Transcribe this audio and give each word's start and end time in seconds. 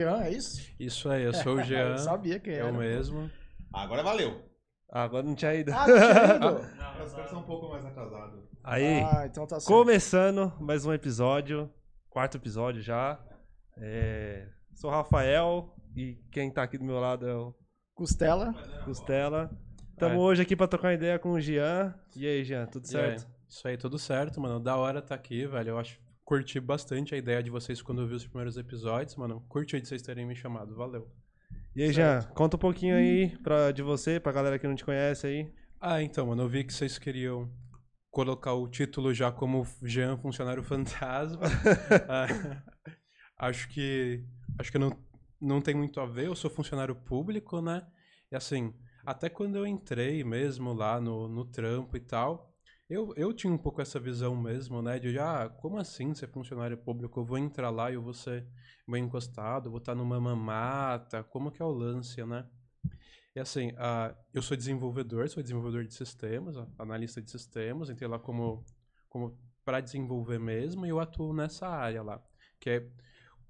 Jean, 0.00 0.22
é 0.22 0.30
isso? 0.30 0.60
Isso 0.78 1.08
aí, 1.10 1.22
eu 1.24 1.34
sou 1.34 1.56
o 1.56 1.62
Jean. 1.64 1.90
eu 1.90 1.98
sabia 1.98 2.38
que 2.40 2.50
era. 2.50 2.68
Eu 2.68 2.72
mesmo. 2.72 3.30
Agora 3.72 4.02
valeu. 4.02 4.42
Agora 4.90 5.22
não 5.22 5.34
tinha 5.34 5.54
ido. 5.54 5.70
Ah, 5.72 5.86
não 5.86 5.96
tinha 5.96 6.36
ido? 6.36 7.04
Os 7.04 7.12
caras 7.12 7.30
são 7.30 7.40
um 7.40 7.44
pouco 7.44 7.68
mais 7.68 7.84
atrasados. 7.84 8.40
Aí, 8.64 9.00
Ah, 9.02 9.26
então 9.26 9.46
tá 9.46 9.58
começando 9.64 10.52
mais 10.60 10.84
um 10.84 10.92
episódio, 10.92 11.70
quarto 12.08 12.36
episódio 12.36 12.80
já. 12.82 13.18
É, 13.78 14.48
sou 14.74 14.90
o 14.90 14.92
Rafael 14.92 15.74
e 15.96 16.14
quem 16.32 16.50
tá 16.50 16.62
aqui 16.62 16.76
do 16.78 16.84
meu 16.84 16.98
lado 16.98 17.26
é 17.28 17.34
o 17.34 17.54
Costela. 17.94 18.52
Costela. 18.84 19.50
Estamos 19.92 20.16
É. 20.16 20.20
hoje 20.20 20.42
aqui 20.42 20.56
pra 20.56 20.66
trocar 20.66 20.88
uma 20.88 20.94
ideia 20.94 21.18
com 21.18 21.32
o 21.32 21.40
Jean. 21.40 21.94
E 22.16 22.26
aí, 22.26 22.42
Jean, 22.44 22.66
tudo 22.66 22.84
aí? 22.86 22.90
certo? 22.90 23.28
Isso 23.48 23.68
aí, 23.68 23.76
tudo 23.76 23.98
certo, 23.98 24.40
mano. 24.40 24.58
Da 24.60 24.76
hora 24.76 25.00
tá 25.02 25.14
aqui, 25.14 25.46
velho. 25.46 25.70
Eu 25.70 25.78
acho 25.78 25.98
curti 26.30 26.60
bastante 26.60 27.12
a 27.12 27.18
ideia 27.18 27.42
de 27.42 27.50
vocês 27.50 27.82
quando 27.82 28.02
eu 28.02 28.06
vi 28.06 28.14
os 28.14 28.24
primeiros 28.24 28.56
episódios, 28.56 29.16
mano. 29.16 29.44
Curti 29.48 29.80
de 29.80 29.88
vocês 29.88 30.00
terem 30.00 30.24
me 30.24 30.36
chamado. 30.36 30.76
Valeu. 30.76 31.10
E 31.74 31.82
aí, 31.82 31.92
Jean, 31.92 32.22
conta 32.36 32.56
um 32.56 32.60
pouquinho 32.60 32.94
aí 32.94 33.36
pra, 33.38 33.72
de 33.72 33.82
você, 33.82 34.20
pra 34.20 34.30
galera 34.30 34.56
que 34.56 34.68
não 34.68 34.76
te 34.76 34.84
conhece 34.84 35.26
aí. 35.26 35.52
Ah, 35.80 36.00
então, 36.00 36.28
mano, 36.28 36.42
eu 36.42 36.48
vi 36.48 36.62
que 36.62 36.72
vocês 36.72 37.00
queriam 37.00 37.50
colocar 38.12 38.54
o 38.54 38.68
título 38.68 39.12
já 39.12 39.32
como 39.32 39.66
Jean 39.82 40.16
Funcionário 40.18 40.62
Fantasma. 40.62 41.42
Ah, 42.08 42.28
acho 43.48 43.68
que 43.68 44.24
acho 44.56 44.70
que 44.70 44.78
não, 44.78 44.96
não 45.40 45.60
tem 45.60 45.74
muito 45.74 45.98
a 45.98 46.06
ver, 46.06 46.26
eu 46.26 46.36
sou 46.36 46.48
funcionário 46.48 46.94
público, 46.94 47.60
né? 47.60 47.84
E 48.30 48.36
assim, 48.36 48.72
até 49.04 49.28
quando 49.28 49.56
eu 49.56 49.66
entrei 49.66 50.22
mesmo 50.22 50.72
lá 50.72 51.00
no, 51.00 51.26
no 51.26 51.44
trampo 51.44 51.96
e 51.96 52.00
tal, 52.00 52.49
eu, 52.90 53.14
eu 53.16 53.32
tinha 53.32 53.52
um 53.52 53.58
pouco 53.58 53.80
essa 53.80 54.00
visão 54.00 54.34
mesmo, 54.36 54.82
né? 54.82 54.98
De, 54.98 55.18
ah, 55.18 55.48
como 55.48 55.78
assim 55.78 56.12
ser 56.12 56.28
funcionário 56.28 56.76
público? 56.76 57.20
Eu 57.20 57.24
vou 57.24 57.38
entrar 57.38 57.70
lá 57.70 57.90
e 57.90 57.94
eu 57.94 58.02
vou 58.02 58.12
ser 58.12 58.46
bem 58.86 59.04
encostado, 59.04 59.70
vou 59.70 59.78
estar 59.78 59.94
numa 59.94 60.20
mamata, 60.20 61.22
como 61.22 61.52
que 61.52 61.62
é 61.62 61.64
o 61.64 61.70
lance, 61.70 62.22
né? 62.24 62.44
E 63.34 63.38
assim, 63.38 63.72
ah, 63.78 64.14
eu 64.34 64.42
sou 64.42 64.56
desenvolvedor, 64.56 65.28
sou 65.28 65.40
desenvolvedor 65.40 65.84
de 65.84 65.94
sistemas, 65.94 66.56
analista 66.76 67.22
de 67.22 67.30
sistemas, 67.30 67.88
entrei 67.88 68.08
lá 68.08 68.18
como, 68.18 68.64
como 69.08 69.38
para 69.64 69.80
desenvolver 69.80 70.40
mesmo 70.40 70.84
e 70.84 70.88
eu 70.88 70.98
atuo 70.98 71.32
nessa 71.32 71.68
área 71.68 72.02
lá, 72.02 72.20
que 72.58 72.70
é 72.70 72.90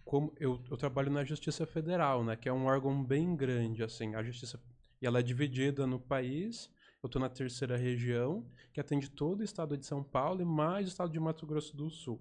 como 0.04 0.34
eu, 0.38 0.62
eu 0.70 0.76
trabalho 0.76 1.10
na 1.10 1.24
Justiça 1.24 1.64
Federal, 1.64 2.22
né, 2.24 2.36
que 2.36 2.48
é 2.48 2.52
um 2.52 2.66
órgão 2.66 3.02
bem 3.02 3.34
grande, 3.34 3.82
assim, 3.82 4.14
a 4.14 4.22
Justiça, 4.22 4.60
e 5.00 5.06
ela 5.06 5.20
é 5.20 5.22
dividida 5.22 5.86
no 5.86 5.98
país, 5.98 6.70
eu 7.02 7.06
estou 7.06 7.20
na 7.20 7.28
terceira 7.28 7.76
região, 7.76 8.46
que 8.72 8.80
atende 8.80 9.10
todo 9.10 9.40
o 9.40 9.44
estado 9.44 9.76
de 9.76 9.86
São 9.86 10.02
Paulo 10.02 10.42
e 10.42 10.44
mais 10.44 10.86
o 10.86 10.88
estado 10.88 11.10
de 11.12 11.18
Mato 11.20 11.46
Grosso 11.46 11.76
do 11.76 11.90
Sul. 11.90 12.20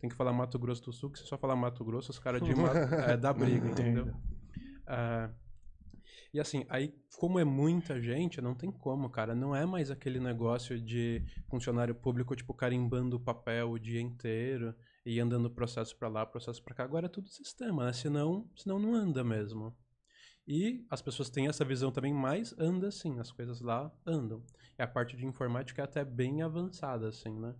Tem 0.00 0.08
que 0.08 0.16
falar 0.16 0.32
Mato 0.32 0.58
Grosso 0.58 0.82
do 0.82 0.92
Sul, 0.92 1.10
que 1.10 1.18
se 1.18 1.26
só 1.26 1.36
falar 1.38 1.56
Mato 1.56 1.84
Grosso, 1.84 2.10
os 2.10 2.18
caras 2.18 2.42
de 2.42 2.54
Ma- 2.54 2.72
é, 3.12 3.16
dá 3.16 3.32
briga, 3.32 3.68
entendeu? 3.68 4.12
Ah, 4.86 5.30
e 6.32 6.40
assim, 6.40 6.64
aí, 6.68 6.94
como 7.18 7.38
é 7.38 7.44
muita 7.44 8.00
gente, 8.00 8.40
não 8.40 8.54
tem 8.54 8.70
como, 8.70 9.08
cara. 9.10 9.34
Não 9.34 9.54
é 9.54 9.66
mais 9.66 9.90
aquele 9.90 10.18
negócio 10.18 10.80
de 10.80 11.22
funcionário 11.48 11.94
público, 11.94 12.34
tipo, 12.34 12.54
carimbando 12.54 13.16
o 13.16 13.20
papel 13.20 13.70
o 13.70 13.78
dia 13.78 14.00
inteiro 14.00 14.74
e 15.04 15.20
andando 15.20 15.50
processo 15.50 15.96
pra 15.96 16.08
lá, 16.08 16.24
processo 16.24 16.62
pra 16.62 16.74
cá. 16.74 16.84
Agora 16.84 17.06
é 17.06 17.08
tudo 17.08 17.28
sistema, 17.28 17.84
né? 17.86 17.92
Senão, 17.92 18.48
senão 18.56 18.78
não 18.78 18.94
anda 18.94 19.22
mesmo. 19.22 19.76
E 20.46 20.84
as 20.90 21.00
pessoas 21.00 21.30
têm 21.30 21.46
essa 21.46 21.64
visão 21.64 21.92
também, 21.92 22.12
mas 22.12 22.54
anda 22.58 22.90
sim, 22.90 23.18
as 23.20 23.30
coisas 23.30 23.60
lá 23.60 23.92
andam. 24.04 24.42
E 24.78 24.82
a 24.82 24.86
parte 24.86 25.16
de 25.16 25.24
informática 25.24 25.82
é 25.82 25.84
até 25.84 26.04
bem 26.04 26.42
avançada, 26.42 27.08
assim, 27.08 27.38
né? 27.38 27.54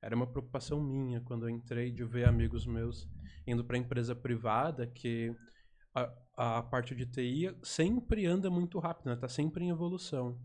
Era 0.00 0.16
uma 0.16 0.26
preocupação 0.26 0.82
minha 0.82 1.20
quando 1.20 1.44
eu 1.44 1.50
entrei 1.50 1.90
de 1.92 2.04
ver 2.04 2.26
amigos 2.26 2.66
meus 2.66 3.08
indo 3.46 3.64
para 3.64 3.78
empresa 3.78 4.16
privada 4.16 4.86
que 4.86 5.34
a, 5.94 6.12
a 6.36 6.62
parte 6.62 6.94
de 6.94 7.06
TI 7.06 7.54
sempre 7.62 8.26
anda 8.26 8.50
muito 8.50 8.78
rápido, 8.78 9.10
né? 9.10 9.16
Tá 9.16 9.28
sempre 9.28 9.64
em 9.64 9.70
evolução. 9.70 10.40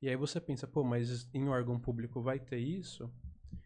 E 0.00 0.08
aí 0.08 0.16
você 0.16 0.40
pensa, 0.40 0.66
pô, 0.66 0.82
mas 0.82 1.28
em 1.32 1.48
órgão 1.48 1.78
público 1.78 2.20
vai 2.20 2.38
ter 2.38 2.58
isso? 2.58 3.10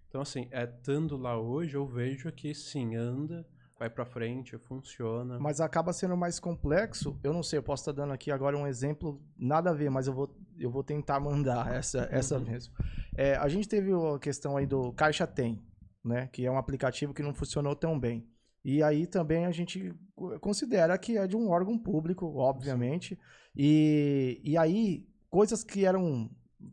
Então, 0.08 0.20
assim, 0.20 0.48
é, 0.50 0.64
estando 0.64 1.16
lá 1.16 1.38
hoje, 1.38 1.76
eu 1.76 1.86
vejo 1.86 2.30
que 2.32 2.52
sim, 2.52 2.96
anda, 2.96 3.46
vai 3.80 3.88
pra 3.88 4.04
frente, 4.04 4.58
funciona. 4.58 5.38
Mas 5.40 5.58
acaba 5.58 5.90
sendo 5.94 6.14
mais 6.14 6.38
complexo. 6.38 7.18
Eu 7.24 7.32
não 7.32 7.42
sei, 7.42 7.58
eu 7.58 7.62
posso 7.62 7.80
estar 7.80 7.92
dando 7.92 8.12
aqui 8.12 8.30
agora 8.30 8.54
um 8.56 8.66
exemplo, 8.66 9.18
nada 9.38 9.70
a 9.70 9.72
ver, 9.72 9.88
mas 9.90 10.06
eu 10.06 10.12
vou, 10.12 10.36
eu 10.58 10.70
vou 10.70 10.84
tentar 10.84 11.18
mandar 11.18 11.74
essa, 11.74 12.06
essa 12.12 12.36
Uhum. 12.36 12.44
mesmo. 12.44 12.74
É, 13.16 13.36
a 13.36 13.48
gente 13.48 13.66
teve 13.66 13.90
a 13.90 14.18
questão 14.18 14.58
aí 14.58 14.66
do 14.66 14.92
Caixa 14.92 15.26
Tem, 15.26 15.62
né? 16.04 16.28
Que 16.30 16.44
é 16.44 16.50
um 16.50 16.58
aplicativo 16.58 17.14
que 17.14 17.22
não 17.22 17.32
funcionou 17.32 17.74
tão 17.74 17.98
bem. 17.98 18.28
E 18.62 18.82
aí 18.82 19.06
também 19.06 19.46
a 19.46 19.50
gente 19.50 19.94
considera 20.42 20.98
que 20.98 21.16
é 21.16 21.26
de 21.26 21.34
um 21.34 21.48
órgão 21.48 21.78
público, 21.78 22.26
obviamente. 22.36 23.18
E, 23.56 24.38
e 24.44 24.58
aí, 24.58 25.08
coisas 25.30 25.64
que 25.64 25.86
eram 25.86 26.30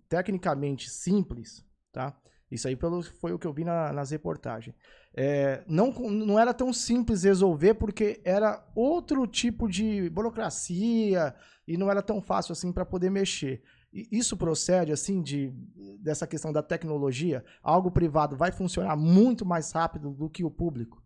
tecnicamente 0.10 0.90
simples, 0.90 1.66
tá? 1.94 2.14
Isso 2.52 2.68
aí 2.68 2.76
pelo, 2.76 3.02
foi 3.02 3.32
o 3.32 3.40
que 3.40 3.48
eu 3.48 3.54
vi 3.54 3.64
na- 3.64 3.92
nas 3.94 4.12
reportagens. 4.12 4.76
É, 5.20 5.64
não, 5.66 5.92
não 5.92 6.38
era 6.38 6.54
tão 6.54 6.72
simples 6.72 7.24
resolver 7.24 7.74
porque 7.74 8.22
era 8.24 8.64
outro 8.76 9.26
tipo 9.26 9.68
de 9.68 10.12
burocracia 10.12 11.34
e 11.68 11.76
não 11.76 11.90
era 11.90 12.04
tão 12.04 12.22
fácil 12.22 12.52
assim 12.52 12.72
para 12.72 12.86
poder 12.86 13.10
mexer. 13.10 13.64
E 13.92 14.08
Isso 14.12 14.38
procede 14.38 14.92
assim 14.92 15.24
de 15.24 15.52
dessa 16.00 16.28
questão 16.28 16.54
da 16.54 16.62
tecnologia? 16.62 17.44
Algo 17.64 17.90
privado 17.90 18.38
vai 18.38 18.52
funcionar 18.52 18.96
muito 18.96 19.44
mais 19.44 19.72
rápido 19.72 20.12
do 20.12 20.30
que 20.30 20.44
o 20.44 20.52
público? 20.52 21.04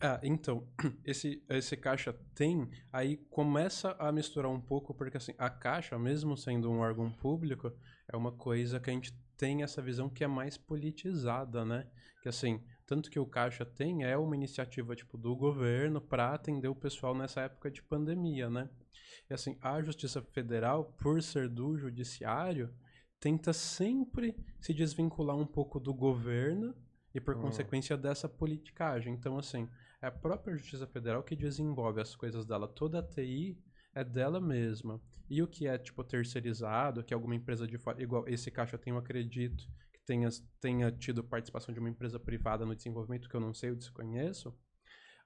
Ah, 0.00 0.20
então, 0.22 0.68
esse, 1.04 1.44
esse 1.48 1.76
caixa 1.76 2.12
tem, 2.36 2.70
aí 2.92 3.16
começa 3.28 3.96
a 3.98 4.12
misturar 4.12 4.52
um 4.52 4.60
pouco, 4.60 4.94
porque 4.94 5.16
assim, 5.16 5.34
a 5.36 5.50
caixa, 5.50 5.98
mesmo 5.98 6.36
sendo 6.36 6.70
um 6.70 6.78
órgão 6.78 7.10
público, 7.10 7.72
é 8.10 8.16
uma 8.16 8.30
coisa 8.30 8.78
que 8.78 8.88
a 8.88 8.92
gente 8.92 9.12
tem 9.36 9.62
essa 9.62 9.82
visão 9.82 10.08
que 10.08 10.22
é 10.22 10.28
mais 10.28 10.56
politizada, 10.56 11.64
né? 11.64 11.88
Que 12.22 12.28
assim, 12.28 12.62
tanto 12.86 13.10
que 13.10 13.18
o 13.18 13.26
caixa 13.26 13.64
tem 13.64 14.04
é 14.04 14.16
uma 14.16 14.34
iniciativa 14.34 14.94
tipo 14.94 15.16
do 15.16 15.34
governo 15.36 16.00
para 16.00 16.34
atender 16.34 16.68
o 16.68 16.74
pessoal 16.74 17.14
nessa 17.14 17.42
época 17.42 17.70
de 17.70 17.82
pandemia, 17.82 18.50
né? 18.50 18.68
E 19.30 19.34
assim, 19.34 19.56
a 19.60 19.80
Justiça 19.82 20.20
Federal, 20.20 20.84
por 20.98 21.22
ser 21.22 21.48
do 21.48 21.76
judiciário, 21.76 22.72
tenta 23.20 23.52
sempre 23.52 24.36
se 24.60 24.74
desvincular 24.74 25.36
um 25.36 25.46
pouco 25.46 25.78
do 25.78 25.94
governo 25.94 26.74
e 27.14 27.20
por 27.20 27.36
Hum. 27.36 27.42
consequência 27.42 27.96
dessa 27.96 28.28
politicagem. 28.28 29.14
Então, 29.14 29.38
assim, 29.38 29.68
é 30.00 30.06
a 30.06 30.10
própria 30.10 30.56
Justiça 30.56 30.86
Federal 30.86 31.22
que 31.22 31.36
desenvolve 31.36 32.00
as 32.00 32.16
coisas 32.16 32.44
dela. 32.44 32.66
Toda 32.66 32.98
a 32.98 33.02
TI 33.02 33.56
é 33.94 34.02
dela 34.02 34.40
mesma. 34.40 35.00
E 35.30 35.42
o 35.42 35.46
que 35.46 35.66
é, 35.66 35.78
tipo, 35.78 36.02
terceirizado, 36.02 37.04
que 37.04 37.14
alguma 37.14 37.34
empresa 37.34 37.66
de 37.66 37.78
fora, 37.78 38.02
igual 38.02 38.26
esse 38.26 38.50
caixa 38.50 38.76
tem, 38.76 38.92
eu 38.92 38.98
acredito, 38.98 39.64
tenha, 40.04 40.28
tenha 40.60 40.90
tido 40.90 41.22
participação 41.24 41.72
de 41.72 41.80
uma 41.80 41.88
empresa 41.90 42.18
privada 42.18 42.64
no 42.66 42.74
desenvolvimento, 42.74 43.28
que 43.28 43.34
eu 43.34 43.40
não 43.40 43.54
sei, 43.54 43.70
eu 43.70 43.76
desconheço. 43.76 44.54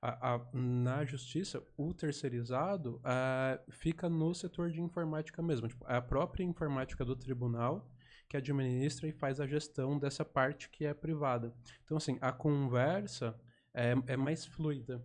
A- 0.01 0.35
a- 0.35 0.47
na 0.53 1.05
justiça, 1.05 1.63
o 1.77 1.93
terceirizado 1.95 3.01
ah, 3.03 3.59
fica 3.71 4.09
no 4.09 4.35
setor 4.35 4.71
de 4.71 4.81
informática 4.81 5.43
mesmo. 5.43 5.69
Tipo, 5.69 5.87
é 5.89 5.97
a 5.97 6.03
própria 6.03 6.45
informática 6.45 7.05
do 7.05 7.17
tribunal 7.17 7.91
que 8.29 8.37
administra 8.37 9.09
e 9.09 9.13
faz 9.13 9.41
a 9.41 9.47
gestão 9.47 9.99
dessa 9.99 10.25
parte 10.25 10.69
que 10.69 10.85
é 10.85 10.93
privada. 10.93 11.55
Então, 11.85 11.97
assim, 11.97 12.19
a 12.21 12.31
conversa 12.33 13.39
é, 13.73 13.95
é 14.07 14.17
mais 14.17 14.45
fluida. 14.45 15.05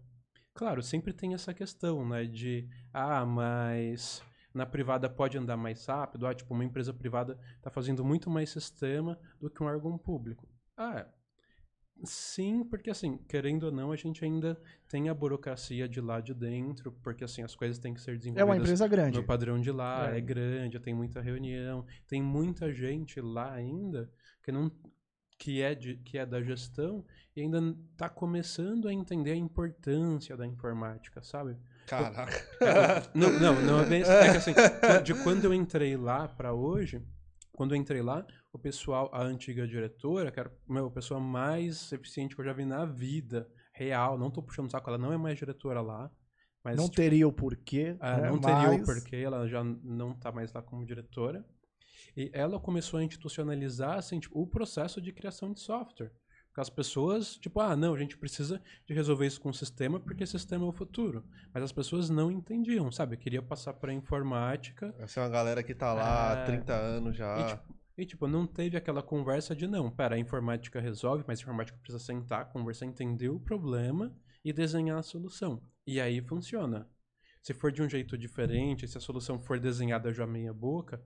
Claro, 0.54 0.84
sempre 0.84 1.14
tem 1.14 1.34
essa 1.34 1.54
questão, 1.54 2.08
né, 2.08 2.26
de, 2.26 2.68
ah, 2.94 3.26
mas 3.26 4.22
na 4.54 4.66
privada 4.66 5.10
pode 5.10 5.38
andar 5.38 5.58
mais 5.58 5.86
rápido, 5.86 6.28
ah, 6.28 6.34
tipo, 6.34 6.54
uma 6.54 6.66
empresa 6.66 6.94
privada 6.94 7.40
está 7.58 7.70
fazendo 7.70 8.04
muito 8.04 8.30
mais 8.30 8.50
sistema 8.50 9.18
do 9.40 9.50
que 9.50 9.62
um 9.64 9.66
órgão 9.66 9.98
público. 9.98 10.48
Ah, 10.78 11.06
sim, 12.04 12.64
porque 12.64 12.90
assim, 12.90 13.18
querendo 13.30 13.64
ou 13.64 13.72
não, 13.72 13.92
a 13.92 13.96
gente 13.96 14.26
ainda 14.26 14.60
tem 14.90 15.08
a 15.10 15.14
burocracia 15.14 15.88
de 15.88 16.02
lá 16.02 16.20
de 16.20 16.34
dentro, 16.34 16.92
porque 17.04 17.24
assim, 17.24 17.44
as 17.44 17.56
coisas 17.56 17.78
têm 17.78 17.94
que 17.94 18.02
ser 18.02 18.12
É 18.12 18.18
desenvolvidas 18.18 18.50
uma 18.50 18.58
empresa 18.58 18.88
grande. 18.88 19.18
no 19.20 19.24
padrão 19.26 19.60
de 19.62 19.72
lá, 19.72 20.12
É. 20.14 20.18
é. 20.18 20.22
grande, 20.22 20.80
tem 20.80 20.94
muita 20.94 21.22
reunião, 21.22 21.86
tem 22.08 22.22
muita 22.22 22.74
gente 22.74 23.22
lá 23.22 23.54
ainda 23.54 24.12
que 24.44 24.52
não 24.52 24.72
que 25.38 25.60
é 25.60 25.74
de, 25.74 25.96
que 25.98 26.20
é 26.20 26.26
da 26.26 26.40
gestão 26.44 27.04
e 27.36 27.42
ainda 27.42 27.58
está 27.94 28.08
começando 28.08 28.88
a 28.88 28.94
entender 28.94 29.32
a 29.32 29.36
importância 29.36 30.38
da 30.38 30.46
informática, 30.46 31.20
sabe? 31.24 31.58
Caraca. 31.98 33.12
Não, 33.14 33.30
não, 33.40 33.62
não 33.62 33.80
é 33.82 33.86
bem 33.86 34.02
assim. 34.02 34.12
É 34.12 34.32
que 34.32 34.38
assim, 34.38 34.54
de 35.04 35.14
quando 35.24 35.44
eu 35.44 35.54
entrei 35.54 35.98
lá 35.98 36.28
para 36.28 36.54
hoje, 36.54 37.02
quando 37.52 37.76
eu 37.76 37.78
entrei 37.78 38.02
lá, 38.02 38.26
o 38.54 38.58
pessoal, 38.58 39.10
a 39.14 39.22
antiga 39.22 39.68
diretora, 39.68 40.32
que 40.32 40.40
era 40.40 40.52
meu, 40.68 40.88
a 40.88 40.92
pessoa 40.92 41.20
mais 41.20 41.92
eficiente 41.92 42.34
que 42.34 42.42
eu 42.42 42.46
já 42.46 42.54
vi 42.54 42.66
na 42.66 42.86
vida, 42.86 43.48
real, 43.74 44.18
não 44.18 44.32
tô 44.32 44.42
puxando 44.42 44.72
saco, 44.72 44.90
ela 44.90 44.98
não 44.98 45.12
é 45.12 45.18
mais 45.18 45.38
diretora 45.38 45.82
lá, 45.82 46.10
mas 46.64 46.78
não 46.78 46.86
tipo, 46.86 46.96
teria 46.96 47.28
o 47.28 47.34
porquê. 47.34 47.98
ah, 48.00 48.18
né? 48.18 48.30
não 48.30 48.40
teria 48.40 48.72
o 48.72 48.86
porquê, 48.86 49.18
ela 49.18 49.48
já 49.48 49.64
não 49.64 50.14
tá 50.14 50.32
mais 50.32 50.54
lá 50.54 50.62
como 50.62 50.86
diretora. 50.86 51.46
E 52.16 52.30
ela 52.34 52.60
começou 52.60 53.00
a 53.00 53.04
institucionalizar 53.04 53.98
assim, 53.98 54.20
tipo, 54.20 54.40
o 54.40 54.48
processo 54.48 55.02
de 55.02 55.12
criação 55.12 55.52
de 55.52 55.60
software. 55.60 56.12
Porque 56.52 56.60
as 56.62 56.70
pessoas, 56.70 57.38
tipo, 57.38 57.62
ah, 57.62 57.78
não, 57.78 57.94
a 57.94 57.98
gente 57.98 58.18
precisa 58.18 58.62
de 58.86 58.94
resolver 58.94 59.26
isso 59.26 59.40
com 59.40 59.50
o 59.50 59.54
sistema 59.54 60.02
porque 60.02 60.26
o 60.26 60.28
sistema 60.28 60.66
é 60.66 60.68
o 60.68 60.74
futuro. 60.74 61.24
Mas 61.54 61.64
as 61.64 61.72
pessoas 61.72 62.10
não 62.10 62.30
entendiam, 62.30 62.92
sabe? 62.92 63.16
Eu 63.16 63.20
queria 63.20 63.42
passar 63.42 63.74
pra 63.74 63.94
informática 63.94 64.94
Essa 65.00 65.22
é 65.22 65.24
uma 65.24 65.30
galera 65.30 65.64
que 65.64 65.74
tá 65.74 65.94
lá 65.94 66.34
há 66.34 66.40
É. 66.42 66.46
30 66.46 66.74
anos 66.74 67.16
já. 67.16 67.40
e, 67.40 67.46
tipo, 67.48 67.76
e, 67.98 68.06
tipo, 68.06 68.28
não 68.28 68.46
teve 68.46 68.76
aquela 68.76 69.02
conversa 69.02 69.56
de, 69.56 69.66
não, 69.66 69.90
pera, 69.90 70.16
a 70.16 70.20
informática 70.20 70.82
resolve, 70.82 71.24
mas 71.26 71.40
a 71.40 71.44
informática 71.44 71.78
precisa 71.82 72.04
sentar, 72.04 72.52
conversar, 72.52 72.86
entender 72.86 73.30
o 73.30 73.40
problema 73.40 74.14
e 74.44 74.52
desenhar 74.52 74.98
a 74.98 75.04
solução. 75.04 75.62
E 75.88 76.02
aí 76.02 76.20
funciona. 76.22 76.86
Se 77.42 77.54
for 77.54 77.72
de 77.72 77.82
um 77.82 77.90
jeito 77.90 78.18
diferente, 78.18 78.88
se 78.88 78.98
a 78.98 79.02
solução 79.02 79.40
for 79.42 79.58
desenhada 79.58 80.12
já 80.14 80.28
meia 80.28 80.54
boca, 80.54 81.02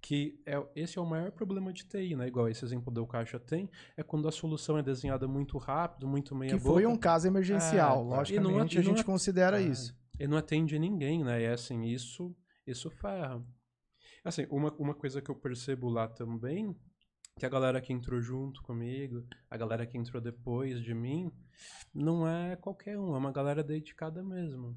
que 0.00 0.40
é, 0.46 0.54
esse 0.76 0.98
é 0.98 1.00
o 1.00 1.06
maior 1.06 1.30
problema 1.32 1.72
de 1.72 1.84
TI, 1.84 2.14
né? 2.14 2.28
Igual 2.28 2.48
esse 2.48 2.64
exemplo 2.64 2.92
do 2.92 3.06
Caixa 3.06 3.38
tem, 3.38 3.68
é 3.96 4.02
quando 4.02 4.28
a 4.28 4.32
solução 4.32 4.78
é 4.78 4.82
desenhada 4.82 5.26
muito 5.26 5.58
rápido, 5.58 6.06
muito 6.06 6.34
meia 6.34 6.50
Que 6.52 6.58
boca. 6.58 6.70
foi 6.74 6.86
um 6.86 6.96
caso 6.96 7.26
emergencial, 7.26 8.00
É, 8.00 8.16
logicamente, 8.16 8.74
e 8.74 8.76
não- 8.76 8.80
a 8.80 8.84
gente 8.84 8.96
não- 8.98 9.04
considera 9.04 9.60
É, 9.60 9.64
isso. 9.64 9.96
E 10.18 10.26
não 10.26 10.36
atende 10.38 10.78
ninguém, 10.78 11.22
né? 11.24 11.40
E 11.40 11.44
é 11.44 11.52
assim, 11.52 11.82
isso, 11.84 12.34
isso 12.66 12.90
ferra. 12.90 13.44
Assim, 14.24 14.46
uma, 14.50 14.72
uma 14.78 14.94
coisa 14.94 15.20
que 15.22 15.30
eu 15.30 15.34
percebo 15.34 15.88
lá 15.88 16.08
também, 16.08 16.74
que 17.38 17.46
a 17.46 17.48
galera 17.48 17.80
que 17.80 17.92
entrou 17.92 18.20
junto 18.20 18.60
comigo, 18.62 19.24
a 19.48 19.56
galera 19.56 19.86
que 19.86 19.96
entrou 19.96 20.20
depois 20.20 20.80
de 20.82 20.92
mim, 20.92 21.30
não 21.94 22.26
é 22.26 22.56
qualquer 22.56 22.98
um, 22.98 23.14
é 23.14 23.18
uma 23.18 23.30
galera 23.32 23.62
dedicada 23.62 24.22
mesmo. 24.24 24.76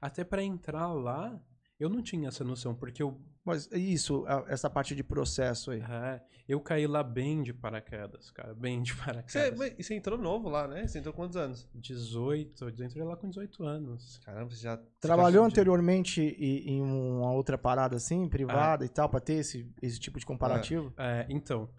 Até 0.00 0.24
pra 0.24 0.42
entrar 0.42 0.86
lá, 0.92 1.38
eu 1.78 1.88
não 1.88 2.02
tinha 2.02 2.28
essa 2.28 2.42
noção, 2.44 2.74
porque 2.74 3.02
eu, 3.02 3.20
Mas 3.44 3.70
isso, 3.72 4.24
a- 4.26 4.44
essa 4.48 4.68
parte 4.68 4.94
de 4.94 5.02
processo 5.02 5.70
aí. 5.70 5.80
é, 5.80 6.20
eu 6.48 6.60
caí 6.60 6.86
lá 6.86 7.02
bem 7.02 7.42
de 7.42 7.52
paraquedas, 7.54 8.30
cara, 8.30 8.54
bem 8.54 8.82
de 8.82 8.92
Você, 8.94 9.04
paraquedas. 9.04 9.58
mas 9.58 9.86
você 9.86 9.94
entrou 9.94 10.18
novo 10.18 10.48
lá, 10.48 10.66
né? 10.68 10.86
Você 10.86 10.98
entrou 10.98 11.14
quantos 11.14 11.36
anos? 11.36 11.68
18, 11.74 12.64
eu 12.64 12.84
entrei 12.84 13.04
lá 13.04 13.16
com 13.16 13.28
18 13.28 13.64
anos. 13.64 14.18
Caramba, 14.24 14.50
você 14.50 14.62
já. 14.62 14.76
Trabalhou 15.00 15.44
você 15.44 15.50
anteriormente 15.50 16.20
e- 16.22 16.68
em 16.70 16.82
uma 16.82 17.30
outra 17.32 17.56
parada 17.56 17.96
assim, 17.96 18.28
privada 18.28 18.84
e 18.84 18.88
tal, 18.88 19.08
pra 19.08 19.20
ter 19.20 19.34
esse, 19.34 19.72
esse 19.80 19.98
tipo 20.00 20.18
de 20.18 20.26
comparativo? 20.26 20.92
É, 20.98 21.26
então, 21.30 21.70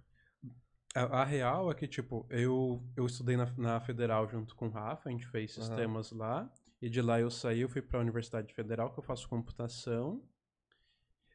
a, 0.95 1.21
a 1.21 1.25
real 1.25 1.69
é 1.71 1.75
que, 1.75 1.87
tipo, 1.87 2.25
eu, 2.29 2.81
eu 2.95 3.05
estudei 3.05 3.37
na, 3.37 3.45
na 3.57 3.79
Federal 3.79 4.27
junto 4.27 4.55
com 4.55 4.67
o 4.67 4.71
Rafa, 4.71 5.09
a 5.09 5.11
gente 5.11 5.27
fez 5.27 5.53
sistemas 5.53 6.11
lá, 6.11 6.49
e 6.81 6.89
de 6.89 7.01
lá 7.01 7.19
eu 7.19 7.29
saí, 7.29 7.61
eu 7.61 7.69
fui 7.69 7.81
pra 7.81 7.99
Universidade 7.99 8.53
Federal, 8.53 8.91
que 8.91 8.99
eu 8.99 9.03
faço 9.03 9.27
computação, 9.27 10.23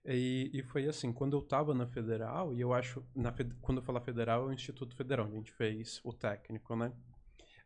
e, 0.05 0.51
e 0.53 0.63
foi 0.63 0.87
assim, 0.87 1.13
quando 1.13 1.37
eu 1.37 1.43
tava 1.43 1.73
na 1.73 1.87
Federal, 1.87 2.53
e 2.53 2.61
eu 2.61 2.75
acho, 2.75 3.03
na, 3.15 3.33
quando 3.63 3.79
eu 3.79 3.83
falar 3.83 4.03
Federal, 4.03 4.43
é 4.43 4.47
o 4.47 4.53
Instituto 4.53 4.95
Federal, 4.95 5.27
a 5.27 5.31
gente 5.31 5.51
fez 5.53 6.01
o 6.05 6.13
técnico, 6.13 6.77
né? 6.77 6.93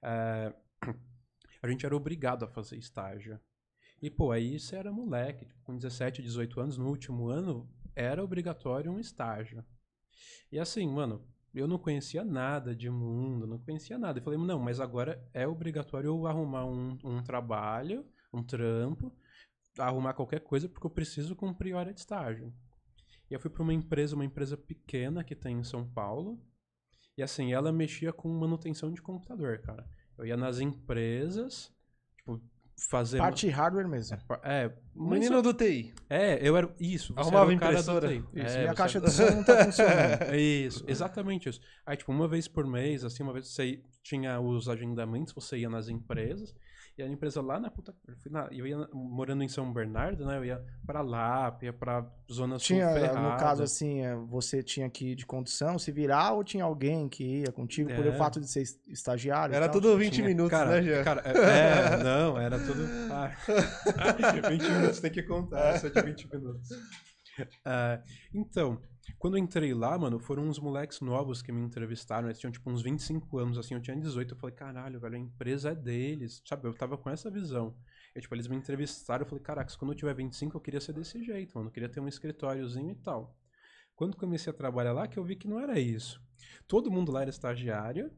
É, 0.01 0.55
a 1.61 1.69
gente 1.69 1.85
era 1.85 1.97
obrigado 1.97 2.45
a 2.45 2.49
fazer 2.49 2.77
estágio. 2.77 3.41
E, 4.01 4.09
pô, 4.09 4.31
aí 4.31 4.61
você 4.61 4.77
era 4.77 4.93
moleque, 4.93 5.45
tipo, 5.45 5.61
com 5.65 5.77
17, 5.77 6.23
18 6.23 6.61
anos, 6.61 6.79
no 6.79 6.89
último 6.89 7.29
ano, 7.29 7.69
era 7.97 8.23
obrigatório 8.23 8.93
um 8.93 9.01
estágio. 9.01 9.65
E 10.53 10.59
assim, 10.61 10.87
mano, 10.89 11.27
eu 11.55 11.67
não 11.67 11.79
conhecia 11.79 12.25
nada 12.25 12.75
de 12.75 12.91
mundo, 12.91 13.47
não 13.47 13.59
conhecia 13.59 13.99
nada. 13.99 14.19
Eu 14.19 14.23
falei, 14.23 14.39
não, 14.39 14.59
mas 14.59 14.81
agora 14.81 15.23
é 15.33 15.47
obrigatório 15.47 16.09
eu 16.09 16.27
arrumar 16.27 16.65
um, 16.67 16.99
um 17.05 17.23
trabalho, 17.23 18.05
um 18.33 18.43
trampo, 18.43 19.15
arrumar 19.79 20.15
qualquer 20.15 20.41
coisa, 20.41 20.69
porque 20.69 20.87
eu 20.87 20.91
preciso 20.91 21.35
cumprir 21.35 21.75
hora 21.75 21.93
de 21.93 22.01
estágio. 22.01 22.53
E 23.31 23.35
eu 23.35 23.41
fui 23.41 23.51
pra 23.51 23.63
uma 23.63 23.75
empresa, 23.75 24.15
uma 24.15 24.25
empresa 24.25 24.57
pequena 24.57 25.25
que 25.25 25.35
tem 25.35 25.59
em 25.59 25.65
São 25.65 25.87
Paulo. 25.89 26.41
E 27.17 27.23
assim, 27.23 27.53
ela 27.53 27.73
mexia 27.73 28.13
com 28.13 28.29
manutenção 28.29 28.93
de 28.93 29.03
computador, 29.03 29.59
cara. 29.61 29.89
Eu 30.17 30.27
ia 30.27 30.37
nas 30.37 30.61
empresas, 30.61 31.75
tipo, 32.17 32.41
fazer. 32.89 33.19
Parte 33.19 33.49
hardware 33.49 33.89
mesmo. 33.89 34.17
É, 34.43 34.71
mas 34.95 35.19
Menino 35.21 35.43
do 35.43 35.53
TI. 35.53 35.93
é, 36.09 36.39
eu 36.47 36.57
era. 36.57 36.73
Isso, 36.79 37.13
você 37.15 37.21
Arrumava 37.21 37.51
era 37.53 37.57
o 37.57 37.61
cara 37.61 37.73
do 37.73 37.79
impressora? 37.81 38.09
TI. 38.09 38.25
Isso, 38.35 38.57
É, 38.57 38.59
minha 38.61 38.71
você 38.71 38.75
caixa 38.77 38.99
era- 38.99 39.11
som 39.11 39.31
não 39.31 39.45
tá 39.45 39.65
funcionando. 39.65 40.23
É 40.23 40.37
isso, 40.41 40.85
exatamente 40.87 41.49
isso. 41.49 41.61
Aí, 41.85 41.97
tipo, 41.97 42.13
uma 42.13 42.29
vez 42.29 42.47
por 42.49 42.67
mês, 42.67 43.05
assim, 43.05 43.23
uma 43.23 43.33
vez 43.33 43.49
você 43.49 43.81
tinha 44.03 44.41
os 44.41 44.69
agendamentos, 44.69 45.33
você 45.35 45.59
ia 45.59 45.69
nas 45.69 45.89
empresas, 45.89 46.55
e 46.99 47.03
a 47.03 47.07
empresa 47.07 47.41
lá 47.41 47.59
na 47.61 47.71
puta. 47.71 47.95
eu 48.07 48.17
fui 48.19 48.31
na- 48.31 48.49
Eu 48.51 48.67
ia 48.67 48.77
morando 48.93 49.43
em 49.45 49.49
São 49.49 49.73
Bernardo, 49.73 50.27
né? 50.27 50.37
Eu 50.39 50.45
ia 50.45 50.65
pra 50.85 51.01
lá, 51.01 51.57
ia 51.63 51.73
pra 51.73 52.05
Zona 52.31 52.59
Sul 52.59 52.67
Tinha, 52.67 52.89
Ferrada. 52.93 53.21
no 53.21 53.37
caso 53.37 53.63
assim, 53.63 54.01
é, 54.03 54.15
você 54.17 54.63
tinha 54.63 54.91
que 54.91 55.13
ir 55.13 55.15
de 55.15 55.25
condução, 55.25 55.79
se 55.79 55.93
virar, 55.93 56.33
ou 56.33 56.43
tinha 56.43 56.65
alguém 56.65 57.09
que 57.09 57.43
ia 57.43 57.53
contigo 57.53 57.89
por 57.95 58.05
É. 58.05 58.11
o 58.11 58.13
fato 58.19 58.41
de 58.41 58.49
ser 58.49 58.63
es- 58.63 58.81
estagiário? 58.89 59.55
Era 59.55 59.69
tudo 59.69 59.97
20 59.97 60.15
Tinha- 60.15 60.27
minutos, 60.27 60.51
cara, 60.51 60.71
né, 60.71 60.83
Jean? 60.83 61.05
Cara, 61.05 61.23
é, 61.25 61.95
é, 61.95 62.03
não, 62.03 62.39
era 62.39 62.59
tudo. 62.59 62.83
Ah, 63.13 63.31
20 64.51 64.63
minutos 64.71 65.01
tem 65.01 65.11
que 65.11 65.23
contar, 65.23 65.75
essa 65.75 65.89
de 65.91 66.03
20 66.03 66.29
minutos. 66.33 66.69
Ah, 67.65 68.01
então, 68.35 68.81
quando 69.19 69.37
eu 69.37 69.43
entrei 69.43 69.73
lá, 69.75 69.97
mano, 69.99 70.19
foram 70.19 70.45
uns 70.45 70.59
moleques 70.59 71.01
novos 71.01 71.41
que 71.43 71.53
me 71.53 71.61
entrevistaram. 71.63 72.29
Eles 72.29 72.39
tinham 72.39 72.51
tipo 72.53 72.71
uns 72.71 72.83
25 72.83 73.39
anos, 73.39 73.59
assim, 73.59 73.75
eu 73.75 73.81
tinha 73.81 73.97
18. 73.97 74.35
Eu 74.35 74.39
falei, 74.39 74.55
caralho, 74.57 74.99
velho, 75.01 75.15
a 75.15 75.19
empresa 75.19 75.71
é 75.71 75.75
deles. 75.75 76.43
Sabe, 76.47 76.67
eu 76.67 76.75
tava 76.75 76.97
com 76.99 77.09
essa 77.09 77.31
visão. 77.31 77.75
E, 78.15 78.21
tipo, 78.21 78.35
eles 78.35 78.49
me 78.49 78.57
entrevistaram. 78.57 79.23
Eu 79.25 79.29
falei, 79.29 79.43
caraca, 79.45 79.73
quando 79.79 79.93
eu 79.93 79.97
tiver 79.97 80.15
25, 80.15 80.57
eu 80.57 80.61
queria 80.61 80.81
ser 80.81 80.93
desse 80.93 81.23
jeito, 81.23 81.57
mano. 81.57 81.69
Eu 81.69 81.73
queria 81.73 81.89
ter 81.89 82.01
um 82.01 82.09
escritóriozinho 82.09 82.91
e 82.91 82.97
tal. 82.97 83.37
Quando 83.95 84.17
comecei 84.17 84.53
a 84.53 84.57
trabalhar 84.57 84.93
lá, 84.93 85.07
que 85.09 85.19
eu 85.19 85.25
vi 85.25 85.37
que 85.37 85.49
não 85.49 85.59
era 85.61 85.79
isso. 85.79 86.21
Todo 86.67 86.91
mundo 86.91 87.11
lá 87.13 87.23
era 87.23 87.31
estagiário. 87.31 88.11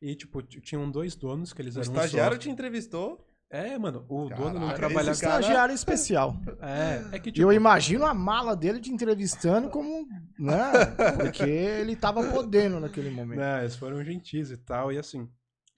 E, 0.00 0.14
tipo, 0.14 0.42
tinham 0.42 0.90
dois 0.90 1.14
donos 1.14 1.52
que 1.52 1.62
eles 1.62 1.76
O 1.76 1.80
eram 1.80 1.92
estagiário 1.92 2.32
sócios. 2.36 2.44
te 2.44 2.50
entrevistou. 2.50 3.26
É, 3.48 3.76
mano, 3.78 4.06
o 4.08 4.30
dono 4.30 4.54
não 4.54 4.60
Caraca, 4.68 4.74
trabalhava. 4.76 5.10
esse 5.10 5.20
cara- 5.20 5.40
Estagiário 5.40 5.74
especial. 5.74 6.36
É, 6.60 7.16
é 7.16 7.18
que 7.18 7.30
tipo. 7.30 7.46
eu 7.46 7.52
imagino 7.52 8.06
a 8.06 8.14
mala 8.14 8.56
dele 8.56 8.80
te 8.80 8.90
entrevistando 8.90 9.68
como, 9.68 10.08
né? 10.38 10.72
Porque 11.20 11.42
ele 11.44 11.96
tava 11.96 12.22
podendo 12.30 12.80
naquele 12.80 13.10
momento. 13.10 13.38
Né, 13.38 13.60
eles 13.60 13.76
foram 13.76 14.02
gentis 14.04 14.50
e 14.50 14.56
tal, 14.56 14.92
e 14.92 14.98
assim. 14.98 15.28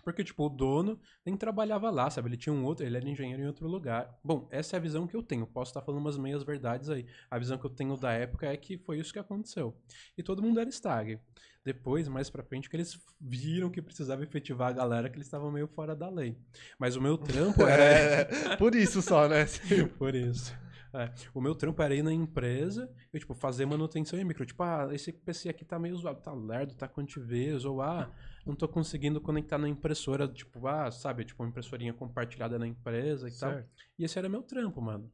Porque, 0.05 0.23
tipo, 0.23 0.45
o 0.45 0.49
dono 0.51 1.01
nem 1.25 1.35
trabalhava 1.35 1.91
lá, 1.91 2.11
sabe? 2.11 2.29
Ele 2.29 2.37
tinha 2.37 2.53
um 2.53 2.63
outro, 2.63 2.85
ele 2.85 2.97
era 2.97 3.09
engenheiro 3.09 3.43
em 3.43 3.47
outro 3.47 3.67
lugar. 3.67 4.15
Bom, 4.23 4.47
essa 4.51 4.77
é 4.77 4.79
a 4.79 4.81
visão 4.81 5.07
que 5.07 5.17
eu 5.17 5.23
tenho. 5.23 5.47
Posso 5.47 5.71
estar 5.71 5.81
falando 5.81 6.03
umas 6.03 6.19
meias 6.19 6.45
verdades 6.45 6.91
aí. 6.91 7.07
A 7.31 7.39
visão 7.39 7.57
que 7.57 7.65
eu 7.65 7.71
tenho 7.71 7.97
da 7.97 8.13
época 8.13 8.47
é 8.47 8.57
que 8.57 8.77
foi 8.77 8.99
isso 8.99 9.13
que 9.13 9.19
aconteceu. 9.19 9.75
E 10.17 10.23
todo 10.23 10.43
mundo 10.43 10.61
era 10.61 10.69
stag. 10.69 11.19
Depois, 11.65 12.07
mais 12.07 12.29
pra 12.29 12.43
frente, 12.43 12.69
que 12.69 12.77
eles 12.77 13.01
viram 13.19 13.71
que 13.71 13.81
precisava 13.81 14.23
efetivar 14.23 14.69
a 14.69 14.73
galera, 14.73 15.09
que 15.09 15.17
eles 15.17 15.27
estavam 15.27 15.51
meio 15.51 15.67
fora 15.67 15.97
da 15.97 16.11
lei. 16.11 16.37
Mas 16.79 16.95
o 16.95 17.01
meu 17.01 17.17
trampo 17.17 17.63
era. 17.67 17.83
É, 17.83 18.57
por 18.57 18.75
isso 18.75 19.01
só, 19.01 19.27
né? 19.27 19.47
Por 19.97 20.15
isso. 20.15 20.55
É, 20.95 21.13
o 21.35 21.41
meu 21.41 21.55
trampo 21.57 21.83
era 21.83 21.93
ir 21.95 22.03
na 22.05 22.13
empresa 22.13 22.89
e, 23.13 23.19
tipo, 23.19 23.35
fazer 23.35 23.67
manutenção 23.67 24.17
em 24.19 24.25
micro. 24.25 24.47
Tipo, 24.47 24.63
ah, 24.63 24.89
esse 24.93 25.13
PC 25.13 25.49
aqui 25.49 25.65
tá 25.65 25.77
meio 25.77 25.97
zoado, 25.97 26.21
tá 26.23 26.33
lerdo, 26.33 26.75
tá 26.77 26.87
com 26.87 27.01
antivírus, 27.01 27.65
ou 27.65 27.83
ah, 27.83 28.13
não 28.47 28.55
tô 28.55 28.69
conseguindo 28.69 29.21
conectar 29.21 29.59
na 29.59 29.69
impressora, 29.69 30.29
tipo, 30.29 30.67
ah, 30.69 30.91
sabe, 30.93 31.25
tipo, 31.25 31.43
uma 31.43 31.49
impressorinha 31.49 31.93
compartilhada 31.93 32.59
na 32.61 32.67
empresa 32.67 33.29
e 33.29 33.33
tal. 33.37 33.51
Certo. 33.53 33.69
E 33.99 34.05
esse 34.05 34.17
era 34.19 34.29
meu 34.29 34.43
trampo, 34.43 34.81
mano. 34.81 35.13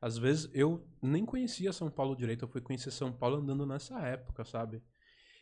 Às 0.00 0.18
vezes 0.18 0.50
eu 0.52 0.86
nem 1.00 1.24
conhecia 1.24 1.72
São 1.72 1.90
Paulo 1.90 2.14
direito, 2.14 2.44
eu 2.44 2.48
fui 2.48 2.60
conhecer 2.60 2.90
São 2.90 3.10
Paulo 3.10 3.36
andando 3.38 3.64
nessa 3.64 3.98
época, 4.00 4.44
sabe? 4.44 4.82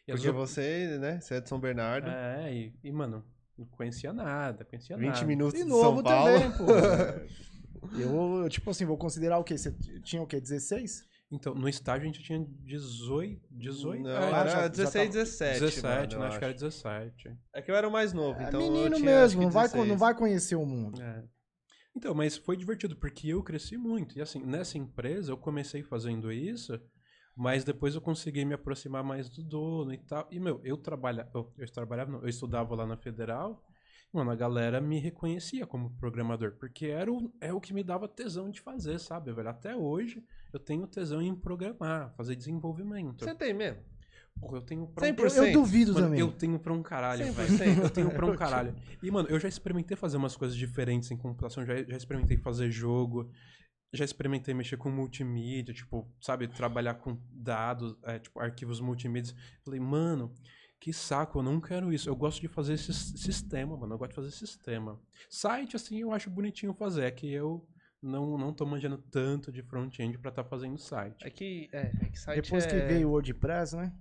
E 0.06 0.12
Porque 0.12 0.30
vezes 0.30 0.32
você, 0.32 0.98
né? 0.98 1.20
Você 1.20 1.34
é 1.34 1.40
de 1.40 1.48
São 1.48 1.58
Bernardo. 1.58 2.06
eu- 2.06 2.12
É, 2.14 2.54
e, 2.54 2.72
e, 2.84 2.92
mano, 2.92 3.24
não 3.58 3.66
conhecia 3.66 4.12
nada, 4.12 4.64
conhecia 4.64 4.96
20 4.96 5.08
nada. 5.14 5.26
minutos 5.26 5.58
E 5.60 5.64
de 5.64 5.68
novo 5.68 5.96
São 5.96 6.02
Paulo. 6.04 6.32
também, 6.32 6.50
pô. 6.52 6.66
Eu, 7.98 8.48
tipo 8.48 8.70
assim, 8.70 8.84
vou 8.84 8.96
considerar 8.96 9.38
o 9.38 9.44
quê? 9.44 9.56
Você 9.58 9.72
tinha 10.04 10.22
o 10.22 10.26
quê? 10.26 10.40
16? 10.40 11.04
Então, 11.30 11.54
no 11.54 11.68
estágio 11.68 12.02
a 12.02 12.06
gente 12.12 12.22
tinha 12.22 12.46
18, 12.60 13.40
18? 13.50 14.02
Não, 14.02 14.10
É, 14.10 14.14
já- 14.30 14.38
era 14.40 14.50
já 14.50 14.68
16, 14.68 14.92
tava- 14.92 15.12
17. 15.24 15.60
17, 15.60 16.14
mano, 16.14 16.20
né? 16.20 16.28
Acho 16.28 16.38
que 16.38 16.44
era 16.44 16.52
17. 16.54 17.36
É 17.54 17.62
que 17.62 17.70
eu 17.70 17.74
era 17.74 17.88
o 17.88 17.90
mais 17.92 18.12
novo, 18.12 18.38
É 18.40 18.44
então. 18.48 18.60
eu 18.60 18.70
menino 18.70 18.96
tinha, 18.96 19.10
mesmo, 19.10 19.42
não 19.42 19.50
vai, 19.50 19.62
16. 19.64 19.88
não 19.88 19.96
vai 19.96 20.14
conhecer 20.14 20.56
o 20.56 20.66
mundo. 20.66 21.00
É. 21.02 21.24
Então, 21.96 22.14
mas 22.14 22.36
foi 22.36 22.56
divertido, 22.56 22.96
porque 22.96 23.28
eu 23.28 23.42
cresci 23.42 23.76
muito. 23.78 24.18
E 24.18 24.22
assim, 24.22 24.40
nessa 24.44 24.76
empresa 24.78 25.32
eu 25.32 25.36
comecei 25.38 25.82
fazendo 25.82 26.30
isso, 26.30 26.78
mas 27.36 27.64
depois 27.64 27.94
eu 27.94 28.00
consegui 28.00 28.44
me 28.44 28.54
aproximar 28.54 29.02
mais 29.02 29.28
do 29.30 29.42
dono 29.42 29.92
e 29.92 29.98
tal. 29.98 30.28
E, 30.30 30.38
meu, 30.38 30.60
eu 30.64 30.76
trabalhava. 30.76 31.30
Eu, 31.34 31.52
eu 31.58 31.70
trabalhava, 31.72 32.10
não, 32.12 32.20
eu 32.22 32.28
estudava 32.28 32.74
lá 32.74 32.86
na 32.86 32.96
Federal. 32.96 33.62
Mano, 34.12 34.30
a 34.30 34.36
galera 34.36 34.78
me 34.80 34.98
reconhecia 34.98 35.66
como 35.66 35.90
programador, 35.98 36.52
porque 36.58 36.86
era 36.86 37.10
o, 37.10 37.32
é 37.40 37.52
o 37.52 37.60
que 37.60 37.72
me 37.72 37.82
dava 37.82 38.06
tesão 38.06 38.50
de 38.50 38.60
fazer, 38.60 38.98
sabe, 39.00 39.32
velho? 39.32 39.48
Até 39.48 39.74
hoje 39.74 40.22
eu 40.52 40.60
tenho 40.60 40.86
tesão 40.86 41.22
em 41.22 41.34
programar, 41.34 42.12
fazer 42.14 42.36
desenvolvimento. 42.36 43.24
Você 43.24 43.34
tem 43.34 43.54
mesmo? 43.54 43.80
Porra, 44.38 44.58
eu 44.58 44.62
tenho 44.62 44.86
pra 44.86 45.06
um 45.06 45.12
100%. 45.14 45.36
Eu, 45.36 45.46
eu 45.46 45.52
duvido 45.52 45.94
Mano, 45.94 46.06
também. 46.06 46.20
eu 46.20 46.32
tenho 46.32 46.58
pra 46.58 46.72
um 46.72 46.82
caralho, 46.82 47.24
100%. 47.26 47.32
velho. 47.32 47.82
Eu 47.82 47.90
tenho 47.90 48.10
pra 48.10 48.26
um 48.26 48.34
caralho. 48.36 48.74
E, 49.02 49.10
mano, 49.10 49.28
eu 49.28 49.38
já 49.38 49.48
experimentei 49.48 49.96
fazer 49.96 50.16
umas 50.16 50.36
coisas 50.36 50.56
diferentes 50.56 51.10
em 51.10 51.16
computação. 51.16 51.64
Já, 51.64 51.82
já 51.82 51.96
experimentei 51.96 52.36
fazer 52.36 52.70
jogo. 52.70 53.30
Já 53.94 54.06
experimentei 54.06 54.54
mexer 54.54 54.78
com 54.78 54.90
multimídia, 54.90 55.74
tipo, 55.74 56.10
sabe, 56.18 56.48
trabalhar 56.48 56.94
com 56.94 57.18
dados, 57.30 57.94
é, 58.04 58.18
tipo, 58.18 58.40
arquivos 58.40 58.80
multimídia. 58.80 59.34
Falei, 59.62 59.78
mano, 59.78 60.32
que 60.82 60.92
saco, 60.92 61.38
eu 61.38 61.42
não 61.44 61.60
quero 61.60 61.92
isso. 61.92 62.08
Eu 62.08 62.16
gosto 62.16 62.40
de 62.40 62.48
fazer 62.48 62.72
esse 62.74 62.92
sistema, 62.92 63.76
mano. 63.76 63.94
Eu 63.94 63.98
gosto 63.98 64.10
de 64.10 64.16
fazer 64.16 64.30
sistema. 64.32 64.98
Site, 65.30 65.76
assim, 65.76 66.00
eu 66.00 66.12
acho 66.12 66.28
bonitinho 66.28 66.74
fazer. 66.74 67.04
É 67.04 67.10
que 67.12 67.32
eu 67.32 67.64
não, 68.02 68.36
não 68.36 68.52
tô 68.52 68.66
manjando 68.66 68.98
tanto 68.98 69.52
de 69.52 69.62
front-end 69.62 70.18
pra 70.18 70.30
estar 70.30 70.42
fazendo 70.42 70.76
site. 70.76 71.24
É 71.24 71.30
que, 71.30 71.68
é, 71.72 71.92
é 72.00 72.06
que 72.06 72.18
site 72.18 72.42
Depois 72.42 72.66
é... 72.66 72.68
que 72.68 72.76
veio 72.86 73.06
o 73.06 73.12
WordPress, 73.12 73.76
né? 73.76 73.92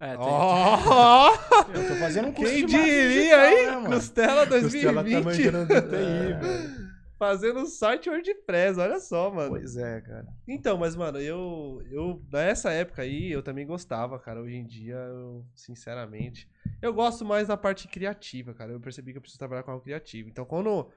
É, 0.00 0.08
tem, 0.16 0.26
Ó! 0.26 1.30
Eu 1.72 1.88
tô 1.88 1.94
fazendo 2.00 2.26
um 2.28 2.32
curso 2.32 2.52
Quem 2.52 2.66
diria, 2.66 3.08
digital, 3.08 3.44
hein? 3.46 3.66
né? 3.82 3.88
Costela 3.94 4.46
Costela 4.46 4.46
tá 4.46 4.50
2020. 4.50 5.24
manjando 5.24 5.66
de 5.66 5.82
TI, 5.82 5.94
É. 5.94 6.38
velho. 6.40 6.94
Fazendo 7.18 7.66
site 7.66 8.10
WordPress, 8.10 8.78
olha 8.78 8.98
só, 8.98 9.30
mano. 9.30 9.50
Pois 9.50 9.76
é, 9.76 10.00
cara. 10.00 10.26
Então, 10.48 10.76
mas, 10.76 10.96
mano, 10.96 11.20
eu, 11.20 11.80
eu. 11.90 12.22
Nessa 12.30 12.72
época 12.72 13.02
aí, 13.02 13.30
eu 13.30 13.42
também 13.42 13.66
gostava, 13.66 14.18
cara. 14.18 14.40
Hoje 14.42 14.56
em 14.56 14.66
dia, 14.66 14.96
eu, 14.96 15.46
sinceramente. 15.54 16.48
Eu 16.82 16.92
gosto 16.92 17.24
mais 17.24 17.48
da 17.48 17.56
parte 17.56 17.88
criativa, 17.88 18.52
cara. 18.52 18.72
Eu 18.72 18.80
percebi 18.80 19.12
que 19.12 19.18
eu 19.18 19.22
preciso 19.22 19.38
trabalhar 19.38 19.62
com 19.62 19.70
algo 19.70 19.84
criativo. 19.84 20.28
Então, 20.28 20.44
quando 20.44 20.90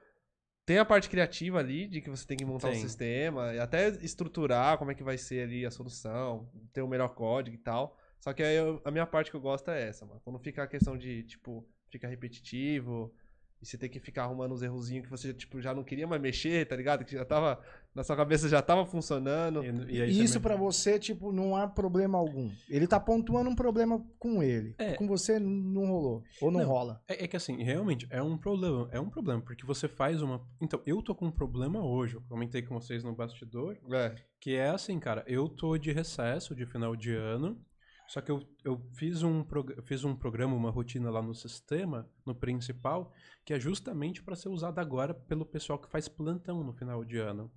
tem 0.66 0.78
a 0.78 0.84
parte 0.84 1.08
criativa 1.08 1.58
ali, 1.58 1.86
de 1.86 2.02
que 2.02 2.10
você 2.10 2.26
tem 2.26 2.36
que 2.36 2.44
montar 2.44 2.68
um 2.68 2.72
Tem. 2.72 2.80
sistema, 2.82 3.54
e 3.54 3.58
até 3.58 3.88
estruturar 4.04 4.76
como 4.76 4.90
é 4.90 4.94
que 4.94 5.02
vai 5.02 5.16
ser 5.16 5.44
ali 5.44 5.64
a 5.64 5.70
solução, 5.70 6.50
ter 6.74 6.82
o 6.82 6.88
melhor 6.88 7.08
código 7.14 7.56
e 7.56 7.58
tal. 7.58 7.96
Só 8.20 8.34
que 8.34 8.42
aí 8.42 8.56
eu- 8.56 8.82
a 8.84 8.90
minha 8.90 9.06
parte 9.06 9.30
que 9.30 9.36
eu 9.36 9.40
gosto 9.40 9.70
é 9.70 9.88
essa, 9.88 10.04
mano. 10.04 10.20
Quando 10.22 10.38
fica 10.40 10.62
a 10.62 10.66
questão 10.66 10.98
de, 10.98 11.22
tipo, 11.22 11.66
fica 11.90 12.06
repetitivo. 12.06 13.14
E 13.60 13.66
você 13.66 13.76
tem 13.76 13.88
que 13.90 13.98
ficar 13.98 14.22
arrumando 14.24 14.52
uns 14.54 14.62
errozinhos 14.62 15.04
que 15.04 15.10
você, 15.10 15.34
tipo, 15.34 15.60
já 15.60 15.74
não 15.74 15.82
queria 15.82 16.06
mais 16.06 16.22
mexer, 16.22 16.64
tá 16.66 16.76
ligado? 16.76 17.04
Que 17.04 17.12
já 17.12 17.24
tava. 17.24 17.60
Na 17.94 18.04
sua 18.04 18.14
cabeça 18.14 18.48
já 18.48 18.62
tava 18.62 18.86
funcionando. 18.86 19.64
E, 19.64 19.96
e 19.96 20.02
aí 20.02 20.10
isso 20.22 20.34
também- 20.34 20.42
pra 20.48 20.56
você, 20.56 20.98
tipo, 21.00 21.32
não 21.32 21.56
há 21.56 21.66
problema 21.66 22.16
algum. 22.16 22.48
Ele 22.68 22.86
tá 22.86 23.00
pontuando 23.00 23.50
um 23.50 23.56
problema 23.56 24.00
com 24.18 24.40
ele. 24.40 24.76
É. 24.78 24.94
Com 24.94 25.08
você 25.08 25.40
não 25.40 25.86
rolou. 25.86 26.22
Ou 26.40 26.50
não, 26.52 26.60
Não. 26.60 26.68
rola. 26.68 27.02
É, 27.08 27.24
é 27.24 27.26
que 27.26 27.36
assim, 27.36 27.60
realmente, 27.60 28.06
é 28.10 28.22
um 28.22 28.38
problema. 28.38 28.88
É 28.92 29.00
um 29.00 29.10
problema, 29.10 29.40
porque 29.42 29.66
você 29.66 29.88
faz 29.88 30.22
uma. 30.22 30.40
Então, 30.60 30.80
eu 30.86 31.02
tô 31.02 31.12
com 31.12 31.26
um 31.26 31.32
problema 31.32 31.84
hoje. 31.84 32.14
Eu 32.14 32.22
comentei 32.28 32.62
com 32.62 32.78
vocês 32.78 33.02
no 33.02 33.12
bastidor. 33.16 33.76
É. 33.90 34.14
Que 34.40 34.54
é 34.54 34.68
assim, 34.68 35.00
cara, 35.00 35.24
eu 35.26 35.48
tô 35.48 35.76
de 35.76 35.90
recesso 35.90 36.54
de 36.54 36.64
final 36.66 36.94
de 36.94 37.12
ano. 37.12 37.60
Só 38.08 38.22
que 38.22 38.30
eu, 38.30 38.42
eu 38.64 38.80
fiz, 38.94 39.22
um 39.22 39.44
fiz 39.84 40.02
um 40.02 40.16
programa, 40.16 40.56
uma 40.56 40.70
rotina 40.70 41.10
lá 41.10 41.20
no 41.20 41.34
sistema, 41.34 42.08
no 42.24 42.34
principal, 42.34 43.12
que 43.44 43.52
é 43.52 43.60
justamente 43.60 44.22
para 44.22 44.34
ser 44.34 44.48
usado 44.48 44.78
agora 44.78 45.12
pelo 45.12 45.44
pessoal 45.44 45.78
que 45.78 45.90
faz 45.90 46.08
plantão 46.08 46.64
no 46.64 46.72
final 46.72 47.04
de 47.04 47.18
ano. 47.18 47.52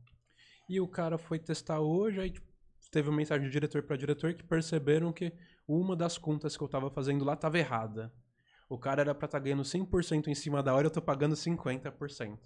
E 0.67 0.79
o 0.81 0.87
cara 0.87 1.17
foi 1.17 1.39
testar 1.39 1.79
hoje, 1.79 2.19
aí 2.19 2.29
tipo, 2.29 2.45
teve 2.91 3.07
uma 3.07 3.15
mensagem 3.15 3.47
de 3.47 3.51
diretor 3.51 3.81
para 3.83 3.95
diretor 3.95 4.33
que 4.33 4.43
perceberam 4.43 5.13
que 5.13 5.31
uma 5.65 5.95
das 5.95 6.17
contas 6.17 6.57
que 6.57 6.63
eu 6.63 6.67
tava 6.67 6.89
fazendo 6.89 7.23
lá 7.23 7.35
tava 7.35 7.57
errada. 7.57 8.13
O 8.67 8.77
cara 8.77 9.01
era 9.01 9.15
pra 9.15 9.25
estar 9.25 9.39
ganhando 9.39 9.63
100% 9.63 10.27
em 10.27 10.35
cima 10.35 10.61
da 10.63 10.73
hora, 10.73 10.87
eu 10.87 10.91
tô 10.91 11.01
pagando 11.01 11.35
50%. 11.35 12.39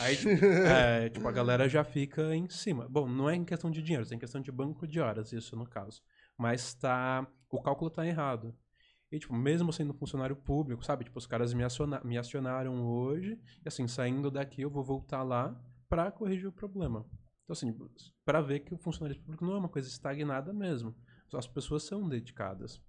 Aí, 0.00 0.16
tipo, 0.16 0.28
é, 0.66 1.08
tipo, 1.10 1.26
a 1.26 1.32
galera 1.32 1.68
já 1.68 1.84
fica 1.84 2.34
em 2.34 2.48
cima. 2.48 2.86
Bom, 2.88 3.08
não 3.08 3.28
é 3.28 3.34
em 3.34 3.44
questão 3.44 3.70
de 3.70 3.82
dinheiro, 3.82 4.06
é 4.10 4.14
em 4.14 4.18
questão 4.18 4.40
de 4.40 4.52
banco 4.52 4.86
de 4.86 5.00
horas, 5.00 5.32
isso 5.32 5.56
no 5.56 5.66
caso. 5.66 6.02
Mas 6.38 6.74
tá. 6.74 7.26
O 7.50 7.62
cálculo 7.62 7.90
tá 7.90 8.06
errado. 8.06 8.54
E, 9.12 9.18
tipo, 9.18 9.32
mesmo 9.34 9.72
sendo 9.72 9.94
funcionário 9.94 10.34
público, 10.34 10.84
sabe? 10.84 11.04
Tipo, 11.04 11.18
os 11.18 11.26
caras 11.26 11.54
me, 11.54 11.62
aciona- 11.62 12.00
me 12.04 12.18
acionaram 12.18 12.84
hoje, 12.84 13.38
e 13.64 13.68
assim, 13.68 13.86
saindo 13.86 14.30
daqui 14.30 14.62
eu 14.62 14.70
vou 14.70 14.82
voltar 14.82 15.22
lá 15.22 15.54
pra 15.88 16.10
corrigir 16.10 16.48
o 16.48 16.52
problema. 16.52 17.06
Então, 17.44 17.52
assim, 17.52 17.76
pra 18.24 18.40
ver 18.40 18.60
que 18.60 18.74
o 18.74 18.78
funcionário 18.78 19.20
público 19.20 19.44
não 19.44 19.54
é 19.54 19.58
uma 19.58 19.68
coisa 19.68 19.88
estagnada 19.88 20.52
mesmo. 20.52 20.94
As 21.32 21.46
pessoas 21.46 21.84
são 21.84 22.08
dedicadas. 22.08 22.80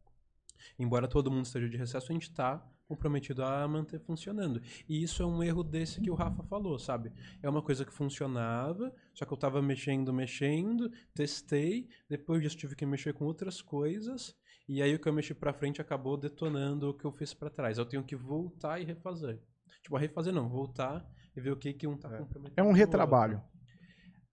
Embora 0.79 1.07
todo 1.07 1.29
mundo 1.31 1.45
esteja 1.45 1.69
de 1.69 1.77
recesso, 1.77 2.11
a 2.11 2.13
gente 2.13 2.31
tá 2.33 2.65
comprometido 2.87 3.43
a 3.43 3.67
manter 3.67 3.99
funcionando. 3.99 4.61
E 4.87 5.03
isso 5.03 5.23
é 5.23 5.25
um 5.25 5.43
erro 5.43 5.63
desse 5.63 6.01
que 6.01 6.11
o 6.11 6.15
Rafa 6.15 6.43
falou, 6.43 6.77
sabe? 6.77 7.11
É 7.41 7.49
uma 7.49 7.61
coisa 7.61 7.85
que 7.85 7.93
funcionava, 7.93 8.93
só 9.13 9.25
que 9.25 9.33
eu 9.33 9.37
tava 9.37 9.61
mexendo, 9.61 10.13
mexendo, 10.13 10.91
testei, 11.13 11.87
depois 12.09 12.41
disso 12.41 12.57
tive 12.57 12.75
que 12.75 12.85
mexer 12.85 13.13
com 13.13 13.25
outras 13.25 13.61
coisas, 13.61 14.35
e 14.67 14.81
aí 14.81 14.95
o 14.95 14.99
que 14.99 15.07
eu 15.07 15.13
mexi 15.13 15.33
pra 15.33 15.53
frente 15.53 15.81
acabou 15.81 16.17
detonando 16.17 16.89
o 16.89 16.93
que 16.93 17.05
eu 17.05 17.11
fiz 17.11 17.33
pra 17.33 17.49
trás. 17.49 17.77
Eu 17.77 17.85
tenho 17.85 18.03
que 18.03 18.15
voltar 18.15 18.79
e 18.79 18.83
refazer. 18.83 19.39
Tipo, 19.83 19.97
refazer 19.97 20.33
não, 20.33 20.49
voltar 20.49 21.07
e 21.35 21.41
ver 21.41 21.51
o 21.51 21.57
que 21.57 21.73
que 21.73 21.85
um 21.85 21.95
tá. 21.95 22.09
É 22.55 22.63
um 22.63 22.67
com 22.67 22.71
o 22.71 22.75
retrabalho. 22.75 23.41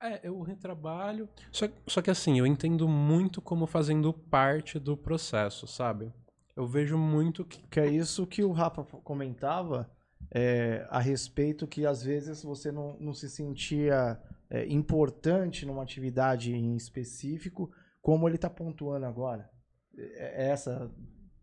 É, 0.00 0.26
eu 0.26 0.40
retrabalho. 0.40 1.28
Só, 1.52 1.68
só 1.86 2.02
que 2.02 2.10
assim, 2.10 2.38
eu 2.38 2.46
entendo 2.46 2.88
muito 2.88 3.40
como 3.40 3.66
fazendo 3.66 4.12
parte 4.12 4.78
do 4.78 4.96
processo, 4.96 5.66
sabe? 5.66 6.12
Eu 6.56 6.66
vejo 6.66 6.98
muito 6.98 7.44
que. 7.44 7.62
Que 7.68 7.80
é 7.80 7.86
isso 7.86 8.26
que 8.26 8.42
o 8.42 8.52
Rafa 8.52 8.84
comentava 8.84 9.90
é, 10.30 10.86
a 10.90 10.98
respeito 10.98 11.66
que 11.66 11.84
às 11.86 12.02
vezes 12.02 12.42
você 12.42 12.70
não, 12.70 12.96
não 12.98 13.14
se 13.14 13.28
sentia 13.28 14.20
é, 14.50 14.66
importante 14.66 15.66
numa 15.66 15.82
atividade 15.82 16.54
em 16.54 16.76
específico, 16.76 17.70
como 18.00 18.28
ele 18.28 18.38
tá 18.38 18.50
pontuando 18.50 19.06
agora. 19.06 19.48
É, 19.96 20.46
é 20.46 20.50
essa. 20.50 20.90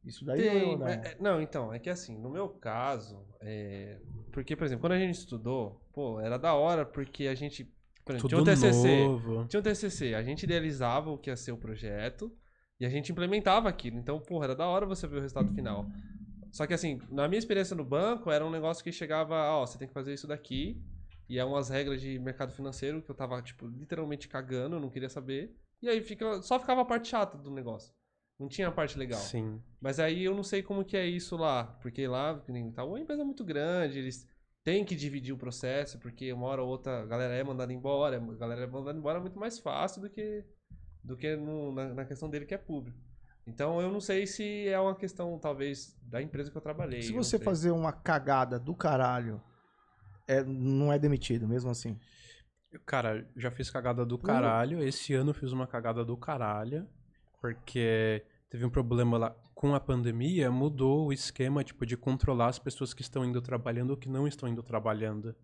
Isso 0.05 0.23
daí 0.23 0.41
Tem, 0.41 0.63
ou 0.63 0.77
não? 0.77 0.87
é- 0.87 0.93
é- 0.93 1.17
não, 1.19 1.41
então, 1.41 1.73
é 1.73 1.77
que 1.77 1.89
assim, 1.89 2.17
no 2.17 2.29
meu 2.29 2.47
caso, 2.47 3.25
é, 3.41 3.99
porque, 4.31 4.55
por 4.55 4.65
exemplo, 4.65 4.81
quando 4.81 4.93
a 4.93 4.99
gente 4.99 5.15
estudou, 5.15 5.81
pô, 5.93 6.19
era 6.19 6.37
da 6.37 6.53
hora, 6.53 6.85
porque 6.85 7.27
a 7.27 7.35
gente, 7.35 7.65
por 8.05 8.13
exemplo, 8.13 8.29
tinha 8.29 8.41
um 8.41 8.43
TCC, 8.43 9.03
novo. 9.05 9.45
tinha 9.47 9.59
um 9.59 9.63
TCC, 9.63 10.15
a 10.15 10.23
gente 10.23 10.43
idealizava 10.43 11.11
o 11.11 11.17
que 11.17 11.29
ia 11.29 11.35
ser 11.35 11.51
o 11.51 11.57
projeto 11.57 12.31
e 12.79 12.85
a 12.85 12.89
gente 12.89 13.11
implementava 13.11 13.67
aquilo, 13.67 13.97
então, 13.97 14.19
porra, 14.19 14.45
era 14.45 14.55
da 14.55 14.67
hora 14.67 14.85
você 14.85 15.07
ver 15.07 15.17
o 15.17 15.21
resultado 15.21 15.53
final. 15.53 15.85
Só 16.51 16.65
que 16.65 16.73
assim, 16.73 16.99
na 17.09 17.27
minha 17.27 17.39
experiência 17.39 17.75
no 17.75 17.83
banco, 17.83 18.31
era 18.31 18.45
um 18.45 18.49
negócio 18.49 18.83
que 18.83 18.91
chegava, 18.91 19.35
ó, 19.35 19.65
você 19.65 19.77
tem 19.77 19.87
que 19.87 19.93
fazer 19.93 20.13
isso 20.13 20.27
daqui, 20.27 20.81
e 21.27 21.37
é 21.37 21.45
umas 21.45 21.69
regras 21.69 22.01
de 22.01 22.17
mercado 22.17 22.51
financeiro 22.53 23.01
que 23.01 23.11
eu 23.11 23.15
tava, 23.15 23.41
tipo, 23.41 23.67
literalmente 23.67 24.27
cagando, 24.27 24.77
eu 24.77 24.79
não 24.79 24.89
queria 24.89 25.09
saber, 25.09 25.55
e 25.81 25.87
aí 25.87 26.01
fica, 26.01 26.41
só 26.41 26.59
ficava 26.59 26.81
a 26.81 26.85
parte 26.85 27.09
chata 27.09 27.37
do 27.37 27.51
negócio. 27.51 27.93
Não 28.39 28.47
tinha 28.47 28.69
a 28.69 28.71
parte 28.71 28.97
legal. 28.97 29.19
Sim. 29.19 29.61
Mas 29.81 29.99
aí 29.99 30.23
eu 30.23 30.33
não 30.33 30.43
sei 30.43 30.63
como 30.63 30.85
que 30.85 30.95
é 30.95 31.05
isso 31.05 31.35
lá, 31.35 31.65
porque 31.81 32.07
lá, 32.07 32.41
tá 32.73 32.85
uma 32.85 32.99
empresa 32.99 33.23
muito 33.25 33.43
grande, 33.43 33.99
eles 33.99 34.27
têm 34.63 34.85
que 34.85 34.95
dividir 34.95 35.33
o 35.33 35.37
processo, 35.37 35.99
porque 35.99 36.31
uma 36.31 36.47
hora 36.47 36.63
ou 36.63 36.69
outra 36.69 37.01
a 37.01 37.05
galera 37.05 37.33
é 37.33 37.43
mandada 37.43 37.73
embora, 37.73 38.17
a 38.17 38.35
galera 38.35 38.63
é 38.63 38.67
mandada 38.67 38.97
embora 38.97 39.19
muito 39.19 39.37
mais 39.37 39.59
fácil 39.59 40.01
do 40.01 40.09
que, 40.09 40.45
do 41.03 41.15
que 41.17 41.35
no- 41.35 41.71
na, 41.73 41.93
na 41.93 42.05
questão 42.05 42.29
dele 42.29 42.45
que 42.45 42.53
é 42.53 42.57
público. 42.57 42.97
Então 43.47 43.81
eu 43.81 43.91
não 43.91 43.99
sei 43.99 44.27
se 44.27 44.67
é 44.67 44.79
uma 44.79 44.95
questão, 44.95 45.37
talvez, 45.39 45.97
da 46.03 46.21
empresa 46.21 46.51
que 46.51 46.57
eu 46.57 46.61
trabalhei. 46.61 47.01
Se 47.01 47.13
eu 47.13 47.23
você 47.23 47.39
fazer 47.39 47.71
uma 47.71 47.91
cagada 47.91 48.59
do 48.59 48.75
caralho, 48.75 49.41
é, 50.27 50.43
não 50.43 50.93
é 50.93 50.99
demitido, 50.99 51.47
mesmo 51.47 51.69
assim. 51.71 51.97
Cara, 52.85 53.27
já 53.35 53.49
fiz 53.49 53.71
cagada 53.71 54.05
do 54.05 54.17
caralho. 54.19 54.83
Esse 54.83 55.15
ano 55.15 55.31
eu 55.31 55.33
fiz 55.33 55.51
uma 55.51 55.65
cagada 55.65 56.05
do 56.05 56.15
caralho. 56.15 56.87
Porque 57.41 58.23
teve 58.49 58.65
um 58.65 58.69
problema 58.69 59.17
lá 59.17 59.35
com 59.55 59.73
a 59.73 59.79
pandemia, 59.79 60.51
mudou 60.51 61.07
o 61.07 61.13
esquema, 61.13 61.63
tipo, 61.63 61.85
de 61.85 61.97
controlar 61.97 62.47
as 62.47 62.59
pessoas 62.59 62.93
que 62.93 63.01
estão 63.01 63.25
indo 63.25 63.41
trabalhando 63.41 63.91
ou 63.91 63.97
que 63.97 64.07
não 64.09 64.27
estão 64.27 64.47
indo 64.47 64.61
trabalhando. 64.61 65.35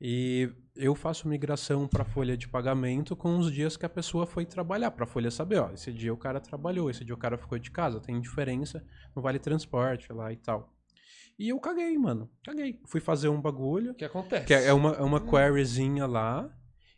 E 0.00 0.50
eu 0.76 0.94
faço 0.94 1.28
migração 1.28 1.88
para 1.88 2.04
folha 2.04 2.36
de 2.36 2.48
pagamento 2.48 3.16
com 3.16 3.36
os 3.38 3.50
dias 3.50 3.76
que 3.76 3.84
a 3.84 3.88
pessoa 3.88 4.26
foi 4.26 4.46
trabalhar, 4.46 4.92
para 4.92 5.04
a 5.04 5.08
folha 5.08 5.30
saber, 5.30 5.58
ó, 5.58 5.72
esse 5.72 5.92
dia 5.92 6.14
o 6.14 6.16
cara 6.16 6.40
trabalhou, 6.40 6.88
esse 6.88 7.04
dia 7.04 7.14
o 7.14 7.18
cara 7.18 7.36
ficou 7.36 7.58
de 7.58 7.70
casa, 7.70 8.00
tem 8.00 8.20
diferença 8.20 8.84
no 9.14 9.20
vale 9.20 9.40
transporte 9.40 10.12
lá 10.12 10.32
e 10.32 10.36
tal. 10.36 10.72
E 11.38 11.50
eu 11.50 11.60
caguei, 11.60 11.96
mano. 11.96 12.28
Caguei. 12.44 12.80
Fui 12.84 13.00
fazer 13.00 13.28
um 13.28 13.40
bagulho. 13.40 13.92
O 13.92 13.94
que 13.94 14.04
acontece? 14.04 14.44
Que 14.44 14.54
é 14.54 14.72
uma, 14.72 14.90
é 14.94 15.02
uma 15.02 15.20
queryzinha 15.20 16.04
lá. 16.04 16.50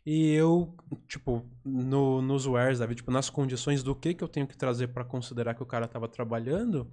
E 0.03 0.33
eu, 0.33 0.75
tipo, 1.07 1.45
no, 1.63 2.23
nos 2.23 2.47
wares, 2.47 2.79
sabe? 2.79 2.95
Tipo, 2.95 3.11
nas 3.11 3.29
condições 3.29 3.83
do 3.83 3.95
que, 3.95 4.15
que 4.15 4.23
eu 4.23 4.27
tenho 4.27 4.47
que 4.47 4.57
trazer 4.57 4.87
pra 4.87 5.05
considerar 5.05 5.53
que 5.53 5.61
o 5.61 5.65
cara 5.65 5.87
tava 5.87 6.07
trabalhando, 6.07 6.91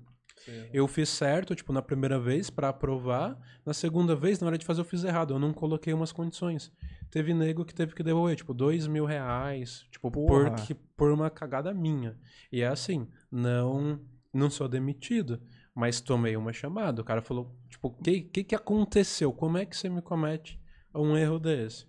Sim. 0.49 0.71
eu 0.73 0.89
fiz 0.89 1.11
certo, 1.11 1.55
tipo, 1.55 1.73
na 1.73 1.83
primeira 1.83 2.19
vez 2.19 2.49
pra 2.49 2.71
aprovar. 2.71 3.39
Na 3.67 3.75
segunda 3.75 4.17
vez, 4.17 4.41
na 4.41 4.47
hora 4.47 4.57
de 4.57 4.65
fazer, 4.65 4.81
eu 4.81 4.85
fiz 4.85 5.05
errado. 5.05 5.35
Eu 5.35 5.39
não 5.39 5.53
coloquei 5.53 5.93
umas 5.93 6.11
condições. 6.11 6.73
Teve 7.11 7.35
nego 7.35 7.65
que 7.65 7.75
teve 7.75 7.95
que 7.95 8.03
devolver, 8.03 8.37
tipo, 8.37 8.55
dois 8.55 8.87
mil 8.87 9.05
reais. 9.05 9.87
Tipo, 9.91 10.11
Porra. 10.11 10.51
porque, 10.53 10.75
por 10.97 11.13
uma 11.13 11.29
cagada 11.29 11.75
minha. 11.75 12.17
E 12.51 12.63
é 12.63 12.69
assim, 12.69 13.07
não, 13.31 14.01
não 14.33 14.49
sou 14.49 14.69
demitido. 14.69 15.41
Mas 15.75 16.01
tomei 16.01 16.37
uma 16.37 16.53
chamada. 16.53 17.03
O 17.03 17.05
cara 17.05 17.21
falou, 17.21 17.55
tipo, 17.69 17.89
o 17.89 18.03
que, 18.03 18.23
que, 18.23 18.45
que 18.45 18.55
aconteceu? 18.55 19.33
Como 19.33 19.59
é 19.59 19.67
que 19.67 19.77
você 19.77 19.89
me 19.89 20.03
comete 20.03 20.59
um 20.95 21.17
erro 21.17 21.39
desse? 21.39 21.87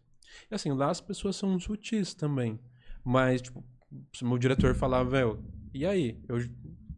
E 0.52 0.56
assim, 0.56 0.72
lá 0.72 0.90
as 0.90 1.02
pessoas 1.02 1.36
são 1.36 1.60
sutis 1.60 2.14
também. 2.14 2.60
Mas, 3.04 3.42
tipo, 3.42 3.64
se 4.14 4.24
o 4.24 4.28
meu 4.28 4.38
diretor 4.38 4.76
falar, 4.76 5.04
velho, 5.04 5.44
e 5.74 5.86
aí? 5.86 6.22
Eu, 6.28 6.38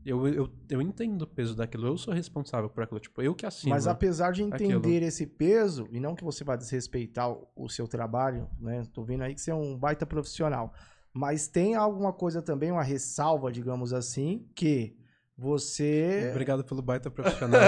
eu, 0.05 0.27
eu, 0.27 0.49
eu 0.69 0.81
entendo 0.81 1.21
o 1.23 1.27
peso 1.27 1.55
daquilo, 1.55 1.87
eu 1.87 1.97
sou 1.97 2.13
responsável 2.13 2.69
por 2.69 2.83
aquilo. 2.83 2.99
Tipo, 2.99 3.21
eu 3.21 3.35
que 3.35 3.45
assino. 3.45 3.69
Mas 3.69 3.87
apesar 3.87 4.31
de 4.31 4.43
entender 4.43 4.75
aquilo. 4.75 5.05
esse 5.05 5.27
peso, 5.27 5.87
e 5.91 5.99
não 5.99 6.15
que 6.15 6.23
você 6.23 6.43
vá 6.43 6.55
desrespeitar 6.55 7.31
o, 7.31 7.47
o 7.55 7.69
seu 7.69 7.87
trabalho, 7.87 8.49
né? 8.59 8.83
Tô 8.93 9.03
vendo 9.03 9.23
aí 9.23 9.35
que 9.35 9.41
você 9.41 9.51
é 9.51 9.55
um 9.55 9.77
baita 9.77 10.05
profissional. 10.05 10.73
Mas 11.13 11.47
tem 11.47 11.75
alguma 11.75 12.13
coisa 12.13 12.41
também, 12.41 12.71
uma 12.71 12.83
ressalva, 12.83 13.51
digamos 13.51 13.93
assim, 13.93 14.47
que 14.55 14.95
você. 15.37 16.29
Obrigado 16.31 16.63
pelo 16.63 16.81
baita 16.81 17.09
profissional. 17.09 17.59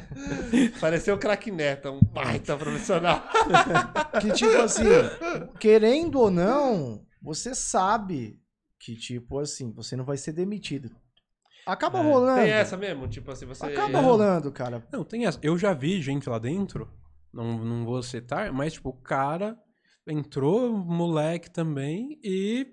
Pareceu 0.80 1.14
o 1.14 1.18
craque 1.18 1.50
Neto, 1.50 1.90
um 1.90 2.00
baita 2.00 2.56
profissional. 2.56 3.22
Que, 4.20 4.32
tipo 4.32 4.56
assim, 4.58 4.84
querendo 5.58 6.20
ou 6.20 6.30
não, 6.30 7.06
você 7.22 7.54
sabe 7.54 8.38
que, 8.78 8.94
tipo 8.94 9.38
assim, 9.38 9.72
você 9.72 9.96
não 9.96 10.04
vai 10.04 10.18
ser 10.18 10.32
demitido. 10.32 10.90
Acaba 11.66 11.98
É, 11.98 12.02
rolando. 12.02 12.40
Tem 12.42 12.50
essa 12.50 12.76
mesmo? 12.76 13.08
Tipo 13.08 13.30
assim, 13.30 13.46
você. 13.46 13.66
Acaba 13.66 14.00
rolando, 14.00 14.50
cara. 14.50 14.86
Não, 14.92 15.04
tem 15.04 15.26
essa. 15.26 15.38
Eu 15.42 15.56
já 15.58 15.72
vi 15.72 16.00
gente 16.00 16.28
lá 16.28 16.38
dentro, 16.38 16.88
não, 17.32 17.58
não 17.64 17.84
vou 17.84 18.02
citar, 18.02 18.52
mas 18.52 18.72
tipo, 18.74 18.90
o 18.90 18.94
cara 18.94 19.56
entrou, 20.06 20.72
moleque 20.76 21.50
também, 21.50 22.18
e 22.24 22.66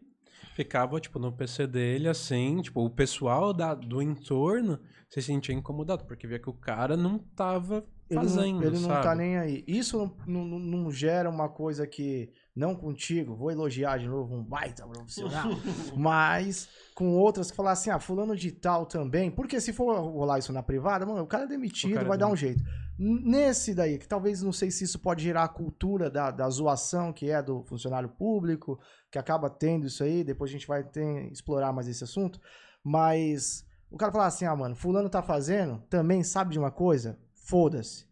ficava, 0.56 1.00
tipo, 1.00 1.20
no 1.20 1.32
PC 1.32 1.68
dele, 1.68 2.08
assim, 2.08 2.62
tipo, 2.62 2.84
o 2.84 2.90
pessoal 2.90 3.54
da, 3.54 3.76
do 3.76 4.02
entorno 4.02 4.80
se 5.08 5.22
sentia 5.22 5.54
incomodado, 5.54 6.06
porque 6.06 6.26
via 6.26 6.40
que 6.40 6.50
o 6.50 6.54
cara 6.54 6.98
não 6.98 7.20
tava 7.20 7.86
Ele, 8.10 8.20
fazendo, 8.20 8.60
não, 8.62 8.64
ele 8.64 8.80
não 8.80 8.90
tá 8.90 9.14
nem 9.14 9.38
aí. 9.38 9.64
Isso 9.68 10.12
não, 10.26 10.44
não, 10.46 10.60
não 10.60 10.92
gera 10.92 11.30
uma 11.30 11.48
coisa 11.48 11.86
que, 11.86 12.32
não 12.58 12.76
contigo, 12.76 13.36
vou 13.36 13.52
elogiar 13.52 13.98
de 14.00 14.08
novo 14.08 14.34
um 14.36 14.44
baita 14.44 14.86
profissional, 14.88 15.50
mas 15.96 16.68
com 16.96 17.16
outras 17.16 17.52
que 17.52 17.56
falar 17.56 17.74
assim, 17.74 17.92
ah, 17.92 18.00
fulano 18.00 18.36
de 18.36 18.52
tal 18.52 18.86
também, 18.86 19.30
porque 19.30 19.62
se 19.62 19.72
for 19.72 19.96
rolar 20.00 20.40
isso 20.40 20.52
na 20.52 20.64
privada, 20.64 21.06
mano, 21.06 21.22
o 21.22 21.28
cara 21.28 21.44
é 21.44 21.48
demitido, 21.48 21.94
cara 21.94 22.06
é 22.06 22.10
vai 22.10 22.18
dar 22.18 22.28
um 22.28 22.36
jeito. 22.36 22.64
Nesse 22.98 23.76
daí, 23.76 24.00
que 24.00 24.08
talvez 24.08 24.42
não 24.42 24.52
sei 24.52 24.72
se 24.72 24.84
isso 24.84 24.98
pode 24.98 25.24
gerar 25.24 25.44
a 25.44 25.48
cultura 25.48 26.10
da, 26.10 26.32
da 26.32 26.50
zoação 26.50 27.14
que 27.14 27.30
é 27.30 27.44
do 27.44 27.64
funcionário 27.64 28.10
público, 28.10 28.80
que 29.12 29.20
acaba 29.20 29.52
tendo 29.52 29.86
isso 29.86 30.04
aí, 30.04 30.24
depois 30.24 30.50
a 30.50 30.54
gente 30.54 30.66
vai 30.68 30.84
ter, 30.84 31.32
explorar 31.32 31.72
mais 31.72 31.88
esse 31.88 32.04
assunto, 32.04 32.42
mas 32.84 33.64
o 33.92 33.98
cara 33.98 34.12
falar 34.12 34.26
assim, 34.26 34.46
ah, 34.46 34.56
mano, 34.56 34.76
fulano 34.76 35.10
tá 35.10 35.22
fazendo, 35.22 35.80
também 35.90 36.24
sabe 36.24 36.54
de 36.54 36.60
uma 36.60 36.72
coisa? 36.72 37.20
Foda-se. 37.36 38.08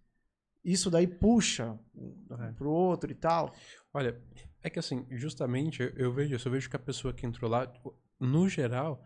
Isso 0.64 0.90
daí 0.90 1.06
puxa 1.08 1.78
É. 2.40 2.52
pro 2.54 2.72
outro 2.72 3.12
e 3.12 3.16
tal. 3.16 3.54
Olha, 3.96 4.22
é 4.62 4.70
que 4.70 4.78
assim, 4.78 5.06
justamente 5.12 5.90
eu, 5.96 6.12
vejo 6.12 6.36
isso, 6.36 6.50
eu 6.50 6.52
vejo 6.52 6.70
que 6.70 6.76
a 6.76 6.80
pessoa 6.80 7.14
que 7.14 7.26
entrou 7.26 7.50
lá, 7.50 7.66
tipo, 7.66 7.98
no 8.20 8.50
geral, 8.50 9.02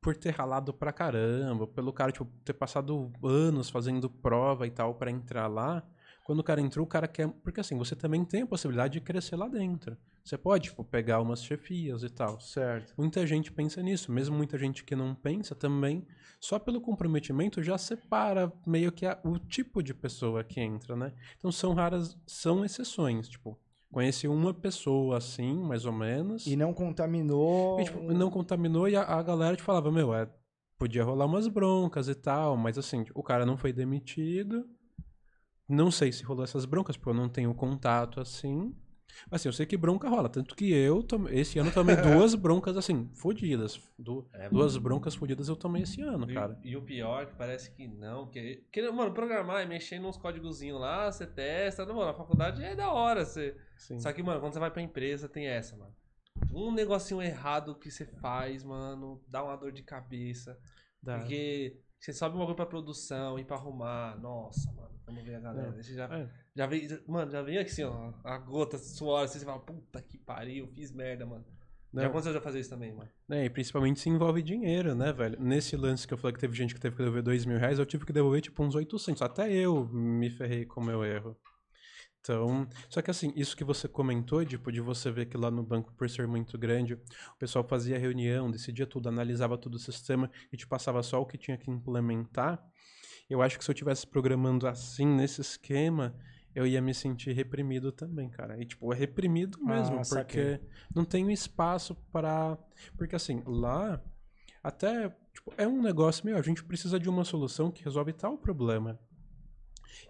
por 0.00 0.16
ter 0.16 0.30
ralado 0.30 0.74
pra 0.74 0.92
caramba, 0.92 1.64
pelo 1.64 1.92
cara, 1.92 2.10
tipo, 2.10 2.24
ter 2.44 2.52
passado 2.52 3.12
anos 3.22 3.70
fazendo 3.70 4.10
prova 4.10 4.66
e 4.66 4.70
tal 4.72 4.96
pra 4.96 5.12
entrar 5.12 5.46
lá, 5.46 5.88
quando 6.24 6.40
o 6.40 6.42
cara 6.42 6.60
entrou, 6.60 6.84
o 6.84 6.88
cara 6.88 7.06
quer. 7.06 7.28
Porque 7.28 7.60
assim, 7.60 7.78
você 7.78 7.94
também 7.94 8.24
tem 8.24 8.42
a 8.42 8.46
possibilidade 8.48 8.94
de 8.94 9.00
crescer 9.00 9.36
lá 9.36 9.46
dentro. 9.46 9.96
Você 10.24 10.36
pode, 10.36 10.70
tipo, 10.70 10.82
pegar 10.82 11.20
umas 11.20 11.44
chefias 11.44 12.02
e 12.02 12.10
tal. 12.10 12.40
Certo. 12.40 12.94
Muita 12.98 13.24
gente 13.24 13.52
pensa 13.52 13.80
nisso, 13.80 14.10
mesmo 14.10 14.36
muita 14.36 14.58
gente 14.58 14.82
que 14.82 14.96
não 14.96 15.14
pensa 15.14 15.54
também, 15.54 16.04
só 16.40 16.58
pelo 16.58 16.80
comprometimento 16.80 17.62
já 17.62 17.78
separa 17.78 18.52
meio 18.66 18.90
que 18.90 19.06
a- 19.06 19.20
o 19.22 19.38
tipo 19.38 19.80
de 19.84 19.94
pessoa 19.94 20.42
que 20.42 20.60
entra, 20.60 20.96
né? 20.96 21.12
Então 21.38 21.52
são 21.52 21.74
raras, 21.74 22.18
são 22.26 22.64
exceções, 22.64 23.28
tipo, 23.28 23.56
conheci 23.90 24.28
uma 24.28 24.52
pessoa 24.52 25.16
assim, 25.18 25.54
mais 25.62 25.84
ou 25.86 25.92
menos, 25.92 26.46
E 26.46 26.56
não 26.56 26.72
contaminou. 26.74 27.80
e, 27.80 27.84
tipo, 27.84 28.00
não 28.12 28.30
contaminou 28.30 28.88
e 28.88 28.96
a, 28.96 29.02
a 29.02 29.22
galera 29.22 29.56
te 29.56 29.62
falava, 29.62 29.90
meu, 29.90 30.14
é, 30.14 30.28
podia 30.78 31.04
rolar 31.04 31.26
umas 31.26 31.48
broncas 31.48 32.08
e 32.08 32.14
tal, 32.14 32.56
mas 32.56 32.76
assim, 32.76 33.04
o 33.14 33.22
cara 33.22 33.46
não 33.46 33.56
foi 33.56 33.72
demitido, 33.72 34.66
não 35.68 35.90
sei 35.90 36.12
se 36.12 36.22
rolou 36.24 36.44
essas 36.44 36.64
broncas, 36.64 36.96
porque 36.96 37.10
eu 37.10 37.14
não 37.14 37.28
tenho 37.28 37.52
contato 37.54 38.20
assim, 38.20 38.74
Assim, 39.30 39.48
eu 39.48 39.52
sei 39.52 39.66
que 39.66 39.76
bronca 39.76 40.08
rola. 40.08 40.28
Tanto 40.28 40.54
que 40.54 40.72
eu, 40.72 41.02
tome- 41.02 41.30
esse 41.32 41.58
ano, 41.58 41.70
tomei 41.72 41.96
duas 41.96 42.34
broncas, 42.34 42.76
assim, 42.76 43.08
fodidas. 43.14 43.80
Du- 43.98 44.28
É, 44.32 44.48
duas 44.48 44.76
broncas 44.76 45.14
fodidas 45.14 45.48
eu 45.48 45.56
tomei 45.56 45.82
esse 45.82 46.00
ano, 46.02 46.30
E- 46.30 46.34
cara. 46.34 46.58
E, 46.62 46.76
o 46.76 46.82
pior 46.82 47.22
é 47.22 47.26
que 47.26 47.34
parece 47.34 47.70
que 47.70 47.86
não, 47.86 48.24
porque, 48.24 48.62
porque 48.64 48.90
mano, 48.90 49.12
programar 49.12 49.62
e 49.62 49.66
mexer 49.66 49.98
nos 49.98 50.16
códigozinhos 50.16 50.80
lá, 50.80 51.10
você 51.10 51.26
testa, 51.26 51.84
não, 51.86 51.94
mano, 51.94 52.08
na 52.12 52.14
faculdade 52.14 52.62
é 52.62 52.74
da 52.74 52.92
hora, 52.92 53.24
você... 53.24 53.56
Sim. 53.76 53.98
Só 54.00 54.12
que, 54.12 54.22
mano, 54.22 54.40
quando 54.40 54.52
você 54.52 54.58
vai 54.60 54.70
pra 54.70 54.82
empresa, 54.82 55.28
tem 55.28 55.46
essa, 55.46 55.76
mano. 55.76 55.94
Um 56.52 56.70
negocinho 56.72 57.22
errado 57.22 57.74
que 57.78 57.90
você 57.90 58.04
faz, 58.06 58.62
mano, 58.62 59.22
dá 59.28 59.42
uma 59.42 59.56
dor 59.56 59.72
de 59.72 59.82
cabeça. 59.82 60.58
Dá. 61.02 61.18
Porque 61.18 61.78
você 61.98 62.12
sobe 62.12 62.36
um 62.36 62.38
bagulho 62.38 62.56
pra 62.56 62.66
produção 62.66 63.38
e 63.38 63.44
pra 63.44 63.56
arrumar, 63.56 64.18
nossa, 64.20 64.72
mano, 64.72 64.90
vamos 65.04 65.24
ver 65.24 65.36
a 65.36 65.40
galera. 65.40 65.72
Você 65.82 65.94
já, 65.94 66.04
É. 66.06 66.28
já 66.54 66.66
vem, 66.66 66.88
já- 66.88 67.00
mano, 67.06 67.30
já 67.30 67.42
vem 67.42 67.58
aqui 67.58 67.70
assim, 67.70 67.84
ó, 67.84 68.12
a 68.22 68.38
gota, 68.38 68.78
suor, 68.78 69.24
assim, 69.24 69.38
você 69.38 69.44
fala, 69.44 69.58
puta 69.60 70.00
que 70.02 70.18
pariu, 70.18 70.68
fiz 70.68 70.92
merda, 70.92 71.26
mano. 71.26 71.44
Já 71.94 72.02
Não. 72.02 72.08
aconteceu 72.10 72.32
de 72.32 72.38
eu 72.38 72.42
fazer 72.42 72.60
isso 72.60 72.68
também, 72.70 72.92
mano. 72.94 73.08
É, 73.30 73.44
e 73.46 73.50
principalmente 73.50 74.00
se 74.00 74.08
envolve 74.10 74.42
dinheiro, 74.42 74.94
né, 74.94 75.12
velho? 75.12 75.40
Nesse 75.40 75.76
lance 75.76 76.06
que 76.06 76.12
eu 76.12 76.18
falei 76.18 76.34
que 76.34 76.40
teve 76.40 76.54
gente 76.54 76.74
que 76.74 76.80
teve 76.80 76.94
que 76.94 76.98
devolver 77.02 77.22
dois 77.22 77.46
mil 77.46 77.58
reais, 77.58 77.78
eu 77.78 77.86
tive 77.86 78.04
que 78.04 78.12
devolver 78.12 78.42
tipo 78.42 78.62
uns 78.62 78.74
800. 78.74 79.22
Até 79.22 79.50
eu 79.50 79.86
me 79.88 80.28
ferrei 80.30 80.66
com 80.66 80.80
o 80.80 80.84
meu 80.84 81.02
erro. 81.04 81.34
Então, 82.26 82.66
só 82.88 83.00
que 83.00 83.08
assim, 83.08 83.32
isso 83.36 83.56
que 83.56 83.62
você 83.62 83.86
comentou, 83.86 84.44
tipo, 84.44 84.72
de 84.72 84.80
você 84.80 85.12
ver 85.12 85.26
que 85.26 85.36
lá 85.36 85.48
no 85.48 85.62
banco, 85.62 85.92
por 85.94 86.10
ser 86.10 86.26
muito 86.26 86.58
grande, 86.58 86.94
o 86.94 87.00
pessoal 87.38 87.64
fazia 87.64 87.96
reunião, 87.96 88.50
decidia 88.50 88.84
tudo, 88.84 89.08
analisava 89.08 89.56
todo 89.56 89.76
o 89.76 89.78
sistema 89.78 90.28
e 90.52 90.56
te 90.56 90.66
passava 90.66 91.00
só 91.04 91.20
o 91.20 91.26
que 91.26 91.38
tinha 91.38 91.56
que 91.56 91.70
implementar. 91.70 92.60
Eu 93.30 93.42
acho 93.42 93.56
que 93.56 93.64
se 93.64 93.70
eu 93.70 93.74
tivesse 93.74 94.04
programando 94.08 94.66
assim, 94.66 95.06
nesse 95.06 95.40
esquema, 95.40 96.16
eu 96.52 96.66
ia 96.66 96.82
me 96.82 96.92
sentir 96.92 97.32
reprimido 97.32 97.92
também, 97.92 98.28
cara. 98.28 98.60
E, 98.60 98.66
tipo, 98.66 98.92
é 98.92 98.96
reprimido 98.96 99.64
mesmo, 99.64 100.00
Ah, 100.00 100.02
porque 100.08 100.60
não 100.92 101.04
tenho 101.04 101.30
espaço 101.30 101.94
para 102.10 102.58
Porque, 102.96 103.14
assim, 103.14 103.40
lá, 103.46 104.02
até, 104.64 105.10
tipo, 105.32 105.52
é 105.56 105.68
um 105.68 105.80
negócio, 105.80 106.26
meu, 106.26 106.36
a 106.36 106.42
gente 106.42 106.64
precisa 106.64 106.98
de 106.98 107.08
uma 107.08 107.24
solução 107.24 107.70
que 107.70 107.84
resolve 107.84 108.12
tal 108.12 108.36
problema. 108.36 108.98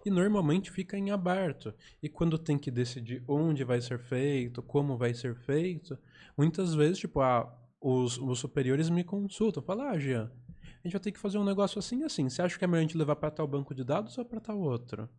E 0.05 0.09
normalmente 0.09 0.71
fica 0.71 0.97
em 0.97 1.11
aberto. 1.11 1.73
E 2.01 2.09
quando 2.09 2.37
tem 2.37 2.57
que 2.57 2.71
decidir 2.71 3.23
onde 3.27 3.63
vai 3.63 3.81
ser 3.81 3.99
feito, 3.99 4.61
como 4.61 4.97
vai 4.97 5.13
ser 5.13 5.35
feito, 5.35 5.97
muitas 6.37 6.73
vezes, 6.73 6.99
tipo, 6.99 7.19
ah, 7.21 7.53
os, 7.81 8.17
os 8.17 8.39
superiores 8.39 8.89
me 8.89 9.03
consultam, 9.03 9.63
falam, 9.63 9.89
ah, 9.89 9.99
Jean, 9.99 10.31
a 10.61 10.87
gente 10.87 10.93
vai 10.93 11.01
ter 11.01 11.11
que 11.11 11.19
fazer 11.19 11.37
um 11.37 11.43
negócio 11.43 11.79
assim 11.79 12.03
assim. 12.03 12.29
Você 12.29 12.41
acha 12.41 12.57
que 12.57 12.63
é 12.63 12.67
melhor 12.67 12.79
a 12.79 12.81
gente 12.83 12.97
levar 12.97 13.15
para 13.15 13.31
tal 13.31 13.47
banco 13.47 13.73
de 13.73 13.83
dados 13.83 14.17
ou 14.17 14.25
para 14.25 14.39
tal 14.39 14.59
outro? 14.59 15.09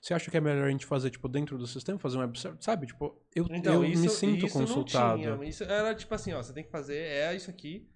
Você 0.00 0.14
acha 0.14 0.30
que 0.30 0.36
é 0.36 0.40
melhor 0.40 0.66
a 0.66 0.70
gente 0.70 0.86
fazer, 0.86 1.10
tipo, 1.10 1.28
dentro 1.28 1.56
do 1.58 1.66
sistema, 1.66 1.98
fazer 1.98 2.16
um 2.16 2.20
web? 2.20 2.38
Sabe, 2.60 2.86
tipo, 2.86 3.22
eu, 3.34 3.46
eu 3.64 3.80
me 3.80 4.08
sinto 4.08 4.46
isso 4.46 4.58
consultado. 4.58 5.22
Não 5.22 5.36
tinha. 5.38 5.48
Isso 5.48 5.64
era 5.64 5.94
tipo 5.94 6.14
assim, 6.14 6.32
ó, 6.32 6.42
você 6.42 6.52
tem 6.52 6.64
que 6.64 6.70
fazer 6.70 6.96
é 6.96 7.34
isso 7.34 7.50
aqui, 7.50 7.88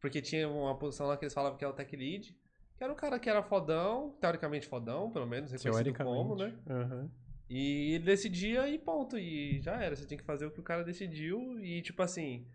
porque 0.00 0.22
tinha 0.22 0.48
uma 0.48 0.76
posição 0.78 1.06
lá 1.06 1.16
que 1.16 1.24
eles 1.24 1.34
falavam 1.34 1.58
que 1.58 1.64
é 1.64 1.68
o 1.68 1.72
tech 1.72 1.94
lead, 1.96 2.36
que 2.76 2.84
era 2.84 2.92
um 2.92 2.96
cara 2.96 3.18
que 3.18 3.28
era 3.30 3.42
fodão, 3.42 4.16
teoricamente 4.20 4.66
fodão, 4.66 5.10
pelo 5.10 5.26
menos, 5.26 5.50
reconhecido 5.50 5.94
como, 5.94 6.36
né? 6.36 6.54
Aham. 6.68 7.10
E 7.48 7.94
ele 7.94 8.04
decidia 8.04 8.66
e 8.68 8.78
ponto, 8.78 9.18
e 9.18 9.60
já 9.60 9.80
era, 9.80 9.94
você 9.94 10.06
tinha 10.06 10.18
que 10.18 10.24
fazer 10.24 10.46
o 10.46 10.50
que 10.50 10.60
o 10.60 10.64
cara 10.64 10.82
decidiu 10.82 11.60
e 11.60 11.82
tipo 11.82 12.02
assim, 12.02 12.46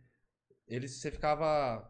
ele 0.68 0.88
você 0.88 1.12
ficava 1.12 1.88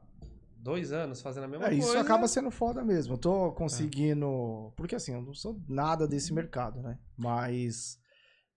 dois 0.57 0.91
anos 0.91 1.21
fazendo 1.21 1.45
a 1.45 1.47
mesma 1.47 1.65
É, 1.67 1.69
coisa. 1.69 1.83
isso 1.83 1.97
acaba 1.97 2.27
sendo 2.27 2.51
foda 2.51 2.83
mesmo. 2.83 3.13
Eu 3.13 3.17
tô 3.17 3.51
conseguindo. 3.53 4.73
Porque 4.75 4.95
assim, 4.95 5.13
eu 5.13 5.21
não 5.21 5.33
sou 5.33 5.59
nada 5.67 6.07
desse 6.07 6.33
mercado, 6.33 6.81
né? 6.81 6.99
Mas 7.17 7.97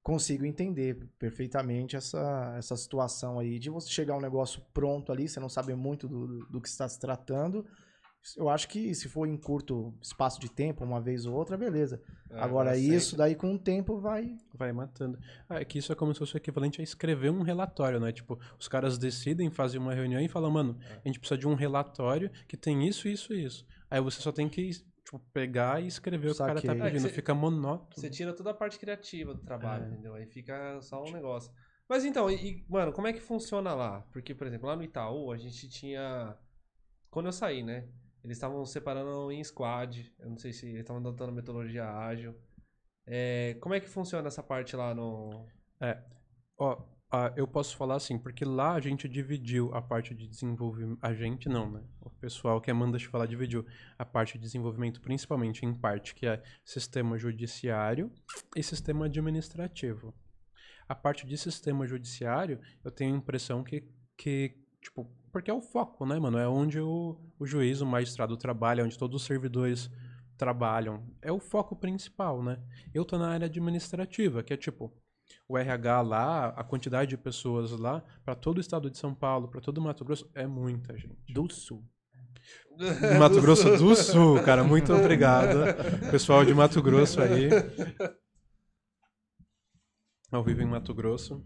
consigo 0.02 0.44
entender 0.44 1.08
perfeitamente 1.18 1.94
essa, 1.94 2.54
essa 2.58 2.76
situação 2.76 3.38
aí 3.38 3.58
de 3.58 3.70
você 3.70 3.88
chegar 3.88 4.16
um 4.16 4.20
negócio 4.20 4.60
pronto 4.74 5.12
ali, 5.12 5.28
você 5.28 5.38
não 5.38 5.48
sabe 5.48 5.74
muito 5.76 6.08
do, 6.08 6.44
do 6.46 6.60
que 6.60 6.68
está 6.68 6.88
se 6.88 6.98
tratando. 6.98 7.64
Eu 8.36 8.48
acho 8.48 8.68
que 8.68 8.94
se 8.94 9.08
for 9.08 9.26
em 9.26 9.36
curto 9.36 9.92
espaço 10.00 10.40
de 10.40 10.48
tempo, 10.48 10.84
uma 10.84 11.00
vez 11.00 11.26
ou 11.26 11.34
outra, 11.34 11.56
beleza. 11.56 12.00
É, 12.30 12.38
Agora, 12.40 12.70
pra 12.70 12.78
isso 12.78 13.06
sempre. 13.10 13.18
daí 13.18 13.34
com 13.34 13.52
o 13.54 13.58
tempo 13.58 13.98
vai. 14.00 14.36
Vai 14.54 14.72
matando. 14.72 15.18
Ah, 15.48 15.60
é 15.60 15.64
que 15.64 15.78
isso 15.78 15.92
é 15.92 15.94
como 15.96 16.12
se 16.14 16.20
fosse 16.20 16.34
o 16.34 16.36
equivalente 16.36 16.80
a 16.80 16.84
escrever 16.84 17.30
um 17.30 17.42
relatório, 17.42 17.98
né? 17.98 18.12
Tipo, 18.12 18.38
os 18.58 18.68
caras 18.68 18.96
decidem, 18.96 19.50
fazem 19.50 19.80
uma 19.80 19.92
reunião 19.92 20.20
e 20.20 20.28
falam, 20.28 20.50
mano, 20.52 20.78
a 21.04 21.08
gente 21.08 21.18
precisa 21.18 21.36
de 21.38 21.48
um 21.48 21.54
relatório 21.54 22.30
que 22.46 22.56
tem 22.56 22.86
isso, 22.86 23.08
isso 23.08 23.34
e 23.34 23.44
isso. 23.44 23.66
Aí 23.90 24.00
você 24.00 24.20
só 24.22 24.30
tem 24.30 24.48
que 24.48 24.70
tipo, 24.70 25.18
pegar 25.32 25.82
e 25.82 25.88
escrever 25.88 26.28
o 26.30 26.34
que 26.34 26.42
o 26.42 26.46
cara 26.46 26.62
tá. 26.62 26.72
É 26.72 26.80
pedindo. 26.80 27.00
você- 27.00 27.08
Fica 27.08 27.34
monótono. 27.34 27.90
Você 27.96 28.08
tira 28.08 28.32
toda 28.32 28.50
a 28.50 28.54
parte 28.54 28.78
criativa 28.78 29.34
do 29.34 29.42
trabalho, 29.42 29.84
É. 29.84 29.88
entendeu? 29.88 30.14
Aí 30.14 30.26
fica 30.26 30.80
só 30.80 31.02
um 31.02 31.10
negócio. 31.12 31.52
Mas 31.88 32.04
então, 32.04 32.30
e, 32.30 32.64
mano, 32.68 32.92
como 32.92 33.08
é 33.08 33.12
que 33.12 33.20
funciona 33.20 33.74
lá? 33.74 34.00
Porque, 34.12 34.32
por 34.32 34.46
exemplo, 34.46 34.68
lá 34.68 34.76
no 34.76 34.84
Itaú, 34.84 35.32
a 35.32 35.36
gente 35.36 35.68
tinha. 35.68 36.36
Quando 37.10 37.26
eu 37.26 37.32
saí, 37.32 37.62
né? 37.64 37.88
Eles 38.24 38.36
estavam 38.36 38.64
separando 38.64 39.32
em 39.32 39.42
squad. 39.42 40.12
Eu 40.18 40.30
não 40.30 40.38
sei 40.38 40.52
se 40.52 40.66
eles 40.66 40.80
estavam 40.80 41.00
adotando 41.00 41.32
metodologia 41.32 41.88
ágil. 41.88 42.34
É, 43.06 43.56
como 43.60 43.74
é 43.74 43.80
que 43.80 43.88
funciona 43.88 44.28
essa 44.28 44.42
parte 44.42 44.76
lá 44.76 44.94
no. 44.94 45.46
Ó, 46.56 46.80
ah, 47.14 47.30
eu 47.36 47.46
posso 47.46 47.76
falar 47.76 47.96
assim, 47.96 48.18
porque 48.18 48.42
lá 48.42 48.72
a 48.72 48.80
gente 48.80 49.06
dividiu 49.06 49.74
a 49.74 49.82
parte 49.82 50.14
de 50.14 50.26
desenvolvimento. 50.26 50.98
A 51.02 51.12
gente 51.12 51.46
não, 51.46 51.70
né? 51.70 51.82
O 52.00 52.08
pessoal 52.08 52.58
que 52.58 52.72
manda 52.72 52.96
te 52.96 53.06
falar 53.06 53.26
dividiu 53.26 53.66
a 53.98 54.04
parte 54.04 54.38
de 54.38 54.44
desenvolvimento, 54.44 54.98
principalmente 54.98 55.66
em 55.66 55.74
parte 55.74 56.14
que 56.14 56.26
é 56.26 56.42
sistema 56.64 57.18
judiciário 57.18 58.10
e 58.56 58.62
sistema 58.62 59.04
administrativo. 59.04 60.14
A 60.88 60.94
parte 60.94 61.26
de 61.26 61.36
sistema 61.36 61.86
judiciário, 61.86 62.58
eu 62.82 62.90
tenho 62.90 63.14
a 63.14 63.18
impressão 63.18 63.62
que, 63.62 63.86
que 64.16 64.56
tipo, 64.80 65.10
porque 65.32 65.50
é 65.50 65.54
o 65.54 65.62
foco, 65.62 66.04
né, 66.04 66.18
mano? 66.18 66.38
É 66.38 66.46
onde 66.46 66.78
o, 66.78 67.16
o 67.38 67.46
juiz, 67.46 67.80
o 67.80 67.86
magistrado 67.86 68.36
trabalha, 68.36 68.84
onde 68.84 68.98
todos 68.98 69.22
os 69.22 69.26
servidores 69.26 69.90
trabalham. 70.36 71.02
É 71.22 71.32
o 71.32 71.40
foco 71.40 71.74
principal, 71.74 72.42
né? 72.42 72.58
Eu 72.92 73.04
tô 73.04 73.18
na 73.18 73.30
área 73.30 73.46
administrativa, 73.46 74.42
que 74.42 74.52
é 74.52 74.56
tipo 74.56 74.92
o 75.48 75.56
RH 75.56 76.02
lá, 76.02 76.48
a 76.48 76.62
quantidade 76.62 77.10
de 77.10 77.16
pessoas 77.16 77.70
lá, 77.72 78.02
para 78.24 78.34
todo 78.34 78.58
o 78.58 78.60
estado 78.60 78.90
de 78.90 78.98
São 78.98 79.14
Paulo, 79.14 79.48
para 79.48 79.60
todo 79.60 79.78
o 79.78 79.82
Mato 79.82 80.04
Grosso, 80.04 80.30
é 80.34 80.46
muita 80.46 80.96
gente. 80.96 81.16
Do 81.32 81.50
Sul. 81.50 81.82
Mato 83.18 83.40
Grosso 83.40 83.76
do 83.76 83.94
Sul, 83.94 84.42
cara, 84.42 84.64
muito 84.64 84.92
obrigado. 84.92 85.64
Pessoal 86.10 86.44
de 86.44 86.52
Mato 86.52 86.82
Grosso 86.82 87.20
aí. 87.20 87.48
Ao 90.30 90.42
vivo 90.42 90.62
em 90.62 90.66
Mato 90.66 90.94
Grosso. 90.94 91.42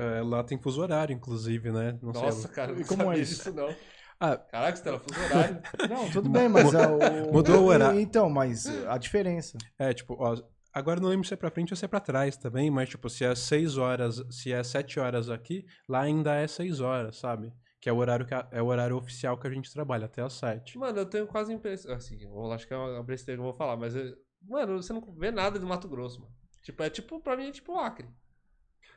É, 0.00 0.22
lá 0.22 0.42
tem 0.42 0.58
fuso 0.58 0.80
horário, 0.80 1.14
inclusive, 1.14 1.70
né? 1.70 1.98
Não 2.02 2.12
sei. 2.14 2.22
Nossa, 2.22 2.48
cara, 2.48 2.72
não 2.72 2.82
como 2.84 3.02
é 3.02 3.06
sabia 3.06 3.22
isso? 3.22 3.34
disso 3.36 3.52
não. 3.54 3.74
Ah, 4.22 4.36
Caraca, 4.36 4.76
Stella, 4.76 4.98
fuso 4.98 5.18
horário. 5.18 5.62
Não, 5.88 6.10
tudo 6.10 6.28
bem, 6.28 6.46
mas 6.46 6.74
é 6.74 6.86
o... 6.86 7.32
Mudou 7.32 7.62
o 7.62 7.64
horário. 7.66 7.98
Então, 7.98 8.28
mas 8.28 8.66
a 8.86 8.98
diferença. 8.98 9.56
É, 9.78 9.94
tipo, 9.94 10.14
ó, 10.18 10.36
agora 10.74 10.98
eu 10.98 11.02
não 11.02 11.08
lembro 11.08 11.26
se 11.26 11.32
é 11.32 11.36
pra 11.38 11.50
frente 11.50 11.72
ou 11.72 11.76
se 11.76 11.86
é 11.86 11.88
pra 11.88 12.00
trás 12.00 12.36
também, 12.36 12.70
mas, 12.70 12.90
tipo, 12.90 13.08
se 13.08 13.24
é 13.24 13.34
6 13.34 13.78
horas, 13.78 14.22
se 14.30 14.52
é 14.52 14.62
7 14.62 15.00
horas 15.00 15.30
aqui, 15.30 15.64
lá 15.88 16.02
ainda 16.02 16.34
é 16.34 16.46
6 16.46 16.80
horas, 16.82 17.16
sabe? 17.16 17.50
Que 17.80 17.88
é 17.88 17.92
o 17.94 17.96
horário, 17.96 18.26
que 18.26 18.34
a- 18.34 18.46
é 18.52 18.60
o 18.60 18.66
horário 18.66 18.94
oficial 18.94 19.38
que 19.38 19.46
a 19.46 19.50
gente 19.50 19.72
trabalha, 19.72 20.04
até 20.04 20.20
às 20.20 20.34
7. 20.34 20.76
Mano, 20.76 20.98
eu 20.98 21.06
tenho 21.06 21.26
quase 21.26 21.50
a 21.50 21.54
impressão. 21.56 21.94
Assim, 21.94 22.22
eu 22.22 22.52
acho 22.52 22.66
que 22.66 22.74
é 22.74 22.76
uma 22.76 23.02
besteira 23.02 23.38
que 23.38 23.40
eu 23.40 23.48
vou 23.50 23.54
falar, 23.56 23.76
mas. 23.78 23.96
eu- 23.96 24.14
Mano, 24.46 24.82
você 24.82 24.92
não 24.92 25.00
vê 25.16 25.30
nada 25.30 25.58
de 25.58 25.64
Mato 25.64 25.88
Grosso, 25.88 26.20
mano. 26.20 26.32
Tipo, 26.62 26.82
é 26.82 26.90
tipo, 26.90 27.20
pra 27.20 27.38
mim 27.38 27.48
é 27.48 27.52
tipo 27.52 27.74
Acre. 27.78 28.06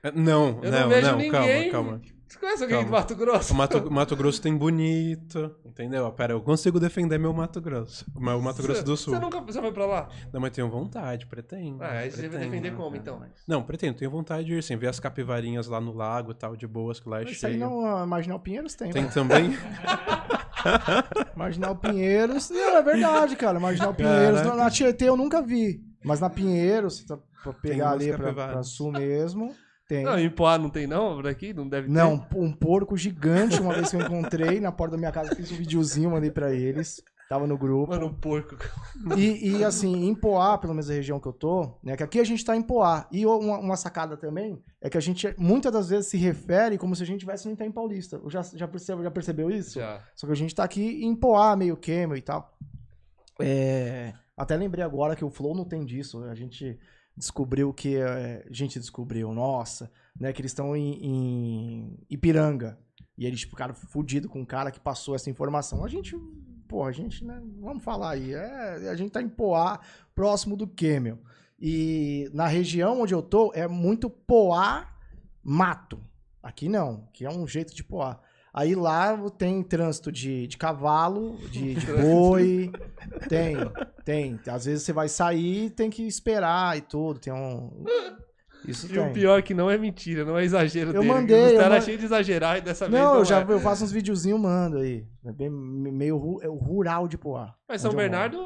É, 0.03 0.11
Não, 0.11 0.59
Eu 0.61 0.71
não, 0.71 0.79
não 0.81 0.89
vejo 0.89 1.07
não, 1.07 1.17
ninguém. 1.17 1.31
calma, 1.71 1.71
calma. 1.71 2.01
Você 2.27 2.39
conhece 2.39 2.63
alguém 2.63 2.77
Calma. 2.79 2.85
de 2.89 2.91
Mato 3.01 3.15
Grosso? 3.15 3.53
O 3.53 3.55
Mato, 3.55 3.91
Mato 3.91 4.15
Grosso 4.15 4.41
tem 4.41 4.57
bonito, 4.57 5.55
entendeu? 5.63 6.11
Pera, 6.13 6.33
eu 6.33 6.41
consigo 6.41 6.79
defender 6.79 7.19
meu 7.19 7.31
Mato 7.31 7.61
Grosso. 7.61 8.05
O 8.15 8.19
meu 8.19 8.41
Mato 8.41 8.63
Grosso 8.63 8.83
do 8.83 8.97
Sul. 8.97 9.13
Você 9.13 9.19
nunca 9.19 9.39
você 9.39 9.61
foi 9.61 9.71
pra 9.71 9.85
lá? 9.85 10.09
Não, 10.33 10.41
mas 10.41 10.49
tenho 10.51 10.67
vontade, 10.67 11.27
pretendo. 11.27 11.83
Ah, 11.83 11.91
aí 11.91 12.09
você 12.09 12.21
vai 12.21 12.29
pretendo. 12.31 12.51
defender 12.51 12.75
como, 12.75 12.95
então? 12.95 13.21
Não, 13.47 13.61
pretendo, 13.61 13.97
tenho 13.97 14.09
vontade 14.09 14.45
de 14.45 14.55
ir, 14.55 14.63
sim, 14.63 14.75
ver 14.75 14.87
as 14.87 14.99
capivarinhas 14.99 15.67
lá 15.67 15.79
no 15.79 15.93
lago 15.93 16.31
e 16.31 16.33
tal, 16.33 16.55
de 16.55 16.65
boas, 16.65 16.99
que 16.99 17.07
lá 17.07 17.21
é 17.21 17.25
Isso 17.25 17.45
aí 17.45 17.53
cheio. 17.53 17.59
não, 17.69 17.85
a 17.85 18.03
Marginal 18.05 18.39
Pinheiros 18.39 18.73
tem. 18.73 18.89
Tem 18.91 19.03
né? 19.03 19.11
também? 19.13 19.55
Marginal 21.35 21.75
Pinheiros. 21.75 22.49
Não, 22.49 22.77
é 22.77 22.81
verdade, 22.81 23.35
cara. 23.35 23.59
Marginal 23.59 23.93
Pinheiros. 23.93 24.41
Caraca. 24.41 24.57
Na, 24.57 24.69
Tietê 24.71 25.07
eu 25.07 25.17
nunca 25.17 25.41
vi. 25.41 25.81
Mas 26.03 26.19
na 26.19 26.29
Pinheiros, 26.29 27.03
tá, 27.05 27.17
pra 27.43 27.53
pegar 27.53 27.91
ali 27.91 28.11
pra, 28.11 28.33
pra 28.33 28.63
sul 28.63 28.91
mesmo, 28.91 29.53
tem. 29.87 30.03
Não, 30.03 30.17
em 30.17 30.29
Poá 30.29 30.57
não 30.57 30.69
tem 30.69 30.87
não? 30.87 31.15
Por 31.15 31.27
aqui? 31.27 31.53
Não 31.53 31.67
deve 31.67 31.87
ter? 31.87 31.93
Não, 31.93 32.25
um 32.35 32.51
porco 32.51 32.95
gigante, 32.97 33.59
uma 33.59 33.73
vez 33.73 33.89
que 33.89 33.95
eu 33.95 34.01
encontrei 34.01 34.59
na 34.59 34.71
porta 34.71 34.91
da 34.91 34.97
minha 34.97 35.11
casa, 35.11 35.35
fiz 35.35 35.51
um 35.51 35.55
videozinho, 35.55 36.11
mandei 36.11 36.31
pra 36.31 36.53
eles. 36.53 37.03
Tava 37.29 37.47
no 37.47 37.57
grupo. 37.57 37.91
Mano, 37.91 38.07
um 38.07 38.13
porco. 38.13 38.55
E, 39.17 39.57
e, 39.57 39.63
assim, 39.63 40.05
em 40.05 40.13
Poá, 40.13 40.57
pelo 40.57 40.73
menos 40.73 40.89
a 40.89 40.93
região 40.93 41.19
que 41.19 41.27
eu 41.27 41.33
tô, 41.33 41.79
né? 41.81 41.95
Que 41.95 42.03
aqui 42.03 42.19
a 42.19 42.23
gente 42.23 42.43
tá 42.43 42.55
em 42.55 42.61
Poá. 42.61 43.07
E 43.11 43.25
uma, 43.25 43.57
uma 43.57 43.75
sacada 43.75 44.15
também 44.17 44.61
é 44.81 44.89
que 44.89 44.97
a 44.97 45.01
gente 45.01 45.33
muitas 45.37 45.71
das 45.71 45.89
vezes 45.89 46.11
se 46.11 46.17
refere 46.17 46.77
como 46.77 46.95
se 46.95 47.01
a 47.01 47.05
gente 47.05 47.21
tivesse 47.21 47.47
no 47.47 47.53
Itaim 47.53 47.71
Paulista. 47.71 48.21
Já, 48.27 48.43
já, 48.43 48.67
percebeu, 48.67 49.03
já 49.03 49.09
percebeu 49.09 49.49
isso? 49.49 49.79
Já. 49.79 50.01
Só 50.15 50.27
que 50.27 50.33
a 50.33 50.35
gente 50.35 50.53
tá 50.53 50.63
aqui 50.63 51.03
em 51.03 51.15
Poá, 51.15 51.55
meio 51.55 51.77
Camel 51.77 52.17
e 52.17 52.21
tal. 52.21 52.55
É, 53.41 54.13
até 54.37 54.55
lembrei 54.55 54.83
agora 54.83 55.15
que 55.15 55.25
o 55.25 55.29
Flow 55.29 55.55
não 55.55 55.65
tem 55.65 55.85
disso. 55.85 56.23
A 56.25 56.35
gente 56.35 56.77
descobriu 57.15 57.73
que. 57.73 57.97
a 57.97 58.43
gente 58.51 58.79
descobriu, 58.79 59.33
nossa, 59.33 59.91
né? 60.19 60.33
Que 60.33 60.41
eles 60.41 60.51
estão 60.51 60.75
em, 60.75 61.05
em 61.05 61.99
Ipiranga. 62.09 62.77
E 63.17 63.25
eles 63.25 63.43
ficaram 63.43 63.75
fudidos 63.75 64.29
com 64.31 64.41
um 64.41 64.45
cara 64.45 64.71
que 64.71 64.79
passou 64.79 65.15
essa 65.15 65.29
informação. 65.29 65.83
A 65.83 65.87
gente. 65.87 66.17
Pô, 66.67 66.83
a 66.83 66.91
gente, 66.91 67.23
né? 67.23 67.41
Vamos 67.59 67.83
falar 67.83 68.11
aí. 68.11 68.33
É, 68.33 68.89
a 68.89 68.95
gente 68.95 69.11
tá 69.11 69.21
em 69.21 69.29
Poá, 69.29 69.79
próximo 70.15 70.55
do 70.55 70.67
Camel. 70.67 71.19
E 71.59 72.29
na 72.33 72.47
região 72.47 73.01
onde 73.01 73.13
eu 73.13 73.21
tô, 73.21 73.51
é 73.53 73.67
muito 73.67 74.09
Poá 74.09 74.89
mato. 75.43 75.99
Aqui 76.41 76.67
não, 76.67 77.07
que 77.13 77.25
é 77.25 77.29
um 77.29 77.47
jeito 77.47 77.73
de 77.73 77.83
Poá. 77.83 78.19
Aí 78.53 78.75
lá 78.75 79.17
tem 79.35 79.63
trânsito 79.63 80.11
de, 80.11 80.45
de 80.45 80.57
cavalo, 80.57 81.37
de, 81.49 81.73
de 81.73 81.87
boi. 81.99 82.71
Tem, 83.27 83.55
tem. 84.05 84.39
Às 84.47 84.65
vezes 84.65 84.83
você 84.83 84.93
vai 84.93 85.09
sair 85.09 85.65
e 85.65 85.69
tem 85.71 85.89
que 85.89 86.03
esperar 86.03 86.77
e 86.77 86.81
tudo. 86.81 87.19
Tem 87.19 87.33
um. 87.33 87.83
Isso 88.67 88.87
E 88.93 88.97
o 88.97 89.03
tem. 89.03 89.13
pior 89.13 89.39
é 89.39 89.41
que 89.41 89.53
não 89.53 89.69
é 89.69 89.77
mentira, 89.77 90.23
não 90.23 90.37
é 90.37 90.43
exagero 90.43 90.91
Eu 90.91 91.01
dele. 91.01 91.07
mandei, 91.13 91.45
Os 91.47 91.51
eu 91.53 91.57
caras 91.59 91.79
man- 91.79 91.81
cheios 91.81 91.99
de 91.99 92.05
exagerar 92.05 92.57
e 92.57 92.61
dessa 92.61 92.87
vez 92.87 93.01
Não, 93.01 93.13
não 93.13 93.19
eu 93.19 93.25
já 93.25 93.39
é. 93.41 93.45
eu 93.47 93.59
faço 93.59 93.83
uns 93.83 93.91
videozinhos 93.91 94.39
mando 94.39 94.77
aí. 94.77 95.05
É 95.25 95.31
bem, 95.31 95.49
meio 95.49 96.17
ru- 96.17 96.39
é 96.41 96.49
o 96.49 96.55
rural 96.55 97.07
de 97.07 97.17
Poá. 97.17 97.53
Mas 97.67 97.81
São 97.81 97.93
Bernardo... 97.93 98.37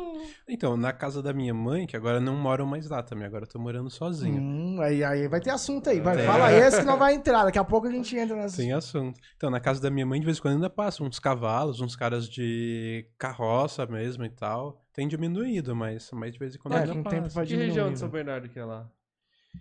Então, 0.48 0.78
na 0.78 0.94
casa 0.94 1.22
da 1.22 1.34
minha 1.34 1.54
mãe, 1.54 1.86
que 1.88 1.96
agora 1.98 2.20
não 2.20 2.36
moram 2.36 2.66
mais 2.66 2.90
lá 2.90 3.02
também, 3.04 3.26
agora 3.26 3.44
eu 3.46 3.50
tô 3.50 3.60
morando 3.60 3.90
sozinho. 3.90 4.40
Hum, 4.42 4.78
aí, 4.82 5.04
aí 5.04 5.28
vai 5.28 5.40
ter 5.42 5.50
assunto 5.50 5.90
aí. 5.90 6.00
Vai, 6.00 6.18
Tem. 6.18 6.26
Fala 6.26 6.52
esse 6.54 6.80
que 6.80 6.86
não 6.86 6.98
vai 6.98 7.14
entrar. 7.16 7.44
Daqui 7.46 7.58
a 7.60 7.64
pouco 7.64 7.88
a 7.88 7.92
gente 7.92 8.16
entra 8.16 8.36
nessa. 8.36 8.56
Sem 8.58 8.72
assunto. 8.74 9.20
Então, 9.36 9.50
na 9.50 9.60
casa 9.60 9.82
da 9.82 9.90
minha 9.90 10.06
mãe, 10.06 10.20
de 10.20 10.26
vez 10.26 10.38
em 10.38 10.42
quando 10.42 10.54
ainda 10.56 10.70
passam 10.70 11.06
uns 11.08 11.20
cavalos, 11.20 11.82
uns 11.82 11.96
caras 11.96 12.28
de 12.30 13.06
carroça 13.18 13.86
mesmo 13.86 14.24
e 14.26 14.30
tal. 14.30 14.82
Tem 14.94 15.08
diminuído, 15.08 15.76
mas, 15.76 16.10
mas 16.14 16.34
de 16.34 16.40
vez 16.40 16.56
em 16.56 16.60
quando 16.60 16.76
É, 16.76 16.80
ainda 16.80 16.94
o 16.94 17.04
passa. 17.04 17.16
tempo 17.16 17.48
Que 17.48 17.56
região 17.56 17.92
de 17.92 18.00
São 18.00 18.08
né? 18.08 18.12
Bernardo 18.14 18.50
que 18.50 18.58
é 18.60 18.66
lá? 18.66 18.88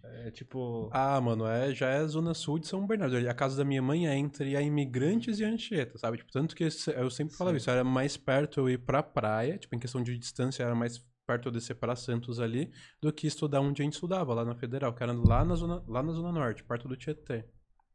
É 0.02 0.30
tipo... 0.30 0.88
Ah, 0.92 1.20
mano, 1.20 1.46
é, 1.46 1.74
já 1.74 1.88
é 1.88 2.06
zona 2.06 2.34
sul 2.34 2.58
de 2.58 2.66
São 2.66 2.86
Bernardo. 2.86 3.16
A 3.16 3.34
casa 3.34 3.56
da 3.56 3.64
minha 3.64 3.82
mãe 3.82 4.08
é 4.08 4.16
entre 4.16 4.56
a 4.56 4.60
Imigrantes 4.62 5.38
e 5.40 5.44
a 5.44 5.48
Anchieta, 5.48 5.98
sabe? 5.98 6.18
Tipo, 6.18 6.30
tanto 6.32 6.54
que 6.56 6.64
eu 6.64 7.10
sempre 7.10 7.34
falava 7.36 7.56
isso, 7.56 7.70
era 7.70 7.84
mais 7.84 8.16
perto 8.16 8.60
eu 8.60 8.68
ir 8.70 8.78
pra 8.78 9.02
praia, 9.02 9.58
tipo, 9.58 9.74
em 9.74 9.78
questão 9.78 10.02
de 10.02 10.16
distância, 10.18 10.62
era 10.62 10.74
mais 10.74 10.98
perto 11.26 11.48
eu 11.48 11.52
descer 11.52 11.74
pra 11.74 11.96
Santos 11.96 12.38
ali, 12.40 12.70
do 13.02 13.12
que 13.12 13.26
estudar 13.26 13.60
onde 13.60 13.82
a 13.82 13.84
gente 13.84 13.94
estudava, 13.94 14.32
lá 14.32 14.44
na 14.44 14.54
Federal, 14.54 14.92
que 14.94 15.02
era 15.02 15.12
lá 15.12 15.44
na 15.44 15.54
zona, 15.56 15.82
lá 15.88 16.02
na 16.02 16.12
zona 16.12 16.30
norte, 16.30 16.62
perto 16.62 16.86
do 16.86 16.96
Tietê. 16.96 17.44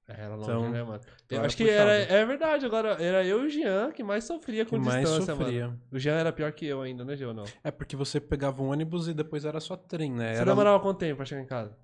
É, 0.07 0.23
era 0.25 0.35
longe, 0.35 0.49
Então- 0.51 0.69
né, 0.69 0.83
mano? 0.83 0.99
então 1.25 1.37
eu 1.37 1.45
acho 1.45 1.55
que 1.55 1.69
era, 1.69 1.93
é 1.93 2.25
verdade, 2.25 2.65
agora 2.65 3.01
era 3.01 3.23
eu 3.25 3.43
e 3.43 3.45
o 3.45 3.49
Jean 3.49 3.91
que 3.93 4.03
mais 4.03 4.25
sofria 4.25 4.65
Que 4.65 4.71
com 4.71 4.79
mais 4.79 5.07
distância, 5.07 5.33
sofria. 5.37 5.67
mano. 5.67 5.81
O 5.89 5.97
Jean 5.97 6.15
era 6.15 6.33
pior 6.33 6.51
que 6.51 6.65
eu 6.65 6.81
ainda, 6.81 7.05
né, 7.05 7.15
Jean? 7.15 7.33
Não. 7.33 7.45
É 7.63 7.71
porque 7.71 7.95
você 7.95 8.19
pegava 8.19 8.61
um 8.61 8.71
ônibus 8.71 9.07
e 9.07 9.13
depois 9.13 9.45
era 9.45 9.61
só 9.61 9.77
trem, 9.77 10.11
né? 10.11 10.33
Você 10.33 10.41
Era- 10.41 10.51
demorava 10.51 10.81
quanto 10.81 10.97
tempo 10.97 11.15
pra 11.17 11.25
chegar 11.25 11.41
em 11.41 11.45
casa? 11.47 11.77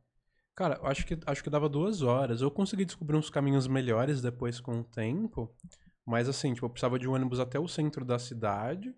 Cara, 0.58 0.80
acho 0.82 1.06
que, 1.06 1.15
acho 1.28 1.43
que 1.43 1.52
dava 1.52 1.70
duas 1.70 2.02
horas. 2.02 2.41
Eu 2.41 2.50
consegui 2.50 2.84
descobrir 2.84 3.15
uns 3.15 3.30
caminhos 3.30 3.67
melhores 3.67 4.24
depois 4.24 4.60
com 4.60 4.80
o 4.80 4.84
tempo. 4.84 5.56
Mas 6.04 6.28
assim, 6.28 6.52
tipo, 6.52 6.65
eu 6.65 6.70
precisava 6.72 6.98
de 6.98 7.08
um 7.08 7.13
ônibus 7.13 7.39
até 7.39 7.60
o 7.60 7.67
centro 7.67 8.04
da 8.04 8.17
cidade. 8.17 8.91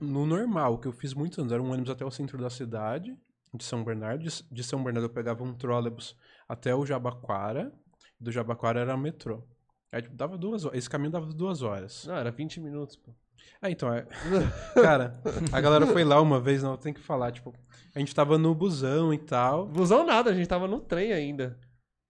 No 0.00 0.24
normal, 0.24 0.78
que 0.78 0.88
eu 0.88 0.92
fiz 0.92 1.12
muitos 1.12 1.38
anos 1.38 1.52
era 1.52 1.62
um 1.62 1.70
ônibus 1.70 1.90
até 1.90 2.06
o 2.06 2.10
centro 2.10 2.38
da 2.38 2.48
cidade, 2.48 3.14
de 3.52 3.64
São 3.64 3.84
Bernardo. 3.84 4.24
De, 4.24 4.30
de 4.50 4.64
São 4.64 4.82
Bernardo 4.82 5.04
eu 5.04 5.12
pegava 5.12 5.44
um 5.44 5.52
trólebus 5.52 6.16
até 6.48 6.74
o 6.74 6.86
Jabaquara. 6.86 7.70
Do 8.18 8.32
Jabaquara 8.32 8.80
era 8.80 8.96
metrô. 8.96 9.46
Aí, 9.92 10.00
tipo, 10.00 10.16
dava 10.16 10.38
duas 10.38 10.64
horas. 10.64 10.78
Esse 10.78 10.88
caminho 10.88 11.10
dava 11.10 11.26
duas 11.26 11.60
horas. 11.60 12.06
Não, 12.06 12.14
era 12.14 12.30
20 12.30 12.60
minutos, 12.60 12.96
pô. 12.96 13.14
Ah, 13.60 13.70
então, 13.70 13.92
é. 13.92 14.06
Cara, 14.74 15.20
a 15.52 15.60
galera 15.60 15.86
foi 15.86 16.04
lá 16.04 16.20
uma 16.20 16.40
vez, 16.40 16.62
não, 16.62 16.76
tem 16.76 16.92
que 16.92 17.00
falar, 17.00 17.32
tipo, 17.32 17.52
a 17.94 17.98
gente 17.98 18.14
tava 18.14 18.38
no 18.38 18.54
busão 18.54 19.12
e 19.12 19.18
tal. 19.18 19.66
Busão 19.66 20.04
nada, 20.06 20.30
a 20.30 20.34
gente 20.34 20.46
tava 20.46 20.68
no 20.68 20.80
trem 20.80 21.12
ainda. 21.12 21.58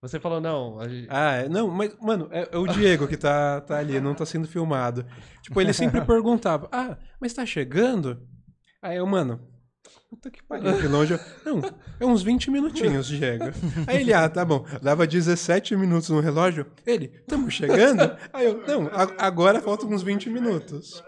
Você 0.00 0.20
falou, 0.20 0.40
não, 0.40 0.78
gente... 0.88 1.08
Ah, 1.10 1.32
é, 1.36 1.48
não, 1.48 1.68
mas, 1.68 1.96
mano, 2.00 2.28
é, 2.30 2.48
é 2.52 2.56
o 2.56 2.68
Diego 2.68 3.08
que 3.08 3.16
tá, 3.16 3.60
tá 3.62 3.78
ali, 3.78 3.98
não 4.00 4.14
tá 4.14 4.24
sendo 4.24 4.46
filmado. 4.46 5.04
Tipo, 5.42 5.60
ele 5.60 5.72
sempre 5.72 6.00
perguntava, 6.02 6.68
ah, 6.70 6.96
mas 7.20 7.34
tá 7.34 7.44
chegando? 7.44 8.20
Aí 8.80 8.96
eu, 8.98 9.06
mano, 9.08 9.40
puta 10.08 10.30
que 10.30 10.40
pariu, 10.44 10.78
que 10.78 10.86
longe. 10.86 11.14
eu- 11.14 11.20
Não, 11.44 11.60
é 11.98 12.06
uns 12.06 12.22
20 12.22 12.48
minutinhos, 12.48 13.08
Diego. 13.08 13.46
Aí 13.88 14.02
ele, 14.02 14.12
ah, 14.12 14.28
tá 14.28 14.44
bom, 14.44 14.64
dava 14.80 15.04
17 15.04 15.74
minutos 15.76 16.10
no 16.10 16.20
relógio. 16.20 16.66
Ele, 16.86 17.08
tamo 17.26 17.50
chegando? 17.50 18.16
Aí 18.32 18.46
eu, 18.46 18.64
não, 18.68 18.86
a- 18.86 19.26
agora 19.26 19.60
faltam 19.60 19.88
uns 19.90 20.02
20 20.04 20.30
minutos. 20.30 21.02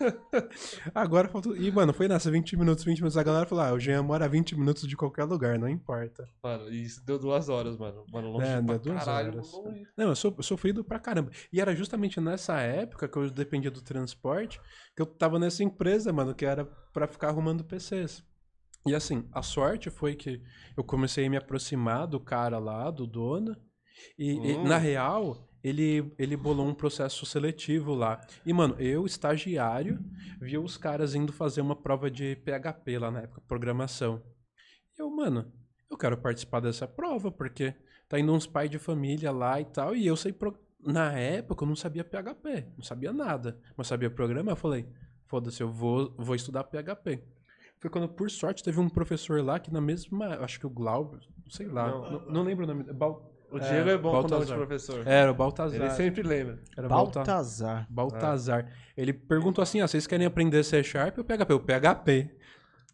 Agora 0.94 1.28
falta. 1.28 1.50
E, 1.56 1.70
mano, 1.70 1.92
foi 1.92 2.08
nessa 2.08 2.30
20 2.30 2.56
minutos, 2.56 2.84
20 2.84 2.98
minutos. 2.98 3.16
A 3.16 3.22
galera 3.22 3.46
falou: 3.46 3.64
ah, 3.64 3.72
o 3.72 3.78
Jean 3.78 4.02
mora 4.02 4.24
a 4.24 4.28
20 4.28 4.56
minutos 4.58 4.88
de 4.88 4.96
qualquer 4.96 5.24
lugar, 5.24 5.58
não 5.58 5.68
importa. 5.68 6.28
Mano, 6.42 6.70
isso 6.70 7.04
deu 7.04 7.18
duas 7.18 7.48
horas, 7.48 7.76
mano. 7.76 8.04
Mano, 8.12 8.30
longe 8.32 8.46
É, 8.46 8.62
pra 8.62 8.76
deu 8.76 8.92
duas 8.92 9.04
caralho, 9.04 9.32
horas. 9.34 9.52
longe. 9.52 9.82
Não, 9.96 10.08
eu 10.08 10.16
sou, 10.16 10.34
eu 10.36 10.42
sofrido 10.42 10.82
pra 10.84 10.98
caramba. 10.98 11.30
E 11.52 11.60
era 11.60 11.74
justamente 11.74 12.20
nessa 12.20 12.58
época 12.60 13.08
que 13.08 13.16
eu 13.16 13.30
dependia 13.30 13.70
do 13.70 13.82
transporte 13.82 14.60
que 14.96 15.02
eu 15.02 15.06
tava 15.06 15.38
nessa 15.38 15.62
empresa, 15.62 16.12
mano, 16.12 16.34
que 16.34 16.44
era 16.44 16.64
pra 16.92 17.06
ficar 17.06 17.28
arrumando 17.28 17.64
PCs. 17.64 18.22
E 18.86 18.94
assim, 18.94 19.28
a 19.32 19.42
sorte 19.42 19.90
foi 19.90 20.14
que 20.14 20.40
eu 20.76 20.82
comecei 20.82 21.26
a 21.26 21.30
me 21.30 21.36
aproximar 21.36 22.06
do 22.06 22.18
cara 22.18 22.58
lá, 22.58 22.90
do 22.90 23.06
dono. 23.06 23.54
E, 24.18 24.30
e, 24.52 24.56
Hum. 24.56 24.64
na 24.64 24.78
real, 24.78 25.49
ele, 25.62 26.12
ele 26.18 26.36
bolou 26.36 26.66
um 26.66 26.74
processo 26.74 27.24
seletivo 27.26 27.94
lá. 27.94 28.20
E, 28.44 28.52
mano, 28.52 28.74
eu, 28.78 29.04
estagiário, 29.06 29.98
via 30.40 30.60
os 30.60 30.76
caras 30.76 31.14
indo 31.14 31.32
fazer 31.32 31.60
uma 31.60 31.76
prova 31.76 32.10
de 32.10 32.36
PHP 32.36 32.98
lá 32.98 33.10
na 33.10 33.20
época, 33.20 33.42
programação. 33.46 34.22
E 34.96 35.02
eu, 35.02 35.10
mano, 35.10 35.52
eu 35.90 35.96
quero 35.96 36.16
participar 36.16 36.60
dessa 36.60 36.86
prova, 36.86 37.30
porque 37.30 37.74
tá 38.08 38.18
indo 38.18 38.32
uns 38.32 38.46
pais 38.46 38.70
de 38.70 38.78
família 38.78 39.30
lá 39.30 39.60
e 39.60 39.64
tal, 39.64 39.94
e 39.94 40.06
eu 40.06 40.16
sei 40.16 40.32
pro- 40.32 40.58
na 40.82 41.12
época 41.12 41.62
eu 41.64 41.68
não 41.68 41.76
sabia 41.76 42.02
PHP, 42.04 42.66
não 42.76 42.82
sabia 42.84 43.12
nada, 43.12 43.60
mas 43.76 43.86
sabia 43.86 44.10
programar. 44.10 44.52
Eu 44.52 44.56
falei, 44.56 44.88
foda-se, 45.26 45.62
eu 45.62 45.70
vou, 45.70 46.14
vou 46.18 46.34
estudar 46.34 46.64
PHP. 46.64 47.22
Foi 47.78 47.88
quando, 47.90 48.08
por 48.08 48.30
sorte, 48.30 48.62
teve 48.62 48.78
um 48.78 48.88
professor 48.90 49.42
lá 49.42 49.58
que 49.58 49.72
na 49.72 49.80
mesma, 49.80 50.36
acho 50.44 50.58
que 50.60 50.66
o 50.66 50.70
Glauber, 50.70 51.20
sei 51.48 51.66
lá, 51.66 51.88
Não. 51.90 52.10
não, 52.10 52.26
não 52.26 52.42
lembro 52.42 52.64
o 52.64 52.66
nome. 52.66 52.84
Bal, 52.92 53.29
O 53.50 53.58
Diego 53.58 53.88
é, 53.90 53.98
bom 53.98 54.10
com 54.10 54.16
nome 54.16 54.26
de 54.26 54.30
Baltazar. 54.52 54.56
professor. 54.58 55.06
Era 55.06 55.30
o 55.30 55.34
Baltazar. 55.34 55.80
Ele 55.80 55.90
sempre 55.90 56.22
lembra. 56.22 56.58
Era 56.76 56.88
Balta- 56.88 57.18
Baltazar. 57.20 57.86
Baltazar. 57.90 58.72
Ele 58.96 59.12
perguntou 59.12 59.62
assim: 59.62 59.80
ah, 59.80 59.88
vocês 59.88 60.06
querem 60.06 60.26
aprender 60.26 60.62
C 60.62 60.82
Sharp 60.82 61.18
ou 61.18 61.24
PHP? 61.24 61.52
O 61.54 61.60
PHP. 61.60 62.30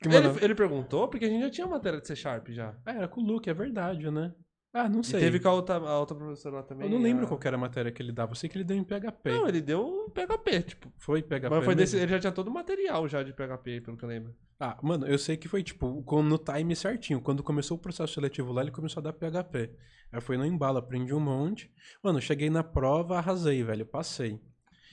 Ele, 0.04 0.44
ele 0.44 0.54
perguntou 0.54 1.08
porque 1.08 1.24
a 1.24 1.28
gente 1.28 1.42
já 1.42 1.50
tinha 1.50 1.66
matéria 1.66 2.00
de 2.00 2.06
C 2.06 2.14
Sharp 2.14 2.48
já. 2.50 2.74
ah, 2.84 2.92
era 2.92 3.08
com 3.08 3.20
o 3.20 3.24
Luke, 3.24 3.48
é 3.48 3.54
verdade, 3.54 4.10
né? 4.10 4.32
Ah, 4.78 4.90
não 4.90 5.00
E 5.00 5.04
sei. 5.04 5.20
teve 5.20 5.40
com 5.40 5.48
a 5.48 5.52
outra, 5.54 5.76
a 5.76 5.98
outra 5.98 6.14
professora 6.14 6.56
lá 6.56 6.62
também. 6.62 6.86
Eu 6.86 6.92
não 6.94 7.02
lembro 7.02 7.24
a... 7.24 7.28
qual 7.28 7.40
era 7.42 7.56
a 7.56 7.58
matéria 7.58 7.90
que 7.90 8.02
ele 8.02 8.12
dava. 8.12 8.32
Eu 8.32 8.36
sei 8.36 8.50
que 8.50 8.58
ele 8.58 8.64
deu 8.64 8.76
em 8.76 8.84
PHP. 8.84 9.30
Não, 9.30 9.48
ele 9.48 9.62
deu 9.62 9.86
um 9.86 10.10
PHP, 10.10 10.62
tipo. 10.62 10.92
Foi 10.98 11.22
PHP. 11.22 11.48
Mas 11.48 11.64
foi 11.64 11.74
desse, 11.74 11.96
ele 11.96 12.08
já 12.08 12.18
tinha 12.18 12.32
todo 12.32 12.48
o 12.48 12.52
material 12.52 13.08
já 13.08 13.22
de 13.22 13.32
PHP, 13.32 13.80
pelo 13.80 13.96
que 13.96 14.04
eu 14.04 14.08
lembro. 14.08 14.36
Ah, 14.60 14.76
mano, 14.82 15.06
eu 15.06 15.18
sei 15.18 15.38
que 15.38 15.48
foi, 15.48 15.62
tipo, 15.62 16.04
no 16.22 16.36
time 16.38 16.76
certinho. 16.76 17.22
Quando 17.22 17.42
começou 17.42 17.78
o 17.78 17.80
processo 17.80 18.12
seletivo 18.12 18.52
lá, 18.52 18.60
ele 18.60 18.70
começou 18.70 19.00
a 19.00 19.04
dar 19.04 19.14
PHP. 19.14 19.70
Aí 20.12 20.20
foi 20.20 20.36
no 20.36 20.44
embalo, 20.44 20.76
aprendi 20.76 21.14
um 21.14 21.20
monte. 21.20 21.70
Mano, 22.02 22.20
cheguei 22.20 22.50
na 22.50 22.62
prova, 22.62 23.16
arrasei, 23.16 23.62
velho, 23.64 23.86
passei. 23.86 24.38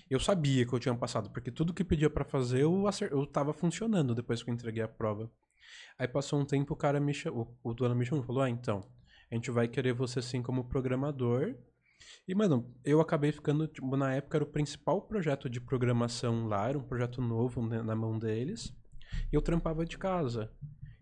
Eu 0.10 0.20
sabia 0.20 0.66
que 0.66 0.74
eu 0.74 0.80
tinha 0.80 0.96
passado, 0.96 1.30
porque 1.30 1.52
tudo 1.52 1.74
que 1.74 1.84
pedia 1.84 2.10
pra 2.10 2.24
fazer, 2.24 2.62
eu, 2.62 2.88
acer... 2.88 3.12
eu 3.12 3.26
tava 3.26 3.52
funcionando 3.52 4.16
depois 4.16 4.42
que 4.42 4.50
eu 4.50 4.54
entreguei 4.54 4.84
a 4.84 4.88
prova. 4.88 5.30
Aí 5.98 6.08
passou 6.08 6.40
um 6.40 6.46
tempo, 6.46 6.74
o 6.74 6.78
cara 6.78 7.00
me 7.00 7.14
chamou, 7.14 7.58
o 7.64 7.74
dono 7.74 7.96
me 7.96 8.06
chamou 8.06 8.24
e 8.24 8.28
falou, 8.28 8.42
ah, 8.44 8.50
então, 8.50 8.84
a 9.34 9.36
gente 9.36 9.50
vai 9.50 9.68
querer 9.68 9.94
você 9.94 10.22
sim 10.22 10.44
como 10.44 10.64
programador. 10.64 11.56
E, 12.28 12.36
mano, 12.36 12.72
eu 12.86 13.02
acabei 13.02 13.32
ficando, 13.32 13.68
tipo, 13.68 13.98
na 13.98 14.14
época 14.14 14.38
era 14.38 14.44
o 14.44 14.48
principal 14.48 15.02
projeto 15.02 15.50
de 15.50 15.60
programação 15.60 16.46
lá, 16.46 16.70
era 16.70 16.78
um 16.78 16.84
projeto 16.84 17.20
novo 17.20 17.66
né, 17.66 17.82
na 17.82 17.96
mão 17.96 18.20
deles. 18.20 18.72
E 19.32 19.36
eu 19.36 19.42
trampava 19.42 19.86
de 19.88 19.98
casa. 19.98 20.52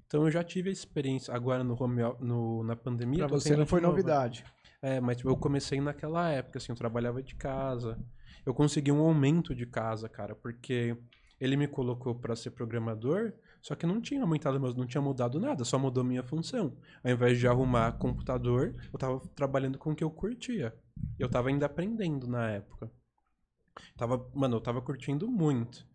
Então 0.08 0.24
eu 0.24 0.32
já 0.32 0.44
tive 0.46 0.70
a 0.70 0.74
experiência 0.74 1.34
agora 1.34 1.62
no 1.62 1.76
home 1.82 2.02
no, 2.22 2.64
na 2.64 2.76
pandemia. 2.76 3.28
Pra 3.28 3.38
você 3.38 3.56
não 3.56 3.66
foi 3.66 3.82
novo. 3.82 3.98
novidade. 3.98 4.46
É, 4.82 5.02
mas 5.02 5.18
tipo, 5.18 5.30
eu 5.30 5.36
comecei 5.36 5.82
naquela 5.82 6.30
época, 6.30 6.58
assim, 6.58 6.72
eu 6.72 6.76
trabalhava 6.78 7.22
de 7.22 7.36
casa. 7.36 8.00
Eu 8.46 8.54
consegui 8.54 8.94
um 8.94 9.02
aumento 9.02 9.54
de 9.54 9.66
casa, 9.66 10.08
cara, 10.08 10.36
porque 10.36 10.96
ele 11.40 11.58
me 11.58 11.68
colocou 11.68 12.16
pra 12.16 12.34
ser 12.36 12.52
programador, 12.52 13.34
só 13.62 13.76
que 13.76 13.86
não 13.86 14.02
tinha 14.02 14.22
aumentado, 14.22 14.60
mas 14.60 14.76
não 14.76 14.88
tinha 14.88 15.02
mudado 15.02 15.40
nada, 15.40 15.64
só 15.64 15.78
mudou 15.78 16.04
minha 16.04 16.24
função. 16.24 16.76
Ao 17.04 17.12
invés 17.12 17.40
de 17.40 17.48
arrumar 17.48 17.92
computador, 17.94 18.76
eu 18.92 18.98
tava 18.98 19.20
trabalhando 19.36 19.78
com 19.78 19.92
o 19.92 19.96
que 19.96 20.04
eu 20.04 20.10
curtia. 20.10 20.74
Eu 21.20 21.30
tava 21.30 21.50
ainda 21.50 21.68
aprendendo 21.68 22.28
na 22.28 22.50
época. 22.50 22.92
Tava, 23.96 24.30
mano, 24.34 24.58
eu 24.58 24.62
tava 24.62 24.82
curtindo 24.82 25.28
muito. 25.28 25.88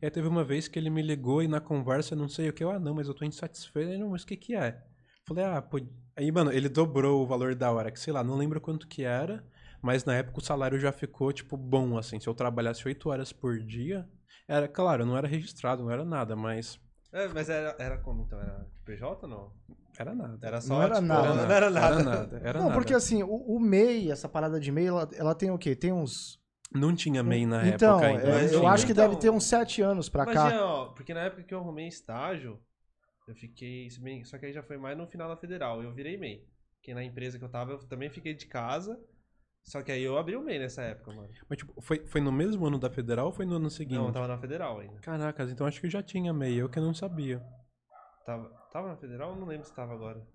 E 0.00 0.06
aí 0.06 0.10
teve 0.10 0.26
uma 0.26 0.42
vez 0.42 0.66
que 0.66 0.78
ele 0.78 0.88
me 0.88 1.02
ligou 1.02 1.42
e 1.42 1.48
na 1.48 1.60
conversa, 1.60 2.16
não 2.16 2.28
sei 2.28 2.48
o 2.48 2.52
que, 2.52 2.64
eu, 2.64 2.70
ah, 2.70 2.80
não, 2.80 2.94
mas 2.94 3.06
eu 3.06 3.14
tô 3.14 3.24
insatisfeito. 3.24 3.98
Não, 3.98 4.10
mas 4.10 4.22
o 4.22 4.26
que 4.26 4.36
que 4.36 4.54
é? 4.54 4.82
Falei, 5.26 5.44
ah, 5.44 5.60
pô. 5.60 5.78
Aí, 6.16 6.32
mano, 6.32 6.50
ele 6.52 6.68
dobrou 6.68 7.22
o 7.22 7.26
valor 7.26 7.54
da 7.54 7.70
hora, 7.70 7.90
que 7.90 8.00
sei 8.00 8.12
lá, 8.12 8.24
não 8.24 8.36
lembro 8.36 8.60
quanto 8.60 8.88
que 8.88 9.04
era, 9.04 9.44
mas 9.82 10.04
na 10.04 10.14
época 10.14 10.38
o 10.38 10.44
salário 10.44 10.78
já 10.78 10.90
ficou, 10.90 11.32
tipo, 11.32 11.56
bom, 11.56 11.98
assim. 11.98 12.18
Se 12.18 12.28
eu 12.28 12.34
trabalhasse 12.34 12.86
oito 12.88 13.10
horas 13.10 13.32
por 13.32 13.58
dia, 13.58 14.08
era, 14.48 14.66
claro, 14.66 15.04
não 15.04 15.16
era 15.16 15.28
registrado, 15.28 15.82
não 15.82 15.90
era 15.90 16.04
nada, 16.04 16.34
mas 16.34 16.80
É, 17.12 17.28
mas 17.28 17.48
era, 17.48 17.74
era 17.78 17.98
como 17.98 18.22
então? 18.22 18.40
Era 18.40 18.66
PJ 18.84 19.26
ou 19.26 19.28
não? 19.28 19.52
era 19.98 20.14
nada. 20.14 20.46
Era 20.46 20.60
só. 20.60 20.74
Não 20.74 20.82
era 20.82 20.94
tipo, 20.94 21.06
nada. 21.06 21.28
Não, 21.28 21.36
não 21.36 21.52
era 21.52 21.70
nada. 21.70 21.86
Era 21.86 22.02
nada, 22.02 22.40
era 22.42 22.58
não, 22.58 22.66
nada. 22.68 22.78
porque 22.78 22.94
assim, 22.94 23.22
o, 23.22 23.34
o 23.34 23.60
MEI, 23.60 24.10
essa 24.10 24.28
parada 24.28 24.60
de 24.60 24.70
MEI, 24.70 24.86
ela, 24.86 25.08
ela 25.14 25.34
tem 25.34 25.50
o 25.50 25.58
quê? 25.58 25.74
Tem 25.74 25.92
uns. 25.92 26.40
Não 26.72 26.94
tinha 26.94 27.22
MEI 27.22 27.46
na 27.46 27.66
então, 27.66 28.00
época 28.00 28.06
ainda. 28.06 28.40
é, 28.40 28.54
eu 28.54 28.66
acho 28.66 28.86
que 28.86 28.92
Então, 28.92 29.08
deve 29.08 29.20
ter 29.20 29.30
uns 29.30 29.44
sete 29.44 29.82
anos 29.82 30.08
pra 30.08 30.24
cá. 30.24 30.32
Imagina, 30.32 30.64
ó, 30.64 30.86
porque 30.86 31.12
na 31.12 31.22
época 31.22 31.42
que 31.42 31.52
eu 31.52 31.58
arrumei 31.58 31.88
estágio, 31.88 32.60
eu 33.26 33.34
fiquei. 33.34 33.88
Só 34.24 34.38
que 34.38 34.46
aí 34.46 34.52
já 34.52 34.62
foi 34.62 34.78
mais 34.78 34.96
no 34.96 35.06
final 35.06 35.28
da 35.28 35.36
federal. 35.36 35.82
Eu 35.82 35.92
virei 35.92 36.16
MEI. 36.16 36.46
Porque 36.76 36.94
na 36.94 37.04
empresa 37.04 37.38
que 37.38 37.44
eu 37.44 37.48
tava, 37.48 37.72
eu 37.72 37.78
também 37.80 38.08
fiquei 38.08 38.34
de 38.34 38.46
casa. 38.46 38.98
Só 39.70 39.82
que 39.82 39.92
aí 39.92 40.02
eu 40.02 40.18
abri 40.18 40.34
o 40.34 40.42
MEI 40.42 40.58
nessa 40.58 40.82
época, 40.82 41.12
mano. 41.12 41.28
Mas, 41.48 41.58
tipo, 41.58 41.80
foi, 41.80 42.04
foi 42.04 42.20
no 42.20 42.32
mesmo 42.32 42.66
ano 42.66 42.76
da 42.76 42.90
federal 42.90 43.26
ou 43.26 43.32
foi 43.32 43.46
no 43.46 43.54
ano 43.54 43.70
seguinte? 43.70 43.98
Não, 43.98 44.08
eu 44.08 44.12
tava 44.12 44.26
na 44.26 44.36
federal 44.36 44.80
ainda. 44.80 44.98
Caracas, 45.00 45.48
então 45.52 45.64
acho 45.64 45.80
que 45.80 45.88
já 45.88 46.02
tinha 46.02 46.32
MEI, 46.32 46.56
eu 46.56 46.68
que 46.68 46.80
não 46.80 46.92
sabia. 46.92 47.40
Tava, 48.26 48.48
tava 48.72 48.88
na 48.88 48.96
federal? 48.96 49.36
Não 49.36 49.46
lembro 49.46 49.64
se 49.64 49.72
tava 49.72 49.94
agora. 49.94 50.26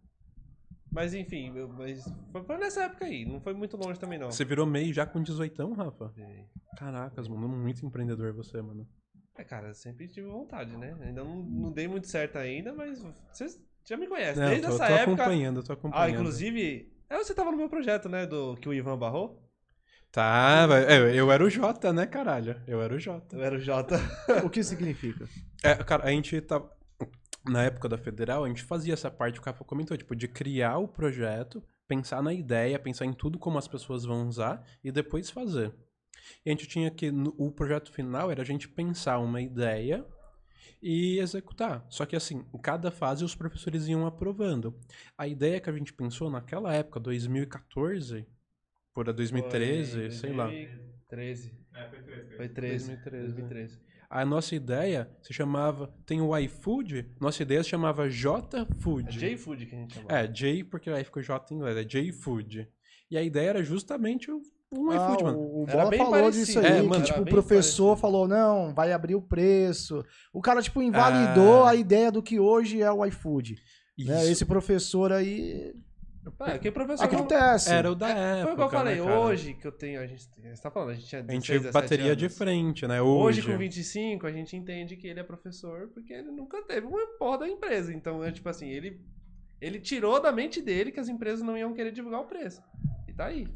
Mas 0.89 1.13
enfim, 1.13 1.53
eu- 1.53 1.67
mas 1.67 2.05
foi, 2.31 2.57
nessa 2.57 2.83
época 2.85 3.03
aí. 3.03 3.25
Não 3.25 3.41
foi 3.41 3.53
muito 3.53 3.75
longe 3.75 3.99
também, 3.99 4.17
não. 4.17 4.31
Você 4.31 4.45
virou 4.45 4.65
MEI 4.65 4.93
já 4.93 5.05
com 5.05 5.21
18, 5.21 5.73
Rafa? 5.73 6.07
Virei. 6.15 6.45
Caracas, 6.77 7.27
mano, 7.27 7.49
muito 7.49 7.85
empreendedor 7.85 8.31
você, 8.31 8.61
mano. 8.61 8.87
É, 9.37 9.43
cara, 9.43 9.67
eu 9.67 9.73
sempre 9.73 10.07
tive 10.07 10.29
vontade, 10.29 10.77
né? 10.77 10.95
Ainda 11.01 11.25
não, 11.25 11.43
não 11.43 11.71
dei 11.73 11.89
muito 11.89 12.07
certo 12.07 12.37
ainda, 12.37 12.73
mas 12.73 13.03
vocês 13.33 13.61
já 13.85 13.97
me 13.97 14.07
conhecem. 14.07 14.41
Desde 14.45 14.61
tô, 14.65 14.73
essa 14.75 14.87
tô 14.87 14.93
época. 14.93 15.11
acompanhando, 15.23 15.61
tô 15.61 15.73
acompanhando. 15.73 16.05
Ah, 16.05 16.09
inclusive. 16.09 16.94
É, 17.09 17.17
você 17.17 17.33
tava 17.33 17.51
no 17.51 17.57
meu 17.57 17.69
projeto, 17.69 18.09
né? 18.09 18.25
Do 18.25 18.55
que 18.57 18.67
o 18.67 18.73
Ivan 18.73 18.97
barrou? 18.97 19.41
Tá, 20.11 20.65
vai- 20.65 20.85
é, 20.85 21.13
eu 21.19 21.31
era 21.31 21.43
o 21.43 21.49
Jota, 21.49 21.91
né, 21.91 22.05
caralho? 22.07 22.61
Eu 22.67 22.81
era 22.81 22.93
o 22.95 22.99
Jota. 22.99 23.35
Eu 23.35 23.43
era 23.43 23.55
o 23.55 23.59
Jota. 23.59 23.99
O 24.45 24.49
que 24.49 24.63
significa? 24.63 25.27
É, 25.63 25.75
cara, 25.75 26.05
a 26.05 26.09
gente 26.11 26.39
tava. 26.41 26.73
Na 27.47 27.63
época 27.63 27.87
da 27.87 27.97
federal, 27.97 28.43
a 28.43 28.47
gente 28.47 28.63
fazia 28.63 28.93
essa 28.93 29.11
parte 29.11 29.39
que 29.39 29.47
o 29.47 29.51
Rafa 29.51 29.63
comentou, 29.63 29.95
tipo, 29.95 30.15
de 30.15 30.27
criar 30.27 30.79
o 30.79 30.87
projeto, 30.87 31.61
pensar 31.87 32.23
na 32.23 32.33
ideia, 32.33 32.79
pensar 32.79 33.05
em 33.05 33.13
tudo 33.13 33.37
como 33.37 33.59
as 33.59 33.67
pessoas 33.67 34.03
vão 34.03 34.27
usar 34.27 34.63
e 34.83 34.91
depois 34.91 35.29
fazer. 35.29 35.71
E 36.43 36.49
a 36.49 36.51
gente 36.53 36.67
tinha 36.67 36.89
que. 36.89 37.11
no- 37.11 37.35
O 37.37 37.51
projeto 37.51 37.91
final 37.91 38.31
era 38.31 38.41
a 38.41 38.45
gente 38.45 38.67
pensar 38.67 39.19
uma 39.19 39.41
ideia 39.41 40.03
e 40.81 41.19
executar. 41.19 41.85
Só 41.89 42.05
que 42.05 42.15
assim, 42.15 42.45
em 42.53 42.57
cada 42.57 42.91
fase 42.91 43.23
os 43.23 43.35
professores 43.35 43.87
iam 43.87 44.05
aprovando. 44.05 44.77
A 45.17 45.27
ideia 45.27 45.59
que 45.59 45.69
a 45.69 45.73
gente 45.73 45.93
pensou 45.93 46.29
naquela 46.29 46.73
época, 46.73 46.99
2014, 46.99 48.25
por 48.93 49.09
a 49.09 49.11
2013, 49.11 50.11
sei 50.11 50.31
lá. 50.31 50.47
2013. 50.47 51.53
É, 51.73 51.89
foi 51.89 51.99
três, 51.99 52.13
foi. 52.13 52.35
Foi 52.37 52.49
13. 52.49 52.85
2013. 52.87 53.33
2013. 53.33 53.79
A 54.09 54.23
nossa 54.23 54.55
ideia 54.55 55.09
se 55.21 55.33
chamava. 55.33 55.93
Tem 56.05 56.21
o 56.21 56.37
iFood, 56.37 57.11
nossa 57.19 57.41
ideia 57.41 57.63
se 57.63 57.69
chamava 57.69 58.09
J 58.09 58.59
É 58.61 58.65
Food. 58.81 59.17
J-Food 59.19 59.65
que 59.65 59.75
a 59.75 59.79
gente 59.79 59.93
chamava. 59.95 60.15
É, 60.19 60.27
J, 60.27 60.63
porque 60.63 60.89
aí 60.89 61.03
ficou 61.03 61.21
J 61.21 61.53
em 61.53 61.57
inglês, 61.57 61.75
é 61.77 61.83
J 61.83 62.11
Food. 62.11 62.69
E 63.09 63.17
a 63.17 63.23
ideia 63.23 63.49
era 63.49 63.63
justamente 63.63 64.31
o- 64.31 64.41
um 64.71 64.89
Ah, 64.91 64.95
iFood, 64.95 65.23
mano. 65.23 65.37
o, 65.39 65.59
o 65.61 65.63
Era 65.67 65.77
Bola 65.77 65.89
bem 65.89 65.99
falou 65.99 66.13
parecido. 66.13 66.45
disso 66.45 66.59
aí, 66.59 66.65
É, 66.65 66.81
que 66.81 66.87
mano, 66.87 67.03
tipo, 67.05 67.19
era 67.19 67.21
o 67.23 67.29
professor 67.29 67.85
parecido. 67.87 68.01
falou, 68.01 68.27
não, 68.27 68.73
vai 68.73 68.91
abrir 68.91 69.15
o 69.15 69.21
preço. 69.21 70.03
O 70.33 70.41
cara, 70.41 70.61
tipo, 70.61 70.81
invalidou 70.81 71.63
Ah. 71.63 71.71
a 71.71 71.75
ideia 71.75 72.11
do 72.11 72.21
que 72.23 72.39
hoje 72.39 72.81
é 72.81 72.91
o 72.91 73.05
iFood. 73.05 73.55
Né? 73.97 74.25
Esse 74.29 74.43
professor 74.45 75.11
aí 75.13 75.73
É, 76.47 76.57
que 76.57 76.69
professor. 76.71 77.05
acontece. 77.05 77.71
Era 77.71 77.89
o 77.91 77.95
da 77.95 78.09
época. 78.09 78.43
Foi 78.43 78.53
o 78.53 78.55
que 78.55 78.61
eu 78.63 78.69
falei, 78.79 78.95
né, 78.95 79.01
hoje 79.17 79.53
que 79.53 79.65
eu 79.67 79.71
tenho. 79.71 80.01
A 80.01 80.07
gente, 80.07 80.23
você 80.27 80.61
tá 80.61 80.69
falando, 80.71 80.89
a 80.89 80.93
gente 80.95 81.07
tinha 81.07 81.21
A 81.21 81.23
16, 81.23 81.45
gente 81.45 81.59
17 81.67 81.73
bateria 81.73 82.15
de 82.15 82.25
anos. 82.25 82.37
frente, 82.37 82.87
né? 82.87 83.01
Hoje, 83.01 83.39
Hoje. 83.41 83.51
com 83.51 83.57
25, 83.57 84.25
a 84.27 84.31
gente 84.31 84.55
entende 84.57 84.97
que 84.97 85.07
ele 85.07 85.19
é 85.19 85.23
professor 85.23 85.87
porque 85.93 86.11
ele 86.11 86.31
nunca 86.31 86.61
teve 86.63 86.85
uma 86.87 87.05
porra 87.17 87.37
da 87.39 87.47
empresa. 87.47 87.93
Então, 87.93 88.21
é 88.23 88.31
tipo 88.31 88.49
assim, 88.49 88.67
ele, 88.69 88.99
ele 89.61 89.79
tirou 89.79 90.19
da 90.21 90.31
mente 90.31 90.61
dele 90.61 90.91
que 90.91 90.99
as 90.99 91.07
empresas 91.07 91.41
não 91.45 91.55
iam 91.57 91.73
querer 91.73 91.91
divulgar 91.91 92.19
o 92.21 92.25
preço. 92.25 92.61
E 93.07 93.13
tá 93.13 93.27
aí. 93.27 93.47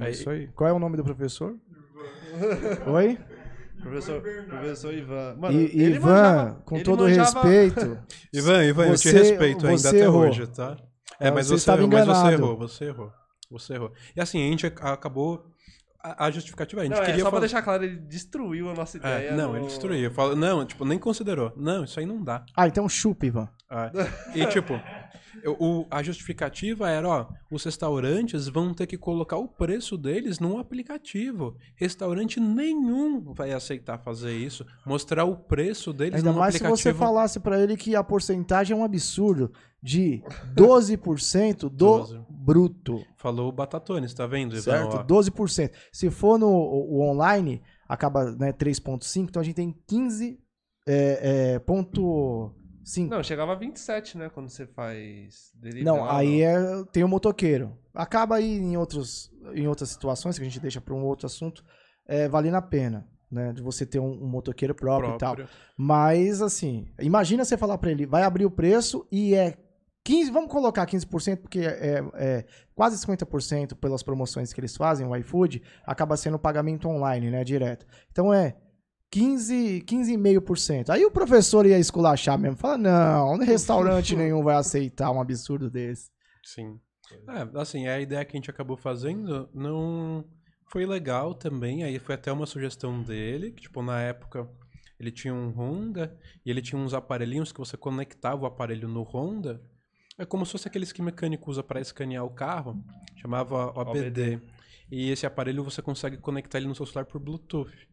É 0.00 0.10
isso 0.10 0.28
aí. 0.30 0.48
Qual 0.48 0.68
é 0.68 0.72
o 0.72 0.78
nome 0.78 0.96
do 0.96 1.04
professor? 1.04 1.54
Oi? 2.86 3.18
Professor, 3.80 4.22
professor 4.48 4.94
Ivan. 4.94 5.34
Mano, 5.38 5.58
I- 5.60 5.64
ele 5.74 5.96
Ivan, 5.96 6.08
manjava- 6.08 6.62
com 6.64 6.74
ele 6.76 6.84
todo 6.84 7.02
manjava- 7.04 7.42
respeito, 7.42 7.98
Ivan, 8.32 8.64
Ivan, 8.64 8.86
eu 8.86 8.94
te 8.96 8.98
Você- 9.08 9.12
respeito 9.12 9.66
ainda 9.66 9.78
você 9.78 9.88
até 9.88 9.98
errou. 9.98 10.22
hoje, 10.22 10.46
tá? 10.46 10.76
É, 11.18 11.28
É, 11.28 11.30
mas 11.30 11.48
você 11.48 11.58
você, 11.76 11.86
mas 11.86 12.06
você 12.06 12.32
errou, 12.32 12.56
você 12.56 12.84
errou. 12.86 13.12
Você 13.50 13.74
errou. 13.74 13.92
E 14.16 14.20
assim, 14.20 14.38
a 14.46 14.50
gente 14.50 14.66
ac- 14.66 14.80
acabou. 14.84 15.46
A, 16.04 16.26
a 16.26 16.30
justificativa, 16.32 16.80
a 16.80 16.84
gente 16.84 16.94
Não, 16.94 17.02
é, 17.02 17.06
queria 17.06 17.20
só 17.20 17.24
pra 17.26 17.30
falar. 17.30 17.40
deixar 17.40 17.62
claro, 17.62 17.84
ele 17.84 17.96
destruiu 17.96 18.68
a 18.70 18.74
nossa 18.74 18.96
É, 18.96 19.00
ideia. 19.00 19.36
não, 19.36 19.50
no- 19.52 19.58
ele 19.58 19.66
destruiu. 19.66 20.10
Fala, 20.10 20.34
não, 20.34 20.64
tipo, 20.66 20.84
nem 20.84 20.98
considerou. 20.98 21.52
Não, 21.56 21.84
isso 21.84 22.00
aí 22.00 22.06
não 22.06 22.20
dá. 22.22 22.44
Ah, 22.56 22.66
então 22.66 22.88
chupa, 22.88 23.26
Ivan. 23.26 23.48
Ah, 23.70 23.90
e 24.34 24.44
tipo, 24.46 24.74
o- 25.46 25.86
a 25.90 26.02
justificativa 26.02 26.88
era, 26.88 27.08
ó, 27.08 27.26
os 27.50 27.64
restaurantes 27.64 28.48
vão 28.48 28.72
ter 28.74 28.86
que 28.86 28.96
colocar 28.98 29.36
o 29.36 29.48
preço 29.48 29.96
deles 29.96 30.38
num 30.38 30.58
aplicativo. 30.58 31.56
Restaurante 31.76 32.38
nenhum 32.40 33.32
vai 33.32 33.52
aceitar 33.52 33.98
fazer 33.98 34.32
isso, 34.36 34.66
mostrar 34.86 35.24
o 35.24 35.36
preço 35.36 35.92
deles 35.92 36.16
Ainda 36.16 36.32
num 36.32 36.38
mais 36.38 36.54
se 36.54 36.58
aplicativo. 36.64 36.92
você 36.92 36.94
falasse 36.98 37.40
pra 37.40 37.60
ele 37.60 37.76
que 37.76 37.94
a 37.96 38.02
porcentagem 38.04 38.76
é 38.76 38.80
um 38.80 38.84
absurdo 38.84 39.52
de 39.82 40.22
12% 40.54 41.62
do 41.62 41.68
12. 41.70 42.20
bruto, 42.28 43.04
Falou 43.16 43.48
o 43.48 43.52
Batatones, 43.52 44.12
tá 44.14 44.26
vendo, 44.26 44.52
Ivan? 44.52 44.62
certo? 44.62 44.96
Ó, 44.96 45.02
12%. 45.02 45.70
Se 45.92 46.10
for 46.10 46.38
no 46.38 46.48
o 46.48 47.00
online, 47.02 47.62
acaba 47.88 48.30
né, 48.32 48.52
3.5, 48.52 49.28
então 49.28 49.40
a 49.40 49.44
gente 49.44 49.54
tem 49.56 49.74
15 49.86 50.38
é, 50.86 51.54
é, 51.54 51.58
ponto 51.60 52.52
5. 52.84 53.10
Não, 53.14 53.22
chegava 53.22 53.52
a 53.52 53.54
27, 53.54 54.18
né? 54.18 54.28
Quando 54.28 54.48
você 54.48 54.66
faz 54.66 55.52
delivery. 55.54 55.84
Não, 55.84 56.08
aí 56.08 56.42
é, 56.42 56.56
tem 56.92 57.04
o 57.04 57.08
motoqueiro. 57.08 57.76
Acaba 57.94 58.36
aí 58.36 58.58
em 58.58 58.76
outros 58.76 59.32
em 59.54 59.66
outras 59.66 59.90
situações, 59.90 60.36
que 60.36 60.42
a 60.42 60.48
gente 60.48 60.60
deixa 60.60 60.80
para 60.80 60.94
um 60.94 61.04
outro 61.04 61.26
assunto, 61.26 61.64
é, 62.06 62.28
valendo 62.28 62.54
a 62.56 62.62
pena, 62.62 63.06
né? 63.30 63.52
De 63.52 63.62
você 63.62 63.84
ter 63.84 63.98
um, 63.98 64.22
um 64.22 64.26
motoqueiro 64.26 64.74
próprio, 64.74 65.14
e 65.14 65.18
tal. 65.18 65.34
Próprio. 65.34 65.56
Mas, 65.76 66.40
assim, 66.40 66.88
imagina 67.00 67.44
você 67.44 67.56
falar 67.56 67.78
para 67.78 67.90
ele, 67.90 68.06
vai 68.06 68.22
abrir 68.22 68.44
o 68.44 68.50
preço 68.50 69.06
e 69.10 69.34
é 69.34 69.56
15, 70.04 70.30
vamos 70.30 70.50
colocar 70.50 70.86
15%, 70.86 71.38
porque 71.38 71.60
é, 71.60 72.02
é 72.14 72.44
quase 72.74 73.04
50% 73.04 73.76
pelas 73.76 74.02
promoções 74.02 74.52
que 74.52 74.60
eles 74.60 74.76
fazem, 74.76 75.06
o 75.06 75.16
iFood, 75.16 75.62
acaba 75.86 76.16
sendo 76.16 76.38
pagamento 76.38 76.88
online, 76.88 77.30
né, 77.30 77.44
direto. 77.44 77.86
Então 78.10 78.32
é 78.34 78.56
15, 79.12 79.84
15,5%. 79.86 80.88
Aí 80.88 81.04
o 81.04 81.10
professor 81.10 81.66
ia 81.66 81.78
esculachar 81.78 82.38
mesmo, 82.38 82.56
fala, 82.56 82.78
não, 82.78 83.36
restaurante 83.36 84.16
nenhum 84.16 84.42
vai 84.42 84.56
aceitar 84.56 85.10
um 85.10 85.20
absurdo 85.20 85.70
desse. 85.70 86.10
Sim. 86.42 86.80
É, 87.28 87.60
assim, 87.60 87.86
a 87.86 88.00
ideia 88.00 88.24
que 88.24 88.34
a 88.34 88.38
gente 88.38 88.50
acabou 88.50 88.76
fazendo 88.76 89.50
não 89.54 90.24
foi 90.66 90.86
legal 90.86 91.34
também. 91.34 91.84
Aí 91.84 91.98
foi 91.98 92.14
até 92.14 92.32
uma 92.32 92.46
sugestão 92.46 93.02
dele, 93.02 93.52
que, 93.52 93.62
tipo, 93.62 93.82
na 93.82 94.00
época 94.00 94.48
ele 94.98 95.10
tinha 95.10 95.34
um 95.34 95.50
Honda 95.50 96.18
e 96.44 96.50
ele 96.50 96.62
tinha 96.62 96.80
uns 96.80 96.94
aparelhinhos 96.94 97.52
que 97.52 97.58
você 97.58 97.76
conectava 97.76 98.44
o 98.44 98.46
aparelho 98.46 98.88
no 98.88 99.02
Honda. 99.02 99.62
É 100.16 100.24
como 100.24 100.46
se 100.46 100.52
fosse 100.52 100.68
aqueles 100.68 100.90
que 100.90 101.02
mecânico 101.02 101.50
usa 101.50 101.62
para 101.62 101.80
escanear 101.80 102.24
o 102.24 102.30
carro, 102.30 102.82
chamava 103.20 103.78
OBD. 103.78 104.40
E 104.90 105.10
esse 105.10 105.26
aparelho 105.26 105.64
você 105.64 105.82
consegue 105.82 106.16
conectar 106.16 106.58
ele 106.58 106.68
no 106.68 106.74
seu 106.74 106.86
celular 106.86 107.04
por 107.04 107.20
Bluetooth. 107.20 107.91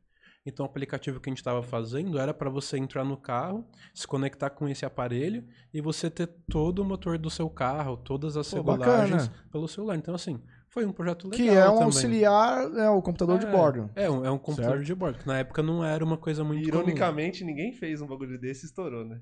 Então 0.49 0.65
o 0.65 0.69
aplicativo 0.69 1.19
que 1.19 1.29
a 1.29 1.31
gente 1.31 1.39
estava 1.39 1.61
fazendo 1.63 2.19
era 2.19 2.33
para 2.33 2.49
você 2.49 2.77
entrar 2.77 3.03
no 3.03 3.15
carro, 3.17 3.65
se 3.93 4.05
conectar 4.07 4.49
com 4.49 4.67
esse 4.67 4.85
aparelho 4.85 5.45
e 5.73 5.79
você 5.81 6.09
ter 6.09 6.27
todo 6.49 6.79
o 6.79 6.85
motor 6.85 7.17
do 7.17 7.29
seu 7.29 7.49
carro, 7.49 7.97
todas 7.97 8.35
as 8.37 8.49
Pô, 8.49 8.57
regulagens 8.57 9.27
bacana. 9.27 9.45
pelo 9.51 9.67
celular. 9.67 9.95
Então 9.95 10.13
assim, 10.15 10.41
foi 10.67 10.85
um 10.85 10.91
projeto 10.91 11.27
legal 11.27 11.37
Que 11.45 11.49
é 11.49 11.65
um 11.65 11.71
também. 11.71 11.83
auxiliar, 11.85 12.69
né, 12.69 12.89
o 12.89 13.01
computador 13.01 13.39
de 13.39 13.45
É, 13.47 13.51
bordo. 13.51 13.89
É, 13.95 14.09
um, 14.09 14.25
é 14.25 14.29
um 14.31 14.37
computador 14.37 14.77
Certo. 14.77 14.85
de 14.85 14.95
bordo, 14.95 15.17
que 15.19 15.27
na 15.27 15.39
época 15.39 15.63
não 15.63 15.83
era 15.83 16.03
uma 16.03 16.17
coisa 16.17 16.43
muito 16.43 16.61
comum. 16.69 16.77
Ironicamente, 16.81 17.43
ninguém 17.43 17.71
fez 17.71 18.01
um 18.01 18.07
bagulho 18.07 18.39
desse 18.39 18.65
e 18.65 18.67
estourou, 18.67 19.03
né? 19.05 19.19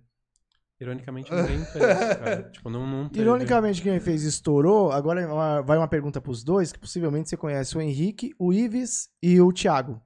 Ironicamente 0.79 1.31
ninguém 1.33 1.65
fez, 1.65 1.83
cara. 2.17 2.43
tipo, 2.51 2.69
não, 2.69 2.85
não 2.85 3.09
teve. 3.09 3.21
Ironicamente, 3.21 3.81
quem 3.81 3.99
fez 3.99 4.23
estourou. 4.23 4.91
Agora 4.91 5.21
é 5.21 5.61
vai 5.63 5.77
uma 5.77 5.87
pergunta 5.87 6.21
pros 6.21 6.43
dois, 6.43 6.71
que 6.71 6.77
possivelmente 6.79 7.29
você 7.29 7.35
conhece 7.37 7.75
o 7.77 7.81
Henrique, 7.81 8.31
o 8.37 8.53
Ives 8.53 9.09
e 9.23 9.41
o 9.41 9.51
Thiago. 9.51 9.99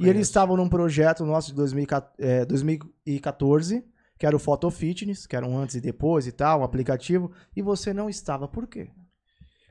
E 0.00 0.04
eles 0.04 0.14
Conheço. 0.14 0.30
estavam 0.30 0.56
num 0.56 0.68
projeto 0.68 1.24
nosso 1.24 1.48
de 1.50 1.54
2014, 1.56 2.12
é, 2.18 2.44
2014, 2.44 3.84
que 4.18 4.26
era 4.26 4.34
o 4.34 4.38
Photo 4.38 4.70
Fitness, 4.70 5.26
que 5.26 5.36
era 5.36 5.46
um 5.46 5.58
antes 5.58 5.74
e 5.74 5.80
depois 5.80 6.26
e 6.26 6.32
tal, 6.32 6.60
um 6.60 6.64
aplicativo, 6.64 7.32
e 7.54 7.62
você 7.62 7.92
não 7.92 8.08
estava. 8.08 8.48
Por 8.48 8.66
quê? 8.66 8.90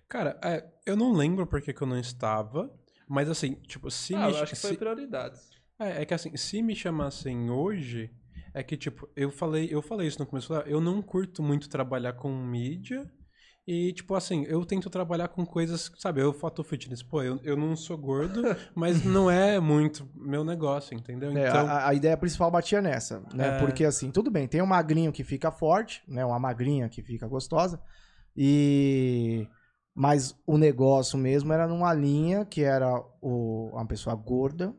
Cara, 0.07 0.39
é, 0.43 0.65
eu 0.85 0.95
não 0.95 1.13
lembro 1.13 1.47
por 1.47 1.61
que 1.61 1.73
que 1.73 1.81
eu 1.81 1.87
não 1.87 1.97
estava, 1.97 2.71
mas 3.07 3.29
assim, 3.29 3.53
tipo, 3.67 3.89
se 3.89 4.13
ah, 4.15 4.27
me... 4.27 4.33
eu 4.33 4.43
acho 4.43 4.53
que 4.53 4.59
foi 4.59 4.71
se- 4.71 4.77
prioridades. 4.77 5.49
É, 5.79 6.01
é 6.01 6.05
que 6.05 6.13
assim, 6.13 6.35
se 6.35 6.61
me 6.61 6.75
chamassem 6.75 7.49
hoje, 7.49 8.11
é 8.53 8.61
que 8.61 8.75
tipo, 8.77 9.09
eu 9.15 9.31
falei, 9.31 9.69
eu 9.71 9.81
falei 9.81 10.07
isso 10.07 10.19
no 10.19 10.25
começo, 10.25 10.53
eu 10.53 10.81
não 10.81 11.01
curto 11.01 11.41
muito 11.41 11.69
trabalhar 11.69 12.13
com 12.13 12.29
mídia 12.35 13.09
e 13.67 13.93
tipo 13.93 14.15
assim, 14.15 14.43
eu 14.47 14.65
tento 14.65 14.89
trabalhar 14.89 15.27
com 15.27 15.45
coisas, 15.45 15.91
sabe, 15.97 16.21
eu 16.21 16.33
foto 16.33 16.63
fitness, 16.63 17.03
pô, 17.03 17.21
eu, 17.21 17.39
eu 17.43 17.55
não 17.55 17.75
sou 17.75 17.97
gordo, 17.97 18.41
mas 18.75 19.03
não 19.05 19.29
é 19.29 19.59
muito 19.59 20.09
meu 20.15 20.43
negócio, 20.43 20.95
entendeu? 20.95 21.35
É, 21.37 21.47
Então, 21.47 21.67
a, 21.67 21.89
a 21.89 21.93
ideia 21.93 22.17
principal 22.17 22.49
batia 22.49 22.81
nessa, 22.81 23.21
né? 23.33 23.57
É. 23.57 23.59
Porque 23.59 23.85
assim, 23.85 24.11
tudo 24.11 24.31
bem, 24.31 24.47
tem 24.47 24.61
um 24.61 24.67
magrinho 24.67 25.11
que 25.11 25.23
fica 25.23 25.51
forte, 25.51 26.01
né? 26.07 26.25
Uma 26.25 26.39
magrinha 26.39 26.89
que 26.89 27.01
fica 27.03 27.27
gostosa. 27.27 27.79
E 28.35 29.47
mas 29.93 30.35
o 30.47 30.57
negócio 30.57 31.17
mesmo 31.17 31.51
era 31.51 31.67
numa 31.67 31.93
linha 31.93 32.45
que 32.45 32.63
era 32.63 32.89
o, 33.21 33.71
uma 33.73 33.85
pessoa 33.85 34.15
gorda 34.15 34.73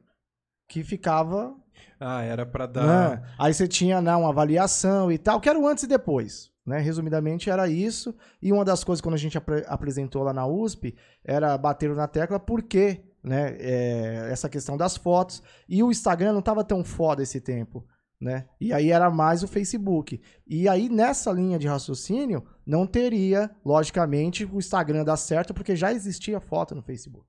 que 0.68 0.83
ficava. 0.83 1.55
ah, 2.01 2.23
era 2.23 2.47
pra 2.47 2.66
dar 2.66 3.21
né? 3.21 3.23
Aí 3.38 3.53
você 3.53 3.68
tinha 3.68 4.01
né, 4.01 4.14
uma 4.16 4.31
avaliação 4.31 5.12
e 5.12 5.18
tal, 5.18 5.40
que 5.40 5.49
era 5.49 5.59
o 5.59 5.66
antes 5.68 5.85
e 5.85 5.87
depois. 5.87 6.51
Né? 6.64 6.79
Resumidamente 6.79 7.51
era 7.51 7.68
isso. 7.68 8.14
E 8.40 8.53
uma 8.53 8.64
das 8.64 8.85
coisas 8.85 9.01
quando 9.01 9.14
a 9.14 9.18
gente 9.18 9.37
apre- 9.37 9.64
apresentou 9.66 10.22
lá 10.22 10.33
na 10.33 10.46
USP 10.46 10.94
era 11.25 11.57
bater 11.59 11.94
na 11.94 12.07
tecla 12.07 12.38
porque 12.38 13.05
né, 13.22 13.57
é, 13.59 14.29
essa 14.31 14.48
questão 14.48 14.77
das 14.77 14.96
fotos. 14.96 15.42
E 15.68 15.83
o 15.83 15.90
Instagram 15.90 16.33
não 16.33 16.40
estava 16.40 16.64
tão 16.64 16.85
foda 16.85 17.22
esse 17.22 17.40
tempo. 17.40 17.87
Né? 18.20 18.46
E 18.61 18.72
aí 18.72 18.92
era 18.92 19.11
mais 19.11 19.42
o 19.42 19.48
Facebook. 19.48 20.20
E 20.46 20.68
aí, 20.68 20.88
nessa 20.88 21.33
linha 21.33 21.59
de 21.59 21.66
raciocínio, 21.66 22.46
não 22.64 22.87
teria, 22.87 23.51
logicamente, 23.64 24.44
o 24.44 24.59
Instagram 24.59 25.03
dar 25.03 25.16
certo, 25.16 25.53
porque 25.53 25.75
já 25.75 25.92
existia 25.92 26.38
foto 26.38 26.72
no 26.72 26.83
Facebook. 26.83 27.27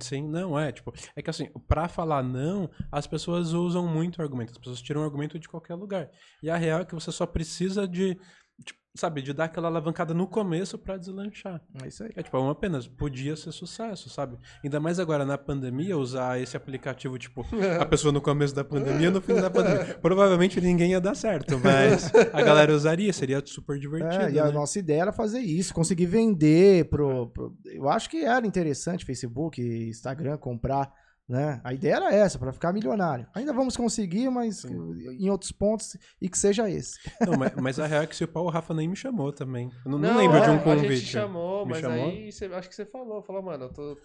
Sim, 0.00 0.28
não, 0.28 0.58
é, 0.58 0.72
tipo, 0.72 0.92
é 1.14 1.22
que 1.22 1.28
assim, 1.28 1.48
pra 1.68 1.88
falar 1.88 2.22
não, 2.22 2.70
as 2.90 3.06
pessoas 3.06 3.52
usam 3.52 3.86
muito 3.86 4.22
argumento, 4.22 4.52
as 4.52 4.58
pessoas 4.58 4.80
tiram 4.80 5.02
argumento 5.02 5.38
de 5.38 5.48
qualquer 5.48 5.74
lugar. 5.74 6.10
E 6.42 6.48
a 6.48 6.56
real 6.56 6.80
é 6.80 6.84
que 6.84 6.94
você 6.94 7.12
só 7.12 7.26
precisa 7.26 7.86
de, 7.86 8.18
sabe, 8.94 9.22
de 9.22 9.32
dar 9.32 9.44
aquela 9.44 9.68
alavancada 9.68 10.12
no 10.12 10.26
começo 10.26 10.76
pra 10.76 10.96
deslanchar. 10.96 11.60
É 11.82 11.88
isso 11.88 12.04
aí. 12.04 12.10
É 12.14 12.22
tipo, 12.22 12.36
é 12.36 12.40
uma 12.40 12.54
pena, 12.54 12.78
podia 12.96 13.34
ser 13.36 13.50
sucesso, 13.52 14.10
sabe? 14.10 14.36
Ainda 14.62 14.78
mais 14.78 14.98
agora 14.98 15.24
na 15.24 15.38
pandemia, 15.38 15.96
usar 15.96 16.40
esse 16.40 16.56
aplicativo, 16.56 17.18
tipo, 17.18 17.46
a 17.80 17.86
pessoa 17.86 18.12
no 18.12 18.20
começo 18.20 18.54
da 18.54 18.62
pandemia, 18.62 19.10
no 19.10 19.20
fim 19.20 19.34
da 19.34 19.50
pandemia. 19.50 19.94
Provavelmente 20.02 20.60
ninguém 20.60 20.90
ia 20.90 21.00
dar 21.00 21.14
certo, 21.14 21.58
mas 21.58 22.12
a 22.32 22.42
galera 22.42 22.72
usaria, 22.72 23.12
seria 23.12 23.42
super 23.44 23.78
divertido. 23.78 24.24
É, 24.24 24.32
e 24.32 24.38
a 24.38 24.46
né? 24.46 24.52
nossa 24.52 24.78
ideia 24.78 25.02
era 25.02 25.12
fazer 25.12 25.40
isso, 25.40 25.72
conseguir 25.72 26.06
vender 26.06 26.88
pro, 26.90 27.28
pro- 27.28 27.56
Eu 27.64 27.88
acho 27.88 28.10
que 28.10 28.24
era 28.24 28.46
interessante 28.46 29.04
Facebook, 29.06 29.60
Instagram, 29.62 30.36
comprar, 30.36 30.92
né? 31.28 31.60
A 31.64 31.72
ideia 31.72 31.94
era 31.96 32.14
essa, 32.14 32.38
para 32.38 32.52
ficar 32.52 32.72
milionário. 32.72 33.26
Ainda 33.34 33.52
vamos 33.52 33.76
conseguir, 33.76 34.28
mas 34.30 34.64
em 34.64 35.30
outros 35.30 35.52
pontos, 35.52 35.96
e 36.20 36.28
que 36.28 36.36
seja 36.38 36.68
esse. 36.68 36.98
Não, 37.20 37.38
mas, 37.38 37.54
mas 37.54 37.78
a 37.80 37.86
real 37.86 38.02
é 38.02 38.06
que 38.06 38.16
se 38.16 38.24
o 38.24 38.28
pau, 38.28 38.44
o 38.44 38.50
Rafa 38.50 38.74
nem 38.74 38.88
me 38.88 38.96
chamou 38.96 39.32
também. 39.32 39.70
Eu 39.84 39.90
não, 39.92 39.98
não 39.98 40.16
lembro 40.16 40.40
de 40.40 40.46
é, 40.46 40.50
um 40.50 40.56
A 40.56 40.62
convite. 40.62 40.96
gente 40.96 41.06
chamou, 41.10 41.64
Me 41.64 41.72
mas 41.72 41.80
chamou? 41.80 42.06
aí 42.08 42.30
você- 42.32 42.46
acho 42.46 42.68
que 42.68 42.74
você 42.74 42.84
falou, 42.84 43.22
falou, 43.22 43.42
mano, 43.42 43.64
eu 43.64 43.72
tô 43.72 43.98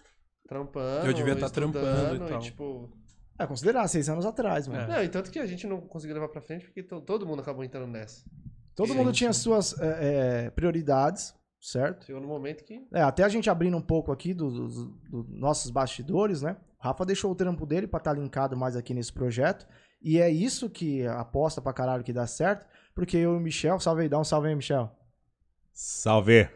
trampando. 0.48 1.06
Eu 1.06 1.12
devia 1.12 1.36
tá 1.36 1.46
estudando, 1.46 1.72
trampando 1.72 2.24
e 2.24 2.28
tal. 2.28 2.38
tipo, 2.40 2.90
É, 3.38 3.46
considerar, 3.46 3.86
seis 3.88 4.08
anos 4.08 4.24
atrás, 4.24 4.66
mano. 4.66 4.80
É. 4.80 4.86
Não, 4.96 5.04
e 5.04 5.08
tanto 5.08 5.30
que 5.30 5.38
a 5.38 5.46
gente 5.46 5.66
não 5.66 5.80
conseguiu 5.80 6.14
levar 6.14 6.28
pra 6.28 6.40
frente 6.40 6.64
porque 6.66 6.82
to- 6.82 7.00
todo 7.02 7.26
mundo 7.26 7.40
acabou 7.40 7.62
entrando 7.64 7.86
nessa. 7.90 8.24
Todo 8.74 8.88
Sim, 8.92 8.94
mundo 8.98 9.12
tinha 9.12 9.32
sim. 9.32 9.40
suas 9.40 9.78
é, 9.80 10.44
é, 10.46 10.50
prioridades, 10.50 11.34
certo? 11.60 12.04
Chegou 12.06 12.20
no 12.22 12.28
momento 12.28 12.64
que. 12.64 12.80
É, 12.92 13.02
até 13.02 13.24
a 13.24 13.28
gente 13.28 13.50
abrindo 13.50 13.76
um 13.76 13.80
pouco 13.82 14.10
aqui 14.12 14.32
dos 14.32 14.54
dos- 14.54 14.86
dos 15.10 15.28
nossos 15.30 15.70
bastidores, 15.70 16.42
né? 16.42 16.56
O 16.80 16.84
Rafa 16.84 17.04
deixou 17.04 17.32
o 17.32 17.34
trampo 17.34 17.66
dele 17.66 17.86
pra 17.86 17.98
estar 17.98 18.12
linkado 18.12 18.56
mais 18.56 18.76
aqui 18.76 18.94
nesse 18.94 19.12
projeto. 19.12 19.66
E 20.00 20.20
é 20.20 20.30
isso 20.30 20.70
que 20.70 21.06
aposta 21.06 21.60
pra 21.60 21.72
caralho 21.72 22.04
que 22.04 22.12
dá 22.12 22.26
certo. 22.26 22.66
Porque 22.94 23.16
eu 23.16 23.34
e 23.34 23.36
o 23.36 23.40
Michel, 23.40 23.80
salve 23.80 24.02
aí, 24.02 24.08
dá 24.08 24.18
um 24.18 24.24
salve 24.24 24.48
aí, 24.48 24.54
Michel. 24.54 24.90
Salve. 25.72 26.48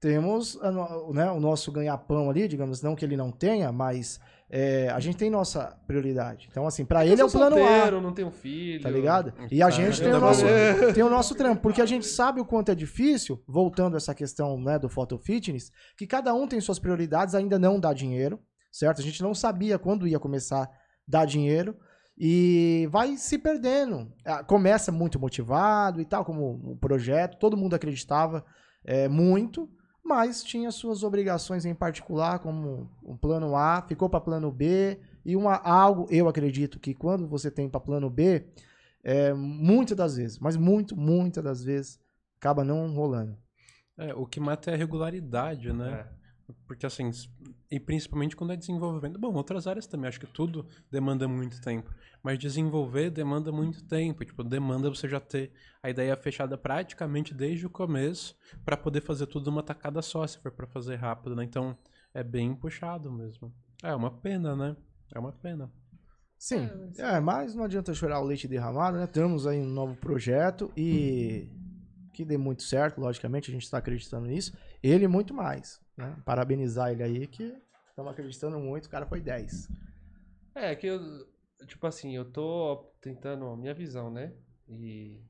Temos 0.00 0.58
a 0.62 0.70
né, 1.12 1.30
o 1.30 1.40
nosso 1.40 1.72
ganha-pão 1.72 2.30
ali, 2.30 2.46
digamos, 2.46 2.82
não 2.82 2.94
que 2.94 3.04
ele 3.04 3.16
não 3.16 3.32
tenha, 3.32 3.72
mas 3.72 4.20
é, 4.50 4.88
a 4.90 5.00
gente 5.00 5.16
tem 5.16 5.28
nossa 5.28 5.76
prioridade. 5.86 6.48
Então, 6.50 6.66
assim, 6.66 6.84
pra 6.84 7.04
ele 7.04 7.20
é 7.20 7.24
o 7.24 7.30
plano 7.30 7.56
A. 7.56 7.58
solteiro, 7.58 8.00
não 8.00 8.12
tenho 8.12 8.30
filho. 8.30 8.80
Tá 8.80 8.88
ligado? 8.88 9.32
E 9.50 9.62
a 9.62 9.68
gente 9.68 10.00
tem 10.00 10.12
o, 10.12 10.20
nosso, 10.20 10.44
tem 10.94 11.02
o 11.02 11.10
nosso 11.10 11.34
trampo, 11.34 11.60
porque 11.60 11.82
a 11.82 11.86
gente 11.86 12.06
sabe 12.06 12.40
o 12.40 12.44
quanto 12.44 12.70
é 12.70 12.74
difícil, 12.74 13.42
voltando 13.46 13.94
a 13.94 13.96
essa 13.98 14.14
questão 14.14 14.58
né, 14.58 14.78
do 14.78 14.88
photo 14.88 15.18
fitness, 15.18 15.70
que 15.96 16.06
cada 16.06 16.32
um 16.32 16.46
tem 16.46 16.60
suas 16.60 16.78
prioridades, 16.78 17.34
ainda 17.34 17.58
não 17.58 17.78
dá 17.78 17.92
dinheiro, 17.92 18.40
certo? 18.70 19.00
A 19.00 19.04
gente 19.04 19.22
não 19.22 19.34
sabia 19.34 19.78
quando 19.78 20.06
ia 20.06 20.18
começar 20.18 20.64
a 20.64 20.70
dar 21.06 21.24
dinheiro 21.24 21.76
e 22.16 22.88
vai 22.90 23.16
se 23.16 23.38
perdendo. 23.38 24.12
Ah, 24.24 24.42
Começa 24.42 24.90
muito 24.90 25.18
motivado 25.18 26.00
e 26.00 26.04
tal, 26.04 26.24
como 26.24 26.72
o 26.72 26.76
projeto, 26.76 27.38
todo 27.38 27.56
mundo 27.56 27.74
acreditava 27.74 28.44
é, 28.84 29.06
muito, 29.08 29.70
mas 30.04 30.42
tinha 30.42 30.70
suas 30.70 31.02
obrigações 31.02 31.64
em 31.64 31.74
particular, 31.74 32.38
como 32.38 32.90
um 33.04 33.16
plano 33.16 33.54
A, 33.54 33.82
ficou 33.86 34.08
para 34.08 34.20
plano 34.20 34.50
B, 34.50 34.98
e 35.24 35.36
uma, 35.36 35.56
algo, 35.56 36.06
eu 36.10 36.28
acredito 36.28 36.80
que 36.80 36.94
quando 36.94 37.28
você 37.28 37.50
tem 37.50 37.68
para 37.68 37.78
plano 37.78 38.08
B, 38.08 38.46
é, 39.04 39.32
muitas 39.34 39.96
das 39.96 40.16
vezes, 40.16 40.38
mas 40.38 40.56
muito, 40.56 40.96
muitas 40.96 41.44
das 41.44 41.62
vezes, 41.62 42.00
acaba 42.38 42.64
não 42.64 42.92
rolando. 42.94 43.36
É, 43.96 44.14
o 44.14 44.24
que 44.24 44.40
mata 44.40 44.70
é 44.70 44.74
a 44.74 44.76
regularidade, 44.76 45.72
né? 45.72 46.06
É. 46.14 46.17
Porque 46.66 46.86
assim, 46.86 47.10
e 47.70 47.78
principalmente 47.78 48.34
quando 48.34 48.52
é 48.52 48.56
desenvolvimento. 48.56 49.18
Bom, 49.18 49.34
outras 49.34 49.66
áreas 49.66 49.86
também, 49.86 50.08
acho 50.08 50.20
que 50.20 50.26
tudo 50.26 50.66
demanda 50.90 51.28
muito 51.28 51.60
tempo. 51.60 51.90
Mas 52.22 52.38
desenvolver 52.38 53.10
demanda 53.10 53.52
muito 53.52 53.84
tempo. 53.84 54.24
Tipo, 54.24 54.42
demanda 54.42 54.88
você 54.88 55.08
já 55.08 55.20
ter 55.20 55.52
a 55.82 55.90
ideia 55.90 56.16
fechada 56.16 56.56
praticamente 56.56 57.34
desde 57.34 57.66
o 57.66 57.70
começo 57.70 58.36
para 58.64 58.76
poder 58.76 59.02
fazer 59.02 59.26
tudo 59.26 59.48
uma 59.48 59.62
tacada 59.62 60.00
só, 60.02 60.26
se 60.26 60.38
for 60.38 60.52
para 60.52 60.66
fazer 60.66 60.96
rápido, 60.96 61.36
né? 61.36 61.44
Então, 61.44 61.76
é 62.14 62.22
bem 62.22 62.54
puxado 62.54 63.12
mesmo. 63.12 63.52
É 63.82 63.94
uma 63.94 64.10
pena, 64.10 64.56
né? 64.56 64.76
É 65.14 65.18
uma 65.18 65.32
pena. 65.32 65.70
Sim, 66.38 66.70
é, 66.96 67.18
mas 67.18 67.54
não 67.54 67.64
adianta 67.64 67.92
chorar 67.92 68.20
o 68.20 68.24
leite 68.24 68.46
derramado, 68.46 68.96
né? 68.96 69.06
Temos 69.08 69.46
aí 69.46 69.58
um 69.58 69.66
novo 69.66 69.96
projeto 69.96 70.70
e 70.76 71.50
que 72.12 72.24
dê 72.24 72.36
muito 72.36 72.62
certo, 72.62 73.00
logicamente, 73.00 73.50
a 73.50 73.52
gente 73.52 73.64
está 73.64 73.78
acreditando 73.78 74.26
nisso. 74.26 74.56
Ele 74.82 75.06
muito 75.08 75.34
mais, 75.34 75.80
né? 75.98 76.16
Parabenizar 76.24 76.90
ele 76.90 77.02
aí 77.02 77.26
que 77.26 77.54
Estamos 77.98 78.12
acreditando 78.12 78.60
muito, 78.60 78.86
o 78.86 78.90
cara 78.90 79.04
foi 79.06 79.20
10. 79.20 79.68
É, 80.54 80.72
que 80.76 80.86
eu, 80.86 81.26
tipo 81.66 81.84
assim, 81.84 82.14
eu 82.14 82.24
tô 82.24 82.92
tentando, 83.00 83.56
minha 83.56 83.74
visão, 83.74 84.08
né? 84.08 84.32
E 84.68 85.20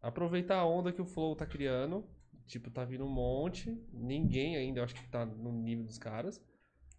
aproveitar 0.00 0.58
a 0.58 0.64
onda 0.64 0.92
que 0.92 1.02
o 1.02 1.04
Flow 1.04 1.34
tá 1.34 1.44
criando. 1.44 2.06
Tipo, 2.46 2.70
tá 2.70 2.84
vindo 2.84 3.04
um 3.04 3.08
monte. 3.08 3.76
Ninguém 3.92 4.56
ainda, 4.56 4.78
eu 4.78 4.84
acho 4.84 4.94
que 4.94 5.08
tá 5.08 5.26
no 5.26 5.50
nível 5.50 5.84
dos 5.84 5.98
caras. 5.98 6.40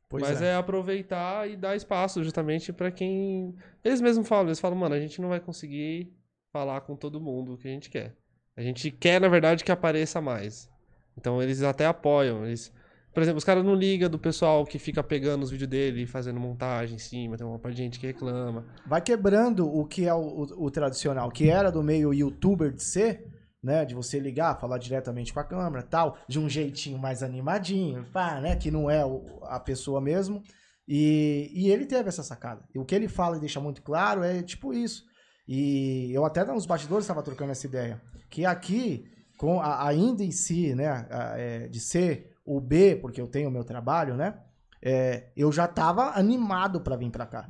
Pois 0.09 0.23
Mas 0.23 0.41
é. 0.41 0.55
aproveitar 0.55 1.49
e 1.49 1.55
dar 1.55 1.77
espaço 1.77 2.21
justamente 2.21 2.73
pra 2.73 2.91
quem. 2.91 3.55
Eles 3.85 4.01
mesmos 4.01 4.27
falam, 4.27 4.47
eles 4.47 4.59
falam, 4.59 4.77
mano, 4.77 4.93
a 4.93 4.99
gente 4.99 5.21
não 5.21 5.29
vai 5.29 5.39
conseguir 5.39 6.13
falar 6.51 6.81
com 6.81 6.97
todo 6.97 7.21
mundo 7.21 7.53
o 7.53 7.57
que 7.57 7.69
a 7.69 7.71
gente 7.71 7.89
quer. 7.89 8.13
A 8.57 8.61
gente 8.61 8.91
quer, 8.91 9.21
na 9.21 9.29
verdade, 9.29 9.63
que 9.63 9.71
apareça 9.71 10.19
mais. 10.19 10.69
Então 11.17 11.41
eles 11.41 11.63
até 11.63 11.85
apoiam. 11.85 12.45
Eles... 12.45 12.73
Por 13.17 13.23
exemplo, 13.23 13.39
os 13.39 13.43
caras 13.43 13.65
não 13.65 13.73
ligam 13.73 14.07
do 14.11 14.19
pessoal 14.19 14.63
que 14.63 14.77
fica 14.77 15.01
pegando 15.03 15.41
os 15.41 15.49
vídeos 15.49 15.67
dele 15.67 16.03
e 16.03 16.05
fazendo 16.05 16.39
montagem 16.39 16.97
em 16.97 16.99
cima, 16.99 17.35
tem 17.35 17.47
uma 17.47 17.57
parte 17.57 17.75
de 17.77 17.81
gente 17.81 17.99
que 17.99 18.05
reclama. 18.05 18.63
Vai 18.85 19.01
quebrando 19.01 19.67
o 19.67 19.83
que 19.87 20.05
é 20.05 20.13
o, 20.13 20.19
o- 20.43 20.65
o 20.65 20.69
tradicional, 20.69 21.31
que 21.31 21.49
era 21.49 21.71
do 21.71 21.81
meio 21.81 22.13
youtuber 22.13 22.71
de 22.71 22.83
ser, 22.83 23.25
né? 23.63 23.83
De 23.85 23.95
você 23.95 24.19
ligar, 24.19 24.59
falar 24.59 24.77
diretamente 24.77 25.33
com 25.33 25.39
a 25.39 25.43
câmera 25.43 25.81
tal, 25.81 26.15
de 26.29 26.37
um 26.39 26.47
jeitinho 26.47 26.99
mais 26.99 27.23
animadinho, 27.23 28.05
pá, 28.13 28.39
né? 28.39 28.55
Que 28.55 28.69
não 28.69 28.87
é 28.87 29.03
o- 29.03 29.39
a 29.45 29.59
pessoa 29.59 29.99
mesmo. 29.99 30.43
E, 30.87 31.49
e 31.55 31.71
ele 31.71 31.87
teve 31.87 32.09
essa 32.09 32.21
sacada. 32.21 32.61
E 32.75 32.77
o 32.77 32.85
que 32.85 32.93
ele 32.93 33.07
fala 33.07 33.35
e 33.35 33.39
deixa 33.39 33.59
muito 33.59 33.81
claro 33.81 34.23
é 34.23 34.43
tipo 34.43 34.75
isso. 34.75 35.01
E 35.47 36.11
eu 36.13 36.23
até 36.23 36.45
nos 36.45 36.67
bastidores 36.67 37.03
estava 37.05 37.23
trocando 37.23 37.51
essa 37.51 37.65
ideia. 37.65 37.99
Que 38.29 38.45
aqui, 38.45 39.05
com 39.39 39.59
a, 39.59 39.87
ainda 39.87 40.23
em 40.23 40.29
si, 40.29 40.75
né? 40.75 40.87
a- 40.87 41.33
é, 41.35 41.67
de 41.67 41.79
ser 41.79 42.36
o 42.47 42.59
B, 42.59 42.95
porque 42.95 43.21
eu 43.21 43.27
tenho 43.27 43.49
o 43.49 43.51
meu 43.51 43.63
trabalho, 43.63 44.15
né? 44.15 44.33
é, 44.81 45.29
eu 45.35 45.51
já 45.51 45.67
tava 45.67 46.17
animado 46.17 46.81
para 46.81 46.95
vir 46.95 47.11
para 47.11 47.25
cá 47.25 47.49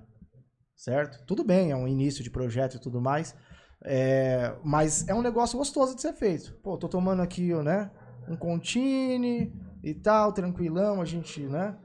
certo? 0.77 1.25
Tudo 1.25 1.43
bem, 1.43 1.71
é 1.71 1.75
um 1.75 1.87
início 1.87 2.23
de 2.23 2.29
projeto 2.29 2.75
e 2.75 2.79
tudo 2.79 3.01
mais, 3.01 3.35
é, 3.83 4.53
mas 4.63 5.07
é 5.07 5.13
um 5.13 5.23
negócio 5.23 5.57
gostoso 5.57 5.95
de 5.95 6.01
ser 6.01 6.13
feito. 6.13 6.53
Pô, 6.61 6.77
tô 6.77 6.87
tomando 6.87 7.21
aqui, 7.21 7.51
né, 7.55 7.89
um 8.29 8.35
contine 8.35 9.51
e 9.83 9.93
tal, 9.95 10.31
tranquilão, 10.31 11.01
a 11.01 11.05
gente, 11.05 11.41
né, 11.41 11.75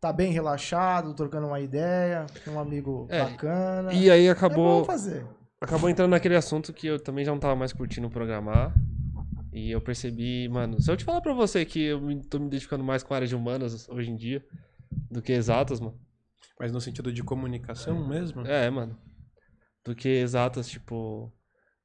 tá 0.00 0.12
bem 0.12 0.32
relaxado, 0.32 1.12
trocando 1.14 1.46
uma 1.46 1.60
ideia, 1.60 2.24
tem 2.42 2.52
um 2.52 2.58
amigo 2.58 3.06
É, 3.10 3.22
bacana. 3.22 3.92
E 3.92 4.10
aí 4.10 4.26
é 4.26 4.30
acabou. 4.30 4.80
bom 4.80 4.84
fazer. 4.84 5.26
acabou 5.60 5.90
entrando 5.90 6.10
naquele 6.12 6.36
assunto 6.36 6.72
que 6.72 6.86
eu 6.86 6.98
também 6.98 7.24
já 7.24 7.32
não 7.32 7.38
tava 7.38 7.54
mais 7.54 7.72
curtindo 7.72 8.08
programar. 8.08 8.72
E 9.58 9.70
eu 9.72 9.80
percebi, 9.80 10.48
mano, 10.48 10.80
se 10.80 10.90
eu 10.90 10.96
te 10.96 11.04
falar 11.04 11.20
pra 11.20 11.32
você 11.34 11.64
que 11.64 11.82
eu 11.82 12.00
me- 12.00 12.22
tô 12.22 12.38
me 12.38 12.46
identificando 12.46 12.84
mais 12.84 13.02
com 13.02 13.12
a 13.12 13.16
área 13.16 13.26
de 13.28 13.34
humanas 13.34 13.88
hoje 13.88 14.10
em 14.10 14.16
dia 14.16 14.44
do 15.10 15.20
que 15.20 15.32
exatas, 15.32 15.80
mano. 15.80 15.98
Mas 16.60 16.70
no 16.72 16.80
sentido 16.80 17.12
de 17.12 17.22
comunicação 17.24 18.06
mesmo? 18.08 18.46
É, 18.46 18.70
mano. 18.70 18.96
Do 19.84 19.94
que 19.94 20.08
exatas, 20.08 20.68
tipo. 20.68 21.32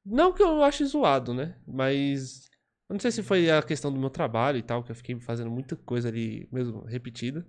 Não 0.05 0.33
que 0.33 0.43
eu 0.43 0.61
ache 0.63 0.85
zoado, 0.85 1.33
né? 1.33 1.55
Mas. 1.67 2.49
Eu 2.89 2.93
não 2.93 2.99
sei 2.99 3.11
se 3.11 3.23
foi 3.23 3.49
a 3.49 3.61
questão 3.63 3.91
do 3.91 3.99
meu 3.99 4.09
trabalho 4.09 4.57
e 4.57 4.61
tal, 4.61 4.83
que 4.83 4.91
eu 4.91 4.95
fiquei 4.95 5.19
fazendo 5.19 5.49
muita 5.49 5.75
coisa 5.75 6.09
ali 6.09 6.47
mesmo 6.51 6.83
repetida. 6.85 7.45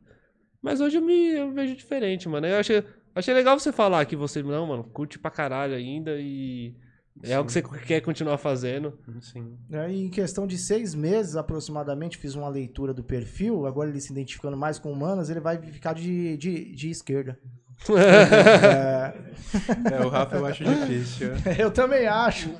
Mas 0.63 0.81
hoje 0.81 0.97
eu 0.97 1.03
me 1.03 1.33
eu 1.35 1.53
vejo 1.53 1.77
diferente, 1.77 2.29
mano. 2.29 2.47
Eu 2.47 2.57
achei, 2.59 2.83
achei 3.15 3.35
legal 3.35 3.59
você 3.59 3.71
falar 3.73 4.05
que 4.07 4.17
você, 4.17 4.43
não, 4.43 4.67
mano, 4.67 4.85
curte 4.85 5.19
pra 5.19 5.31
caralho 5.31 5.75
ainda 5.75 6.17
e. 6.19 6.75
É 7.23 7.35
algo 7.35 7.47
que 7.47 7.53
você 7.53 7.63
quer 7.63 8.01
continuar 8.01 8.39
fazendo. 8.39 8.99
Sim. 9.21 9.57
É, 9.71 9.91
em 9.91 10.11
questão 10.11 10.47
de 10.47 10.59
seis 10.59 10.95
meses, 10.95 11.37
aproximadamente, 11.37 12.19
fiz 12.19 12.35
uma 12.35 12.49
leitura 12.49 12.93
do 12.93 13.05
perfil, 13.05 13.67
agora 13.67 13.89
ele 13.89 14.01
se 14.01 14.13
identificando 14.13 14.57
mais 14.57 14.79
com 14.79 14.91
humanas, 14.91 15.31
ele 15.31 15.41
vai 15.41 15.59
ficar 15.59 15.95
de, 15.95 16.37
de, 16.37 16.75
de 16.75 16.91
esquerda. 16.91 17.39
É, 17.91 19.97
É, 19.97 20.05
o 20.05 20.09
Rafa 20.09 20.37
eu 20.37 20.47
acho 20.47 20.65
difícil. 20.65 21.31
eu 21.59 21.71
também 21.71 22.07
acho. 22.07 22.51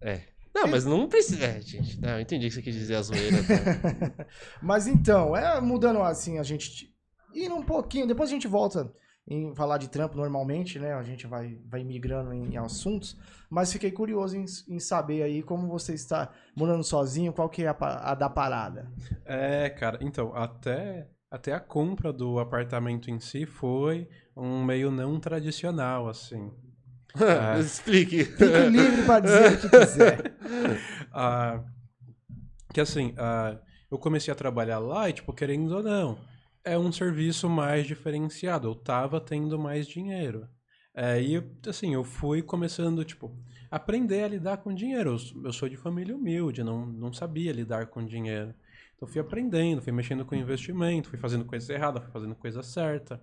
É. 0.00 0.20
Não, 0.54 0.66
mas 0.66 0.84
não 0.84 1.08
precisa. 1.08 1.46
É, 1.46 1.60
gente. 1.60 2.00
Não, 2.00 2.10
eu 2.10 2.20
entendi 2.20 2.46
o 2.46 2.48
que 2.48 2.56
você 2.56 2.62
quis 2.62 2.74
dizer 2.74 2.96
a 2.96 3.02
zoeira. 3.02 3.38
tá? 3.42 4.26
Mas 4.60 4.86
então, 4.86 5.34
é 5.34 5.58
mudando 5.60 6.02
assim, 6.02 6.38
a 6.38 6.42
gente 6.42 6.94
indo 7.34 7.54
um 7.54 7.62
pouquinho, 7.62 8.06
depois 8.06 8.28
a 8.28 8.34
gente 8.34 8.46
volta 8.46 8.92
em 9.26 9.54
falar 9.54 9.78
de 9.78 9.88
trampo 9.88 10.16
normalmente, 10.16 10.78
né? 10.78 10.94
A 10.94 11.02
gente 11.02 11.26
vai, 11.26 11.58
vai 11.66 11.84
migrando 11.84 12.32
em, 12.32 12.56
assuntos, 12.56 13.16
mas 13.48 13.72
fiquei 13.72 13.90
curioso 13.90 14.36
em, 14.36 14.44
em 14.68 14.78
saber 14.78 15.22
aí 15.22 15.42
como 15.42 15.68
você 15.68 15.94
está 15.94 16.30
morando 16.56 16.82
sozinho, 16.82 17.32
qual 17.32 17.48
que 17.48 17.64
é 17.64 17.68
a, 17.68 17.76
a 17.78 18.14
da 18.14 18.28
parada. 18.28 18.90
É, 19.24 19.70
cara, 19.70 19.98
então, 20.00 20.34
até, 20.34 21.08
até 21.30 21.52
a 21.52 21.60
compra 21.60 22.12
do 22.12 22.38
apartamento 22.38 23.10
em 23.10 23.20
si 23.20 23.46
foi 23.46 24.08
um 24.36 24.64
meio 24.64 24.90
não 24.90 25.20
tradicional, 25.20 26.08
assim. 26.08 26.50
É. 27.20 27.58
Explique. 27.60 28.24
Fique 28.24 28.68
livre 28.68 29.04
para 29.04 29.20
dizer 29.20 29.52
o 29.52 29.60
que 29.60 29.68
quiser. 29.68 30.32
Ah, 31.14 31.62
que 32.72 32.80
assim, 32.80 33.14
ah, 33.18 33.58
eu 33.90 33.98
comecei 33.98 34.32
a 34.32 34.34
trabalhar 34.34 34.78
lá 34.78 35.10
e, 35.10 35.12
tipo, 35.12 35.30
querendo 35.34 35.76
ou 35.76 35.82
não, 35.82 36.18
é 36.64 36.78
um 36.78 36.92
serviço 36.92 37.48
mais 37.48 37.86
diferenciado. 37.86 38.68
Eu 38.68 38.74
tava 38.74 39.20
tendo 39.20 39.58
mais 39.58 39.86
dinheiro. 39.86 40.48
É, 40.94 41.20
e, 41.22 41.42
assim, 41.66 41.94
eu 41.94 42.04
fui 42.04 42.42
começando, 42.42 43.04
tipo, 43.04 43.34
aprender 43.70 44.22
a 44.24 44.28
lidar 44.28 44.58
com 44.58 44.74
dinheiro. 44.74 45.16
Eu, 45.44 45.52
sou 45.52 45.68
de 45.68 45.76
família 45.76 46.14
humilde, 46.14 46.62
não, 46.62 46.86
não 46.86 47.12
sabia 47.12 47.52
lidar 47.52 47.86
com 47.86 48.04
dinheiro. 48.04 48.54
Então, 48.96 49.08
fui 49.08 49.20
aprendendo, 49.20 49.82
fui 49.82 49.92
mexendo 49.92 50.24
com 50.24 50.34
investimento, 50.34 51.08
fui 51.08 51.18
fazendo 51.18 51.44
coisa 51.44 51.72
errada, 51.72 52.00
fui 52.00 52.10
fazendo 52.10 52.34
coisa 52.34 52.62
certa. 52.62 53.22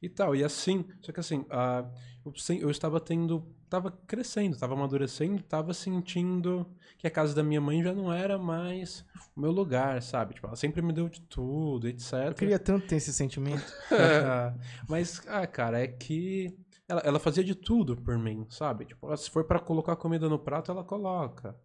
E 0.00 0.08
tal, 0.08 0.34
e 0.34 0.44
assim, 0.44 0.84
só 1.00 1.12
que 1.12 1.20
assim, 1.20 1.44
ah, 1.50 1.88
eu, 2.24 2.32
eu 2.60 2.70
estava 2.70 3.00
tendo, 3.00 3.46
estava 3.64 3.90
crescendo, 3.90 4.54
estava 4.54 4.74
amadurecendo, 4.74 5.40
estava 5.40 5.72
sentindo 5.72 6.66
que 6.98 7.06
a 7.06 7.10
casa 7.10 7.34
da 7.34 7.42
minha 7.42 7.60
mãe 7.60 7.82
já 7.82 7.94
não 7.94 8.12
era 8.12 8.38
mais 8.38 9.04
o 9.36 9.40
meu 9.40 9.50
lugar, 9.50 10.02
sabe? 10.02 10.34
Tipo, 10.34 10.46
ela 10.46 10.56
sempre 10.56 10.82
me 10.82 10.92
deu 10.92 11.08
de 11.08 11.20
tudo, 11.22 11.88
etc. 11.88 12.12
Eu 12.26 12.34
queria 12.34 12.58
tanto 12.58 12.86
ter 12.86 12.96
esse 12.96 13.12
sentimento. 13.12 13.64
Mas, 14.88 15.22
ah, 15.28 15.46
cara, 15.46 15.80
é 15.80 15.86
que 15.86 16.56
ela, 16.88 17.00
ela 17.04 17.18
fazia 17.18 17.42
de 17.42 17.54
tudo 17.54 17.96
por 17.96 18.18
mim, 18.18 18.46
sabe? 18.48 18.84
Tipo, 18.84 19.14
se 19.16 19.30
for 19.30 19.44
pra 19.44 19.58
colocar 19.58 19.96
comida 19.96 20.28
no 20.28 20.38
prato, 20.38 20.70
ela 20.70 20.84
coloca. 20.84 21.56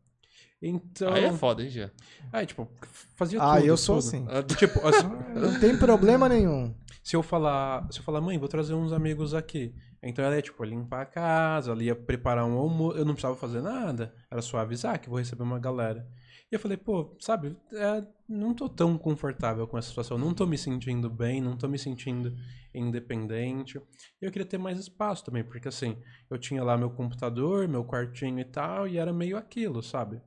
Então, 0.61 1.11
Aí 1.11 1.23
é 1.25 1.31
foda, 1.33 1.63
hein, 1.63 1.69
Jean? 1.69 1.89
é, 2.31 2.45
tipo, 2.45 2.67
fazia 3.15 3.41
Ah, 3.41 3.55
tudo. 3.55 3.65
eu 3.67 3.75
sou 3.77 3.97
tudo. 3.97 4.07
assim. 4.07 4.25
Ah, 4.29 4.43
Tipo, 4.57 4.87
assim, 4.87 5.07
Não 5.39 5.59
tem 5.59 5.75
problema 5.77 6.29
nenhum. 6.29 6.75
se 7.03 7.15
eu 7.15 7.23
falar, 7.23 7.91
se 7.91 7.99
eu 7.99 8.03
falar, 8.03 8.21
mãe, 8.21 8.37
vou 8.37 8.47
trazer 8.47 8.73
uns 8.75 8.93
amigos 8.93 9.33
aqui. 9.33 9.73
Então 10.03 10.23
ela 10.25 10.35
ia, 10.35 10.41
tipo, 10.41 10.63
limpar 10.63 11.01
a 11.01 11.05
casa, 11.05 11.71
ela 11.71 11.83
ia 11.83 11.95
preparar 11.95 12.45
um 12.45 12.57
almoço, 12.57 12.97
eu 12.97 13.05
não 13.05 13.13
precisava 13.13 13.35
fazer 13.35 13.61
nada, 13.61 14.13
era 14.31 14.41
só 14.41 14.57
avisar 14.59 14.97
que 14.99 15.09
vou 15.09 15.17
receber 15.19 15.43
uma 15.43 15.59
galera. 15.59 16.07
E 16.51 16.55
eu 16.55 16.59
falei, 16.59 16.75
pô, 16.75 17.15
sabe, 17.19 17.55
é, 17.71 18.03
não 18.27 18.53
tô 18.53 18.67
tão 18.67 18.97
confortável 18.97 19.65
com 19.67 19.77
essa 19.77 19.89
situação, 19.89 20.17
não 20.17 20.33
tô 20.33 20.45
me 20.45 20.57
sentindo 20.57 21.09
bem, 21.09 21.39
não 21.39 21.55
tô 21.55 21.67
me 21.67 21.77
sentindo 21.79 22.35
independente. 22.73 23.77
E 24.21 24.25
eu 24.25 24.31
queria 24.31 24.45
ter 24.45 24.57
mais 24.57 24.77
espaço 24.79 25.23
também, 25.23 25.43
porque 25.43 25.67
assim, 25.67 25.95
eu 26.29 26.37
tinha 26.37 26.63
lá 26.63 26.77
meu 26.77 26.89
computador, 26.89 27.67
meu 27.67 27.83
quartinho 27.85 28.39
e 28.39 28.45
tal, 28.45 28.87
e 28.87 28.97
era 28.97 29.13
meio 29.13 29.37
aquilo, 29.37 29.81
sabe? 29.81 30.21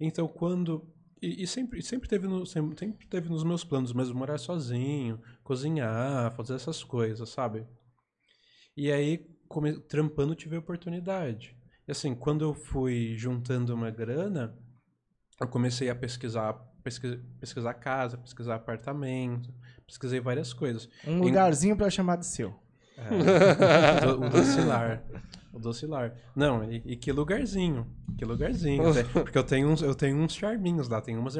Então 0.00 0.28
quando. 0.28 0.86
E, 1.20 1.42
e 1.42 1.46
sempre, 1.46 1.82
sempre, 1.82 2.08
teve 2.08 2.26
no, 2.28 2.44
sempre, 2.44 2.78
sempre 2.78 3.06
teve 3.06 3.28
nos 3.28 3.42
meus 3.42 3.64
planos 3.64 3.92
mesmo 3.92 4.18
morar 4.18 4.38
sozinho, 4.38 5.20
cozinhar, 5.42 6.34
fazer 6.36 6.54
essas 6.54 6.84
coisas, 6.84 7.28
sabe? 7.30 7.66
E 8.76 8.92
aí, 8.92 9.26
come, 9.48 9.78
trampando, 9.80 10.34
tive 10.34 10.56
a 10.56 10.58
oportunidade. 10.58 11.56
E 11.88 11.92
assim, 11.92 12.14
quando 12.14 12.44
eu 12.44 12.52
fui 12.52 13.14
juntando 13.16 13.74
uma 13.74 13.90
grana, 13.90 14.54
eu 15.40 15.48
comecei 15.48 15.88
a 15.88 15.94
pesquisar, 15.94 16.52
pesquisar, 16.82 17.18
pesquisar 17.40 17.74
casa, 17.74 18.18
pesquisar 18.18 18.56
apartamento, 18.56 19.54
pesquisei 19.86 20.20
várias 20.20 20.52
coisas. 20.52 20.88
Um 21.06 21.20
lugarzinho 21.20 21.76
pra 21.76 21.88
chamar 21.88 22.16
de 22.16 22.26
seu. 22.26 22.54
É, 22.98 24.06
o 24.08 24.28
docilar. 24.30 25.04
O 25.56 25.58
docilar. 25.58 26.12
Não, 26.36 26.62
e, 26.70 26.82
e 26.84 26.96
que 26.96 27.10
lugarzinho. 27.10 27.86
Que 28.18 28.26
lugarzinho. 28.26 28.90
Até- 28.90 29.04
porque 29.04 29.38
eu 29.38 29.42
tenho 29.42 29.68
uns, 29.70 29.80
eu 29.80 29.94
tenho 29.94 30.18
uns 30.18 30.34
charminhos 30.34 30.86
lá. 30.86 31.00
Tem 31.00 31.16
umas 31.16 31.34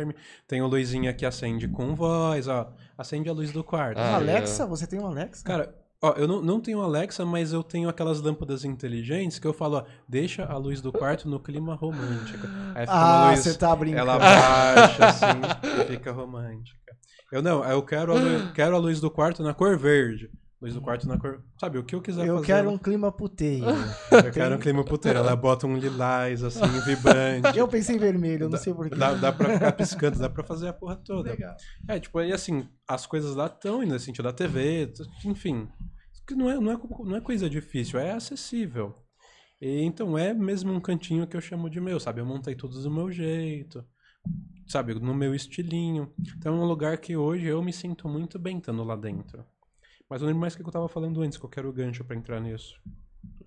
Tem 0.49 0.61
a 0.61 0.67
luzinha 0.67 1.13
que 1.13 1.27
acende 1.27 1.69
com 1.69 1.95
voz, 1.95 2.49
ó. 2.49 2.73
Acende 2.97 3.29
a 3.29 3.33
luz 3.35 3.53
do 3.53 3.63
quarto. 3.63 3.99
Ah, 3.99 4.15
Alexa? 4.15 4.65
Você 4.67 4.87
tem 4.87 4.99
um 4.99 5.07
Alexa? 5.07 5.45
Cara, 5.45 5.75
ó, 6.01 6.13
eu 6.13 6.27
não, 6.27 6.41
não 6.41 6.63
tenho 6.63 6.81
Alexa, 6.81 7.27
mas 7.27 7.53
eu 7.53 7.63
tenho 7.63 7.91
aquelas 7.91 8.19
lâmpadas 8.23 8.65
inteligentes 8.65 9.39
que 9.39 9.47
eu 9.47 9.53
falo, 9.53 9.77
ó, 9.77 9.85
deixa 10.09 10.47
a 10.47 10.57
luz 10.57 10.81
do 10.81 10.91
quarto 10.91 11.29
no 11.29 11.39
clima 11.39 11.75
romântico. 11.75 12.47
Aí 12.75 12.87
fica 12.87 12.99
ah, 12.99 13.31
luz, 13.33 13.41
você 13.41 13.53
tá 13.53 13.77
brincando. 13.77 14.01
ela 14.01 14.19
baixa 14.19 15.07
assim 15.09 15.81
e 15.83 15.85
fica 15.89 16.11
romântica. 16.11 16.97
Eu 17.31 17.43
não, 17.43 17.63
eu 17.63 17.83
quero 17.83 18.13
a, 18.13 18.19
luz, 18.19 18.53
quero 18.53 18.75
a 18.77 18.79
luz 18.79 18.99
do 18.99 19.11
quarto 19.11 19.43
na 19.43 19.53
cor 19.53 19.77
verde. 19.77 20.31
Luz 20.61 20.75
do 20.75 20.81
quarto 20.81 21.07
na 21.07 21.19
cor. 21.19 21.43
Sabe, 21.61 21.79
o 21.79 21.85
que 21.85 21.95
eu 21.95 22.01
quiser 22.01 22.27
Eu 22.27 22.35
fazer. 22.37 22.47
quero 22.47 22.67
ela- 22.69 22.73
um 22.75 22.79
clima 22.79 23.13
puteiro. 23.13 23.67
Eu 24.11 24.33
quero 24.33 24.55
um 24.55 24.59
clima 24.59 24.85
puteiro. 24.85 25.19
Ela 25.19 25.37
bota 25.37 25.67
um 25.67 25.77
lilás, 25.77 26.43
assim, 26.43 26.61
vibrante. 26.87 27.57
Eu 27.59 27.69
pensei 27.69 27.97
em 27.97 27.99
vermelho, 27.99 28.45
eu 28.45 28.49
não 28.49 28.59
sei 28.59 28.73
porquê. 28.73 28.95
Dá, 28.97 29.13
dá 29.15 29.33
pra 29.33 29.53
ficar 29.55 29.73
piscando, 29.73 30.19
dá 30.19 30.29
pra 30.31 30.43
fazer 30.45 30.69
a 30.69 30.73
porra 30.73 30.97
toda. 30.97 31.31
Legal. 31.31 31.55
É, 31.89 32.01
tipo, 32.01 32.19
aí 32.19 32.33
assim, 32.33 32.67
as 32.89 33.07
coisas 33.07 33.35
lá 33.37 33.47
estão 33.47 33.83
indo 33.83 33.93
nesse 33.93 34.07
sentido 34.07 34.25
da 34.25 34.33
TV, 34.33 34.93
enfim. 35.25 35.69
Que 36.27 36.35
não 36.35 36.51
é, 36.51 36.59
não, 36.59 36.73
é, 36.73 36.79
não 37.05 37.17
é 37.17 37.21
coisa 37.21 37.49
difícil, 37.49 38.01
é 38.01 38.13
acessível. 38.13 38.97
E, 39.61 39.83
então 39.83 40.19
é 40.19 40.35
mesmo 40.35 40.73
um 40.73 40.81
cantinho 40.81 41.27
que 41.27 41.37
eu 41.37 41.41
chamo 41.41 41.71
de 41.71 41.81
meu, 41.81 42.01
sabe? 42.01 42.21
Eu 42.21 42.27
montei 42.27 42.55
tudo 42.55 42.83
do 42.83 42.91
meu 42.91 43.11
jeito, 43.13 43.85
sabe? 44.67 44.95
No 44.95 45.15
meu 45.15 45.35
estilinho. 45.35 46.13
Então 46.37 46.55
é 46.57 46.59
um 46.59 46.65
lugar 46.67 46.97
que 46.99 47.17
hoje 47.17 47.47
eu 47.47 47.63
me 47.63 47.73
sinto 47.73 48.09
muito 48.09 48.39
bem 48.39 48.59
estando 48.59 48.83
lá 48.83 48.97
dentro. 48.97 49.45
Mas 50.09 50.21
eu 50.21 50.27
lembro 50.27 50.41
mais 50.41 50.55
o 50.55 50.57
que 50.57 50.63
eu 50.63 50.71
tava 50.71 50.89
falando 50.89 51.21
antes, 51.23 51.37
qual 51.39 51.51
que 51.51 51.59
era 51.59 51.69
o 51.69 51.73
gancho 51.73 52.05
pra 52.05 52.17
entrar 52.17 52.41
nisso. 52.41 52.81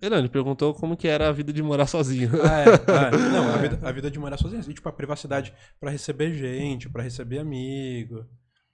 Ele, 0.01 0.29
perguntou 0.29 0.73
como 0.73 0.95
que 0.95 1.07
era 1.07 1.27
a 1.27 1.31
vida 1.31 1.51
de 1.51 1.61
morar 1.61 1.85
sozinho. 1.85 2.29
Ah, 2.43 2.59
é, 2.59 2.65
ah, 2.87 3.11
não, 3.11 3.53
a 3.53 3.57
vida, 3.57 3.79
a 3.87 3.91
vida 3.91 4.11
de 4.11 4.19
morar 4.19 4.37
sozinho, 4.37 4.59
assim, 4.59 4.71
tipo, 4.71 4.87
a 4.87 4.93
privacidade 4.93 5.53
pra 5.79 5.89
receber 5.89 6.33
gente, 6.33 6.89
pra 6.89 7.03
receber 7.03 7.39
amigo. 7.39 8.25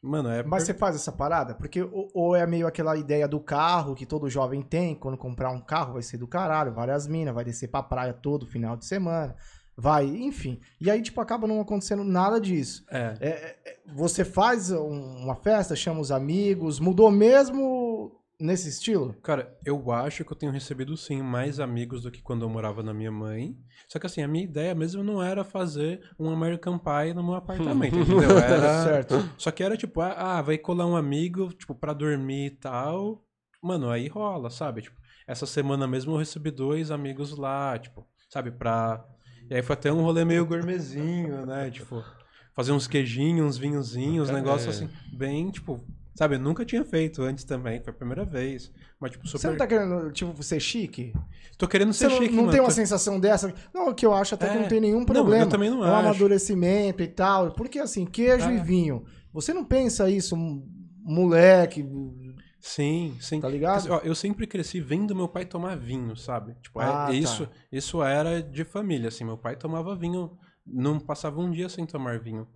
Mano, 0.02 0.30
é. 0.30 0.44
Mas 0.44 0.64
você 0.64 0.74
faz 0.74 0.96
essa 0.96 1.12
parada? 1.12 1.56
Porque 1.56 1.82
ou, 1.82 2.12
ou 2.14 2.36
é 2.36 2.46
meio 2.46 2.68
aquela 2.68 2.96
ideia 2.96 3.28
do 3.28 3.40
carro 3.40 3.96
que 3.96 4.06
todo 4.06 4.30
jovem 4.30 4.62
tem, 4.62 4.94
quando 4.94 5.18
comprar 5.18 5.50
um 5.50 5.60
carro 5.60 5.94
vai 5.94 6.04
ser 6.04 6.18
do 6.18 6.28
caralho, 6.28 6.74
várias 6.74 7.08
minas, 7.08 7.34
vai 7.34 7.44
descer 7.44 7.70
pra 7.70 7.82
praia 7.82 8.14
todo 8.14 8.46
final 8.46 8.78
de 8.78 8.86
semana, 8.86 9.36
vai, 9.78 10.06
enfim. 10.06 10.60
E 10.80 10.90
aí, 10.90 11.02
tipo, 11.02 11.20
acaba 11.22 11.48
não 11.48 11.60
acontecendo 11.62 12.04
nada 12.04 12.40
disso. 12.40 12.86
É. 12.90 13.14
É, 13.20 13.28
é, 13.30 13.58
é, 13.66 13.78
você 13.94 14.24
faz 14.26 14.72
um- 14.72 15.18
uma 15.24 15.36
festa, 15.36 15.76
chama 15.76 16.00
os 16.00 16.12
amigos, 16.12 16.80
mudou 16.80 17.12
mesmo 17.12 18.12
nesse 18.40 18.68
estilo? 18.70 19.14
Cara, 19.24 19.58
eu 19.66 19.92
acho 19.92 20.26
que 20.26 20.32
eu 20.32 20.36
tenho 20.36 20.52
recebido 20.52 20.96
sim 20.98 21.22
mais 21.22 21.60
amigos 21.60 22.02
do 22.04 22.12
que 22.12 22.22
quando 22.22 22.42
eu 22.44 22.50
morava 22.50 22.84
na 22.84 22.94
minha 22.94 23.12
mãe. 23.12 23.56
Só 23.88 23.98
que 24.00 24.06
assim, 24.06 24.22
a 24.22 24.28
minha 24.28 24.44
ideia 24.44 24.76
mesmo 24.76 25.04
não 25.04 25.24
era 25.24 25.44
fazer 25.44 26.02
um 26.20 26.30
American 26.30 26.78
Pie 26.78 27.14
no 27.14 27.24
meu 27.24 27.36
apartamento, 27.36 27.96
entendeu? 28.00 28.38
Era... 28.38 28.84
Certo. 28.84 29.16
Só 29.38 29.52
que 29.52 29.64
era 29.64 29.78
tipo, 29.78 30.02
ah, 30.02 30.14
ah, 30.38 30.42
vai 30.42 30.58
colar 30.58 30.86
um 30.86 30.96
amigo, 30.98 31.54
tipo, 31.54 31.74
pra 31.74 31.94
dormir 31.94 32.48
e 32.48 32.52
tal. 32.58 33.24
Mano, 33.64 33.90
aí 33.90 34.08
rola, 34.08 34.50
sabe? 34.50 34.82
Tipo, 34.82 34.96
essa 35.28 35.46
semana 35.46 35.88
mesmo 35.88 36.14
eu 36.14 36.18
recebi 36.18 36.52
dois 36.52 36.92
amigos 36.92 37.38
lá, 37.38 37.78
tipo, 37.80 38.06
sabe, 38.30 38.52
pra. 38.52 39.04
E 39.50 39.56
aí 39.56 39.62
foi 39.62 39.74
até 39.74 39.92
um 39.92 40.02
rolê 40.02 40.26
meio 40.26 40.46
gourmetzinho, 40.46 41.46
né? 41.46 41.70
Tipo, 41.70 42.04
fazer 42.54 42.72
uns 42.72 42.88
queijinhos, 42.88 43.48
uns 43.48 43.58
vinhozinhos, 43.58 44.30
É. 44.30 44.34
negócio 44.34 44.70
assim, 44.70 44.90
bem, 45.14 45.52
tipo, 45.52 45.84
sabe, 46.16 46.36
eu 46.36 46.40
nunca 46.40 46.66
tinha 46.66 46.84
feito 46.84 47.22
antes 47.22 47.44
também, 47.44 47.80
foi 47.82 47.92
a 47.92 47.96
primeira 47.96 48.26
vez. 48.26 48.72
Mas, 49.00 49.12
tipo, 49.12 49.28
super. 49.28 49.40
Você 49.42 49.48
não 49.50 49.58
tá 49.58 49.68
querendo, 49.68 50.12
tipo, 50.12 50.42
ser 50.42 50.60
chique? 50.60 51.14
Tô 51.58 51.68
querendo 51.68 51.94
ser 51.94 52.08
não, 52.10 52.18
chique, 52.18 52.30
não 52.34 52.44
mano. 52.44 52.52
tem 52.52 52.62
uma 52.62 52.70
Tô- 52.70 52.74
sensação 52.76 53.20
dessa? 53.20 53.54
Não, 53.74 53.94
que 53.94 54.06
eu 54.06 54.14
acho 54.14 54.34
até 54.36 54.48
que 54.50 54.58
É. 54.58 54.60
não 54.62 54.68
tem 54.68 54.80
nenhum 54.82 55.00
Não, 55.00 55.06
problema. 55.06 55.44
eu 55.44 55.50
também 55.50 55.70
não 55.70 55.84
é 55.86 55.90
um 55.90 55.94
acho. 55.94 56.06
amadurecimento 56.08 57.04
e 57.04 57.08
tal. 57.08 57.52
Porque 57.52 57.78
assim, 57.80 58.06
queijo 58.06 58.50
É. 58.50 58.56
e 58.56 58.58
vinho. 58.60 59.04
Você 59.34 59.54
não 59.54 59.64
pensa 59.66 60.10
isso, 60.10 60.36
moleque, 61.04 61.86
Sim, 62.68 63.16
sim. 63.22 63.40
tá 63.40 63.48
ligado? 63.48 63.92
Ó, 63.92 64.00
eu 64.00 64.16
sempre 64.16 64.48
cresci 64.48 64.82
vendo 64.82 65.16
meu 65.16 65.28
pai 65.28 65.46
tomar 65.46 65.78
vinho, 65.78 66.16
sabe? 66.18 66.56
Tipo, 66.64 66.82
é- 66.82 66.86
Ah, 66.86 67.06
tá. 67.06 67.14
isso, 67.14 67.48
isso 67.72 68.02
era 68.02 68.42
de 68.42 68.64
família, 68.66 69.10
assim. 69.10 69.24
Meu 69.24 69.38
pai 69.38 69.56
tomava 69.56 69.96
vinho, 69.96 70.36
não 70.66 71.00
passava 71.00 71.40
um 71.40 71.52
dia 71.52 71.70
sem 71.70 71.86
tomar 71.86 72.18
vinho. 72.20 72.48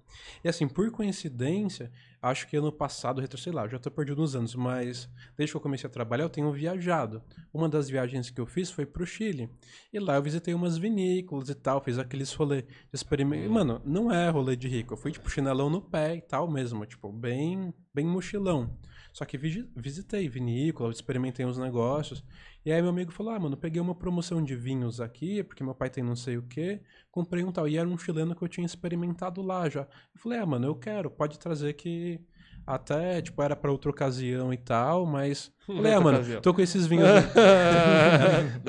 E 0.43 0.49
assim, 0.49 0.67
por 0.67 0.89
coincidência, 0.89 1.91
acho 2.19 2.47
que 2.47 2.57
ano 2.57 2.71
passado, 2.71 3.21
retro, 3.21 3.37
sei 3.37 3.53
lá, 3.53 3.67
já 3.67 3.77
tô 3.77 3.91
perdido 3.91 4.19
nos 4.19 4.35
anos, 4.35 4.55
mas 4.55 5.07
desde 5.37 5.53
que 5.53 5.57
eu 5.57 5.61
comecei 5.61 5.87
a 5.87 5.93
trabalhar, 5.93 6.23
eu 6.23 6.29
tenho 6.29 6.51
viajado. 6.51 7.21
Uma 7.53 7.69
das 7.69 7.87
viagens 7.87 8.31
que 8.31 8.41
eu 8.41 8.47
fiz 8.47 8.71
foi 8.71 8.87
pro 8.87 9.05
Chile. 9.05 9.47
E 9.93 9.99
lá 9.99 10.15
eu 10.15 10.23
visitei 10.23 10.55
umas 10.55 10.75
vinícolas 10.75 11.49
e 11.49 11.55
tal, 11.55 11.81
fiz 11.83 11.99
aqueles 11.99 12.33
rolê 12.33 12.63
de 12.63 12.67
experimento. 12.93 13.47
Mano, 13.51 13.79
não 13.85 14.11
é 14.11 14.27
rolê 14.31 14.55
de 14.55 14.67
rico. 14.67 14.93
Eu 14.95 14.97
fui, 14.97 15.11
tipo, 15.11 15.29
chinelão 15.29 15.69
no 15.69 15.79
pé 15.83 16.15
e 16.15 16.21
tal 16.21 16.49
mesmo, 16.49 16.83
tipo, 16.87 17.11
bem, 17.11 17.71
bem 17.93 18.07
mochilão. 18.07 18.75
Só 19.11 19.25
que 19.25 19.37
visitei 19.37 20.29
vinícola, 20.29 20.91
experimentei 20.91 21.45
uns 21.45 21.57
negócios. 21.57 22.23
E 22.65 22.71
aí 22.71 22.81
meu 22.81 22.91
amigo 22.91 23.11
falou: 23.11 23.33
Ah, 23.33 23.39
mano, 23.39 23.57
peguei 23.57 23.81
uma 23.81 23.95
promoção 23.95 24.43
de 24.43 24.55
vinhos 24.55 25.01
aqui, 25.01 25.43
porque 25.43 25.63
meu 25.63 25.73
pai 25.75 25.89
tem 25.89 26.03
não 26.03 26.15
sei 26.15 26.37
o 26.37 26.43
quê. 26.43 26.81
Comprei 27.11 27.43
um 27.43 27.51
tal. 27.51 27.67
E 27.67 27.77
era 27.77 27.87
um 27.87 27.97
chileno 27.97 28.35
que 28.35 28.43
eu 28.43 28.47
tinha 28.47 28.65
experimentado 28.65 29.41
lá 29.41 29.69
já. 29.69 29.81
Eu 29.81 30.19
falei: 30.19 30.39
Ah, 30.39 30.45
mano, 30.45 30.67
eu 30.67 30.75
quero, 30.75 31.09
pode 31.09 31.39
trazer 31.39 31.73
que. 31.73 32.19
Até, 32.67 33.21
tipo, 33.21 33.41
era 33.41 33.55
pra 33.55 33.71
outra 33.71 33.89
ocasião 33.89 34.53
e 34.53 34.57
tal, 34.57 35.05
mas. 35.05 35.49
Falei, 35.65 35.93
ah, 35.93 36.01
mano, 36.01 36.17
ocasião. 36.17 36.41
tô 36.41 36.53
com 36.53 36.61
esses 36.61 36.85
vinhos. 36.87 37.07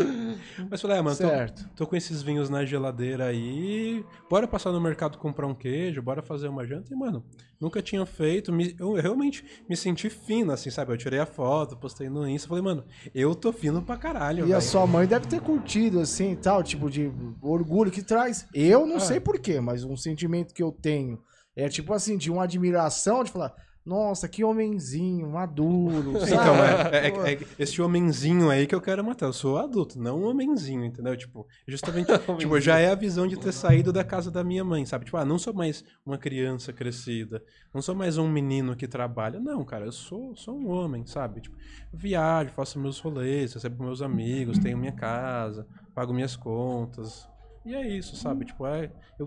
mas 0.70 0.80
falei, 0.80 0.98
ah, 0.98 1.02
mano, 1.02 1.16
tô, 1.16 1.22
certo. 1.28 1.68
tô 1.74 1.86
com 1.86 1.96
esses 1.96 2.22
vinhos 2.22 2.48
na 2.50 2.64
geladeira 2.64 3.26
aí. 3.26 4.04
Bora 4.28 4.46
passar 4.46 4.72
no 4.72 4.80
mercado 4.80 5.18
comprar 5.18 5.46
um 5.46 5.54
queijo, 5.54 6.02
bora 6.02 6.22
fazer 6.22 6.48
uma 6.48 6.66
janta. 6.66 6.92
E, 6.92 6.96
mano, 6.96 7.24
nunca 7.60 7.82
tinha 7.82 8.04
feito. 8.06 8.52
me- 8.52 8.74
eu 8.78 8.92
realmente 8.94 9.44
me 9.68 9.76
senti 9.76 10.08
fino, 10.10 10.52
assim, 10.52 10.70
sabe? 10.70 10.92
Eu 10.92 10.98
tirei 10.98 11.20
a 11.20 11.26
foto, 11.26 11.76
postei 11.76 12.08
no 12.08 12.28
Insta. 12.28 12.48
Falei, 12.48 12.62
mano, 12.62 12.84
eu 13.14 13.34
tô 13.34 13.52
fino 13.52 13.82
pra 13.82 13.96
caralho. 13.96 14.40
E 14.40 14.52
a 14.52 14.58
velho. 14.58 14.62
sua 14.62 14.86
mãe 14.86 15.06
deve 15.06 15.26
ter 15.26 15.40
curtido, 15.40 16.00
assim, 16.00 16.34
tal, 16.36 16.62
tipo, 16.62 16.90
de 16.90 17.10
orgulho 17.40 17.90
que 17.90 18.02
traz. 18.02 18.46
Eu 18.54 18.86
não 18.86 18.96
Ah. 18.96 19.00
sei 19.00 19.20
porquê, 19.20 19.60
mas 19.60 19.84
um 19.84 19.96
sentimento 19.96 20.54
que 20.54 20.62
eu 20.62 20.72
tenho 20.72 21.20
é, 21.56 21.68
tipo 21.68 21.92
assim, 21.92 22.16
de 22.16 22.30
uma 22.30 22.44
admiração, 22.44 23.24
de 23.24 23.30
falar, 23.30 23.52
nossa, 23.84 24.28
que 24.28 24.44
homenzinho, 24.44 25.30
maduro, 25.30 26.12
sabe? 26.20 26.32
Então, 26.32 26.54
é, 26.92 27.06
é- 27.06 27.10
Pô, 27.10 27.24
é 27.24 27.38
esse 27.58 27.80
homenzinho 27.80 28.50
aí 28.50 28.66
que 28.66 28.74
eu 28.74 28.80
quero 28.80 29.02
matar. 29.04 29.26
Eu 29.26 29.32
sou 29.32 29.58
adulto, 29.58 29.98
não 30.00 30.20
um 30.20 30.26
homenzinho, 30.26 30.84
entendeu? 30.84 31.16
Tipo, 31.16 31.46
justamente, 31.66 32.08
tipo, 32.38 32.60
já 32.60 32.78
é 32.78 32.90
a 32.90 32.94
visão 32.94 33.26
de 33.26 33.36
ter 33.38 33.52
saído 33.52 33.92
da 33.92 34.04
casa 34.04 34.30
da 34.30 34.44
minha 34.44 34.62
mãe, 34.64 34.84
sabe? 34.84 35.04
Tipo, 35.06 35.16
ah, 35.16 35.24
não 35.24 35.38
sou 35.38 35.54
mais 35.54 35.82
uma 36.04 36.18
criança 36.18 36.72
crescida, 36.72 37.42
não 37.72 37.80
sou 37.80 37.94
mais 37.94 38.18
um 38.18 38.28
menino 38.28 38.76
que 38.76 38.86
trabalha. 38.86 39.40
Não, 39.40 39.64
cara, 39.64 39.86
eu 39.86 39.92
sou, 39.92 40.36
sou 40.36 40.56
um 40.58 40.68
homem, 40.68 41.06
sabe? 41.06 41.40
Tipo, 41.40 41.56
viajo, 41.92 42.50
faço 42.50 42.78
meus 42.78 42.98
rolês, 43.00 43.54
recebo 43.54 43.82
meus 43.84 44.02
amigos, 44.02 44.58
tenho 44.58 44.76
minha 44.78 44.92
casa, 44.92 45.66
pago 45.94 46.12
minhas 46.12 46.36
contas. 46.36 47.28
E 47.64 47.74
é 47.74 47.86
isso, 47.86 48.16
sabe? 48.16 48.44
Tipo, 48.44 48.66
é, 48.66 48.90
eu, 49.18 49.26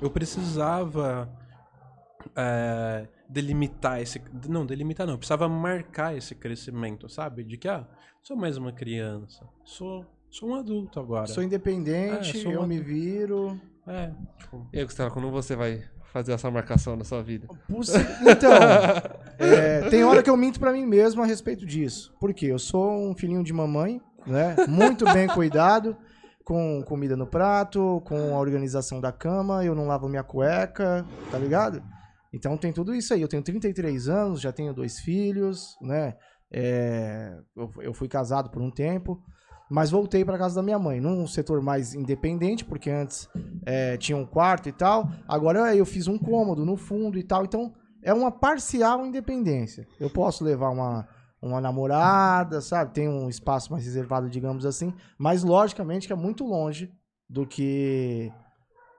eu 0.00 0.10
precisava 0.10 1.28
é, 2.36 3.06
delimitar 3.30 4.00
esse. 4.00 4.20
Não, 4.48 4.66
delimitar 4.66 5.06
não. 5.06 5.14
Eu 5.14 5.18
precisava 5.18 5.48
marcar 5.48 6.16
esse 6.16 6.34
crescimento, 6.34 7.08
sabe? 7.08 7.44
De 7.44 7.56
que, 7.56 7.68
ah, 7.68 7.86
sou 8.20 8.36
mais 8.36 8.56
uma 8.56 8.72
criança. 8.72 9.46
Sou, 9.64 10.04
sou 10.28 10.50
um 10.50 10.54
adulto 10.54 10.98
agora. 10.98 11.26
Sou 11.26 11.42
independente, 11.42 12.36
É, 12.36 12.42
sou 12.42 12.52
eu 12.52 12.66
me 12.66 12.80
viro. 12.80 13.58
É, 13.86 14.10
tipo. 14.38 14.66
E 14.72 14.78
aí, 14.78 14.84
Gustavo, 14.84 15.14
quando 15.14 15.30
você 15.30 15.54
vai 15.54 15.82
fazer 16.12 16.32
essa 16.32 16.50
marcação 16.50 16.96
na 16.96 17.04
sua 17.04 17.22
vida? 17.22 17.46
Então, 18.22 18.52
é, 19.38 19.88
tem 19.88 20.04
hora 20.04 20.22
que 20.22 20.28
eu 20.28 20.36
minto 20.36 20.58
pra 20.58 20.72
mim 20.72 20.84
mesmo 20.84 21.22
a 21.22 21.26
respeito 21.26 21.64
disso. 21.64 22.12
Por 22.20 22.34
quê? 22.34 22.46
Eu 22.46 22.58
sou 22.58 23.08
um 23.08 23.14
filhinho 23.14 23.44
de 23.44 23.52
mamãe, 23.52 24.00
né? 24.26 24.56
Muito 24.68 25.04
bem 25.12 25.28
cuidado, 25.32 25.96
com 26.44 26.82
comida 26.82 27.16
no 27.16 27.28
prato, 27.28 28.02
com 28.04 28.34
a 28.34 28.38
organização 28.40 29.00
da 29.00 29.12
cama, 29.12 29.64
eu 29.64 29.74
não 29.74 29.86
lavo 29.86 30.08
minha 30.08 30.24
cueca, 30.24 31.06
tá 31.30 31.38
ligado? 31.38 31.80
Então 32.32 32.56
tem 32.56 32.72
tudo 32.72 32.94
isso 32.94 33.12
aí. 33.12 33.22
Eu 33.22 33.28
tenho 33.28 33.42
33 33.42 34.08
anos, 34.08 34.40
já 34.40 34.52
tenho 34.52 34.72
dois 34.72 35.00
filhos, 35.00 35.76
né? 35.80 36.16
É, 36.52 37.36
eu, 37.56 37.70
eu 37.80 37.94
fui 37.94 38.08
casado 38.08 38.50
por 38.50 38.60
um 38.60 38.70
tempo, 38.70 39.22
mas 39.70 39.90
voltei 39.90 40.24
pra 40.24 40.38
casa 40.38 40.56
da 40.56 40.62
minha 40.62 40.78
mãe, 40.78 41.00
num 41.00 41.26
setor 41.26 41.62
mais 41.62 41.94
independente, 41.94 42.64
porque 42.64 42.90
antes 42.90 43.28
é, 43.64 43.96
tinha 43.96 44.18
um 44.18 44.26
quarto 44.26 44.68
e 44.68 44.72
tal. 44.72 45.08
Agora 45.28 45.74
eu 45.74 45.86
fiz 45.86 46.08
um 46.08 46.18
cômodo 46.18 46.64
no 46.64 46.76
fundo 46.76 47.18
e 47.18 47.22
tal. 47.22 47.44
Então 47.44 47.72
é 48.02 48.12
uma 48.12 48.30
parcial 48.32 49.06
independência. 49.06 49.86
Eu 49.98 50.10
posso 50.10 50.44
levar 50.44 50.70
uma, 50.70 51.08
uma 51.40 51.60
namorada, 51.60 52.60
sabe? 52.60 52.94
Tem 52.94 53.08
um 53.08 53.28
espaço 53.28 53.72
mais 53.72 53.84
reservado, 53.84 54.28
digamos 54.28 54.66
assim. 54.66 54.92
Mas 55.18 55.42
logicamente 55.42 56.06
que 56.06 56.12
é 56.12 56.16
muito 56.16 56.44
longe 56.44 56.92
do 57.28 57.46
que 57.46 58.32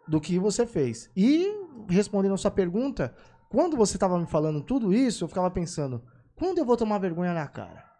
do 0.07 0.19
que 0.19 0.39
você 0.39 0.65
fez. 0.65 1.09
E 1.15 1.60
respondendo 1.89 2.33
a 2.33 2.37
sua 2.37 2.51
pergunta, 2.51 3.13
quando 3.49 3.75
você 3.75 3.97
estava 3.97 4.17
me 4.17 4.25
falando 4.25 4.61
tudo 4.61 4.93
isso, 4.93 5.23
eu 5.23 5.27
ficava 5.27 5.51
pensando, 5.51 6.01
quando 6.35 6.57
eu 6.57 6.65
vou 6.65 6.77
tomar 6.77 6.97
vergonha 6.99 7.33
na 7.33 7.47
cara? 7.47 7.91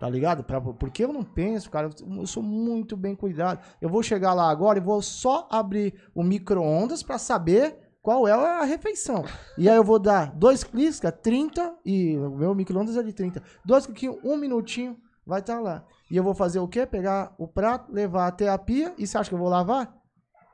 Tá 0.00 0.08
ligado? 0.08 0.42
Pra, 0.42 0.58
porque 0.60 1.04
eu 1.04 1.12
não 1.12 1.22
penso, 1.22 1.70
cara, 1.70 1.90
eu 2.00 2.26
sou 2.26 2.42
muito 2.42 2.96
bem 2.96 3.14
cuidado. 3.14 3.60
Eu 3.82 3.90
vou 3.90 4.02
chegar 4.02 4.32
lá 4.32 4.50
agora 4.50 4.78
e 4.78 4.82
vou 4.82 5.02
só 5.02 5.46
abrir 5.50 5.94
o 6.14 6.22
micro-ondas 6.22 7.02
pra 7.02 7.18
saber 7.18 7.78
qual 8.00 8.26
é 8.26 8.32
a 8.32 8.64
refeição. 8.64 9.22
E 9.58 9.68
aí 9.68 9.76
eu 9.76 9.84
vou 9.84 9.98
dar 9.98 10.32
dois 10.34 10.64
cliques, 10.64 10.98
que 10.98 11.06
é 11.06 11.10
30, 11.10 11.74
e 11.84 12.16
o 12.16 12.30
meu 12.30 12.54
micro-ondas 12.54 12.96
é 12.96 13.02
de 13.02 13.12
30. 13.12 13.42
Dois 13.62 13.84
cliques, 13.84 14.18
um 14.24 14.38
minutinho, 14.38 14.96
vai 15.26 15.40
estar 15.40 15.60
lá. 15.60 15.84
E 16.10 16.16
eu 16.16 16.24
vou 16.24 16.34
fazer 16.34 16.60
o 16.60 16.66
quê? 16.66 16.86
Pegar 16.86 17.34
o 17.36 17.46
prato, 17.46 17.92
levar 17.92 18.26
até 18.26 18.48
a 18.48 18.56
pia, 18.56 18.94
e 18.96 19.06
você 19.06 19.18
acha 19.18 19.28
que 19.28 19.34
eu 19.34 19.38
vou 19.38 19.50
lavar? 19.50 19.99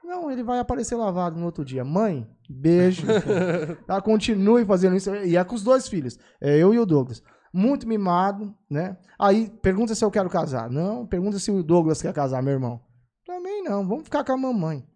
Não, 0.07 0.30
ele 0.30 0.44
vai 0.44 0.61
aparecer 0.61 0.94
lavado 0.94 1.36
no 1.36 1.46
outro 1.46 1.64
dia. 1.64 1.84
Mãe, 1.84 2.24
beijo. 2.48 3.04
tá? 3.88 4.00
Continue 4.00 4.64
fazendo 4.64 4.94
isso. 4.94 5.12
E 5.16 5.36
é 5.36 5.42
com 5.42 5.57
os 5.57 5.64
dois 5.64 5.88
filhos. 5.88 6.16
É 6.40 6.57
eu 6.57 6.72
e 6.72 6.78
o 6.78 6.86
Douglas. 6.86 7.20
muito 7.52 7.88
mimado, 7.88 8.54
né? 8.70 8.96
Aí 9.18 9.50
pergunta 9.61 9.96
se 9.96 10.04
eu 10.04 10.11
quero 10.11 10.30
casar. 10.30 10.70
Não, 10.70 11.04
pergunta 11.04 11.40
se 11.40 11.50
o 11.50 11.61
Douglas 11.61 12.00
quer 12.00 12.14
casar, 12.14 12.40
meu 12.40 12.52
irmão. 12.52 12.80
Também 13.26 13.64
não, 13.64 13.86
vamos 13.86 14.04
ficar 14.04 14.22
com 14.22 14.30
a 14.30 14.36
mamãe. 14.36 14.86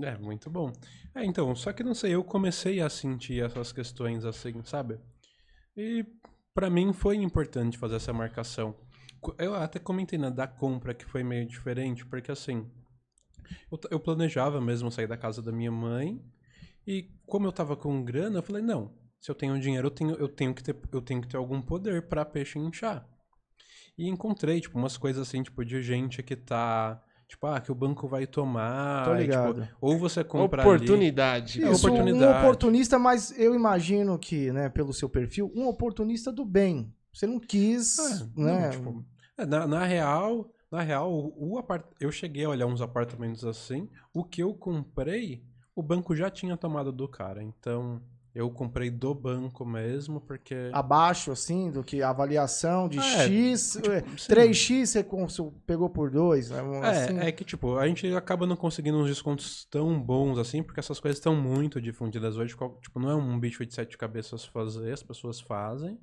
É, 0.00 0.16
muito 0.16 0.48
bom. 0.48 0.70
É, 1.12 1.24
então, 1.24 1.52
só 1.56 1.72
que 1.72 1.82
não 1.82 1.92
sei, 1.94 2.14
eu 2.14 2.22
comecei 2.22 2.80
a 2.80 2.88
sentir 2.88 3.42
essas 3.42 3.72
questões 3.72 4.24
assim, 4.24 4.62
sabe? 4.62 5.00
E 5.76 6.06
pra 6.54 6.70
mim 6.70 6.92
foi 6.92 7.16
importante 7.16 7.76
fazer 7.76 7.96
essa 7.96 8.12
marcação. 8.12 8.76
Eu 9.36 9.56
até 9.56 9.80
comentei 9.80 10.16
na 10.16 10.30
da 10.30 10.46
compra 10.46 10.94
que 10.94 11.04
foi 11.04 11.24
meio 11.24 11.48
diferente, 11.48 12.06
porque 12.06 12.30
assim, 12.30 12.70
eu, 13.70 13.80
eu 13.90 14.00
planejava 14.00 14.60
mesmo 14.60 14.90
sair 14.90 15.06
da 15.06 15.16
casa 15.16 15.42
da 15.42 15.52
minha 15.52 15.72
mãe, 15.72 16.22
e 16.86 17.10
como 17.26 17.46
eu 17.46 17.52
tava 17.52 17.76
com 17.76 18.02
grana, 18.02 18.38
eu 18.38 18.42
falei, 18.42 18.62
não, 18.62 18.92
se 19.20 19.30
eu 19.30 19.34
tenho 19.34 19.58
dinheiro, 19.60 19.86
eu 19.86 19.90
tenho, 19.90 20.14
eu 20.16 20.28
tenho, 20.28 20.54
que, 20.54 20.62
ter, 20.62 20.76
eu 20.92 21.02
tenho 21.02 21.20
que 21.20 21.28
ter 21.28 21.36
algum 21.36 21.60
poder 21.60 22.08
pra 22.08 22.24
peixe 22.24 22.58
inchar. 22.58 23.06
E 23.96 24.08
encontrei, 24.08 24.60
tipo, 24.60 24.78
umas 24.78 24.96
coisas 24.96 25.28
assim, 25.28 25.42
tipo, 25.42 25.64
de 25.64 25.82
gente 25.82 26.22
que 26.22 26.34
tá. 26.34 27.02
Tipo, 27.28 27.46
ah, 27.46 27.60
que 27.60 27.70
o 27.70 27.74
banco 27.74 28.08
vai 28.08 28.26
tomar. 28.26 29.04
Tô 29.04 29.14
e, 29.14 29.18
tipo, 29.18 29.22
ligado. 29.22 29.68
ou 29.80 29.98
você 29.98 30.24
compra 30.24 30.62
ali. 30.62 30.70
Oportunidade. 30.70 31.62
É 31.62 31.70
Isso, 31.70 31.86
um 31.86 31.92
oportunidade. 31.92 32.38
oportunista, 32.44 32.98
mas 32.98 33.38
eu 33.38 33.54
imagino 33.54 34.18
que, 34.18 34.50
né, 34.50 34.68
pelo 34.68 34.92
seu 34.92 35.08
perfil, 35.08 35.52
um 35.54 35.68
oportunista 35.68 36.32
do 36.32 36.44
bem. 36.44 36.92
Você 37.12 37.26
não 37.26 37.38
quis, 37.38 37.98
É, 37.98 38.26
não, 38.34 38.44
né? 38.60 38.70
tipo, 38.70 39.04
é, 39.36 39.46
na, 39.46 39.66
na 39.66 39.84
real, 39.84 40.50
na 40.70 40.82
real, 40.82 41.10
o, 41.12 41.58
apart... 41.58 41.84
eu 42.00 42.10
cheguei 42.12 42.44
a 42.44 42.48
olhar 42.50 42.66
uns 42.66 42.80
apartamentos 42.80 43.44
assim. 43.44 43.88
O 44.14 44.24
que 44.24 44.42
eu 44.42 44.54
comprei, 44.54 45.42
o 45.74 45.82
banco 45.82 46.14
já 46.14 46.30
tinha 46.30 46.56
tomado 46.56 46.92
do 46.92 47.08
cara. 47.08 47.42
Então, 47.42 48.00
eu 48.32 48.48
comprei 48.50 48.90
do 48.90 49.12
banco 49.12 49.64
mesmo, 49.64 50.20
porque. 50.20 50.54
abaixo, 50.72 51.32
assim, 51.32 51.70
do 51.70 51.82
que 51.82 52.00
a 52.00 52.10
avaliação 52.10 52.88
de 52.88 52.98
É, 52.98 53.02
X, 53.02 53.72
tipo, 53.72 53.90
é, 53.90 54.00
sim. 54.16 54.32
3X 54.32 54.86
você 54.86 55.02
cons- 55.02 55.40
pegou 55.66 55.90
por 55.90 56.10
2, 56.10 56.50
né? 56.50 56.60
assim. 56.84 57.18
É, 57.18 57.28
é 57.28 57.32
que, 57.32 57.44
tipo, 57.44 57.76
a 57.76 57.88
gente 57.88 58.06
acaba 58.14 58.46
não 58.46 58.54
conseguindo 58.54 58.98
uns 58.98 59.08
descontos 59.08 59.64
tão 59.64 60.00
bons 60.00 60.38
assim, 60.38 60.62
porque 60.62 60.78
essas 60.78 61.00
coisas 61.00 61.18
estão 61.18 61.34
muito 61.34 61.80
difundidas 61.80 62.36
hoje. 62.36 62.54
Tipo, 62.80 63.00
não 63.00 63.10
é 63.10 63.14
um 63.16 63.38
bicho 63.38 63.66
de 63.66 63.74
sete 63.74 63.98
cabeças 63.98 64.44
fazer, 64.44 64.92
as 64.92 65.02
pessoas 65.02 65.40
fazem. 65.40 65.98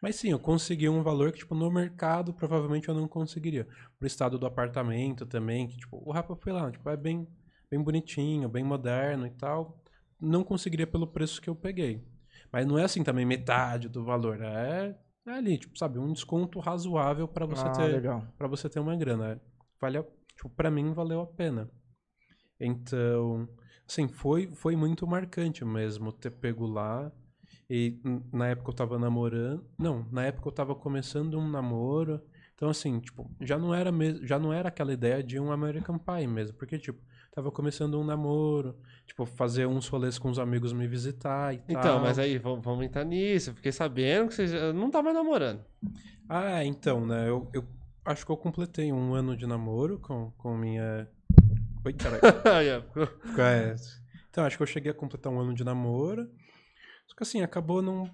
Mas 0.00 0.16
sim, 0.16 0.30
eu 0.30 0.38
consegui 0.38 0.88
um 0.88 1.02
valor 1.02 1.32
que, 1.32 1.38
tipo, 1.38 1.54
no 1.54 1.70
mercado 1.70 2.32
provavelmente 2.34 2.88
eu 2.88 2.94
não 2.94 3.08
conseguiria. 3.08 3.66
Pro 3.98 4.06
estado 4.06 4.38
do 4.38 4.46
apartamento 4.46 5.26
também, 5.26 5.66
que, 5.66 5.76
tipo, 5.76 5.96
o 6.04 6.12
Rapa 6.12 6.36
foi 6.36 6.52
lá, 6.52 6.70
tipo, 6.70 6.88
é 6.88 6.96
bem, 6.96 7.26
bem 7.70 7.82
bonitinho, 7.82 8.48
bem 8.48 8.62
moderno 8.62 9.26
e 9.26 9.30
tal. 9.30 9.82
Não 10.20 10.44
conseguiria 10.44 10.86
pelo 10.86 11.06
preço 11.06 11.40
que 11.40 11.48
eu 11.48 11.56
peguei. 11.56 12.04
Mas 12.52 12.66
não 12.66 12.78
é 12.78 12.84
assim 12.84 13.02
também 13.02 13.24
metade 13.26 13.88
do 13.88 14.04
valor. 14.04 14.40
É, 14.40 14.96
é 15.26 15.30
ali, 15.30 15.58
tipo, 15.58 15.76
sabe, 15.78 15.98
um 15.98 16.12
desconto 16.12 16.60
razoável 16.60 17.26
para 17.26 17.46
você 17.46 17.68
ah, 17.68 17.72
ter 17.76 18.02
para 18.38 18.46
você 18.48 18.68
ter 18.68 18.80
uma 18.80 18.96
grana. 18.96 19.40
Vale, 19.80 19.98
a- 19.98 20.04
tipo, 20.36 20.48
para 20.50 20.70
mim 20.70 20.92
valeu 20.92 21.20
a 21.20 21.26
pena. 21.26 21.70
Então, 22.60 23.48
assim, 23.88 24.08
foi 24.08 24.48
foi 24.54 24.76
muito 24.76 25.06
marcante 25.06 25.64
mesmo 25.64 26.12
ter 26.12 26.30
pego 26.30 26.66
lá 26.66 27.12
e 27.68 27.98
na 28.32 28.48
época 28.48 28.70
eu 28.70 28.74
tava 28.74 28.98
namorando, 28.98 29.64
não, 29.78 30.06
na 30.10 30.24
época 30.24 30.48
eu 30.48 30.52
tava 30.52 30.74
começando 30.74 31.38
um 31.38 31.48
namoro. 31.48 32.20
Então 32.54 32.68
assim, 32.70 32.98
tipo, 33.00 33.30
já 33.40 33.58
não 33.58 33.74
era 33.74 33.90
já 34.22 34.38
não 34.38 34.52
era 34.52 34.68
aquela 34.68 34.92
ideia 34.92 35.22
de 35.22 35.38
um 35.38 35.52
American 35.52 35.98
Pie 35.98 36.26
mesmo, 36.26 36.56
porque 36.56 36.78
tipo, 36.78 37.00
tava 37.36 37.50
começando 37.50 38.00
um 38.00 38.04
namoro, 38.04 38.74
tipo, 39.06 39.26
fazer 39.26 39.66
uns 39.66 39.86
rolês 39.88 40.18
com 40.18 40.30
os 40.30 40.38
amigos 40.38 40.72
me 40.72 40.86
visitar 40.86 41.52
e 41.54 41.58
tal. 41.58 41.68
Então, 41.68 42.00
mas 42.00 42.18
aí, 42.18 42.38
vamos, 42.38 42.64
vamos 42.64 42.84
entrar 42.86 43.04
nisso. 43.04 43.50
Eu 43.50 43.54
fiquei 43.54 43.72
sabendo 43.72 44.28
que 44.28 44.34
você 44.34 44.46
já 44.46 44.72
não 44.72 44.90
tá 44.90 45.02
mais 45.02 45.14
namorando. 45.14 45.62
Ah, 46.26 46.64
então, 46.64 47.04
né? 47.04 47.28
Eu, 47.28 47.46
eu 47.52 47.62
acho 48.06 48.24
que 48.24 48.32
eu 48.32 48.38
completei 48.38 48.90
um 48.90 49.12
ano 49.12 49.36
de 49.36 49.46
namoro 49.46 49.98
com, 49.98 50.30
com 50.38 50.56
minha. 50.56 51.06
Oi, 51.84 51.92
caralho. 51.92 52.22
É, 53.38 53.74
Então, 54.30 54.44
acho 54.44 54.56
que 54.56 54.62
eu 54.62 54.66
cheguei 54.66 54.90
a 54.90 54.94
completar 54.94 55.30
um 55.30 55.38
ano 55.38 55.52
de 55.52 55.62
namoro. 55.62 56.30
Só 57.06 57.14
que 57.16 57.22
assim, 57.22 57.42
acabou 57.42 57.80
não. 57.82 58.10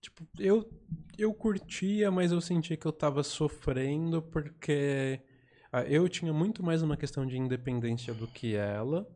Tipo, 0.00 0.26
eu, 0.38 0.68
eu 1.16 1.32
curtia, 1.32 2.10
mas 2.10 2.30
eu 2.30 2.40
sentia 2.40 2.76
que 2.76 2.86
eu 2.86 2.92
tava 2.92 3.22
sofrendo 3.22 4.20
porque 4.20 5.20
ah, 5.72 5.82
eu 5.84 6.08
tinha 6.08 6.32
muito 6.32 6.62
mais 6.62 6.82
uma 6.82 6.96
questão 6.96 7.26
de 7.26 7.38
independência 7.38 8.12
do 8.12 8.26
que 8.26 8.54
ela. 8.54 9.06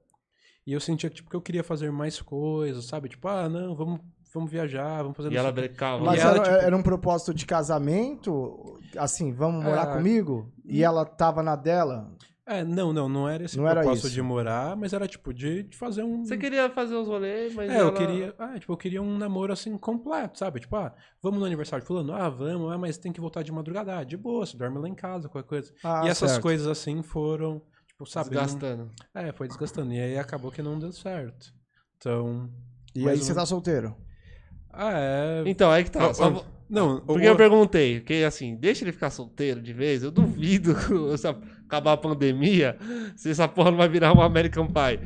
E 0.66 0.72
eu 0.72 0.80
sentia 0.80 1.08
que, 1.08 1.16
tipo, 1.16 1.30
que 1.30 1.36
eu 1.36 1.40
queria 1.42 1.62
fazer 1.64 1.90
mais 1.90 2.20
coisas, 2.20 2.86
sabe? 2.86 3.08
Tipo, 3.08 3.28
ah, 3.28 3.48
não, 3.48 3.74
vamos, 3.74 4.00
vamos 4.32 4.50
viajar, 4.50 5.02
vamos 5.02 5.16
fazer 5.16 5.32
E 5.32 5.36
ela 5.36 5.50
brecava. 5.52 6.04
Mas 6.04 6.20
ela, 6.20 6.30
era, 6.32 6.42
tipo- 6.42 6.56
era 6.66 6.76
um 6.76 6.82
propósito 6.82 7.32
de 7.34 7.46
casamento? 7.46 8.80
Assim, 8.96 9.32
vamos 9.32 9.64
morar 9.64 9.82
Ah, 9.84 9.92
comigo? 9.96 10.52
E 10.64 10.82
ela 10.82 11.04
tava 11.04 11.42
na 11.42 11.56
dela? 11.56 12.14
É, 12.50 12.64
não, 12.64 12.94
não, 12.94 13.10
não 13.10 13.28
era 13.28 13.44
esse 13.44 13.58
Não 13.58 13.68
era 13.68 13.82
propósito 13.82 14.06
isso. 14.06 14.14
de 14.14 14.22
morar, 14.22 14.74
mas 14.74 14.94
era 14.94 15.06
tipo 15.06 15.34
de, 15.34 15.64
de 15.64 15.76
fazer 15.76 16.02
um. 16.02 16.24
Você 16.24 16.36
queria 16.38 16.70
fazer 16.70 16.94
os 16.94 17.06
rolês, 17.06 17.54
mas. 17.54 17.70
É, 17.70 17.74
ela... 17.76 17.88
eu 17.90 17.92
queria. 17.94 18.34
Ah, 18.38 18.58
tipo, 18.58 18.72
eu 18.72 18.76
queria 18.78 19.02
um 19.02 19.18
namoro 19.18 19.52
assim 19.52 19.76
completo, 19.76 20.38
sabe? 20.38 20.58
Tipo, 20.60 20.76
ah, 20.76 20.94
vamos 21.22 21.38
no 21.40 21.44
aniversário 21.44 21.82
de 21.82 21.86
fulano? 21.86 22.12
Ah, 22.14 22.30
vamos, 22.30 22.72
ah, 22.72 22.78
mas 22.78 22.96
tem 22.96 23.12
que 23.12 23.20
voltar 23.20 23.42
de 23.42 23.52
madrugada. 23.52 23.98
Ah, 23.98 24.02
de 24.04 24.16
boa, 24.16 24.46
você 24.46 24.56
dorme 24.56 24.78
lá 24.78 24.88
em 24.88 24.94
casa, 24.94 25.28
qualquer 25.28 25.46
coisa. 25.46 25.74
Ah, 25.84 26.02
e 26.06 26.08
essas 26.08 26.30
certo. 26.30 26.42
coisas 26.42 26.66
assim 26.66 27.02
foram, 27.02 27.60
tipo, 27.86 28.06
sabe? 28.06 28.34
não- 28.34 28.42
Desgastando. 28.42 28.90
É, 29.14 29.30
foi 29.32 29.46
desgastando. 29.46 29.92
E 29.92 30.00
aí 30.00 30.18
acabou 30.18 30.50
que 30.50 30.62
não 30.62 30.78
deu 30.78 30.90
certo. 30.90 31.52
Então. 31.98 32.48
E 32.94 33.06
aí 33.06 33.18
você 33.18 33.32
um- 33.32 33.34
tá 33.34 33.44
solteiro? 33.44 33.94
Ah, 34.72 34.92
é. 34.94 35.42
Então, 35.44 35.70
aí 35.70 35.84
que 35.84 35.90
tá. 35.90 36.08
Ó, 36.08 36.14
só 36.14 36.28
ó, 36.32 36.42
Não, 36.68 37.00
Porque 37.00 37.26
o- 37.26 37.30
eu 37.30 37.36
perguntei, 37.36 38.00
porque 38.00 38.24
assim, 38.26 38.54
deixa 38.56 38.84
ele 38.84 38.92
ficar 38.92 39.10
solteiro 39.10 39.60
de 39.62 39.72
vez, 39.72 40.02
eu 40.02 40.10
duvido, 40.10 40.74
se 41.16 41.26
acabar 41.26 41.92
a 41.92 41.96
pandemia, 41.96 42.76
se 43.16 43.30
essa 43.30 43.48
porra 43.48 43.70
não 43.70 43.78
vai 43.78 43.88
virar 43.88 44.12
um 44.12 44.20
American 44.20 44.66
Pie. 44.66 45.00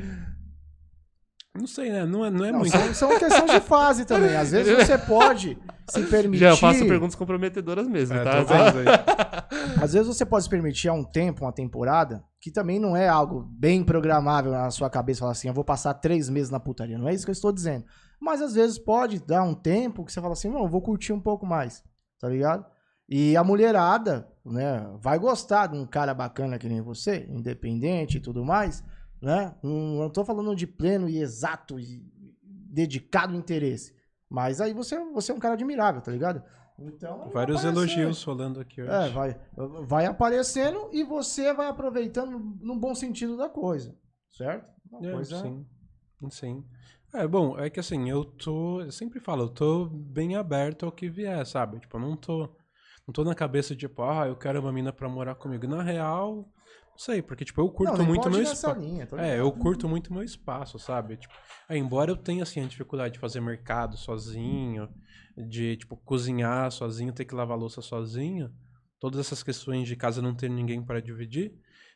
Não 1.55 1.67
sei, 1.67 1.91
né? 1.91 2.03
Não 2.03 2.25
é, 2.25 2.31
não 2.31 2.43
é 2.45 2.51
Não, 2.51 2.59
muito. 2.59 2.71
são, 2.71 2.93
são 2.95 3.19
questões 3.19 3.51
de 3.51 3.59
fase 3.59 4.05
também. 4.05 4.35
Às 4.35 4.51
vezes 4.51 4.75
você 4.75 4.97
pode 4.97 5.55
se 5.87 6.01
permitir. 6.07 6.39
Já 6.39 6.49
eu 6.49 6.57
faço 6.57 6.79
perguntas 6.87 7.13
comprometedoras 7.13 7.87
mesmo, 7.87 8.17
É, 8.17 8.23
tá? 8.23 8.39
Às 9.79 9.93
vezes 9.93 10.07
você 10.07 10.25
pode 10.25 10.45
se 10.45 10.49
permitir 10.49 10.87
há 10.89 10.93
um 10.93 11.03
tempo, 11.03 11.45
uma 11.45 11.51
temporada, 11.53 12.23
que 12.41 12.49
também 12.51 12.79
não 12.79 12.97
é 12.97 13.07
algo 13.07 13.47
bem 13.51 13.83
programável 13.83 14.51
na 14.51 14.71
sua 14.71 14.89
cabeça, 14.89 15.19
falar 15.19 15.33
assim, 15.33 15.47
eu 15.47 15.53
vou 15.53 15.63
passar 15.63 15.93
três 15.93 16.27
meses 16.27 16.49
na 16.49 16.59
putaria. 16.59 16.97
Não 16.97 17.07
é 17.07 17.13
isso 17.13 17.23
que 17.23 17.29
eu 17.29 17.33
estou 17.33 17.51
dizendo. 17.51 17.85
Mas 18.23 18.41
às 18.41 18.53
vezes 18.55 18.79
pode 18.79 19.19
dar 19.19 19.43
um 19.43 19.53
tempo 19.53 20.05
que 20.05 20.11
você 20.11 20.21
fala 20.21 20.31
assim, 20.31 20.49
não, 20.49 20.61
eu 20.61 20.69
vou 20.69 20.81
curtir 20.81 21.11
um 21.11 21.19
pouco 21.19 21.45
mais, 21.45 21.83
tá 22.17 22.29
ligado? 22.29 22.65
E 23.09 23.35
a 23.35 23.43
mulherada, 23.43 24.31
né, 24.45 24.89
vai 25.01 25.19
gostar 25.19 25.67
de 25.67 25.77
um 25.77 25.85
cara 25.85 26.13
bacana 26.13 26.57
que 26.57 26.69
nem 26.69 26.81
você, 26.81 27.27
independente 27.29 28.17
e 28.17 28.21
tudo 28.21 28.45
mais, 28.45 28.81
né? 29.21 29.53
Não, 29.61 29.97
não 29.97 30.09
tô 30.09 30.23
falando 30.23 30.55
de 30.55 30.65
pleno 30.65 31.09
e 31.09 31.19
exato 31.19 31.77
e 31.77 32.01
dedicado 32.41 33.35
interesse. 33.35 33.93
Mas 34.29 34.61
aí 34.61 34.73
você, 34.73 34.97
você 35.11 35.33
é 35.33 35.35
um 35.35 35.39
cara 35.39 35.55
admirável, 35.55 36.01
tá 36.01 36.11
ligado? 36.11 36.41
Então, 36.79 37.29
Vários 37.29 37.63
elogios 37.65 38.23
rolando 38.23 38.61
aqui 38.61 38.81
hoje. 38.81 38.89
É, 38.91 39.09
vai, 39.09 39.39
vai 39.85 40.05
aparecendo 40.05 40.89
e 40.93 41.03
você 41.03 41.53
vai 41.53 41.67
aproveitando 41.67 42.39
num 42.61 42.79
bom 42.79 42.95
sentido 42.95 43.35
da 43.35 43.49
coisa, 43.49 43.95
certo? 44.31 44.71
Uma 44.89 45.07
É, 45.07 45.11
coisa... 45.11 45.41
Sim, 45.41 45.65
sim. 46.31 46.65
É, 47.13 47.27
bom, 47.27 47.57
é 47.59 47.69
que 47.69 47.79
assim, 47.79 48.09
eu 48.09 48.25
tô. 48.25 48.81
Eu 48.81 48.91
sempre 48.91 49.19
falo, 49.19 49.43
eu 49.43 49.49
tô 49.49 49.85
bem 49.85 50.35
aberto 50.35 50.85
ao 50.85 50.91
que 50.91 51.07
vier, 51.07 51.45
sabe? 51.45 51.79
Tipo, 51.79 51.97
eu 51.97 52.01
não 52.01 52.17
tô. 52.17 52.49
Não 53.07 53.13
tô 53.13 53.23
na 53.23 53.35
cabeça, 53.35 53.75
tipo, 53.75 54.01
ah, 54.01 54.27
eu 54.27 54.35
quero 54.35 54.59
uma 54.59 54.71
mina 54.71 54.91
pra 54.91 55.09
morar 55.09 55.35
comigo. 55.35 55.67
Na 55.67 55.83
real, 55.83 56.49
não 56.93 56.97
sei, 56.97 57.21
porque, 57.21 57.43
tipo, 57.43 57.59
eu 57.59 57.69
curto 57.69 57.97
Não, 57.97 58.05
muito 58.05 58.29
meu 58.31 58.41
espaço. 58.41 58.79
É, 59.17 59.39
eu 59.39 59.51
curto 59.51 59.89
muito 59.89 60.13
meu 60.13 60.23
espaço, 60.23 60.79
sabe? 60.79 61.17
Tipo, 61.17 61.33
é, 61.67 61.77
embora 61.77 62.09
eu 62.11 62.15
tenha, 62.15 62.43
assim, 62.43 62.61
a 62.61 62.67
dificuldade 62.67 63.15
de 63.15 63.19
fazer 63.19 63.41
mercado 63.41 63.97
sozinho, 63.97 64.87
de, 65.35 65.75
tipo, 65.77 65.97
cozinhar 65.97 66.71
sozinho, 66.71 67.11
ter 67.11 67.25
que 67.25 67.35
lavar 67.35 67.57
louça 67.57 67.81
sozinho, 67.81 68.51
todas 68.99 69.19
essas 69.19 69.43
questões 69.43 69.87
de 69.87 69.95
casa 69.95 70.21
não 70.21 70.33
ter 70.33 70.49
ninguém 70.49 70.81
para 70.81 71.01
dividir, 71.01 71.53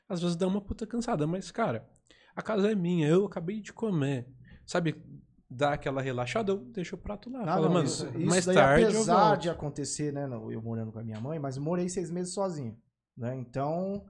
às 0.10 0.22
vezes 0.22 0.36
dá 0.36 0.46
uma 0.48 0.62
puta 0.62 0.86
cansada. 0.86 1.26
Mas, 1.26 1.52
cara, 1.52 1.88
a 2.36 2.42
casa 2.42 2.72
é 2.72 2.76
minha, 2.76 3.08
eu 3.08 3.26
acabei 3.26 3.62
de 3.62 3.72
comer. 3.72 4.28
Sabe, 4.68 5.02
dá 5.50 5.74
aquela 5.74 6.02
relaxada, 6.02 6.52
eu 6.52 6.58
deixo 6.58 6.96
o 6.96 7.00
prato 7.00 7.30
lá. 7.32 7.42
Ah, 7.42 7.46
Fala, 7.46 7.62
não, 7.68 7.74
mano, 7.76 7.86
isso, 7.88 8.06
isso 8.10 8.28
mais 8.28 8.46
daí, 8.46 8.56
tarde 8.56 8.84
apesar 8.84 9.38
de 9.38 9.50
acontecer, 9.50 10.12
né, 10.14 10.28
eu 10.52 10.62
morando 10.62 10.92
com 10.92 11.00
a 11.00 11.04
minha 11.04 11.20
mãe, 11.22 11.40
mas 11.40 11.58
morei 11.58 11.88
seis 11.88 12.12
meses 12.12 12.34
sozinho, 12.34 12.78
né? 13.18 13.34
Então, 13.38 14.06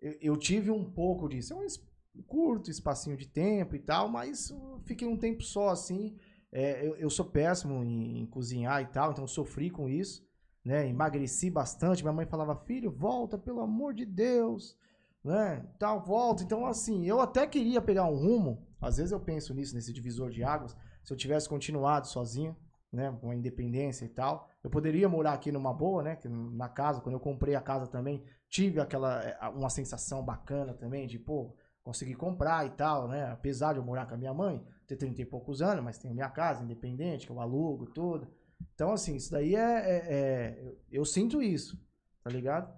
eu, 0.00 0.14
eu 0.20 0.36
tive 0.36 0.70
um 0.70 0.84
pouco 0.84 1.26
disso. 1.28 1.54
É 1.54 1.56
um 1.56 1.64
es- 1.64 1.82
curto 2.26 2.70
espacinho 2.70 3.16
de 3.16 3.26
tempo 3.26 3.74
e 3.74 3.78
tal, 3.80 4.08
mas 4.08 4.54
fiquei 4.84 5.08
um 5.08 5.16
tempo 5.16 5.42
só, 5.42 5.70
assim. 5.70 6.16
É, 6.52 6.86
eu, 6.86 6.94
eu 6.96 7.10
sou 7.10 7.24
péssimo 7.24 7.82
em, 7.82 8.20
em 8.20 8.26
cozinhar 8.26 8.80
e 8.82 8.86
tal, 8.86 9.10
então 9.10 9.24
eu 9.24 9.28
sofri 9.28 9.70
com 9.70 9.88
isso, 9.88 10.22
né? 10.64 10.86
Emagreci 10.88 11.50
bastante. 11.50 12.02
Minha 12.04 12.12
mãe 12.12 12.26
falava, 12.26 12.54
filho, 12.54 12.92
volta, 12.92 13.36
pelo 13.36 13.60
amor 13.60 13.92
de 13.94 14.04
Deus, 14.04 14.76
né? 15.24 15.64
Tal, 15.78 16.00
volta. 16.04 16.42
Então, 16.42 16.66
assim, 16.66 17.06
eu 17.06 17.20
até 17.20 17.46
queria 17.46 17.80
pegar 17.80 18.04
um 18.04 18.16
rumo. 18.16 18.66
Às 18.80 18.98
vezes 18.98 19.12
eu 19.12 19.20
penso 19.20 19.54
nisso, 19.54 19.74
nesse 19.74 19.92
divisor 19.92 20.30
de 20.30 20.44
águas. 20.44 20.76
Se 21.02 21.12
eu 21.12 21.16
tivesse 21.16 21.48
continuado 21.48 22.06
sozinho, 22.06 22.56
né, 22.94 23.16
com 23.20 23.30
a 23.30 23.34
independência 23.34 24.04
e 24.04 24.08
tal. 24.08 24.48
Eu 24.62 24.70
poderia 24.70 25.08
morar 25.08 25.32
aqui 25.32 25.50
numa 25.50 25.74
boa, 25.74 26.02
né, 26.02 26.16
na 26.24 26.68
casa, 26.68 27.00
quando 27.00 27.14
eu 27.14 27.20
comprei 27.20 27.54
a 27.54 27.60
casa 27.60 27.86
também, 27.86 28.22
tive 28.48 28.80
aquela 28.80 29.20
é, 29.22 29.36
uma 29.48 29.68
sensação 29.68 30.22
bacana 30.24 30.72
também 30.72 31.06
de, 31.06 31.18
pô, 31.18 31.56
conseguir 31.82 32.14
comprar 32.14 32.64
e 32.64 32.70
tal, 32.70 33.08
né? 33.08 33.30
Apesar 33.32 33.72
de 33.72 33.78
eu 33.80 33.84
morar 33.84 34.06
com 34.06 34.14
a 34.14 34.16
minha 34.16 34.32
mãe, 34.32 34.64
ter 34.86 34.96
30 34.96 35.20
e 35.22 35.26
poucos 35.26 35.60
anos, 35.60 35.84
mas 35.84 35.98
tenho 35.98 36.14
minha 36.14 36.30
casa 36.30 36.62
independente, 36.62 37.26
que 37.26 37.32
eu 37.32 37.40
alugo, 37.40 37.86
tudo. 37.86 38.28
Então, 38.74 38.92
assim, 38.92 39.16
isso 39.16 39.30
daí 39.30 39.54
é. 39.54 39.60
é- 39.60 40.12
é- 40.12 40.74
eu 40.90 41.04
sinto 41.04 41.42
isso, 41.42 41.78
tá 42.22 42.30
ligado? 42.30 42.72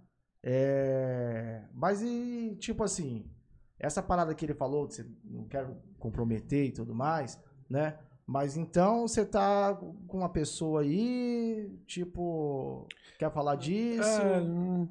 É, 0.49 1.61
mas 1.75 2.01
e, 2.03 2.55
tipo 2.61 2.85
assim, 2.85 3.27
essa 3.81 4.01
parada 4.01 4.33
que 4.33 4.45
ele 4.47 4.55
falou, 4.55 4.87
que 4.87 4.95
você 4.95 5.07
não 5.25 5.43
quero 5.45 5.77
comprometer 5.99 6.67
e 6.67 6.71
tudo 6.73 6.95
mais, 6.95 7.37
né? 7.69 7.99
Mas 8.25 8.57
então 8.57 9.07
você 9.09 9.25
tá 9.27 9.75
com 10.07 10.19
uma 10.19 10.29
pessoa 10.29 10.83
aí, 10.83 11.69
tipo, 11.87 12.87
quer 13.19 13.31
falar 13.33 13.57
disso? 13.57 14.03
É, 14.21 14.41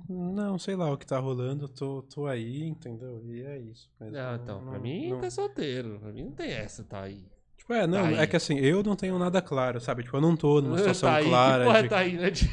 não, 0.10 0.60
sei 0.60 0.76
lá 0.76 0.92
o 0.92 0.98
que 0.98 1.06
tá 1.06 1.20
rolando, 1.20 1.68
tô, 1.70 2.02
tô 2.04 2.28
aí, 2.28 2.64
entendeu? 2.66 3.22
E 3.26 3.42
é 3.42 3.58
isso. 3.60 3.90
mesmo. 4.00 4.18
Ah, 4.18 4.40
então, 4.42 4.62
pra 4.62 4.74
Não- 4.74 4.80
mim 4.82 5.10
não- 5.10 5.20
tá 5.22 5.30
solteiro. 5.30 6.00
Pra 6.02 6.12
mim 6.12 6.24
não 6.26 6.32
tem 6.32 6.52
essa, 6.52 6.84
tá 6.84 7.02
aí. 7.04 7.26
Tipo, 7.58 7.74
é, 7.74 7.88
não, 7.88 8.04
Tá 8.04 8.12
é 8.12 8.20
aí. 8.20 8.28
que 8.28 8.36
assim, 8.36 8.58
eu 8.60 8.84
não 8.84 8.96
tenho 8.96 9.18
nada 9.18 9.42
claro, 9.42 9.80
sabe? 9.82 10.04
Tipo, 10.04 10.18
eu 10.18 10.22
não 10.22 10.36
tô 10.38 10.62
numa 10.62 10.78
situação 11.00 11.10
tá 11.10 11.16
aí, 11.16 11.26
clara 11.26 11.64
que 11.64 11.70
porra 11.70 11.84
de... 11.84 11.90
tá 11.90 11.98
aí, 11.98 12.18
né? 12.18 12.30
de- 12.32 12.50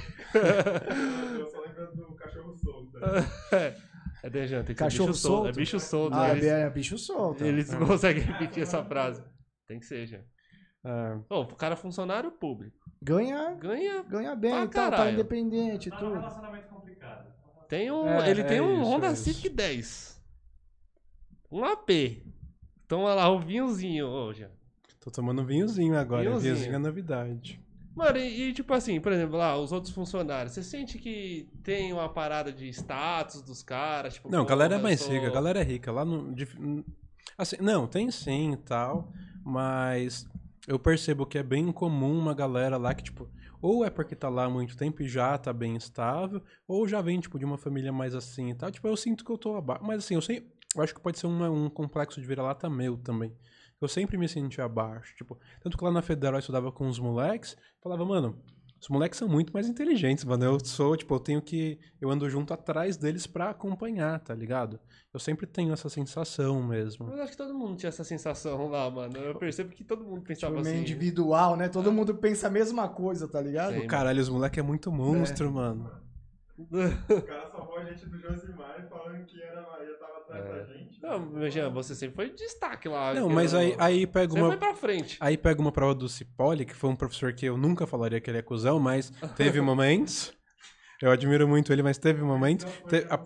Eu 1.38 1.46
só 1.48 1.60
lembrando 1.60 1.94
do 1.96 2.14
cachorro 2.14 2.56
solto. 2.56 2.91
É, 4.22 4.30
Dejan, 4.30 4.62
tem 4.64 4.74
que 4.74 4.78
ser 4.82 4.84
Cachorro 4.84 5.08
bicho 5.10 5.20
solto. 5.20 5.36
É 5.40 5.44
solto? 5.46 5.56
bicho 5.56 5.80
solto. 5.80 6.14
Ah, 6.16 6.30
eles, 6.30 6.44
é, 6.44 6.62
é 6.62 6.70
bicho 6.70 6.98
solto. 6.98 7.44
eles 7.44 7.70
não 7.70 7.86
conseguem 7.86 8.22
repetir 8.22 8.62
essa 8.62 8.84
frase. 8.84 9.22
Tem 9.66 9.78
que 9.80 9.86
ser, 9.86 10.06
Jean. 10.06 10.24
É, 10.84 11.18
Ô, 11.30 11.40
o 11.42 11.46
cara 11.56 11.74
é 11.74 11.76
funcionário 11.76 12.30
público. 12.32 12.76
Ganha, 13.00 13.52
Ganha. 13.54 14.02
ganha 14.02 14.34
bem 14.36 14.50
tal, 14.52 14.68
tá 14.68 14.90
caralho. 14.90 15.14
independente 15.14 15.90
Tá 15.90 15.96
tudo. 15.96 16.14
relacionamento 16.14 16.68
complicado. 16.68 17.32
Tem 17.68 17.90
um, 17.90 18.06
É, 18.08 18.30
ele 18.30 18.40
é 18.42 18.44
tem 18.44 18.60
um 18.60 18.80
isso, 18.82 18.90
Honda 18.90 19.06
é. 19.08 19.14
Civic 19.14 19.48
10. 19.48 20.20
Um 21.50 21.64
AP. 21.64 21.90
Então, 22.84 23.02
olha 23.02 23.14
lá, 23.14 23.28
o 23.30 23.38
vinhozinho, 23.38 24.06
ô, 24.08 24.32
Jean. 24.32 24.50
tô 25.00 25.10
tomando 25.10 25.44
vinhozinho 25.44 25.96
agora, 25.96 26.22
Vinhozinho. 26.22 26.54
vinhozinho 26.54 26.74
é 26.76 26.78
novidade. 26.78 27.61
Mano, 27.94 28.18
e, 28.18 28.48
e, 28.48 28.52
tipo 28.54 28.72
assim, 28.72 29.00
por 29.00 29.12
exemplo, 29.12 29.36
lá, 29.36 29.56
os 29.56 29.70
outros 29.70 29.92
funcionários, 29.92 30.54
você 30.54 30.62
sente 30.62 30.98
que 30.98 31.48
tem 31.62 31.92
uma 31.92 32.08
parada 32.08 32.50
de 32.50 32.68
status 32.68 33.42
dos 33.42 33.62
caras? 33.62 34.14
Tipo, 34.14 34.30
Não, 34.30 34.42
a 34.42 34.46
galera 34.46 34.76
é 34.76 34.78
mais 34.78 35.00
sou- 35.00 35.10
rica, 35.12 35.26
a 35.26 35.30
galera 35.30 35.60
é 35.60 35.62
rica. 35.62 35.92
Lá 35.92 36.04
no. 36.04 36.34
Assim, 37.36 37.56
não, 37.60 37.86
tem 37.86 38.10
sim 38.10 38.52
e 38.52 38.56
tal, 38.56 39.12
mas 39.44 40.26
eu 40.66 40.78
percebo 40.78 41.26
que 41.26 41.38
é 41.38 41.42
bem 41.42 41.70
comum 41.70 42.18
uma 42.18 42.34
galera 42.34 42.76
lá 42.76 42.94
que, 42.94 43.02
tipo, 43.04 43.28
ou 43.60 43.84
é 43.84 43.90
porque 43.90 44.16
tá 44.16 44.28
lá 44.28 44.44
há 44.44 44.50
muito 44.50 44.76
tempo 44.76 45.02
e 45.02 45.08
já 45.08 45.36
tá 45.38 45.52
bem 45.52 45.76
estável, 45.76 46.42
ou 46.66 46.86
já 46.88 47.00
vem, 47.00 47.20
tipo, 47.20 47.38
de 47.38 47.44
uma 47.44 47.58
família 47.58 47.92
mais 47.92 48.14
assim 48.14 48.50
e 48.50 48.54
tal. 48.54 48.70
Tipo, 48.70 48.88
eu 48.88 48.96
sinto 48.96 49.24
que 49.24 49.30
eu 49.30 49.38
tô 49.38 49.54
abaixo. 49.56 49.84
Mas 49.84 50.04
assim, 50.04 50.14
eu 50.14 50.22
sei. 50.22 50.50
Eu 50.74 50.82
acho 50.82 50.94
que 50.94 51.00
pode 51.00 51.18
ser 51.18 51.26
uma- 51.26 51.50
um 51.50 51.68
complexo 51.68 52.18
de 52.20 52.26
vira-lata 52.26 52.68
meu 52.70 52.96
também. 52.96 53.30
Eu 53.84 53.88
sempre 53.88 54.16
me 54.16 54.28
senti 54.28 54.60
abaixo. 54.60 55.14
Tipo, 55.16 55.38
tanto 55.60 55.76
que 55.76 55.84
lá 55.84 55.90
na 55.90 56.02
Federal 56.02 56.34
eu 56.34 56.40
estudava 56.40 56.70
com 56.72 56.86
os 56.88 56.98
moleques, 56.98 57.56
falava, 57.82 58.04
mano, 58.04 58.38
os 58.80 58.88
moleques 58.88 59.18
são 59.18 59.28
muito 59.28 59.52
mais 59.52 59.68
inteligentes, 59.68 60.24
mano. 60.24 60.44
Eu 60.44 60.58
sou, 60.64 60.96
tipo, 60.96 61.14
eu 61.14 61.20
tenho 61.20 61.40
que. 61.40 61.78
Eu 62.00 62.10
ando 62.10 62.28
junto 62.28 62.52
atrás 62.52 62.96
deles 62.96 63.26
pra 63.28 63.50
acompanhar, 63.50 64.18
tá 64.18 64.34
ligado? 64.34 64.80
Eu 65.14 65.20
sempre 65.20 65.46
tenho 65.46 65.72
essa 65.72 65.88
sensação 65.88 66.62
mesmo. 66.62 67.06
Mas 67.06 67.20
acho 67.20 67.30
que 67.32 67.36
todo 67.36 67.54
mundo 67.54 67.76
tinha 67.76 67.88
essa 67.88 68.02
sensação 68.02 68.68
lá, 68.68 68.90
mano. 68.90 69.16
Eu 69.16 69.34
percebo 69.36 69.70
que 69.70 69.84
todo 69.84 70.04
mundo 70.04 70.22
pensava 70.22 70.56
Tipo, 70.56 70.68
assim. 70.68 70.80
individual, 70.80 71.56
né? 71.56 71.68
Todo 71.68 71.92
mundo 71.92 72.14
pensa 72.16 72.48
a 72.48 72.50
mesma 72.50 72.88
coisa, 72.88 73.28
tá 73.28 73.40
ligado? 73.40 73.74
Sim. 73.74 73.86
Caralho, 73.86 74.20
os 74.20 74.28
moleques 74.28 74.58
é 74.58 74.62
muito 74.62 74.90
monstro, 74.90 75.52
mano. 75.52 75.90
O 76.58 77.22
cara 77.22 77.50
salvou 77.50 77.78
a 77.78 77.84
gente 77.84 78.06
do 78.06 78.18
Josimar 78.18 78.86
falando 78.88 79.24
que 79.24 79.42
era 79.42 79.62
Maria 79.62 79.94
tava 79.98 80.20
É. 80.34 80.82
Não, 81.02 81.18
mas 81.18 81.52
Jean, 81.52 81.68
você 81.70 81.94
sempre 81.94 82.14
foi 82.16 82.30
destaque 82.30 82.88
lá. 82.88 83.12
Não, 83.12 83.28
mas 83.28 83.52
aí, 83.54 83.74
aí 83.78 84.06
pega 84.06 84.32
foi 84.32 84.40
uma. 84.42 84.56
pra 84.56 84.74
frente. 84.74 85.16
Aí 85.20 85.36
pega 85.36 85.60
uma 85.60 85.72
prova 85.72 85.94
do 85.94 86.08
Cipoli, 86.08 86.64
que 86.64 86.74
foi 86.74 86.88
um 86.90 86.96
professor 86.96 87.32
que 87.32 87.44
eu 87.46 87.56
nunca 87.56 87.86
falaria 87.86 88.20
que 88.20 88.30
ele 88.30 88.38
é 88.38 88.42
cuzão, 88.42 88.78
mas 88.78 89.10
teve 89.36 89.60
momentos. 89.62 90.32
Eu 91.00 91.10
admiro 91.10 91.48
muito 91.48 91.72
ele, 91.72 91.82
mas 91.82 91.98
teve 91.98 92.22
momentos. 92.22 92.64
Te- 92.88 93.06
a- 93.10 93.20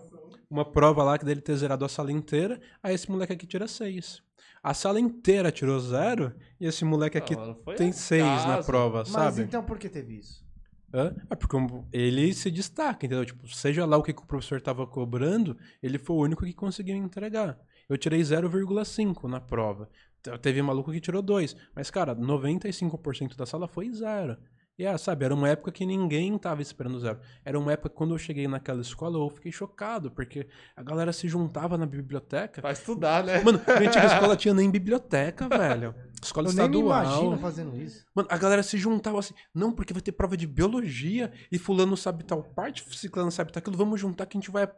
uma 0.49 0.65
prova 0.65 1.03
lá 1.03 1.17
que 1.17 1.25
dele 1.25 1.41
ter 1.41 1.55
zerado 1.57 1.83
a 1.85 1.89
sala 1.89 2.11
inteira, 2.11 2.59
aí 2.81 2.95
esse 2.95 3.11
moleque 3.11 3.33
aqui 3.33 3.45
tira 3.45 3.67
seis. 3.67 4.21
A 4.63 4.73
sala 4.73 4.99
inteira 4.99 5.51
tirou 5.51 5.79
zero, 5.79 6.33
e 6.59 6.65
esse 6.65 6.83
moleque 6.83 7.17
aqui 7.17 7.35
Não, 7.35 7.41
mano, 7.41 7.59
foi 7.63 7.75
tem 7.75 7.91
seis 7.91 8.23
na 8.23 8.53
acaso. 8.53 8.65
prova, 8.65 8.97
Mas 8.99 9.07
sabe? 9.09 9.41
então 9.43 9.63
por 9.63 9.77
que 9.77 9.87
teve 9.89 10.17
isso? 10.17 10.46
Hã? 10.93 11.13
É 11.29 11.35
porque 11.35 11.57
ele 11.91 12.33
se 12.33 12.49
destaca, 12.49 13.05
entendeu? 13.05 13.25
Tipo, 13.25 13.47
seja 13.49 13.85
lá 13.85 13.97
o 13.97 14.03
que 14.03 14.13
que 14.13 14.21
o 14.21 14.25
professor 14.25 14.61
tava 14.61 14.87
cobrando, 14.87 15.57
ele 15.83 15.97
foi 15.97 16.15
o 16.15 16.19
único 16.21 16.45
que 16.45 16.53
conseguiu 16.53 16.95
entregar. 16.95 17.59
Eu 17.89 17.97
tirei 17.97 18.23
0,5 18.23 19.27
na 19.27 19.39
prova. 19.41 19.89
Te- 20.21 20.37
Teve 20.39 20.61
maluco 20.61 20.91
que 20.91 21.01
tirou 21.01 21.21
2. 21.21 21.55
Mas, 21.75 21.89
cara, 21.91 22.15
95% 22.15 23.35
da 23.35 23.45
sala 23.45 23.67
foi 23.67 23.91
zero. 23.91 24.37
E, 24.77 24.85
ah, 24.85 24.95
sabe, 24.95 25.25
era 25.25 25.33
uma 25.33 25.49
época 25.49 25.71
que 25.71 25.85
ninguém 25.87 26.37
tava 26.37 26.61
esperando 26.61 26.99
zero. 26.99 27.19
Era 27.43 27.57
uma 27.57 27.71
época 27.71 27.89
que 27.89 27.95
quando 27.95 28.13
eu 28.13 28.17
cheguei 28.19 28.47
naquela 28.47 28.79
escola, 28.79 29.17
eu 29.17 29.27
fiquei 29.29 29.51
chocado, 29.51 30.11
porque 30.11 30.47
a 30.75 30.83
galera 30.83 31.11
se 31.11 31.27
juntava 31.27 31.77
na 31.79 31.85
biblioteca. 31.87 32.61
Vai 32.61 32.73
estudar, 32.73 33.23
né? 33.23 33.41
Mano, 33.41 33.59
minha 33.65 33.89
antiga 33.89 34.05
escola 34.05 34.35
tinha 34.37 34.53
nem 34.53 34.69
biblioteca, 34.69 35.49
velho. 35.49 35.95
Escola 36.21 36.49
Eu 36.49 36.53
nem 36.53 36.69
me 36.69 36.77
estadual. 36.77 37.05
imagino 37.05 37.37
fazendo 37.39 37.75
isso. 37.75 38.05
Mano, 38.13 38.27
a 38.31 38.37
galera 38.37 38.61
se 38.61 38.77
juntava 38.77 39.17
assim, 39.17 39.33
não, 39.53 39.71
porque 39.71 39.93
vai 39.93 40.01
ter 40.01 40.11
prova 40.11 40.37
de 40.37 40.45
biologia 40.45 41.31
e 41.51 41.57
fulano 41.57 41.97
sabe 41.97 42.23
tal 42.23 42.43
parte, 42.43 42.83
ciclano 42.95 43.31
sabe 43.31 43.51
tal 43.51 43.59
aquilo, 43.59 43.77
vamos 43.77 43.99
juntar 43.99 44.27
que 44.27 44.37
a 44.37 44.39
gente 44.39 44.51
vai. 44.51 44.69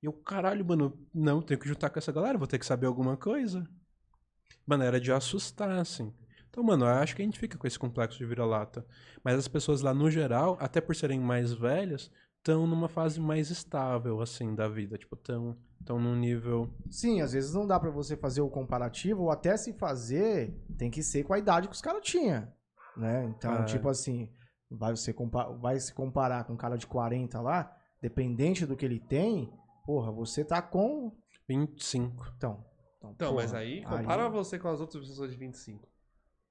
E 0.00 0.06
eu, 0.06 0.12
caralho, 0.12 0.64
mano, 0.64 0.96
não, 1.12 1.42
tenho 1.42 1.58
que 1.58 1.68
juntar 1.68 1.90
com 1.90 1.98
essa 1.98 2.12
galera, 2.12 2.38
vou 2.38 2.46
ter 2.46 2.58
que 2.58 2.66
saber 2.66 2.86
alguma 2.86 3.16
coisa. 3.16 3.66
Mano, 4.64 4.84
era 4.84 5.00
de 5.00 5.10
assustar, 5.10 5.70
assim. 5.70 6.14
Então, 6.50 6.62
mano, 6.64 6.84
eu 6.84 6.88
acho 6.90 7.14
que 7.16 7.22
a 7.22 7.24
gente 7.24 7.38
fica 7.38 7.56
com 7.56 7.66
esse 7.66 7.78
complexo 7.78 8.18
de 8.18 8.26
vira-lata. 8.26 8.84
Mas 9.24 9.36
as 9.38 9.48
pessoas 9.48 9.80
lá, 9.82 9.94
no 9.94 10.10
geral, 10.10 10.56
até 10.60 10.80
por 10.80 10.94
serem 10.96 11.20
mais 11.20 11.52
velhas, 11.52 12.10
estão 12.38 12.66
numa 12.66 12.88
fase 12.88 13.20
mais 13.20 13.50
estável, 13.50 14.20
assim, 14.20 14.54
da 14.54 14.68
vida. 14.68 14.98
Tipo, 14.98 15.14
estão 15.14 15.56
tão 15.84 16.00
num 16.00 16.16
nível. 16.16 16.68
Sim, 16.90 17.20
às 17.20 17.32
vezes 17.32 17.54
não 17.54 17.66
dá 17.66 17.78
pra 17.78 17.90
você 17.90 18.16
fazer 18.16 18.40
o 18.40 18.50
comparativo, 18.50 19.22
ou 19.22 19.30
até 19.30 19.56
se 19.56 19.72
fazer, 19.74 20.52
tem 20.76 20.90
que 20.90 21.02
ser 21.02 21.22
com 21.24 21.32
a 21.32 21.38
idade 21.38 21.68
que 21.68 21.74
os 21.74 21.80
caras 21.80 22.00
tinham. 22.02 22.48
Né? 22.96 23.24
Então, 23.26 23.54
É. 23.62 23.64
tipo 23.64 23.88
assim, 23.88 24.28
vai, 24.68 24.94
você 24.96 25.12
compa- 25.12 25.50
vai 25.52 25.78
se 25.78 25.94
comparar 25.94 26.44
com 26.44 26.54
um 26.54 26.56
cara 26.56 26.76
de 26.76 26.86
40 26.86 27.40
lá, 27.40 27.74
dependente 28.02 28.66
do 28.66 28.76
que 28.76 28.84
ele 28.84 28.98
tem, 28.98 29.52
porra, 29.86 30.10
você 30.10 30.44
tá 30.44 30.60
com. 30.60 31.12
25. 31.48 32.32
Então. 32.36 32.64
Então, 32.98 33.10
Então, 33.12 33.28
porra, 33.32 33.42
mas 33.44 33.54
aí, 33.54 33.82
compara 33.84 34.28
você 34.28 34.58
com 34.58 34.68
as 34.68 34.80
outras 34.80 35.06
pessoas 35.08 35.30
de 35.30 35.36
25. 35.36 35.88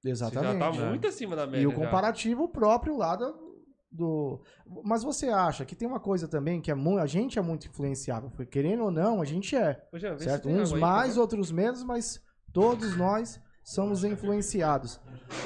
Exatamente. 0.04 0.52
Você 0.52 0.58
já 0.58 0.70
tá 0.72 0.86
É. 0.86 0.88
muito 0.88 1.06
acima 1.06 1.36
da 1.36 1.46
média. 1.46 1.62
E 1.62 1.66
o 1.66 1.70
já. 1.70 1.76
comparativo 1.76 2.48
próprio 2.48 2.96
lá 2.96 3.16
do, 3.16 3.34
do- 3.90 4.42
Mas 4.84 5.02
você 5.02 5.28
acha 5.28 5.64
que 5.64 5.74
tem 5.76 5.86
uma 5.86 6.00
coisa 6.00 6.26
também 6.28 6.60
que 6.60 6.70
é 6.70 6.74
muito. 6.74 7.00
A 7.00 7.06
gente 7.06 7.38
é 7.38 7.42
muito 7.42 7.66
influenciável. 7.68 8.30
porque 8.30 8.46
Querendo 8.46 8.84
ou 8.84 8.90
não, 8.90 9.20
a 9.20 9.24
gente 9.24 9.54
é. 9.56 9.86
Se 9.92 10.24
Certo? 10.24 10.48
Uns 10.48 10.72
aí, 10.72 10.80
mais, 10.80 11.08
favor. 11.10 11.20
outros 11.22 11.52
menos, 11.52 11.82
mas 11.84 12.20
todos 12.52 12.96
nós 12.96 13.40
somos 13.62 14.02
influenciados. 14.04 14.98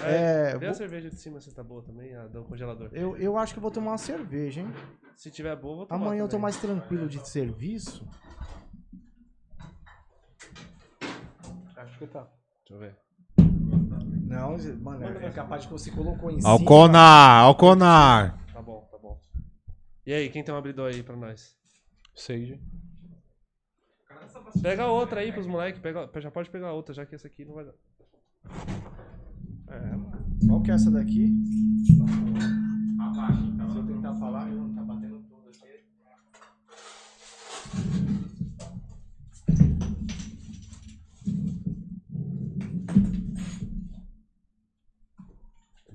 É, 0.05 0.53
É, 0.53 0.59
Vê 0.59 0.67
a 0.69 0.75
cerveja 0.75 1.11
de 1.11 1.17
cima 1.17 1.41
se 1.41 1.53
tá 1.55 1.63
boa 1.63 1.83
também, 1.83 2.15
a 2.15 2.27
do 2.29 2.45
congelador. 2.45 2.89
eu, 2.93 3.17
eu 3.17 3.37
acho 3.37 3.53
que 3.53 3.59
eu 3.59 3.63
vou 3.63 3.71
tomar 3.71 3.91
uma 3.91 3.99
cerveja, 3.99 4.61
hein? 4.61 4.69
Se 5.17 5.31
tiver 5.31 5.55
boa, 5.57 5.77
vou 5.79 5.87
tomar 5.87 6.01
Amanhã 6.01 6.21
eu 6.23 6.27
tô 6.27 6.33
também. 6.33 6.43
mais 6.43 6.57
tranquilo 6.59 7.07
de 7.09 7.27
serviço. 7.29 8.07
Acho 11.77 11.99
que 11.99 12.07
tá. 12.07 12.23
Deixa 12.67 12.73
eu 12.75 12.79
ver. 12.79 12.97
Não, 14.35 14.59
mano, 14.81 15.05
é 15.05 15.31
capaz 15.31 15.63
de 15.63 15.69
que 15.69 15.73
você 15.73 15.91
colocou 15.91 16.31
em 16.31 16.41
cima. 16.41 16.51
Alconar, 16.51 17.45
Alconar. 17.45 18.37
Tá 18.53 18.61
bom, 18.61 18.87
tá 18.91 18.99
bom. 18.99 19.21
E 20.05 20.13
aí, 20.13 20.29
quem 20.29 20.43
tem 20.43 20.53
um 20.53 20.59
abridor 20.59 20.93
aí 20.93 21.03
pra 21.03 21.17
nós? 21.17 21.57
Sage. 22.15 22.61
Pega 24.61 24.87
outra 24.87 25.21
aí 25.21 25.33
pros 25.33 25.47
moleques. 25.47 25.81
Pega, 25.81 26.11
já 26.21 26.31
pode 26.31 26.51
pegar 26.51 26.73
outra, 26.73 26.95
já 26.95 27.07
que 27.07 27.15
essa 27.15 27.29
aqui 27.29 27.45
não 27.45 27.55
vai 27.55 27.65
dar. 27.65 27.75
É, 29.69 30.47
qual 30.47 30.63
que 30.63 30.71
é 30.71 30.75
essa 30.75 30.91
daqui? 30.91 31.33
Abaixa, 33.01 33.43
então. 33.43 33.71
Se 33.71 33.77
eu 33.79 33.87
tentar 33.87 34.15
falar, 34.15 34.49
eu 34.49 34.57
não 34.57 34.75
tá 34.75 34.83
batendo 34.83 35.19
tudo 35.23 35.49
aqui. 35.49 35.85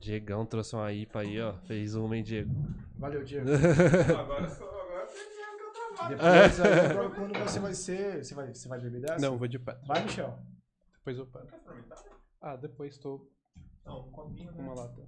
Diegão 0.10 0.43
trouxe 0.43 0.76
uma 0.76 0.91
IPA 0.91 1.20
aí, 1.20 1.39
ó. 1.39 1.53
Fez 1.68 1.93
uma, 1.93 2.18
hein, 2.18 2.24
Diego? 2.24 2.51
Valeu, 2.97 3.24
Diego. 3.24 3.45
Agora 4.18 4.49
só, 4.49 4.64
agora 4.66 5.07
trabalho. 5.95 6.10
Depois, 6.10 6.60
aí, 6.66 6.80
agora 6.89 7.10
quando 7.12 7.38
você 7.38 7.60
vai 7.60 7.74
ser. 7.76 8.24
Você 8.24 8.34
vai, 8.34 8.51
você 8.51 8.68
vai 8.68 8.80
beber 8.80 9.01
dessa? 9.01 9.20
Não, 9.20 9.38
vou 9.38 9.47
de 9.47 9.60
pé. 9.60 9.78
Vai, 9.86 10.03
Michel. 10.03 10.39
Depois 10.97 11.16
eu 11.16 11.28
pego. 11.28 11.47
Ah, 12.41 12.55
depois 12.55 12.97
tô 12.97 13.30
Não, 13.86 14.07
um 14.07 14.12
copinho, 14.12 14.51
uma 14.53 14.74
lata. 14.74 15.07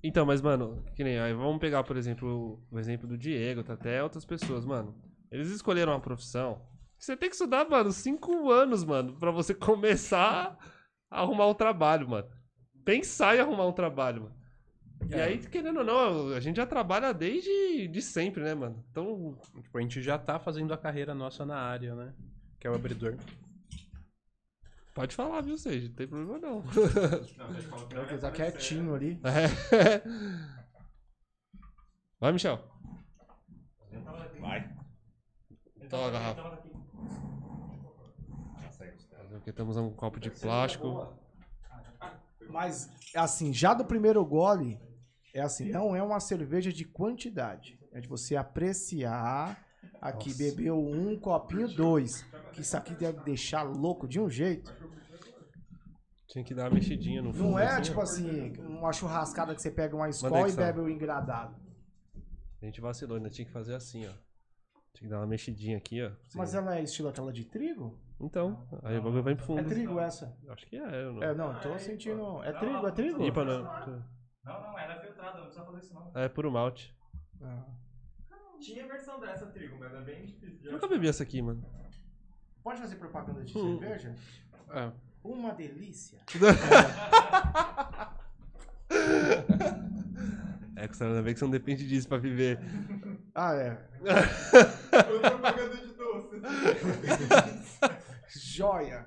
Então, 0.00 0.24
mas, 0.24 0.40
mano, 0.40 0.84
que 0.94 1.02
nem 1.02 1.18
aí, 1.18 1.34
vamos 1.34 1.58
pegar, 1.58 1.82
por 1.82 1.96
exemplo, 1.96 2.64
o 2.70 2.78
exemplo 2.78 3.08
do 3.08 3.18
Diego, 3.18 3.64
tá 3.64 3.72
até 3.72 4.00
outras 4.00 4.24
pessoas, 4.24 4.64
mano. 4.64 4.94
Eles 5.28 5.48
escolheram 5.50 5.92
uma 5.92 6.00
profissão. 6.00 6.64
Você 6.96 7.16
tem 7.16 7.28
que 7.28 7.34
estudar, 7.34 7.68
mano, 7.68 7.90
cinco 7.90 8.48
anos, 8.48 8.84
mano, 8.84 9.18
pra 9.18 9.32
você 9.32 9.52
começar 9.58 10.56
a 11.10 11.20
arrumar 11.20 11.48
um 11.48 11.54
trabalho, 11.54 12.08
mano. 12.08 12.39
Pensar 12.90 13.36
em 13.36 13.40
arrumar 13.40 13.66
um 13.66 13.72
trabalho, 13.72 14.22
mano. 14.24 14.34
E 15.08 15.14
É. 15.14 15.22
aí, 15.22 15.38
querendo 15.38 15.78
ou 15.78 15.84
não, 15.84 16.28
a 16.34 16.40
gente 16.40 16.56
já 16.56 16.66
trabalha 16.66 17.12
desde 17.14 17.86
de 17.86 18.02
sempre, 18.02 18.42
né, 18.42 18.52
mano? 18.52 18.84
Então, 18.90 19.38
Tipo, 19.62 19.78
a 19.78 19.80
gente 19.80 20.02
já 20.02 20.18
tá 20.18 20.40
fazendo 20.40 20.74
a 20.74 20.76
carreira 20.78 21.14
nossa 21.14 21.46
na 21.46 21.56
área, 21.56 21.94
né? 21.94 22.12
Que 22.58 22.66
é 22.66 22.70
o 22.70 22.74
abridor. 22.74 23.16
pode 24.92 25.14
falar, 25.14 25.40
viu, 25.42 25.56
Seja? 25.56 25.86
Não 25.88 25.94
tem 25.94 26.08
problema 26.08 26.36
não. 26.42 26.62
Não, 26.62 26.62
deixa 27.52 27.68
eu 27.68 27.70
falar 27.70 28.10
Ele 28.10 28.18
tá 28.18 28.30
quietinho 28.32 28.92
ali. 28.94 29.20
É. 29.24 30.02
Vai, 32.18 32.32
Michel. 32.32 32.58
Vai. 34.40 34.68
Toma 35.88 36.08
a 36.08 36.10
garrafa. 36.10 36.60
Porque 39.30 39.52
temos 39.52 39.76
um 39.76 39.90
copo 39.92 40.18
de 40.18 40.28
plástico. 40.30 41.19
Mas, 42.50 42.90
assim, 43.14 43.52
já 43.52 43.74
do 43.74 43.84
primeiro 43.84 44.24
gole, 44.24 44.80
é 45.34 45.40
assim, 45.40 45.70
não 45.70 45.94
é 45.94 46.02
uma 46.02 46.20
cerveja 46.20 46.72
de 46.72 46.84
quantidade. 46.84 47.78
É 47.92 48.00
de 48.00 48.08
você 48.08 48.36
apreciar. 48.36 49.66
Aqui 50.00 50.32
bebeu 50.34 50.78
um 50.78 51.18
copinho, 51.18 51.68
dois. 51.68 52.22
Que 52.52 52.62
isso 52.62 52.76
aqui 52.76 52.94
deve 52.94 53.20
deixar 53.20 53.62
louco 53.62 54.08
de 54.08 54.18
um 54.18 54.28
jeito. 54.28 54.72
Tinha 56.26 56.44
que 56.44 56.54
dar 56.54 56.64
uma 56.64 56.74
mexidinha 56.74 57.20
no 57.20 57.32
fundo. 57.32 57.50
Não 57.50 57.58
é 57.58 57.66
assim, 57.66 57.82
tipo 57.82 58.00
assim, 58.00 58.52
uma 58.60 58.92
churrascada 58.92 59.54
que 59.54 59.60
você 59.60 59.70
pega 59.70 59.96
uma 59.96 60.08
escola 60.08 60.48
e 60.48 60.52
bebe 60.52 60.80
o 60.80 60.88
engradado. 60.88 61.56
A 62.62 62.66
gente 62.66 62.80
vacilou, 62.80 63.16
ainda 63.16 63.30
tinha 63.30 63.44
que 63.44 63.52
fazer 63.52 63.74
assim, 63.74 64.06
ó. 64.06 64.12
Tinha 64.94 65.08
que 65.08 65.08
dar 65.08 65.18
uma 65.18 65.26
mexidinha 65.26 65.76
aqui, 65.76 66.02
ó. 66.02 66.12
Mas 66.34 66.54
ela 66.54 66.78
é 66.78 66.82
estilo 66.82 67.08
aquela 67.08 67.32
de 67.32 67.44
trigo? 67.44 67.98
Então, 68.20 68.68
aí 68.82 68.98
o 68.98 69.02
bagulho 69.02 69.22
vai 69.22 69.34
pro 69.34 69.44
fundo. 69.44 69.60
É 69.70 69.74
trigo 69.74 69.98
essa? 69.98 70.36
Acho 70.48 70.66
que 70.66 70.76
é, 70.76 71.04
eu 71.04 71.12
não. 71.14 71.22
É, 71.22 71.34
não, 71.34 71.54
tô 71.54 71.78
sentindo. 71.78 72.42
É 72.42 72.52
trigo, 72.52 72.86
é 72.86 72.90
trigo? 72.92 73.24
IPA 73.24 73.44
não. 73.44 73.62
Não, 74.44 74.60
não, 74.60 74.78
ela 74.78 74.92
é 74.94 75.00
filtrada, 75.00 75.38
não 75.38 75.44
precisa 75.46 75.64
fazer 75.64 75.78
isso 75.80 75.94
não. 75.94 76.10
É 76.14 76.28
puro 76.28 76.50
malte. 76.50 76.94
Ah. 77.42 77.62
Tinha 78.60 78.86
versão 78.86 79.18
dessa 79.20 79.46
trigo, 79.46 79.78
mas 79.80 79.94
é 79.94 80.00
bem 80.02 80.26
difícil 80.26 80.58
de 80.60 80.66
Eu 80.66 80.72
nunca 80.72 80.86
bebi 80.86 81.08
essa 81.08 81.22
aqui, 81.22 81.40
mano. 81.40 81.64
Pode 82.62 82.78
fazer 82.80 82.96
propaganda 82.96 83.42
de 83.42 83.56
Hum. 83.58 83.78
cerveja? 83.80 84.14
É. 84.70 84.92
Uma 85.24 85.52
delícia. 85.52 86.18
É, 90.76 90.86
Gustavo, 90.88 91.10
ainda 91.10 91.22
bem 91.22 91.34
que 91.34 91.38
você 91.38 91.44
não 91.44 91.50
depende 91.52 91.86
disso 91.86 92.08
pra 92.08 92.16
viver. 92.16 92.58
Ah, 93.34 93.54
é. 93.54 93.76
Foi 95.04 95.20
propaganda 95.20 95.76
de 95.76 95.92
doce. 95.92 96.40
Joia. 98.38 99.04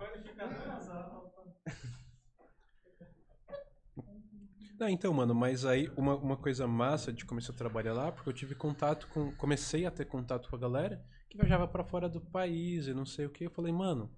Não, 4.79 4.89
então, 4.89 5.13
mano, 5.13 5.33
mas 5.33 5.65
aí 5.65 5.89
uma, 5.95 6.15
uma 6.15 6.35
coisa 6.35 6.67
massa 6.67 7.13
de 7.13 7.25
começar 7.25 7.53
a 7.53 7.55
trabalhar 7.55 7.93
lá, 7.93 8.11
porque 8.11 8.27
eu 8.27 8.33
tive 8.33 8.55
contato 8.55 9.07
com. 9.07 9.31
Comecei 9.35 9.85
a 9.85 9.91
ter 9.91 10.05
contato 10.05 10.49
com 10.49 10.55
a 10.55 10.59
galera 10.59 11.01
que 11.29 11.37
viajava 11.37 11.67
pra 11.67 11.83
fora 11.83 12.09
do 12.09 12.19
país 12.19 12.87
e 12.87 12.93
não 12.93 13.05
sei 13.05 13.25
o 13.25 13.29
que. 13.29 13.45
Eu 13.45 13.51
falei, 13.51 13.71
mano, 13.71 14.11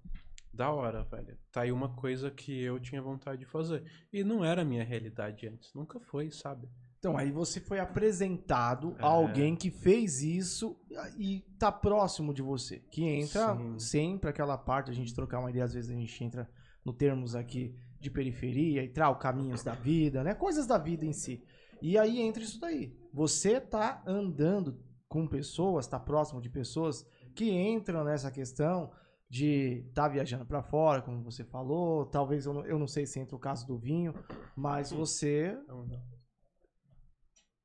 da 0.52 0.70
hora, 0.70 1.04
velho. 1.04 1.38
Tá 1.52 1.60
aí 1.62 1.70
uma 1.70 1.94
coisa 1.94 2.30
que 2.30 2.62
eu 2.62 2.80
tinha 2.80 3.00
vontade 3.02 3.40
de 3.40 3.46
fazer. 3.46 3.84
E 4.12 4.24
não 4.24 4.44
era 4.44 4.62
a 4.62 4.64
minha 4.64 4.82
realidade 4.82 5.46
antes. 5.46 5.72
Nunca 5.74 6.00
foi, 6.00 6.30
sabe? 6.30 6.68
Então, 7.06 7.16
aí 7.16 7.30
você 7.30 7.60
foi 7.60 7.78
apresentado 7.78 8.96
É. 8.98 9.02
a 9.04 9.06
alguém 9.06 9.54
que 9.54 9.70
fez 9.70 10.22
isso 10.22 10.76
e 11.16 11.44
tá 11.56 11.70
próximo 11.70 12.34
de 12.34 12.42
você. 12.42 12.80
Que 12.90 13.04
entra 13.04 13.54
Sim. 13.56 13.78
sempre 13.78 14.28
aquela 14.28 14.58
parte, 14.58 14.90
a 14.90 14.94
gente 14.94 15.14
trocar 15.14 15.38
uma 15.38 15.50
ideia, 15.50 15.64
às 15.64 15.72
vezes 15.72 15.88
a 15.88 15.94
gente 15.94 16.24
entra 16.24 16.50
no 16.84 16.92
termos 16.92 17.36
aqui 17.36 17.76
de 18.00 18.10
periferia 18.10 18.82
e 18.82 18.88
tal, 18.88 19.16
caminhos 19.18 19.62
da 19.62 19.72
vida, 19.72 20.24
né? 20.24 20.34
Coisas 20.34 20.66
da 20.66 20.78
vida 20.78 21.04
em 21.06 21.12
si. 21.12 21.44
E 21.80 21.96
aí 21.96 22.20
entra 22.20 22.42
isso 22.42 22.58
daí. 22.60 22.92
Você 23.12 23.60
tá 23.60 24.02
andando 24.04 24.76
com 25.08 25.28
pessoas, 25.28 25.86
tá 25.86 26.00
próximo 26.00 26.40
de 26.40 26.50
pessoas 26.50 27.06
que 27.36 27.50
entram 27.52 28.02
nessa 28.02 28.32
questão 28.32 28.90
de 29.30 29.84
tá 29.94 30.08
viajando 30.08 30.44
pra 30.44 30.60
fora, 30.62 31.02
como 31.02 31.22
você 31.22 31.44
falou. 31.44 32.04
Talvez 32.06 32.46
eu 32.46 32.52
não, 32.52 32.66
eu 32.66 32.78
não 32.80 32.88
sei 32.88 33.06
se 33.06 33.20
entra 33.20 33.36
o 33.36 33.38
caso 33.38 33.64
do 33.64 33.78
vinho, 33.78 34.12
mas 34.56 34.90
você 34.90 35.56
Então, 35.62 35.86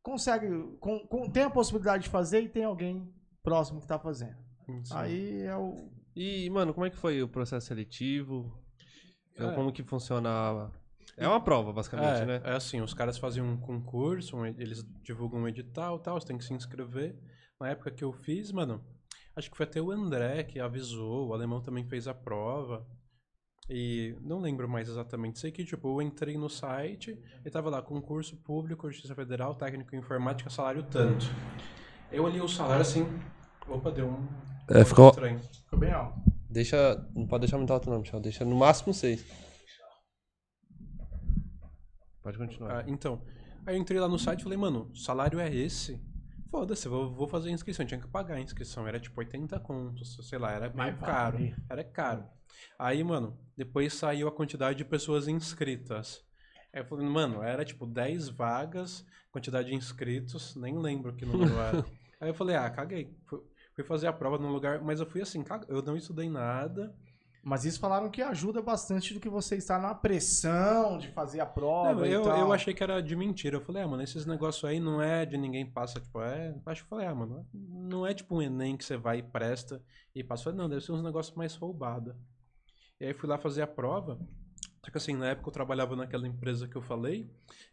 consegue, 0.02 0.47
com, 0.80 0.99
com- 1.08 1.30
tem 1.30 1.43
a 1.43 1.49
possibilidade 1.49 2.04
de 2.04 2.10
fazer 2.10 2.41
e 2.41 2.49
tem 2.49 2.64
alguém 2.64 3.08
próximo 3.43 3.80
que 3.82 3.88
tá 3.88 3.97
fazendo. 3.99 4.36
sim. 4.84 4.93
Aí 4.95 5.41
é 5.43 5.56
o. 5.56 5.76
E, 6.16 6.49
mano, 6.49 6.74
como 6.74 6.86
é 6.86 6.89
que 6.89 6.97
foi 6.97 7.22
o 7.24 7.28
processo 7.28 7.68
seletivo? 7.68 8.52
Então, 9.34 9.52
É. 9.52 9.56
como 9.56 9.72
que 9.72 9.84
funcionava? 9.84 10.72
É 11.18 11.28
uma 11.28 11.41
prova, 11.43 11.72
basicamente, 11.74 12.22
é, 12.22 12.26
né? 12.26 12.41
é 12.43 12.54
assim, 12.54 12.82
os 12.82 12.93
caras 12.93 13.18
faziam 13.18 13.45
um 13.47 13.58
concurso, 13.58 14.38
um 14.38 14.45
eles 14.45 14.84
divulgam 15.04 15.41
um 15.41 15.47
edital 15.47 15.97
e 15.97 15.99
tal, 16.04 16.20
você 16.20 16.28
tem 16.28 16.38
que 16.38 16.43
se 16.43 16.54
inscrever. 16.54 17.16
Na 17.60 17.70
época 17.70 17.91
que 17.91 18.04
eu 18.04 18.12
fiz, 18.12 18.52
mano, 18.52 18.84
acho 19.36 19.49
que 19.52 19.56
foi 19.58 19.66
até 19.66 19.82
o 19.82 19.91
André 19.91 20.43
que 20.43 20.60
avisou, 20.60 21.30
o 21.30 21.34
alemão 21.34 21.62
também 21.62 21.86
fez 21.86 22.08
a 22.08 22.14
prova. 22.14 22.86
E 23.74 24.17
não 24.19 24.41
lembro 24.41 24.67
mais 24.67 24.89
exatamente. 24.89 25.39
Sei 25.39 25.49
que, 25.49 25.63
tipo, 25.63 25.88
eu 25.88 26.01
entrei 26.01 26.38
no 26.38 26.49
site 26.49 27.17
e 27.45 27.49
tava 27.49 27.69
lá, 27.69 27.82
concurso 27.82 28.36
público, 28.36 28.91
Justiça 28.91 29.15
Federal, 29.15 29.55
técnico 29.55 29.95
em 29.95 29.99
informática, 29.99 30.49
salário 30.49 30.84
tanto. 30.84 31.26
Eu 32.11 32.26
olhei 32.26 32.41
o 32.41 32.49
salário 32.49 32.82
assim. 32.82 33.07
Opa, 33.69 33.89
deu 33.89 34.07
um. 34.09 34.28
É, 34.69 34.84
ficou- 34.84 35.07
estranho. 35.09 35.39
Ficou 35.39 35.80
bem 35.80 35.91
alto. 35.93 36.19
Deixa. 36.49 37.07
Não 37.15 37.26
pode 37.26 37.43
deixar 37.43 37.57
muito 37.57 37.72
alto, 37.72 37.89
não, 37.89 37.99
Michel. 37.99 38.19
Deixa 38.19 38.43
no 38.43 38.57
máximo 38.57 38.93
seis. 38.93 39.26
Pode 42.22 42.38
continuar. 42.38 42.80
Ah, 42.80 42.84
então, 42.88 43.22
aí 43.65 43.76
eu 43.78 43.82
entrei 43.82 44.01
lá 44.01 44.09
no 44.09 44.19
site 44.19 44.41
e 44.41 44.43
falei, 44.43 44.57
mano, 44.57 44.93
salário 44.93 45.39
é 45.39 45.49
esse? 45.53 45.97
Foda-se, 46.52 46.89
vou, 46.89 47.10
vou 47.10 47.30
fazer 47.30 47.47
a 47.47 47.54
inscrição. 47.54 47.86
Eu 47.86 47.88
tinha 47.88 48.02
que 48.02 48.10
pagar 48.10 48.36
a 48.36 48.41
inscrição, 48.41 48.86
era 48.86 48.99
tipo 48.99 49.18
80 49.18 49.58
contos, 49.62 50.18
sei 50.28 50.38
lá, 50.38 50.52
era 50.52 50.70
meio 50.70 50.76
Mas 50.76 50.99
caro. 50.99 51.38
vale. 51.38 51.56
Era 51.70 51.82
caro. 51.82 52.26
Aí, 52.78 53.02
mano, 53.06 53.39
depois 53.56 53.93
saiu 53.93 54.28
a 54.28 54.32
quantidade 54.34 54.78
de 54.78 54.84
pessoas 54.84 55.30
inscritas. 55.30 56.22
Aí 56.74 56.82
eu 56.82 56.86
falei, 56.86 57.08
mano, 57.08 57.41
era 57.41 57.64
tipo 57.64 57.86
10 57.86 58.28
vagas, 58.28 59.06
quantidade 59.32 59.70
de 59.70 59.76
inscritos, 59.76 60.54
nem 60.58 60.78
lembro 60.78 61.16
que 61.16 61.26
número 61.26 61.58
era. 61.58 61.86
Aí 62.20 62.30
eu 62.30 62.34
falei, 62.34 62.58
ah, 62.58 62.70
caguei. 62.70 63.18
Fui, 63.74 63.86
fazer 63.86 64.08
a 64.08 64.14
prova 64.14 64.38
num 64.38 64.52
lugar, 64.52 64.82
mas 64.82 64.99
eu 64.99 65.06
fui 65.06 65.22
assim, 65.22 65.43
eu 65.70 65.82
não 65.82 65.95
estudei 65.95 66.30
nada. 66.30 66.93
Mas 67.43 67.65
isso 67.65 67.79
falaram 67.79 68.07
que 68.09 68.21
ajuda 68.21 68.61
bastante 68.61 69.15
do 69.15 69.19
que 69.19 69.27
você 69.27 69.55
estar 69.55 69.79
na 69.79 69.95
pressão 69.95 70.99
de 70.99 71.07
fazer 71.09 71.39
a 71.39 71.45
prova. 71.45 71.95
Não, 71.95 72.05
eu, 72.05 72.23
eu 72.23 72.53
achei 72.53 72.71
que 72.71 72.83
era 72.83 73.01
de 73.01 73.15
mentira. 73.15 73.57
Eu 73.57 73.61
falei, 73.61 73.81
ah, 73.81 73.87
mano, 73.87 74.03
esses 74.03 74.27
negócios 74.27 74.63
aí 74.63 74.79
não 74.79 75.01
é 75.01 75.25
de 75.25 75.37
ninguém 75.37 75.65
passa, 75.65 75.99
tipo, 75.99 76.21
é. 76.21 76.53
Acho 76.67 76.81
que 76.81 76.85
eu 76.85 76.89
falei, 76.89 77.07
ah, 77.07 77.15
mano, 77.15 77.47
não 77.51 78.05
é 78.05 78.13
tipo 78.13 78.35
um 78.35 78.41
Enem 78.43 78.77
que 78.77 78.85
você 78.85 78.95
vai 78.95 79.19
e 79.19 79.23
presta 79.23 79.81
e 80.13 80.23
passa. 80.23 80.41
Eu 80.41 80.43
falei, 80.45 80.59
não, 80.59 80.69
deve 80.69 80.81
ser 80.85 80.91
uns 80.91 81.01
negócios 81.03 81.35
mais 81.35 81.55
roubada. 81.55 82.15
E 82.99 83.05
aí 83.05 83.13
fui 83.15 83.27
lá 83.27 83.39
fazer 83.39 83.63
a 83.63 83.67
prova. 83.67 84.19
Só 84.85 84.91
que 84.91 84.97
assim, 84.97 85.15
na 85.15 85.29
época 85.29 85.47
eu 85.49 85.53
trabalhava 85.53 85.95
naquela 85.95 86.27
empresa 86.27 86.67
que 86.67 86.75
eu 86.75 86.81
falei, 86.81 87.27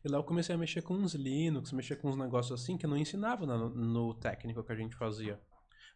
e 0.05 0.09
lá 0.09 0.19
eu 0.19 0.25
comecei 0.25 0.55
a 0.55 0.59
mexer 0.59 0.81
com 0.83 0.95
uns 0.95 1.15
Linux, 1.15 1.73
mexer 1.73 1.97
com 1.97 2.09
uns 2.09 2.17
negócios 2.17 2.59
assim 2.61 2.77
que 2.79 2.85
eu 2.87 2.91
não 2.91 2.97
ensinava 2.99 3.47
na- 3.47 3.57
no 3.69 4.15
técnico 4.15 4.63
que 4.63 4.73
a 4.73 4.77
gente 4.77 4.95
fazia. 4.97 5.39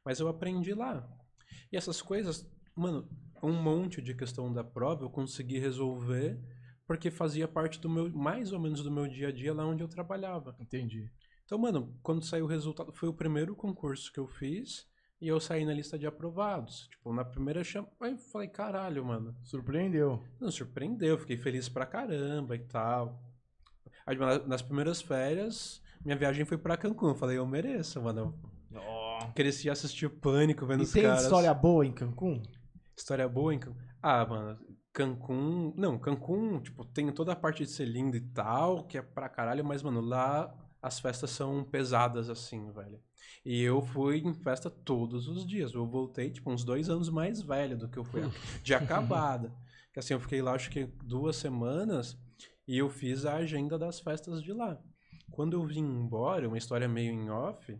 Mas 0.04 0.20
eu 0.20 0.28
aprendi 0.28 0.72
lá. 0.74 1.06
E 1.70 1.76
essas 1.76 2.00
coisas, 2.02 2.46
mano, 2.74 3.08
um 3.42 3.52
monte 3.52 4.00
de 4.00 4.14
questão 4.14 4.52
da 4.52 4.62
prova 4.64 5.04
eu 5.04 5.10
consegui 5.10 5.58
resolver 5.58 6.38
porque 6.86 7.10
fazia 7.10 7.48
parte 7.48 7.80
do 7.80 7.88
meu, 7.88 8.10
mais 8.12 8.52
ou 8.52 8.58
menos 8.60 8.82
do 8.82 8.90
meu 8.90 9.06
dia 9.08 9.28
a 9.28 9.32
dia 9.32 9.52
lá 9.54 9.64
onde 9.66 9.82
eu 9.82 9.88
trabalhava. 9.88 10.54
Entendi. 10.60 11.10
Então, 11.44 11.58
mano, 11.58 11.96
quando 12.02 12.24
saiu 12.24 12.44
o 12.44 12.48
resultado, 12.48 12.92
foi 12.92 13.08
o 13.08 13.14
primeiro 13.14 13.54
concurso 13.54 14.12
que 14.12 14.20
eu 14.20 14.26
fiz 14.26 14.86
e 15.20 15.28
eu 15.28 15.38
saí 15.40 15.64
na 15.64 15.72
lista 15.72 15.98
de 15.98 16.06
aprovados. 16.06 16.88
Tipo, 16.90 17.12
na 17.12 17.24
primeira 17.24 17.62
chama, 17.64 17.88
aí 18.00 18.12
eu 18.12 18.18
falei, 18.18 18.48
caralho, 18.48 19.04
mano. 19.04 19.34
Surpreendeu. 19.42 20.22
Não, 20.40 20.50
surpreendeu, 20.50 21.18
fiquei 21.18 21.36
feliz 21.36 21.68
pra 21.68 21.86
caramba 21.86 22.56
e 22.56 22.60
tal. 22.60 23.22
Aí, 24.06 24.16
na- 24.16 24.38
nas 24.46 24.62
primeiras 24.62 25.00
férias, 25.00 25.80
minha 26.04 26.16
viagem 26.16 26.44
foi 26.44 26.58
pra 26.58 26.76
Cancún. 26.76 27.08
Eu 27.10 27.14
falei, 27.14 27.38
eu 27.38 27.46
mereço, 27.46 28.00
mano. 28.02 28.38
Cresci 29.34 29.68
a 29.68 29.72
assistir 29.72 30.06
o 30.06 30.10
Pânico, 30.10 30.66
vendo 30.66 30.80
E 30.80 30.84
os 30.84 30.92
tem 30.92 31.02
caras. 31.04 31.22
história 31.22 31.52
boa 31.54 31.86
em 31.86 31.92
Cancún? 31.92 32.42
História 32.96 33.28
boa 33.28 33.54
em 33.54 33.58
Cancún? 33.58 33.80
Ah, 34.02 34.26
mano, 34.26 34.58
Cancún. 34.92 35.72
Não, 35.76 35.98
Cancún, 35.98 36.60
tipo, 36.60 36.84
tem 36.84 37.10
toda 37.12 37.32
a 37.32 37.36
parte 37.36 37.64
de 37.64 37.70
ser 37.70 37.86
lindo 37.86 38.16
e 38.16 38.20
tal, 38.20 38.86
que 38.86 38.98
é 38.98 39.02
pra 39.02 39.28
caralho, 39.28 39.64
mas, 39.64 39.82
mano, 39.82 40.00
lá 40.00 40.54
as 40.82 40.98
festas 40.98 41.30
são 41.30 41.64
pesadas 41.64 42.28
assim, 42.28 42.70
velho. 42.72 43.00
E 43.44 43.62
eu 43.62 43.80
fui 43.80 44.18
em 44.18 44.34
festa 44.34 44.68
todos 44.68 45.28
os 45.28 45.46
dias. 45.46 45.72
Eu 45.74 45.86
voltei, 45.86 46.30
tipo, 46.30 46.50
uns 46.50 46.64
dois 46.64 46.90
anos 46.90 47.08
mais 47.08 47.40
velho 47.40 47.76
do 47.78 47.88
que 47.88 47.98
eu 47.98 48.04
fui 48.04 48.22
de 48.62 48.74
acabada. 48.74 49.52
Que 49.92 49.98
assim, 49.98 50.14
eu 50.14 50.20
fiquei 50.20 50.42
lá 50.42 50.54
acho 50.54 50.70
que 50.70 50.86
duas 51.04 51.36
semanas 51.36 52.18
e 52.66 52.78
eu 52.78 52.88
fiz 52.88 53.24
a 53.26 53.36
agenda 53.36 53.78
das 53.78 54.00
festas 54.00 54.42
de 54.42 54.52
lá. 54.52 54.78
quando 55.30 55.54
eu 55.54 55.64
vim 55.66 55.80
embora, 55.84 56.48
uma 56.48 56.58
história 56.58 56.88
meio 56.88 57.12
em 57.12 57.30
off, 57.30 57.78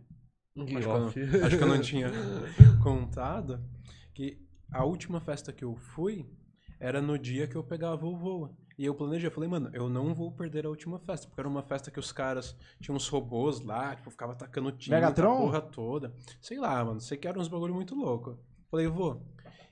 acho 0.57 1.13
que, 1.13 1.19
eu 1.19 1.45
acho 1.45 1.57
que 1.57 1.63
eu 1.63 1.67
não 1.67 1.81
tinha 1.81 2.11
contado, 2.83 3.63
que 4.13 4.42
a 4.73 4.83
última 4.83 5.19
festa 5.21 5.53
que 5.53 5.63
eu 5.63 5.75
fui 5.75 6.25
era 6.79 7.01
no 7.01 7.17
dia 7.17 7.47
que 7.47 7.55
eu 7.55 7.63
pegava 7.63 8.05
o 8.05 8.17
voo. 8.17 8.57
E 8.77 8.85
eu 8.85 8.95
planejei, 8.95 9.27
eu 9.27 9.31
falei, 9.31 9.47
mano, 9.47 9.69
eu 9.71 9.87
não 9.87 10.15
vou 10.15 10.31
perder 10.31 10.65
a 10.65 10.69
última 10.69 10.97
festa, 10.99 11.27
porque 11.27 11.39
era 11.39 11.47
uma 11.47 11.61
festa 11.61 11.91
que 11.91 11.99
os 11.99 12.11
caras 12.11 12.57
tinham 12.81 12.95
uns 12.95 13.07
robôs 13.07 13.61
lá, 13.61 13.95
tipo, 13.95 14.09
ficava 14.09 14.31
atacando 14.33 14.71
tinta, 14.71 14.95
a 15.07 15.11
porra 15.37 15.61
toda. 15.61 16.13
Sei 16.41 16.57
lá, 16.57 16.83
mano, 16.83 16.99
sei 16.99 17.17
que 17.17 17.27
era 17.27 17.39
uns 17.39 17.47
bagulho 17.47 17.73
muito 17.75 17.93
louco. 17.93 18.39
Falei, 18.71 18.87
vou. 18.87 19.23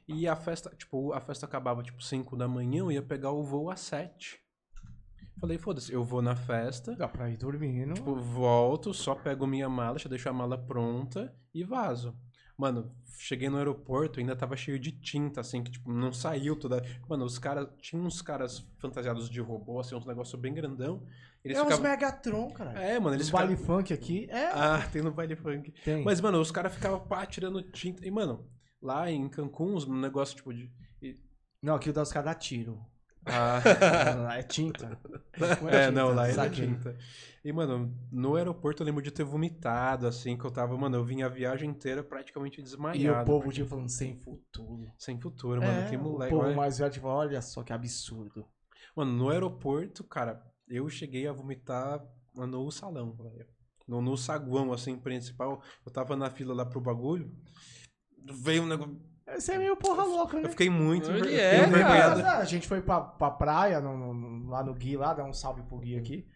E 0.07 0.27
a 0.27 0.35
festa, 0.35 0.69
tipo, 0.77 1.13
a 1.13 1.19
festa 1.19 1.47
acabava 1.47 1.81
tipo 1.81 2.03
5 2.03 2.37
da 2.37 2.47
manhã, 2.47 2.79
eu 2.79 2.91
ia 2.91 3.01
pegar 3.01 3.31
o 3.31 3.43
voo 3.43 3.71
às 3.71 3.79
7. 3.79 4.39
Falei, 5.39 5.57
foda-se, 5.57 5.91
eu 5.91 6.03
vou 6.03 6.21
na 6.21 6.35
festa, 6.35 6.95
Dá 6.95 7.07
pra 7.07 7.27
ir 7.27 7.37
dormindo. 7.37 7.95
tipo, 7.95 8.15
volto, 8.15 8.93
só 8.93 9.15
pego 9.15 9.47
minha 9.47 9.67
mala, 9.67 9.97
já 9.97 10.07
deixo 10.07 10.29
a 10.29 10.33
mala 10.33 10.55
pronta 10.55 11.35
e 11.51 11.63
vazo. 11.63 12.15
Mano, 12.61 12.91
cheguei 13.17 13.49
no 13.49 13.57
aeroporto, 13.57 14.19
ainda 14.19 14.35
tava 14.35 14.55
cheio 14.55 14.77
de 14.77 14.91
tinta, 14.91 15.41
assim, 15.41 15.63
que, 15.63 15.71
tipo, 15.71 15.91
não 15.91 16.13
saiu 16.13 16.55
toda. 16.55 16.83
Mano, 17.09 17.25
os 17.25 17.39
caras. 17.39 17.67
Tinha 17.81 17.99
uns 17.99 18.21
caras 18.21 18.63
fantasiados 18.77 19.27
de 19.27 19.41
robô, 19.41 19.79
assim, 19.79 19.95
uns 19.95 20.05
negócios 20.05 20.39
bem 20.39 20.53
grandão. 20.53 21.01
Eles 21.43 21.57
é 21.57 21.61
uns 21.61 21.65
ficavam. 21.73 21.89
Megatron, 21.89 22.51
cara. 22.51 22.79
É, 22.79 22.99
mano, 22.99 23.15
eles 23.15 23.25
Os 23.25 23.31
baile 23.31 23.55
ficavam. 23.57 23.77
funk 23.79 23.91
aqui. 23.91 24.27
É, 24.29 24.45
Ah, 24.53 24.87
tem 24.91 25.01
no 25.01 25.11
baile 25.11 25.35
funk. 25.35 25.73
tem. 25.83 26.03
Mas, 26.03 26.21
mano, 26.21 26.39
os 26.39 26.51
caras 26.51 26.71
ficavam 26.75 26.99
pá, 26.99 27.25
tirando 27.25 27.63
tinta. 27.63 28.05
E, 28.05 28.11
mano, 28.11 28.45
lá 28.79 29.09
em 29.09 29.27
Cancún, 29.27 29.75
um 29.87 29.99
negócio, 29.99 30.35
tipo, 30.35 30.53
de. 30.53 30.71
Não, 31.59 31.73
aqui 31.75 31.89
o 31.89 31.93
das 31.93 32.11
caras 32.11 32.25
dá 32.31 32.35
tiro. 32.35 32.79
Ah, 33.25 33.61
Lá 34.23 34.37
é 34.37 34.43
tinta. 34.43 34.99
é, 35.71 35.91
não, 35.91 36.13
lá 36.13 36.31
saquei. 36.31 36.67
tinta. 36.67 36.97
E, 37.43 37.51
mano, 37.51 37.95
no 38.11 38.35
aeroporto 38.35 38.81
eu 38.81 38.85
lembro 38.85 39.01
de 39.01 39.11
ter 39.11 39.23
vomitado, 39.23 40.07
assim, 40.07 40.37
que 40.37 40.45
eu 40.45 40.51
tava, 40.51 40.77
mano, 40.77 40.97
eu 40.97 41.03
vim 41.03 41.21
a 41.21 41.29
viagem 41.29 41.69
inteira 41.69 42.03
praticamente 42.03 42.59
E 42.59 42.61
o 42.61 42.63
desmaiado. 42.63 43.25
povo, 43.25 43.51
tipo, 43.51 43.67
falando 43.69 43.89
sem 43.89 44.15
futuro. 44.19 44.91
Sem 44.97 45.19
futuro, 45.19 45.61
mano, 45.61 45.81
é, 45.81 45.89
que 45.89 45.97
moleque. 45.97 46.33
O 46.33 46.37
povo 46.37 46.47
olha. 46.49 46.55
mais 46.55 46.77
velho, 46.79 46.91
tipo, 46.91 47.07
olha 47.07 47.41
só 47.41 47.63
que 47.63 47.73
absurdo. 47.73 48.45
Mano, 48.95 49.11
no 49.11 49.29
aeroporto, 49.29 50.03
cara, 50.03 50.43
eu 50.67 50.87
cheguei 50.89 51.27
a 51.27 51.33
vomitar 51.33 52.03
no 52.35 52.69
salão, 52.71 53.13
velho. 53.13 53.45
No, 53.87 54.01
no 54.01 54.15
saguão, 54.17 54.71
assim, 54.71 54.97
principal. 54.97 55.61
Eu 55.85 55.91
tava 55.91 56.15
na 56.15 56.29
fila 56.29 56.53
lá 56.53 56.65
pro 56.65 56.79
bagulho. 56.81 57.31
Veio 58.43 58.63
um 58.63 58.67
negócio. 58.67 58.99
Você 59.39 59.53
é 59.53 59.57
meio 59.57 59.75
porra 59.75 60.03
louca, 60.03 60.37
né? 60.37 60.43
Eu 60.45 60.49
fiquei 60.49 60.69
muito 60.69 61.09
Ele 61.11 61.35
é, 61.35 61.65
envergonhado. 61.65 62.21
Ah, 62.21 62.37
a 62.39 62.45
gente 62.45 62.67
foi 62.67 62.81
pra, 62.81 63.01
pra 63.01 63.31
praia, 63.31 63.79
no- 63.79 64.13
no- 64.13 64.49
lá 64.49 64.63
no 64.63 64.73
Gui, 64.73 64.97
lá, 64.97 65.13
dá 65.13 65.23
um 65.23 65.33
salve 65.33 65.61
pro 65.63 65.77
Gui 65.79 65.97
aqui. 65.97 66.27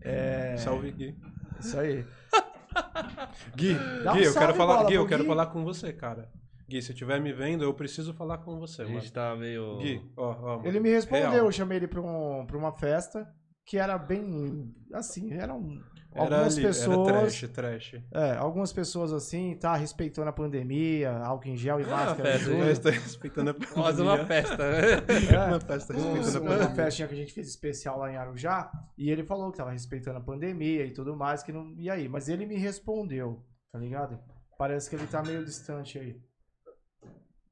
É, 0.00 0.56
Salve, 0.58 0.92
Gui. 0.92 1.16
Isso 1.58 1.78
aí. 1.78 2.04
Gui, 3.56 3.74
Dá 4.04 4.12
um 4.12 4.16
Gui, 4.16 4.24
eu 4.24 4.32
salve 4.32 4.46
quero 4.46 4.54
falar, 4.54 4.84
Gui, 4.84 4.94
eu 4.94 5.00
pro 5.02 5.08
quero 5.08 5.22
Gui. 5.24 5.28
falar 5.28 5.46
com 5.46 5.64
você, 5.64 5.92
cara. 5.92 6.30
Gui, 6.68 6.82
se 6.82 6.92
estiver 6.92 7.20
me 7.20 7.32
vendo, 7.32 7.64
eu 7.64 7.72
preciso 7.74 8.12
falar 8.14 8.38
com 8.38 8.58
você, 8.58 8.82
A 8.82 8.84
mano. 8.84 9.00
gente 9.00 9.12
tá 9.12 9.34
meio. 9.34 9.78
Gui, 9.78 10.02
ó, 10.16 10.30
ó. 10.30 10.56
mano. 10.58 10.66
Ele 10.68 10.80
me 10.80 10.90
respondeu, 10.90 11.30
Real. 11.30 11.46
eu 11.46 11.52
chamei 11.52 11.78
ele 11.78 11.88
pra, 11.88 12.00
um, 12.00 12.44
pra 12.46 12.56
uma 12.58 12.72
festa 12.72 13.26
que 13.66 13.76
era 13.78 13.96
bem. 13.98 14.72
Assim, 14.92 15.32
eram. 15.32 15.66
Era 16.14 16.24
algumas 16.36 16.54
ali, 16.56 16.66
pessoas. 16.66 17.08
Era 17.08 17.20
trash, 17.20 17.40
trash. 17.52 17.94
É, 18.12 18.32
algumas 18.36 18.72
pessoas 18.72 19.12
assim, 19.12 19.54
tá 19.56 19.76
respeitando 19.76 20.28
a 20.28 20.32
pandemia, 20.32 21.12
álcool 21.18 21.48
em 21.48 21.56
gel 21.56 21.80
e 21.80 21.84
Ah, 21.84 21.88
máscara. 21.88 22.32
festa, 22.32 22.50
tudo. 22.50 22.58
Mas 22.58 22.78
tá 22.78 22.90
respeitando 22.90 23.50
a 23.50 23.54
Mas 23.76 23.98
uma 24.00 24.16
pandemia. 24.18 24.26
festa, 24.26 24.70
né? 24.70 24.80
É. 25.32 25.46
Uma 25.48 25.60
festa 25.60 25.92
Uma, 25.94 26.14
respeitando 26.14 26.38
a 26.38 26.40
uma 26.40 26.50
pandemia. 26.58 26.74
festinha 26.74 27.08
que 27.08 27.14
a 27.14 27.16
gente 27.16 27.32
fez 27.32 27.48
especial 27.48 27.98
lá 27.98 28.10
em 28.10 28.16
Arujá, 28.16 28.70
e 28.96 29.10
ele 29.10 29.22
falou 29.24 29.50
que 29.52 29.58
tava 29.58 29.70
respeitando 29.70 30.18
a 30.18 30.20
pandemia 30.22 30.84
e 30.86 30.90
tudo 30.92 31.14
mais, 31.16 31.42
que 31.42 31.52
não. 31.52 31.72
E 31.76 31.88
aí? 31.90 32.08
Mas 32.08 32.28
ele 32.28 32.46
me 32.46 32.56
respondeu, 32.56 33.42
tá 33.70 33.78
ligado? 33.78 34.18
Parece 34.58 34.90
que 34.90 34.96
ele 34.96 35.06
tá 35.06 35.22
meio 35.22 35.44
distante 35.44 35.98
aí. 35.98 36.16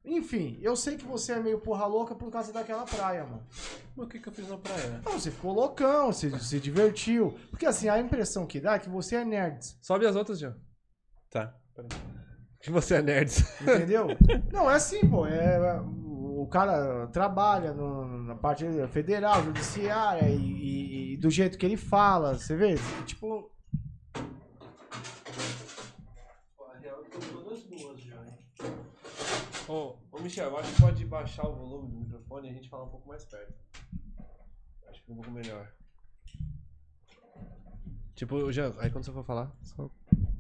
Enfim, 0.07 0.57
eu 0.63 0.77
sei 0.77 0.97
que 0.97 1.05
você 1.05 1.33
é 1.33 1.41
meio 1.41 1.59
porra 1.59 1.85
louca 1.87 2.15
por 2.15 2.31
causa 2.31 2.53
daquela 2.53 2.85
praia, 2.85 3.25
mano. 3.25 3.43
Mas 3.97 4.07
o 4.07 4.09
que 4.09 4.21
que 4.21 4.29
eu 4.29 4.33
fiz 4.33 4.49
na 4.49 4.57
praia? 4.57 5.03
Não, 5.05 5.13
você 5.19 5.31
ficou 5.33 5.53
loucão, 5.53 6.13
você 6.13 6.31
se 6.39 6.61
divertiu. 6.61 7.37
Porque 7.51 7.67
assim, 7.67 7.89
a 7.89 7.99
impressão 7.99 8.47
que 8.47 8.61
dá 8.61 8.75
é 8.75 8.79
que 8.79 8.89
você 8.89 9.17
é 9.17 9.25
nerd, 9.25 9.59
Sobe 9.83 10.07
as 10.07 10.15
outras, 10.15 10.39
Jean. 10.39 10.57
Tá, 11.29 11.55
peraí. 11.75 11.89
Que 12.63 12.71
você 12.71 12.95
é 12.97 13.03
nerd. 13.03 13.33
entendeu? 13.61 14.07
Não, 14.53 14.71
é 14.71 14.75
assim, 14.75 15.01
pô. 15.09 15.27
É, 15.27 15.81
o 15.83 16.47
cara 16.49 17.09
trabalha 17.09 17.73
no- 17.75 18.07
na 18.25 18.37
parte 18.37 18.65
federal, 18.89 19.43
judiciária 19.43 20.29
e, 20.29 20.37
e- 20.37 21.15
e 21.15 21.17
do 21.17 21.31
jeito 21.31 21.59
que 21.59 21.67
ele 21.67 21.77
fala, 21.77 22.35
você 22.39 22.55
vê? 22.55 22.77
Tipo, 23.07 23.51
Ô, 29.69 29.97
ô, 30.13 30.21
Michel, 30.21 30.51
eu 30.51 30.59
acho 30.59 30.75
que 30.75 30.81
pode 30.83 31.05
baixar 31.05 31.49
o 31.49 31.55
volume 31.57 31.89
do 31.91 31.97
microfone 31.99 32.49
e 32.49 32.51
a 32.51 32.55
gente 32.55 32.69
falar 32.69 32.85
um 32.85 32.89
pouco 32.91 33.09
mais 33.09 33.25
perto. 33.25 33.55
Acho 34.89 35.03
que 35.05 35.11
é 35.11 35.13
um 35.13 35.17
pouco 35.17 35.31
melhor. 35.31 35.73
Tipo, 38.15 38.51
Jean, 38.53 38.73
aí 38.79 38.91
quando 38.91 39.05
você 39.05 39.13
for 39.13 39.25
falar, 39.25 39.53
só 39.63 39.91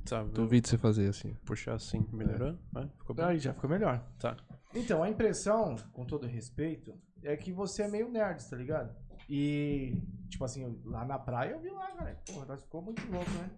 Tá, 0.08 0.22
vou 0.22 0.32
duvido 0.32 0.68
você 0.68 0.78
fazer 0.78 1.08
assim. 1.08 1.34
puxar 1.44 1.74
assim. 1.74 2.06
Melhorou? 2.12 2.56
É, 2.76 2.86
ficou 2.98 3.16
bem. 3.16 3.24
aí 3.24 3.38
já 3.40 3.52
ficou 3.52 3.68
melhor. 3.68 4.00
Tá. 4.20 4.36
Então, 4.72 5.02
a 5.02 5.10
impressão, 5.10 5.74
com 5.92 6.04
todo 6.04 6.26
respeito, 6.26 6.94
é 7.22 7.36
que 7.36 7.52
você 7.52 7.82
é 7.82 7.88
meio 7.88 8.08
nerd, 8.08 8.48
tá 8.48 8.56
ligado? 8.56 8.94
E, 9.28 10.00
tipo 10.28 10.44
assim, 10.44 10.80
lá 10.84 11.04
na 11.04 11.18
praia 11.18 11.50
eu 11.52 11.60
vi 11.60 11.70
lá, 11.70 11.90
cara. 11.90 12.14
Porra, 12.24 12.46
nós 12.46 12.62
ficou 12.62 12.80
muito 12.82 13.02
louco, 13.10 13.30
né? 13.32 13.50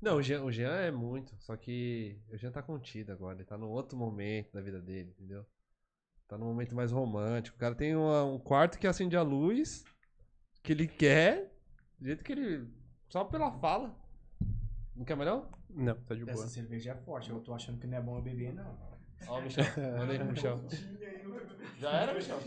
Não, 0.00 0.16
o 0.16 0.22
Jean, 0.22 0.44
o 0.44 0.52
Jean 0.52 0.70
é 0.76 0.90
muito, 0.90 1.34
só 1.40 1.56
que 1.56 2.16
o 2.30 2.36
Jean 2.36 2.52
tá 2.52 2.62
contido 2.62 3.10
agora, 3.12 3.36
ele 3.36 3.44
tá 3.44 3.58
num 3.58 3.68
outro 3.68 3.96
momento 3.98 4.52
da 4.52 4.60
vida 4.60 4.80
dele, 4.80 5.10
entendeu? 5.10 5.44
Tá 6.28 6.38
num 6.38 6.46
momento 6.46 6.74
mais 6.74 6.92
romântico. 6.92 7.56
O 7.56 7.60
cara 7.60 7.74
tem 7.74 7.96
uma- 7.96 8.24
um 8.24 8.38
quarto 8.38 8.78
que 8.78 8.86
acende 8.86 9.16
a 9.16 9.22
luz, 9.22 9.84
que 10.62 10.72
ele 10.72 10.86
quer, 10.86 11.52
do 11.98 12.06
jeito 12.06 12.22
que 12.22 12.32
ele. 12.32 12.68
Só 13.08 13.24
pela 13.24 13.50
fala. 13.58 13.96
Não 14.94 15.04
quer 15.04 15.16
mais 15.16 15.28
não? 15.30 15.48
Não, 15.70 15.94
tá 16.02 16.14
de 16.14 16.24
boa. 16.24 16.36
Essa 16.36 16.48
cerveja 16.48 16.92
é 16.92 16.94
forte, 16.96 17.30
eu 17.30 17.40
tô 17.40 17.54
achando 17.54 17.78
que 17.80 17.86
não 17.86 17.96
é 17.98 18.00
bom 18.00 18.16
eu 18.18 18.22
beber, 18.22 18.52
não. 18.54 18.78
Ó, 19.26 19.38
o 19.38 19.42
Michel. 19.42 19.64
Manda 19.98 20.12
aí 20.12 20.18
pro 20.18 20.28
Michel. 20.28 20.60
Já 21.80 21.90
era, 21.92 22.14
Michel? 22.14 22.38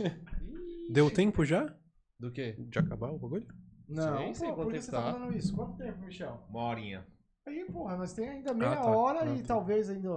Deu 0.90 1.10
tempo 1.10 1.46
já? 1.46 1.74
Do 2.20 2.32
quê? 2.32 2.54
De 2.58 2.80
acabar 2.80 3.10
o 3.12 3.18
bagulho? 3.18 3.48
Não, 3.88 4.28
Sim, 4.28 4.34
sim, 4.34 4.48
pô, 4.50 4.56
por 4.58 4.72
que 4.72 4.82
você 4.82 4.92
tá 4.92 5.02
tá? 5.02 5.14
falando 5.14 5.34
isso? 5.34 5.56
Quanto 5.56 5.78
tempo, 5.78 6.02
Michel? 6.02 6.44
Uma 6.50 6.62
horinha. 6.64 7.06
Aí, 7.48 7.66
porra, 7.72 7.98
nós 7.98 8.14
temos 8.14 8.32
ainda 8.32 8.54
meia 8.54 8.76
tá. 8.76 8.86
hora 8.86 9.24
Ah, 9.24 9.36
e 9.36 9.42
tá. 9.42 9.48
talvez 9.56 9.90
ainda 9.90 10.10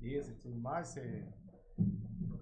isso 0.00 0.30
e 0.30 0.34
tudo 0.34 0.56
mais, 0.58 0.88
você... 0.88 1.24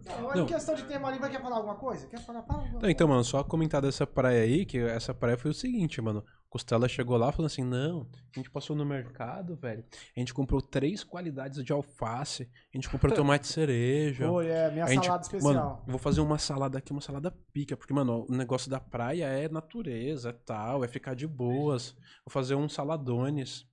Não, 0.05 0.33
é 0.33 0.37
Não. 0.37 0.47
questão 0.47 0.75
de 0.75 0.85
tema 0.85 1.09
ali, 1.09 1.19
vai 1.19 1.29
quer 1.31 1.43
falar 1.43 1.57
alguma 1.57 1.75
coisa? 1.75 2.07
Quer 2.07 2.21
falar? 2.21 2.43
Fala, 2.43 2.69
Não, 2.81 2.89
então, 2.89 3.09
mano, 3.09 3.25
só 3.25 3.43
comentar 3.43 3.83
dessa 3.83 4.07
praia 4.07 4.43
aí, 4.43 4.65
que 4.65 4.79
essa 4.79 5.13
praia 5.13 5.37
foi 5.37 5.51
o 5.51 5.55
seguinte, 5.55 6.01
mano. 6.01 6.25
Costela 6.49 6.89
chegou 6.89 7.17
lá 7.17 7.33
falando 7.33 7.47
assim, 7.51 7.65
não, 7.65 8.09
a 8.35 8.39
gente 8.39 8.49
passou 8.51 8.77
no 8.77 8.85
mercado, 8.87 9.57
velho. 9.57 9.85
A 10.17 10.21
gente 10.21 10.33
comprou 10.33 10.63
três 10.63 11.03
qualidades 11.03 11.63
de 11.65 11.73
alface. 11.73 12.49
A 12.73 12.77
gente 12.77 12.89
comprou 12.89 13.13
tomate 13.13 13.49
cereja. 13.49 14.29
Foi, 14.29 14.47
é, 14.47 14.71
minha 14.71 14.87
gente- 14.87 15.05
salada 15.07 15.23
especial. 15.25 15.53
Mano, 15.55 15.83
eu 15.87 15.91
vou 15.91 15.99
fazer 15.99 16.21
uma 16.21 16.39
salada 16.39 16.79
aqui, 16.79 16.93
uma 16.93 17.01
salada 17.01 17.33
pica, 17.53 17.77
porque, 17.77 17.93
mano, 17.93 18.25
o 18.29 18.33
negócio 18.33 18.71
da 18.71 18.79
praia 18.79 19.25
é 19.25 19.49
natureza, 19.49 20.31
é 20.31 20.33
tal, 20.33 20.85
é 20.85 20.89
ficar 20.89 21.15
de 21.15 21.27
boas. 21.27 21.93
Vou 22.25 22.31
fazer 22.31 22.55
um 22.55 22.69
saladones. 22.69 23.67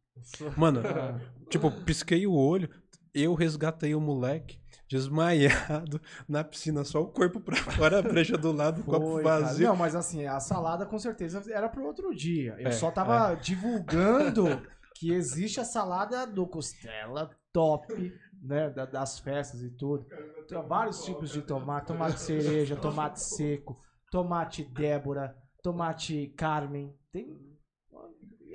Mano, 0.57 0.82
tipo, 1.49 1.72
pisquei 1.84 2.26
o 2.28 2.34
olho, 2.34 2.70
eu 3.14 3.34
resgatei 3.34 3.93
o 3.93 4.01
moleque 4.01 4.59
desmaiado 4.88 5.99
na 6.28 6.43
piscina, 6.43 6.84
só 6.84 7.01
o 7.01 7.07
corpo 7.07 7.39
pra 7.39 7.55
fora, 7.74 7.99
a 7.99 8.01
brecha 8.01 8.38
do 8.38 8.51
lado, 8.51 8.82
o 8.82 8.84
copo 8.84 9.22
vazio. 9.22 9.68
Não, 9.68 9.76
mas 9.76 9.95
assim, 9.95 10.26
a 10.26 10.39
salada 10.39 10.86
com 10.86 10.99
certeza 10.99 11.43
era 11.51 11.68
pro 11.70 11.86
outro 11.86 12.14
dia. 12.14 12.55
Eu 12.59 12.68
É, 12.68 12.72
só 12.72 12.91
tava 12.91 13.36
divulgando 13.36 14.61
que 14.95 15.11
existe 15.11 15.59
a 15.59 15.66
salada 15.66 16.26
do 16.28 16.45
costela 16.47 17.30
top, 17.51 18.14
né? 18.41 18.70
da- 18.70 18.86
das 18.86 19.20
festas 19.20 19.61
e 19.61 19.70
tudo. 19.72 20.05
Tem 20.47 20.61
vários 20.68 21.03
tipos 21.03 21.32
de 21.32 21.41
tomate: 21.41 21.88
tomate 21.88 22.20
cereja, 22.20 22.76
tomate 22.76 23.20
seco, 23.20 23.80
tomate 24.11 24.64
Débora, 24.64 25.36
tomate 25.64 26.28
Carmen. 26.38 26.93
Tem 27.11 27.53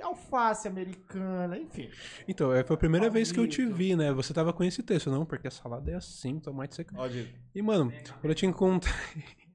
alface 0.00 0.66
americana, 0.68 1.58
enfim. 1.58 1.88
Então, 2.26 2.52
é, 2.52 2.62
foi 2.64 2.74
a 2.74 2.78
primeira 2.78 3.08
vez 3.10 3.30
que 3.32 3.38
eu 3.40 3.46
te 3.46 3.58
Palmito. 3.58 3.76
vi, 3.76 3.96
né? 3.96 4.12
Você 4.12 4.32
tava 4.32 4.52
com 4.52 4.64
esse 4.64 4.82
texto, 4.82 5.10
não? 5.10 5.24
Porque 5.24 5.48
a 5.48 5.50
salada 5.50 5.90
é 5.90 5.94
assim, 5.94 6.38
tomate 6.38 6.74
seco. 6.74 6.94
Diego. 7.08 7.28
E, 7.54 7.62
mano, 7.62 7.92
quando 8.20 8.30
eu 8.30 8.34
te 8.34 8.46
encontrei 8.46 8.92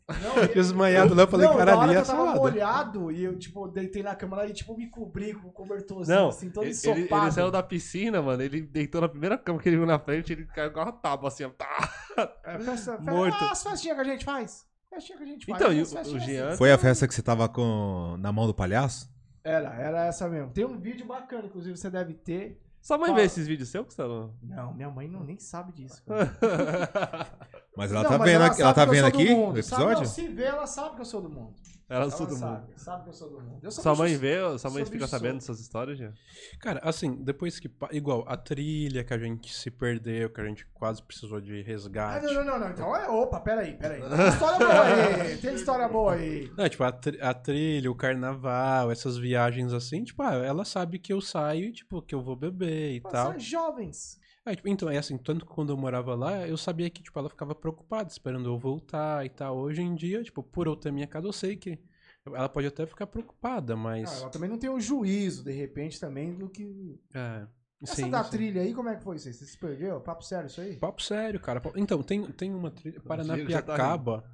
Não, 0.08 0.46
desmaiado 0.54 1.16
lá, 1.16 1.24
eu 1.24 1.28
falei, 1.28 1.48
não, 1.48 1.54
da 1.54 1.60
caralho, 1.60 1.80
hora 1.80 1.92
e 1.92 1.94
que 1.94 1.98
a 1.98 2.02
eu 2.02 2.06
tava 2.06 2.20
salada? 2.20 2.40
molhado 2.40 3.12
e 3.12 3.24
eu, 3.24 3.40
tipo, 3.40 3.68
deitei 3.70 4.04
na 4.04 4.16
cama 4.16 4.38
lá 4.38 4.48
e, 4.48 4.54
tipo, 4.54 4.76
me 4.78 4.90
cobri 4.90 5.34
com 5.34 5.48
o 5.48 5.52
cobertorzinho, 5.52 6.18
Não, 6.18 6.28
assim, 6.30 6.50
todo 6.50 6.64
ele, 6.66 6.72
ensopado. 6.72 7.00
ele, 7.00 7.10
ele 7.26 7.32
saiu 7.32 7.50
da 7.52 7.64
piscina, 7.64 8.22
mano. 8.22 8.42
Ele 8.44 8.62
deitou 8.62 9.00
na 9.02 9.08
primeira 9.08 9.38
cama 9.38 9.60
que 9.60 9.70
ele 9.70 9.78
viu 9.78 9.86
na 9.86 9.98
frente, 9.98 10.34
ele 10.34 10.46
caiu 10.46 10.72
com 10.72 10.82
a 10.82 10.92
tábua 10.92 11.30
assim, 11.30 11.44
ó. 11.46 11.50
Tá. 11.50 11.68
É, 12.46 12.58
Morto. 13.02 13.36
Ah, 13.42 13.52
as 13.54 13.64
festinhas 13.64 13.96
que 13.96 14.02
a 14.02 14.04
gente 14.04 14.24
faz. 14.24 14.68
Festinha 14.88 15.18
que 15.18 15.24
a 15.24 15.28
gente 15.28 15.46
faz. 15.48 15.60
Então, 15.60 15.74
e 15.74 15.82
o, 15.82 16.16
o 16.16 16.20
Jean. 16.20 16.56
Foi 16.58 16.72
a 16.72 16.78
festa 16.78 17.08
que 17.08 17.14
você 17.16 17.24
tava 17.24 17.50
com 17.50 18.16
na 18.20 18.32
mão 18.32 18.46
do 18.46 18.54
palhaço? 18.54 19.12
Era, 19.44 19.74
era 19.74 20.06
essa 20.06 20.28
mesmo. 20.30 20.52
Tem 20.52 20.66
um 20.66 20.78
vídeo 20.80 21.06
bacana, 21.06 21.46
inclusive 21.46 21.78
você 21.78 21.90
deve 21.90 22.14
ter. 22.14 22.62
Sua 22.82 22.98
mãe 22.98 23.08
Fala. 23.08 23.20
vê 23.20 23.26
esses 23.26 23.48
vídeos 23.48 23.70
seus, 23.70 23.86
Gustavo? 23.86 24.34
Não, 24.42 24.74
minha 24.74 24.90
mãe 24.90 25.08
não 25.08 25.24
nem 25.24 25.38
sabe 25.38 25.72
disso. 25.72 26.02
cara. 26.06 26.30
Mas 27.76 27.92
ela 27.92 28.04
Não, 28.04 28.10
tá 28.12 28.18
mas 28.20 28.32
vendo, 28.32 28.42
aqui- 28.44 28.62
ela 28.62 28.74
sabe 28.74 28.86
tá 28.86 28.92
vendo 28.92 29.06
aqui 29.06 29.30
mundo. 29.34 29.58
o 29.60 29.64
Sabe, 29.64 29.82
não, 29.84 29.90
episódio? 29.92 30.10
se 30.10 30.28
vê, 30.28 30.44
ela 30.44 30.68
sabe 30.68 30.96
que 30.96 31.02
eu 31.02 31.06
sou 31.06 31.22
do 31.22 31.30
mundo. 31.30 31.54
Ela 31.90 32.04
Ela 32.04 32.12
sou 32.12 32.26
do 32.26 32.34
mundo. 32.38 32.40
sabe, 32.40 32.74
sabe 32.78 33.04
que 33.04 33.10
eu 33.10 33.14
sou 33.14 33.30
do 33.30 33.42
mundo. 33.42 33.60
Eu 33.62 33.70
sou 33.72 33.84
Sua 33.84 33.92
bicho 33.92 34.04
mãe 34.04 34.16
vê, 34.18 34.58
sua 34.58 34.72
mãe 34.72 34.86
fica 34.86 34.98
bicho 35.00 35.08
sabendo 35.10 35.34
dessas 35.36 35.60
histórias, 35.60 35.98
já? 36.00 36.12
Cara, 36.60 36.80
assim, 36.84 37.14
depois 37.24 37.60
que. 37.60 37.70
Igual, 37.92 38.24
a 38.28 38.38
trilha 38.38 39.04
que 39.04 39.14
a 39.14 39.18
gente 39.18 39.54
se 39.54 39.70
perdeu, 39.70 40.30
que 40.30 40.40
a 40.40 40.46
gente 40.46 40.66
quase 40.74 41.04
precisou 41.04 41.42
de 41.42 41.60
Ah, 41.60 41.64
resgate. 41.64 42.26
não, 42.26 42.34
não, 42.36 42.46
não, 42.46 42.60
não. 42.60 42.70
Então, 42.72 42.96
é, 42.96 43.08
opa, 43.10 43.40
peraí, 43.42 43.74
peraí. 43.78 44.02
Tem 44.10 44.28
história 44.30 44.60
boa 44.60 44.84
aí. 44.84 45.38
Tem 45.38 45.54
história 45.56 45.88
boa 45.90 46.14
aí. 46.14 46.52
Não, 46.58 46.70
tipo, 46.70 46.84
a, 46.84 46.92
tri- 46.92 47.22
a 47.22 47.34
trilha, 47.34 47.92
o 47.92 47.96
carnaval, 47.96 48.90
essas 48.90 49.18
viagens 49.18 49.74
assim, 49.74 50.04
tipo, 50.04 50.24
ah, 50.24 50.34
ela 50.36 50.64
sabe 50.66 50.98
que 50.98 51.12
eu 51.12 51.20
saio 51.22 51.66
e, 51.66 51.74
tipo, 51.74 52.02
que 52.02 52.16
eu 52.16 52.22
vou 52.24 52.36
beber 52.36 52.94
e 52.96 53.02
tal. 53.02 53.32
São 53.32 53.40
jovens. 53.40 54.18
É, 54.46 54.56
tipo, 54.56 54.68
então, 54.68 54.90
é 54.90 54.98
assim, 54.98 55.18
tanto 55.18 55.46
que 55.46 55.54
quando 55.54 55.72
eu 55.72 55.78
morava 55.78 56.14
lá, 56.16 56.46
eu 56.46 56.58
sabia 56.58 56.90
que, 56.90 57.02
tipo, 57.02 57.18
ela 57.18 57.30
ficava 57.30 57.56
preocupada, 57.56 58.10
esperando 58.10 58.50
eu 58.50 58.58
voltar 58.58 59.26
e 59.26 59.30
tal. 59.30 59.58
Hoje 59.58 59.82
em 59.82 59.96
dia, 59.96 60.22
tipo, 60.22 60.44
por 60.44 60.68
eu 60.68 60.76
ter 60.76 60.92
minha 60.92 61.08
casa, 61.08 61.28
eu 61.28 61.34
sei 61.34 61.56
que 61.56 61.80
ela 62.26 62.50
pode 62.50 62.68
até 62.68 62.86
ficar 62.86 63.08
preocupada, 63.08 63.76
mas... 63.76 64.22
ela 64.22 64.30
também 64.30 64.50
não 64.50 64.58
tem 64.58 64.70
o 64.70 64.82
juízo, 64.82 65.46
de 65.46 65.52
repente, 65.52 65.98
também, 65.98 66.36
do 66.36 66.50
que. 66.50 67.00
é, 67.14 67.48
Essa 67.82 67.96
sim, 67.96 68.10
da 68.10 68.22
sim. 68.24 68.32
trilha 68.32 68.62
aí, 68.62 68.74
como 68.74 68.90
é 68.90 68.98
que 68.98 69.04
foi 69.04 69.16
isso 69.16 69.30
aí? 69.30 69.34
Você 69.34 69.46
se 69.46 69.58
perdeu? 69.58 70.02
Papo 70.02 70.26
sério 70.26 70.48
isso 70.48 70.60
aí? 70.60 70.76
Papo 70.76 71.02
sério, 71.02 71.40
cara. 71.40 71.62
Então, 71.76 72.04
tem, 72.04 72.22
tem 72.34 72.54
uma 72.54 72.70
trilha, 72.70 72.96
já 72.96 73.02
tá 73.02 73.08
Paranapiacaba. 73.08 74.26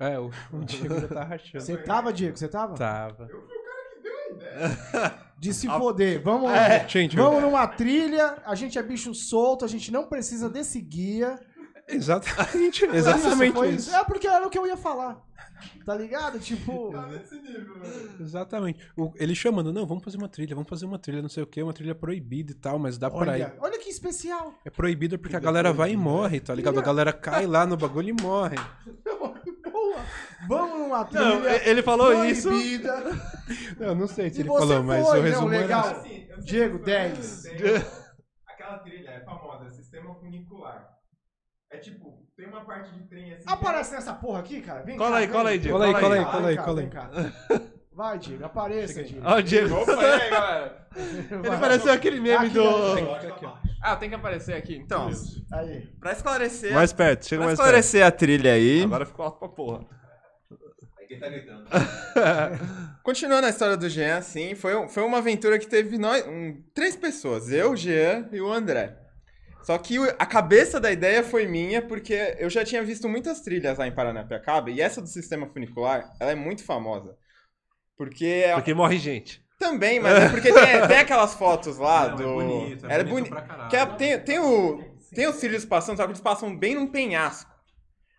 é, 0.00 0.18
o, 0.18 0.30
o 0.50 0.64
Diego 0.64 0.98
já 0.98 1.08
tá 1.08 1.24
rachando. 1.24 1.62
Você 1.62 1.76
tava, 1.76 2.10
Diego? 2.10 2.38
Você 2.38 2.48
tava? 2.48 2.74
Tava. 2.74 3.28
De 5.38 5.54
se 5.54 5.66
foder. 5.68 6.20
Vamos, 6.22 6.50
Gente, 6.88 7.16
vamos 7.16 7.40
numa 7.42 7.66
trilha, 7.68 8.36
a 8.44 8.54
gente 8.54 8.78
é 8.78 8.82
bicho 8.82 9.14
solto, 9.14 9.64
a 9.64 9.68
gente 9.68 9.92
não 9.92 10.06
precisa 10.06 10.48
desse 10.50 10.80
guia. 10.80 11.38
exatamente, 11.86 12.84
exatamente 12.84 13.52
foi 13.54 13.70
isso. 13.70 13.94
É 13.94 14.04
porque 14.04 14.26
era 14.26 14.46
o 14.46 14.50
que 14.50 14.58
eu 14.58 14.66
ia 14.66 14.76
falar. 14.76 15.22
Tá 15.84 15.94
ligado? 15.94 16.38
Tipo. 16.38 16.90
Velho. 16.92 18.16
Exatamente. 18.20 18.78
O- 18.96 19.12
ele 19.16 19.34
chamando, 19.34 19.72
não, 19.72 19.86
vamos 19.86 20.04
fazer 20.04 20.16
uma 20.16 20.28
trilha, 20.28 20.54
vamos 20.54 20.68
fazer 20.68 20.86
uma 20.86 20.98
trilha, 20.98 21.22
não 21.22 21.28
sei 21.28 21.42
o 21.42 21.46
que, 21.46 21.62
uma 21.62 21.72
trilha 21.72 21.94
proibida 21.94 22.52
e 22.52 22.54
tal, 22.54 22.78
mas 22.78 22.98
dá 22.98 23.10
pra 23.10 23.38
ir. 23.38 23.42
Olha, 23.42 23.54
olha 23.60 23.78
que 23.78 23.88
especial. 23.88 24.54
É 24.64 24.70
proibida 24.70 25.18
porque 25.18 25.34
a 25.34 25.40
galera 25.40 25.72
vai 25.72 25.92
e 25.92 25.96
morre, 25.96 26.40
tá 26.40 26.54
ligado? 26.54 26.78
A 26.78 26.82
galera 26.82 27.12
cai 27.12 27.46
lá 27.46 27.66
no 27.66 27.76
bagulho 27.76 28.08
e 28.10 28.22
morre. 28.22 28.56
Vamos 30.46 30.78
numa 30.78 31.04
trilha. 31.04 31.24
Não, 31.24 31.48
ele 31.48 31.82
falou 31.82 32.24
isso. 32.24 32.48
proibida. 32.48 33.02
Eu 33.80 33.94
não 33.94 34.06
sei 34.06 34.30
se 34.30 34.38
E 34.38 34.40
ele 34.42 34.48
falou, 34.48 34.82
mas 34.82 35.06
foi, 35.06 35.18
o 35.18 35.22
não, 35.22 35.28
resumo 35.28 35.48
legal. 35.48 35.86
era... 35.86 35.96
Assim, 35.98 36.28
Diego, 36.44 36.78
que 36.78 36.84
10. 36.84 37.42
tem 37.42 37.56
Aquela 38.46 38.78
trilha 38.78 39.10
é 39.10 39.20
famosa, 39.24 39.70
sistema 39.70 40.14
funicular. 40.14 40.88
É 41.70 41.78
tipo, 41.78 42.26
tem 42.36 42.46
uma 42.48 42.64
parte 42.64 42.90
de 42.92 43.06
trem 43.08 43.34
assim. 43.34 43.44
que 43.46 43.52
Aparece 43.52 43.92
nessa 43.94 44.14
porra 44.14 44.40
aqui, 44.40 44.60
cara. 44.62 44.82
Vem 44.82 44.96
Cola 44.96 45.10
cá, 45.10 45.16
aí, 45.16 45.26
vem. 45.26 45.34
cola 45.34 45.50
aí, 45.50 45.58
Diego. 45.58 45.78
Cola 45.78 45.86
aí, 45.86 46.00
cola 46.02 46.14
aí, 46.16 46.24
cola 46.24 46.48
aí, 46.48 46.56
cola 46.56 46.80
aí. 46.80 46.88
Vai, 47.92 48.18
Diego, 48.18 48.44
apareça, 48.44 49.02
Diego. 49.02 49.26
Ó, 49.26 49.36
o 49.36 49.42
Diego. 49.42 49.74
Opa, 49.74 49.92
aí, 49.92 50.30
galera? 50.30 50.88
Ele 50.96 51.56
pareceu 51.58 51.92
aquele 51.92 52.20
meme 52.20 52.46
Aqui, 52.46 52.50
do. 52.50 53.67
Ah, 53.80 53.96
tem 53.96 54.08
que 54.08 54.14
aparecer 54.14 54.54
aqui. 54.54 54.76
Então, 54.76 55.10
Aí. 55.52 55.86
pra 56.00 56.12
esclarecer. 56.12 56.72
Mais 56.72 56.92
perto, 56.92 57.26
chega 57.26 57.40
pra 57.40 57.46
mais 57.46 57.58
perto. 57.58 57.66
esclarecer 57.66 58.04
a 58.04 58.10
trilha 58.10 58.52
aí. 58.52 58.82
Agora 58.82 59.06
ficou 59.06 59.24
alto 59.24 59.38
pra 59.38 59.48
porra. 59.48 59.86
Continuando 63.02 63.46
a 63.46 63.50
história 63.50 63.76
do 63.76 63.88
Jean, 63.88 64.18
assim, 64.18 64.54
foi, 64.54 64.88
foi 64.88 65.02
uma 65.02 65.18
aventura 65.18 65.58
que 65.58 65.66
teve 65.66 65.96
nós, 65.96 66.26
um, 66.26 66.62
três 66.74 66.94
pessoas, 66.96 67.50
eu, 67.50 67.72
o 67.72 67.76
Jean 67.76 68.28
e 68.32 68.40
o 68.40 68.52
André. 68.52 68.96
Só 69.62 69.76
que 69.78 69.96
a 70.18 70.26
cabeça 70.26 70.78
da 70.80 70.90
ideia 70.92 71.22
foi 71.22 71.46
minha, 71.46 71.80
porque 71.82 72.36
eu 72.38 72.48
já 72.50 72.64
tinha 72.64 72.82
visto 72.82 73.08
muitas 73.08 73.40
trilhas 73.40 73.78
lá 73.78 73.86
em 73.86 73.94
Paranapiacaba, 73.94 74.70
e 74.70 74.80
essa 74.80 75.00
do 75.00 75.06
sistema 75.08 75.46
funicular, 75.48 76.12
ela 76.20 76.32
é 76.32 76.34
muito 76.34 76.64
famosa. 76.64 77.16
Porque, 77.96 78.26
é- 78.46 78.54
Porque 78.54 78.74
morre 78.74 78.98
gente. 78.98 79.42
Também, 79.58 79.98
mas 80.00 80.14
é 80.14 80.28
porque 80.28 80.52
tem, 80.52 80.62
tem 80.88 80.98
aquelas 80.98 81.34
fotos 81.34 81.76
lá 81.78 82.08
Não, 82.10 82.16
do... 82.16 82.22
é 82.22 82.26
bonito, 82.44 82.86
é 82.86 82.92
Era 82.94 83.04
bonito 83.04 83.14
boni- 83.24 83.28
pra 83.30 83.42
caralho. 83.42 83.68
que 83.70 83.76
é- 83.76 83.86
tem, 83.86 84.18
tem, 84.20 84.38
o, 84.38 84.82
tem 85.14 85.26
os 85.28 85.36
trilhos 85.36 85.64
passando, 85.64 85.96
só 85.96 86.04
que 86.04 86.10
eles 86.10 86.20
passam 86.20 86.56
bem 86.56 86.74
num 86.74 86.86
penhasco. 86.86 87.50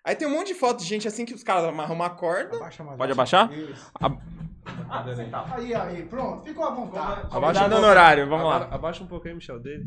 Aí 0.03 0.15
tem 0.15 0.27
um 0.27 0.31
monte 0.31 0.47
de 0.47 0.55
fotos 0.55 0.83
de 0.83 0.89
gente 0.89 1.07
assim 1.07 1.25
que 1.25 1.33
os 1.33 1.43
caras 1.43 1.65
amarram 1.65 1.93
uma 1.95 2.09
corda. 2.09 2.55
Abaixa 2.57 2.83
mais. 2.83 2.97
Pode 2.97 3.11
abaixa. 3.11 3.37
abaixar? 3.41 3.69
Isso. 3.71 3.91
A- 3.99 5.55
Aí, 5.55 5.73
aí, 5.73 6.03
pronto. 6.05 6.43
Ficou 6.43 6.63
à 6.65 6.71
vontade. 6.71 7.27
Abaixa 7.31 7.67
no 7.67 7.77
horário, 7.77 8.27
vamos 8.29 8.45
Agora, 8.45 8.67
lá. 8.69 8.75
Abaixa 8.75 9.03
um 9.03 9.07
pouco 9.07 9.27
aí, 9.27 9.33
Michel, 9.33 9.59
dele. 9.59 9.83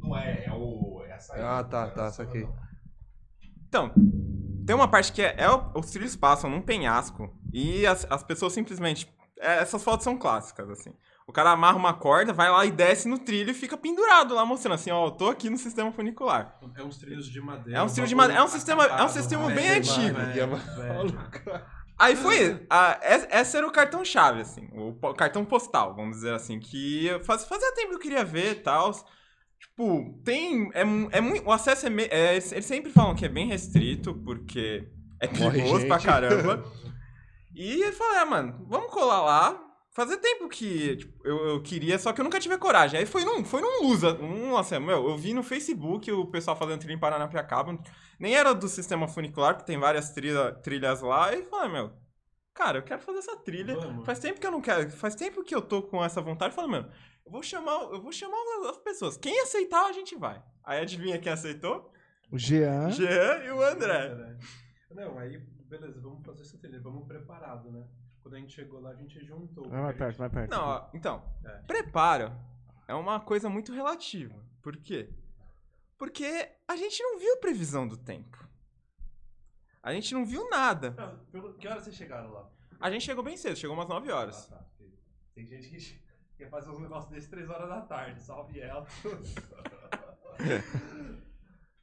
Não 0.00 0.16
é, 0.16 0.44
é 0.46 0.52
o. 0.52 1.02
É 1.06 1.12
essa 1.12 1.34
aí. 1.34 1.40
Ah, 1.42 1.62
tá, 1.64 1.88
tá, 1.88 2.10
saquei. 2.10 2.46
Então, 3.68 3.92
tem 4.66 4.74
uma 4.74 4.88
parte 4.88 5.12
que 5.12 5.22
é, 5.22 5.34
é 5.38 5.46
os 5.74 5.90
trilhos 5.90 6.16
passam 6.16 6.48
num 6.48 6.60
penhasco 6.62 7.30
e 7.52 7.86
as, 7.86 8.06
as 8.10 8.22
pessoas 8.22 8.52
simplesmente. 8.52 9.12
É, 9.40 9.58
essas 9.58 9.82
fotos 9.82 10.04
são 10.04 10.16
clássicas, 10.16 10.68
assim. 10.70 10.92
O 11.26 11.32
cara 11.32 11.50
amarra 11.52 11.76
uma 11.78 11.94
corda, 11.94 12.34
vai 12.34 12.50
lá 12.50 12.66
e 12.66 12.70
desce 12.70 13.08
no 13.08 13.18
trilho 13.18 13.50
e 13.50 13.54
fica 13.54 13.78
pendurado 13.78 14.34
lá, 14.34 14.44
mostrando 14.44 14.74
assim, 14.74 14.90
ó, 14.90 15.06
eu 15.06 15.10
tô 15.12 15.28
aqui 15.30 15.48
no 15.48 15.56
sistema 15.56 15.90
funicular. 15.90 16.58
É 16.76 16.82
uns 16.82 16.98
trilhos 16.98 17.26
de 17.30 17.40
madeira. 17.40 17.78
É 17.78 17.82
uns 17.82 17.92
trilhos 17.92 18.10
de 18.10 18.14
madeira, 18.14 18.40
é 18.42 18.44
um 18.44 18.48
sistema- 18.48 18.84
é 18.84 19.02
um 19.04 19.08
sistema 19.08 19.48
bem 19.50 19.70
antigo. 19.70 20.18
Aí 21.98 22.16
foi. 22.16 22.66
a- 22.68 22.98
es- 23.02 23.26
essa 23.30 23.58
era 23.58 23.66
o 23.66 23.72
cartão-chave, 23.72 24.40
assim. 24.40 24.68
O, 24.72 24.92
cartão 25.14 25.44
postal, 25.44 25.94
vamos 25.94 26.16
dizer 26.16 26.34
assim. 26.34 26.58
Que 26.58 27.08
faz, 27.24 27.44
fazia 27.44 27.72
tempo 27.74 27.90
que 27.90 27.94
eu 27.94 28.00
queria 28.00 28.24
ver 28.24 28.50
e 28.52 28.54
tal. 28.56 28.90
Tipo, 29.60 30.20
tem. 30.24 30.70
É, 30.74 30.80
é 31.16 31.20
muito. 31.20 31.46
O 31.48 31.52
acesso 31.52 31.86
é, 31.86 31.90
me- 31.90 32.08
é. 32.10 32.32
Eles 32.36 32.64
sempre 32.66 32.90
falam 32.92 33.14
que 33.14 33.24
é 33.24 33.28
bem 33.28 33.46
restrito, 33.46 34.12
porque 34.24 34.88
é 35.20 35.26
perigoso 35.28 35.86
pra 35.86 35.98
caramba. 36.00 36.64
e 37.54 37.82
eu 37.82 37.92
falei, 37.92 38.18
ah, 38.18 38.26
mano, 38.26 38.66
vamos 38.68 38.90
colar 38.90 39.22
lá. 39.22 39.60
Fazia 39.90 40.16
tempo 40.16 40.48
que 40.48 40.96
tipo, 40.96 41.24
eu, 41.24 41.36
eu 41.50 41.62
queria, 41.62 41.96
só 42.00 42.12
que 42.12 42.20
eu 42.20 42.24
nunca 42.24 42.40
tive 42.40 42.58
coragem. 42.58 42.98
Aí 42.98 43.06
foi 43.06 43.24
num, 43.24 43.44
foi 43.44 43.60
num 43.60 43.86
Lusa. 43.86 44.20
Um, 44.20 44.56
assim, 44.56 44.78
meu, 44.80 45.08
eu 45.08 45.16
vi 45.16 45.32
no 45.32 45.42
Facebook 45.42 46.10
o 46.10 46.26
pessoal 46.26 46.56
fazendo 46.56 46.80
trilha 46.80 46.94
em 46.94 46.98
Paranapiacaba. 46.98 47.78
Nem 48.18 48.34
era 48.34 48.52
do 48.52 48.66
sistema 48.66 49.06
funicular, 49.06 49.54
porque 49.54 49.70
tem 49.70 49.78
várias 49.78 50.10
trilha, 50.10 50.52
trilhas 50.52 51.00
lá. 51.00 51.32
E 51.32 51.44
falei, 51.44 51.70
meu, 51.70 51.92
cara, 52.52 52.78
eu 52.78 52.82
quero 52.82 53.02
fazer 53.02 53.18
essa 53.18 53.36
trilha. 53.36 53.76
Vamos. 53.76 54.04
Faz 54.04 54.18
tempo 54.18 54.40
que 54.40 54.46
eu 54.46 54.50
não 54.50 54.60
quero. 54.60 54.90
Faz 54.90 55.14
tempo 55.14 55.44
que 55.44 55.54
eu 55.54 55.62
tô 55.62 55.80
com 55.80 56.04
essa 56.04 56.20
vontade. 56.20 56.56
Falei, 56.56 56.72
mano, 56.72 56.90
eu 57.24 57.30
vou 57.30 57.42
chamar, 57.42 57.82
eu 57.92 58.02
vou 58.02 58.10
chamar 58.10 58.36
as 58.68 58.78
pessoas. 58.78 59.16
Quem 59.16 59.40
aceitar, 59.42 59.86
a 59.86 59.92
gente 59.92 60.16
vai. 60.16 60.42
Aí 60.64 60.80
adivinha 60.80 61.20
quem 61.20 61.30
aceitou? 61.30 61.88
O 62.32 62.36
Jean. 62.36 62.90
Jean 62.90 63.44
e 63.44 63.50
o 63.52 63.62
André. 63.62 64.36
Não, 64.90 65.16
aí, 65.18 65.40
beleza, 65.78 66.00
vamos 66.00 66.24
fazer 66.24 66.42
essa 66.42 66.58
trilha, 66.58 66.80
vamos 66.80 67.06
preparado, 67.06 67.70
né? 67.70 67.86
Quando 68.22 68.34
a 68.34 68.38
gente 68.38 68.52
chegou 68.54 68.80
lá, 68.80 68.90
a 68.90 68.94
gente 68.94 69.22
juntou. 69.24 69.68
Vai 69.68 69.82
mais 69.82 69.96
perto, 69.96 70.16
vai 70.18 70.30
perto. 70.30 70.50
Não, 70.50 70.64
ó, 70.64 70.88
então, 70.94 71.22
É. 71.44 71.58
preparo 71.66 72.32
é 72.88 72.94
uma 72.94 73.20
coisa 73.20 73.48
muito 73.50 73.72
relativa. 73.72 74.34
Por 74.62 74.76
quê? 74.78 75.10
Porque 75.98 76.50
a 76.66 76.76
gente 76.76 77.02
não 77.02 77.18
viu 77.18 77.36
previsão 77.38 77.86
do 77.86 77.96
tempo. 77.96 78.48
A 79.82 79.92
gente 79.92 80.14
não 80.14 80.24
viu 80.24 80.48
nada. 80.48 80.92
Que 81.58 81.68
horas 81.68 81.84
vocês 81.84 81.96
chegaram 81.96 82.30
lá? 82.32 82.48
A 82.80 82.90
gente 82.90 83.04
chegou 83.04 83.22
bem 83.22 83.36
cedo, 83.36 83.56
chegou 83.56 83.76
umas 83.76 83.88
9 83.88 84.10
horas. 84.10 84.46
tá. 84.48 84.64
Tem 85.34 85.46
gente 85.46 85.68
que 85.68 86.02
quer 86.38 86.48
fazer 86.48 86.70
uns 86.70 86.80
negócios 86.80 87.12
desses 87.12 87.28
3 87.28 87.48
horas 87.50 87.68
da 87.68 87.82
tarde. 87.82 88.22
Salve 88.22 88.58
ela. 88.60 88.86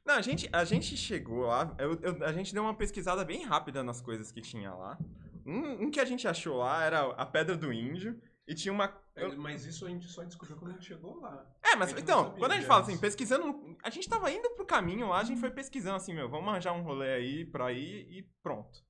Não, 0.04 0.14
a 0.14 0.20
gente, 0.22 0.48
a 0.52 0.64
gente 0.64 0.96
chegou 0.96 1.46
lá, 1.46 1.74
eu- 1.78 1.98
eu- 2.02 2.24
a 2.24 2.32
gente 2.32 2.52
deu 2.52 2.62
uma 2.64 2.74
pesquisada 2.76 3.24
bem 3.24 3.44
rápida 3.44 3.82
nas 3.84 4.00
coisas 4.00 4.32
que 4.32 4.40
tinha 4.40 4.72
lá. 4.74 4.98
Um, 5.46 5.84
um 5.84 5.90
que 5.90 6.00
a 6.00 6.04
gente 6.04 6.26
achou 6.26 6.58
lá 6.58 6.84
era 6.84 7.00
a 7.12 7.24
Pedra 7.26 7.56
do 7.56 7.72
Índio 7.72 8.20
e 8.46 8.54
tinha 8.54 8.72
uma. 8.72 8.92
Eu- 9.14 9.36
mas 9.38 9.64
isso 9.64 9.86
a 9.86 9.88
gente 9.88 10.06
só 10.08 10.22
descobriu 10.24 10.56
quando 10.56 10.72
a 10.72 10.74
gente 10.74 10.86
chegou 10.86 11.20
lá. 11.20 11.46
É, 11.62 11.76
mas 11.76 11.92
então, 11.92 12.34
quando 12.36 12.52
a 12.52 12.56
gente 12.56 12.66
fala 12.66 12.82
assim, 12.82 12.98
pesquisando, 12.98 13.76
a 13.82 13.90
gente 13.90 14.08
tava 14.08 14.30
indo 14.30 14.50
pro 14.50 14.66
caminho 14.66 15.08
lá, 15.08 15.20
a 15.20 15.24
gente 15.24 15.40
foi 15.40 15.50
pesquisando 15.50 15.96
assim, 15.96 16.14
meu, 16.14 16.28
vamos 16.28 16.48
arranjar 16.48 16.72
um 16.72 16.82
rolê 16.82 17.12
aí 17.12 17.44
pra 17.44 17.72
ir 17.72 18.06
e 18.10 18.22
pronto. 18.42 18.84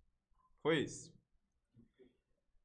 Foi 0.63 0.79
isso. 0.81 1.13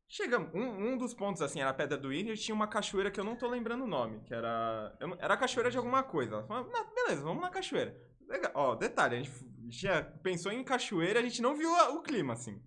Chegamos, 0.09 0.49
um, 0.53 0.93
um 0.93 0.97
dos 0.97 1.13
pontos 1.13 1.41
assim 1.41 1.59
era 1.59 1.69
a 1.69 1.73
Pedra 1.73 1.97
do 1.97 2.13
Índio 2.13 2.33
e 2.33 2.37
tinha 2.37 2.55
uma 2.55 2.67
cachoeira 2.67 3.11
que 3.11 3.19
eu 3.19 3.25
não 3.25 3.35
tô 3.35 3.47
lembrando 3.49 3.83
o 3.83 3.87
nome, 3.87 4.21
que 4.21 4.33
era. 4.33 4.97
era 5.19 5.33
a 5.33 5.37
cachoeira 5.37 5.69
de 5.69 5.77
alguma 5.77 6.01
coisa. 6.01 6.35
Ela 6.35 6.47
falou, 6.47 6.71
"Não, 6.71 6.93
beleza, 6.93 7.21
vamos 7.23 7.41
na 7.41 7.49
cachoeira. 7.49 7.93
Legal. 8.27 8.51
Ó, 8.55 8.75
detalhe, 8.75 9.15
a 9.15 9.19
gente 9.19 9.31
já 9.69 10.01
pensou 10.03 10.51
em 10.51 10.63
cachoeira 10.63 11.19
e 11.19 11.23
a 11.23 11.25
gente 11.25 11.41
não 11.41 11.55
viu 11.55 11.73
a- 11.75 11.89
o 11.91 12.01
clima, 12.01 12.33
assim. 12.33 12.61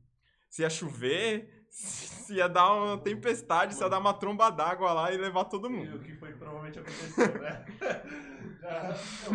Se 0.48 0.62
ia 0.62 0.70
chover, 0.70 1.64
se 1.70 2.34
ia 2.34 2.48
dar 2.48 2.72
uma 2.72 2.98
tempestade, 2.98 3.74
se 3.74 3.82
ia 3.82 3.88
dar 3.88 3.98
uma 3.98 4.14
tromba 4.14 4.50
d'água 4.50 4.92
lá 4.92 5.12
e 5.12 5.16
levar 5.18 5.44
todo 5.44 5.70
mundo. 5.70 5.96
O 5.96 6.00
que 6.02 6.14
foi 6.16 6.32
que 6.32 6.38
provavelmente 6.38 6.78
aconteceu, 6.78 7.40
né? 7.40 7.64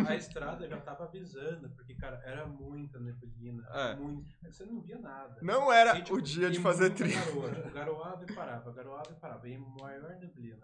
A 0.08 0.14
estrada 0.14 0.68
já 0.68 0.80
tava 0.80 1.04
avisando, 1.04 1.68
porque, 1.70 1.94
cara, 1.94 2.20
era 2.24 2.46
muita 2.46 2.98
neblina. 3.00 3.66
É. 3.72 3.96
Muito. 3.96 4.30
Você 4.44 4.64
não 4.64 4.80
via 4.80 4.98
nada. 4.98 5.36
Não 5.42 5.72
era 5.72 5.98
E, 5.98 6.02
tipo, 6.02 6.16
o 6.16 6.22
dia 6.22 6.48
de 6.48 6.60
fazer 6.60 6.90
trilha. 6.90 7.18
garoa. 7.20 7.50
Tipo, 7.54 7.70
garoava 7.70 8.24
e 8.24 8.32
parava, 8.34 8.72
garoava 8.72 9.10
e 9.10 9.14
parava. 9.14 9.48
E 9.48 9.58
maior 9.58 10.16
neblina. 10.20 10.62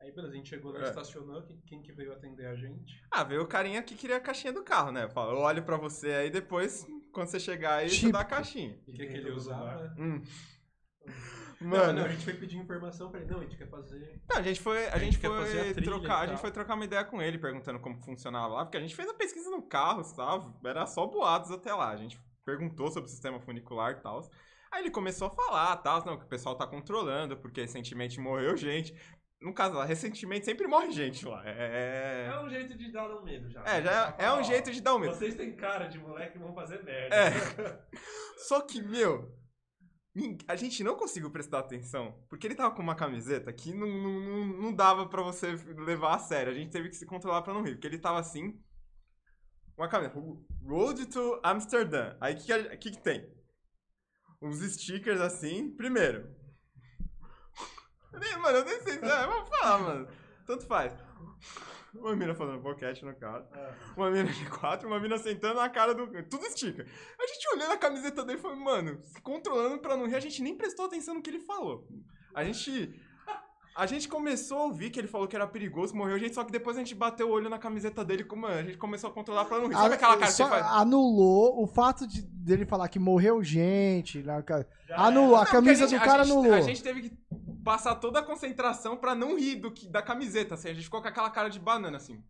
Aí, 0.00 0.12
beleza, 0.12 0.32
a 0.32 0.36
gente 0.36 0.48
chegou 0.48 0.72
lá, 0.72 0.80
É. 0.80 0.88
estacionou. 0.88 1.42
Quem, 1.42 1.60
quem 1.66 1.82
que 1.82 1.92
veio 1.92 2.12
atender 2.12 2.46
a 2.46 2.54
gente? 2.54 3.02
Ah, 3.10 3.24
veio 3.24 3.42
o 3.42 3.46
carinha 3.46 3.82
que 3.82 3.96
queria 3.96 4.16
a 4.16 4.20
caixinha 4.20 4.52
do 4.52 4.62
carro, 4.62 4.92
né? 4.92 5.08
Fala, 5.08 5.32
eu 5.32 5.38
olho 5.38 5.62
pra 5.64 5.76
você 5.76 6.08
aí 6.12 6.30
depois, 6.30 6.86
quando 7.12 7.28
você 7.28 7.40
chegar 7.40 7.76
aí, 7.76 7.90
você 7.90 8.12
dá 8.12 8.20
a 8.20 8.24
caixinha. 8.24 8.78
O 8.86 8.92
que, 8.92 9.06
que 9.06 9.16
ele 9.16 9.30
usava? 9.32 9.92
Hum. 9.98 10.22
Não, 11.60 11.70
Mano, 11.70 11.92
não, 11.94 12.04
a 12.04 12.08
gente 12.08 12.24
foi 12.24 12.34
pedir 12.34 12.56
informação 12.56 13.10
pra 13.10 13.20
ele. 13.20 13.30
Não, 13.30 13.40
a 13.40 13.42
gente 13.42 13.56
quer 13.56 13.68
fazer. 13.68 14.22
Não, 14.30 14.36
a 14.36 14.42
gente 14.42 14.60
foi, 14.60 14.86
a, 14.86 14.94
A 14.94 14.98
gente 14.98 15.14
gente 15.14 15.18
quer 15.20 15.28
fazer 15.28 15.74
foi 15.74 15.82
a 15.82 15.84
trocar, 15.84 16.20
e 16.20 16.22
a 16.22 16.26
gente 16.28 16.40
foi 16.40 16.50
trocar 16.52 16.74
uma 16.74 16.84
ideia 16.84 17.04
com 17.04 17.20
ele, 17.20 17.36
perguntando 17.36 17.80
como 17.80 18.00
funcionava 18.04 18.54
lá, 18.54 18.64
porque 18.64 18.76
a 18.76 18.80
gente 18.80 18.94
fez 18.94 19.08
a 19.08 19.14
pesquisa 19.14 19.50
no 19.50 19.62
carro, 19.62 20.04
sabe? 20.04 20.54
Era 20.64 20.86
só 20.86 21.04
boatos 21.06 21.50
até 21.50 21.74
lá. 21.74 21.88
A 21.90 21.96
gente 21.96 22.20
perguntou 22.44 22.88
sobre 22.92 23.08
o 23.08 23.10
sistema 23.10 23.40
funicular 23.40 23.90
e 23.92 23.96
tal. 23.96 24.20
Aí 24.70 24.82
ele 24.82 24.90
começou 24.90 25.28
a 25.28 25.30
falar, 25.30 25.76
tal, 25.78 26.04
não, 26.04 26.16
que 26.16 26.24
o 26.26 26.28
pessoal 26.28 26.54
tá 26.54 26.66
controlando, 26.66 27.36
porque 27.36 27.62
recentemente 27.62 28.20
morreu 28.20 28.56
gente. 28.56 28.94
No 29.40 29.54
caso 29.54 29.76
lá, 29.76 29.84
recentemente 29.84 30.44
sempre 30.44 30.66
morre 30.66 30.90
gente 30.90 31.24
lá. 31.24 31.42
É. 31.46 32.26
É 32.26 32.40
um 32.40 32.50
jeito 32.50 32.76
de 32.76 32.90
dar 32.90 33.08
um 33.08 33.22
medo 33.22 33.48
já. 33.48 33.62
É, 33.62 33.82
já 33.82 34.16
é, 34.18 34.24
é 34.24 34.32
um 34.32 34.42
jeito 34.42 34.72
de 34.72 34.80
dar 34.80 34.96
um 34.96 34.98
medo. 34.98 35.14
Vocês 35.14 35.36
têm 35.36 35.54
cara 35.54 35.86
de 35.86 35.98
moleque 35.98 36.32
que 36.32 36.38
vão 36.38 36.52
fazer 36.52 36.82
merda. 36.82 37.14
É. 37.14 37.30
Só 38.48 38.60
que, 38.62 38.82
meu, 38.82 39.32
a 40.48 40.56
gente 40.56 40.82
não 40.82 40.96
conseguiu 40.96 41.30
prestar 41.30 41.60
atenção, 41.60 42.18
porque 42.28 42.46
ele 42.46 42.56
tava 42.56 42.74
com 42.74 42.82
uma 42.82 42.96
camiseta 42.96 43.52
que 43.52 43.72
não, 43.72 43.86
não, 43.86 44.46
não, 44.60 44.74
dava 44.74 45.06
pra 45.06 45.22
você 45.22 45.52
levar 45.76 46.16
a 46.16 46.18
sério. 46.18 46.52
A 46.52 46.54
gente 46.54 46.72
teve 46.72 46.88
que 46.88 46.96
se 46.96 47.06
controlar 47.06 47.42
pra 47.42 47.54
não 47.54 47.62
rir, 47.62 47.74
porque 47.74 47.86
ele 47.86 47.98
tava 47.98 48.18
assim, 48.18 48.60
uma 49.76 49.88
camiseta, 49.88 50.18
Road 50.64 51.06
to 51.06 51.40
Amsterdam. 51.44 52.16
Aí 52.20 52.34
o 52.34 52.36
que, 52.38 52.76
que 52.78 52.90
que 52.90 53.02
tem? 53.02 53.32
Uns 54.42 54.58
stickers 54.58 55.20
assim, 55.20 55.70
primeiro. 55.76 56.37
Nem- 58.12 58.38
Mano, 58.38 58.58
eu 58.58 58.64
nem 58.64 58.80
sei, 58.80 58.94
é, 58.94 59.26
vamos 59.26 59.48
falar, 59.48 59.78
mano. 59.78 60.08
Tanto 60.46 60.66
faz. 60.66 60.92
Uma 61.94 62.14
mina 62.14 62.34
fazendo 62.34 62.60
boquete 62.60 63.04
no 63.04 63.14
carro. 63.16 63.44
Uma 63.96 64.10
mina 64.10 64.30
de 64.30 64.44
quatro, 64.50 64.86
uma 64.88 65.00
mina 65.00 65.18
sentando 65.18 65.54
na 65.56 65.68
cara 65.68 65.94
do. 65.94 66.06
Tudo 66.24 66.44
sticker. 66.50 66.86
A 67.20 67.26
gente 67.26 67.48
olhando 67.54 67.72
a 67.72 67.76
camiseta 67.78 68.24
dele 68.24 68.38
e 68.38 68.42
falou, 68.42 68.56
mano, 68.56 69.00
se 69.02 69.20
controlando 69.22 69.78
pra 69.78 69.96
não 69.96 70.06
rir, 70.06 70.16
a 70.16 70.20
gente 70.20 70.42
nem 70.42 70.54
prestou 70.56 70.86
atenção 70.86 71.14
no 71.14 71.22
que 71.22 71.30
ele 71.30 71.40
falou. 71.40 71.86
A 72.34 72.44
gente. 72.44 72.94
A 73.76 73.86
gente 73.86 74.08
começou 74.08 74.58
a 74.58 74.62
ouvir 74.64 74.90
que 74.90 74.98
ele 74.98 75.06
falou 75.06 75.28
que 75.28 75.36
era 75.36 75.46
perigoso, 75.46 75.94
morreu 75.94 76.18
gente, 76.18 76.34
só 76.34 76.42
que 76.42 76.50
depois 76.50 76.76
a 76.76 76.80
gente 76.80 76.96
bateu 76.96 77.28
o 77.28 77.30
olho 77.30 77.48
na 77.48 77.58
camiseta 77.60 78.04
dele, 78.04 78.24
como 78.24 78.44
a 78.46 78.60
gente 78.62 78.76
começou 78.76 79.08
a 79.08 79.12
controlar 79.12 79.44
pra 79.44 79.58
não 79.60 79.68
rir. 79.68 79.74
Sabe 79.74 79.94
aquela 79.94 80.16
cara 80.16 80.26
que 80.26 80.32
você 80.36 80.44
faz? 80.48 80.66
Anulou 80.66 81.62
o 81.62 81.66
fato 81.68 82.04
de, 82.04 82.22
dele 82.22 82.66
falar 82.66 82.88
que 82.88 82.98
morreu 82.98 83.40
gente. 83.42 84.20
Já 84.24 84.42
Anulou, 84.96 85.36
a 85.36 85.44
Não, 85.44 85.46
camisa 85.52 85.86
gente- 85.86 85.96
do 86.00 86.04
cara 86.04 86.22
a 86.22 86.24
gente, 86.24 86.32
anulou. 86.36 86.54
A 86.54 86.60
gente 86.60 86.82
teve 86.82 87.02
que 87.02 87.16
passar 87.64 87.94
toda 87.96 88.20
a 88.20 88.22
concentração 88.22 88.96
pra 88.96 89.14
não 89.14 89.36
rir 89.38 89.56
do 89.56 89.70
que, 89.72 89.88
da 89.88 90.02
camiseta, 90.02 90.54
assim. 90.54 90.68
A 90.70 90.74
gente 90.74 90.84
ficou 90.84 91.02
com 91.02 91.08
aquela 91.08 91.30
cara 91.30 91.48
de 91.48 91.58
banana, 91.58 91.96
assim. 91.96 92.22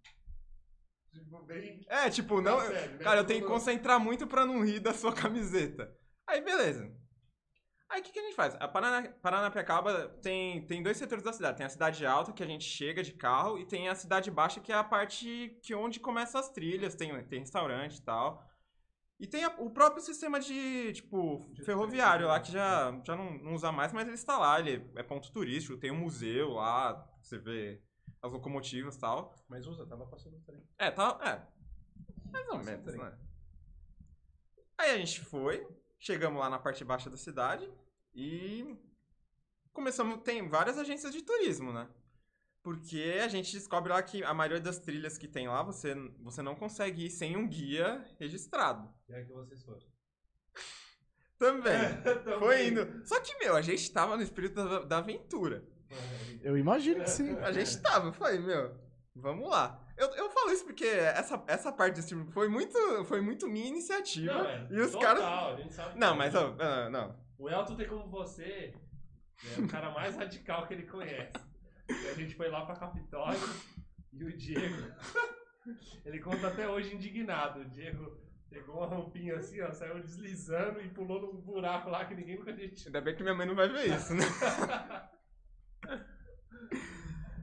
Tipo, 1.13 1.43
bem- 1.45 1.85
É, 1.89 2.11
tipo, 2.11 2.41
não. 2.41 2.61
sério, 2.61 2.97
né? 2.97 3.05
Cara, 3.05 3.21
eu 3.21 3.25
tenho 3.27 3.41
que 3.43 3.47
concentrar 3.49 3.99
muito 3.99 4.27
pra 4.27 4.45
não 4.47 4.65
rir 4.65 4.81
da 4.81 4.93
sua 4.93 5.13
camiseta. 5.15 5.93
Aí, 6.27 6.41
beleza. 6.43 6.93
Aí, 7.91 8.01
o 8.01 8.05
que, 8.05 8.13
que 8.13 8.19
a 8.19 8.23
gente 8.23 8.35
faz? 8.37 8.55
A 8.61 8.69
Parana, 8.69 9.09
Paranapiacaba 9.23 10.09
tem, 10.23 10.67
tem 10.67 10.83
dois 10.83 10.99
setores 10.99 11.25
da 11.25 11.33
cidade. 11.33 11.57
Tem 11.57 11.65
a 11.67 11.71
cidade 11.71 12.05
alta, 12.05 12.33
que 12.35 12.43
a 12.43 12.47
gente 12.47 12.65
chega 12.65 13.03
de 13.03 13.13
carro, 13.15 13.59
e 13.59 13.67
tem 13.67 13.89
a 13.89 13.95
cidade 13.95 14.31
baixa, 14.31 14.61
que 14.61 14.71
é 14.71 14.75
a 14.75 14.85
parte 14.85 15.59
que 15.63 15.75
onde 15.75 15.99
começam 15.99 16.39
as 16.39 16.51
trilhas, 16.51 16.95
tem, 16.95 17.25
tem 17.25 17.41
restaurante 17.41 17.97
e 17.97 18.03
tal. 18.03 18.47
E 19.21 19.27
tem 19.27 19.45
a- 19.45 19.55
o 19.59 19.71
próprio 19.71 20.03
sistema 20.03 20.39
de, 20.39 20.93
tipo, 20.93 21.51
ferroviário 21.65 22.29
lá, 22.29 22.39
que 22.39 22.53
já, 22.53 23.01
já 23.05 23.17
não, 23.17 23.33
não 23.39 23.55
usa 23.55 23.73
mais, 23.73 23.93
mas 23.93 24.07
ele 24.07 24.15
está 24.15 24.39
lá, 24.39 24.61
ele 24.61 24.89
é 24.95 25.03
ponto 25.03 25.33
turístico, 25.33 25.77
tem 25.77 25.91
um 25.91 25.99
museu 25.99 26.51
lá, 26.51 27.05
você 27.21 27.37
vê 27.37 27.83
as 28.23 28.33
locomotivas 28.33 28.95
e 28.95 29.01
tal. 29.01 29.35
Mas 29.49 29.67
usa, 29.67 29.85
tava 29.87 30.07
passando 30.07 30.37
o 30.37 30.41
trem. 30.43 30.63
É, 30.79 30.91
tá. 30.91 31.19
É. 31.23 32.31
Mais 32.31 32.49
ou 32.49 32.59
menos, 32.59 32.95
né? 32.95 33.19
Aí 34.77 34.91
a 34.93 34.99
gente 34.99 35.21
foi, 35.25 35.67
chegamos 35.99 36.39
lá 36.39 36.49
na 36.49 36.59
parte 36.59 36.85
baixa 36.85 37.11
da 37.11 37.17
cidade 37.17 37.69
e 38.15 38.77
começamos. 39.73 40.23
Tem 40.23 40.49
várias 40.49 40.79
agências 40.79 41.13
de 41.13 41.23
turismo, 41.23 41.73
né? 41.73 41.89
Porque 42.63 43.21
a 43.23 43.29
gente 43.29 43.53
descobre 43.53 43.93
lá 43.93 44.03
que 44.03 44.23
a 44.23 44.35
maioria 44.35 44.61
das 44.61 44.79
trilhas 44.79 45.17
que 45.17 45.29
tem 45.29 45.49
lá, 45.49 45.63
você, 45.63 45.95
você 46.21 46.43
não 46.43 46.55
consegue 46.55 47.07
ir 47.07 47.11
sem 47.11 47.37
um 47.37 47.49
guia 47.49 48.05
registrado. 48.19 48.93
E 49.09 49.15
é 49.15 49.25
que 49.25 49.33
vocês 49.33 49.63
foram. 49.63 49.81
Também. 51.39 51.79
Foi 52.39 52.67
indo. 52.67 53.07
Só 53.07 53.21
que, 53.21 53.37
meu, 53.39 53.55
a 53.55 53.63
gente 53.63 53.91
tava 53.93 54.17
no 54.17 54.23
espírito 54.23 54.55
da, 54.57 54.81
da 54.81 54.99
aventura. 54.99 55.65
Eu 56.43 56.59
imagino 56.59 57.05
que 57.05 57.11
sim. 57.11 57.39
A 57.39 57.53
gente 57.53 57.81
tava, 57.81 58.13
falei, 58.13 58.41
meu, 58.41 58.77
vamos 59.15 59.49
lá. 59.49 59.81
Eu, 59.97 60.09
eu 60.15 60.31
falo 60.31 60.53
isso 60.53 60.65
porque 60.65 60.85
essa, 60.85 61.43
essa 61.47 61.73
parte 61.73 61.97
desse 61.97 62.11
filme 62.11 62.31
foi 62.31 62.49
muito, 62.49 63.05
foi 63.05 63.21
muito 63.21 63.49
minha 63.49 63.67
iniciativa. 63.67 64.35
Não, 64.35 64.49
é, 64.49 64.69
e 64.71 64.81
os 64.81 64.93
total, 64.93 65.17
caras. 65.17 65.25
a 65.25 65.63
gente 65.63 65.75
sabe 65.75 65.99
Não, 65.99 66.17
mas 66.17 66.35
ó, 66.35 66.55
não, 66.55 66.91
não. 66.91 67.17
O 67.39 67.49
Elton 67.49 67.77
tem 67.77 67.89
como 67.89 68.09
você, 68.09 68.75
é 69.57 69.61
o 69.61 69.69
cara 69.69 69.91
mais 69.91 70.15
radical 70.17 70.67
que 70.67 70.75
ele 70.75 70.87
conhece. 70.87 71.33
E 71.89 72.09
a 72.09 72.15
gente 72.15 72.35
foi 72.35 72.49
lá 72.49 72.65
pra 72.65 72.77
Capitólio 72.77 73.49
e 74.13 74.25
o 74.25 74.37
Diego, 74.37 74.93
ele 76.05 76.21
conta 76.21 76.49
até 76.49 76.69
hoje 76.69 76.95
indignado. 76.95 77.61
O 77.61 77.65
Diego 77.65 78.19
pegou 78.51 78.77
uma 78.77 78.87
roupinha 78.87 79.37
assim, 79.37 79.61
ó, 79.61 79.71
saiu 79.73 80.01
deslizando 80.03 80.81
e 80.81 80.89
pulou 80.89 81.21
num 81.21 81.41
buraco 81.41 81.91
lá 81.91 82.05
que 82.05 82.15
ninguém 82.15 82.39
nunca 82.39 82.53
tinha. 82.53 82.71
Ainda 82.87 83.01
bem 83.01 83.15
que 83.15 83.23
minha 83.23 83.35
mãe 83.35 83.47
não 83.47 83.55
vai 83.55 83.69
ver 83.69 83.95
isso, 83.95 84.15
né? 84.15 84.25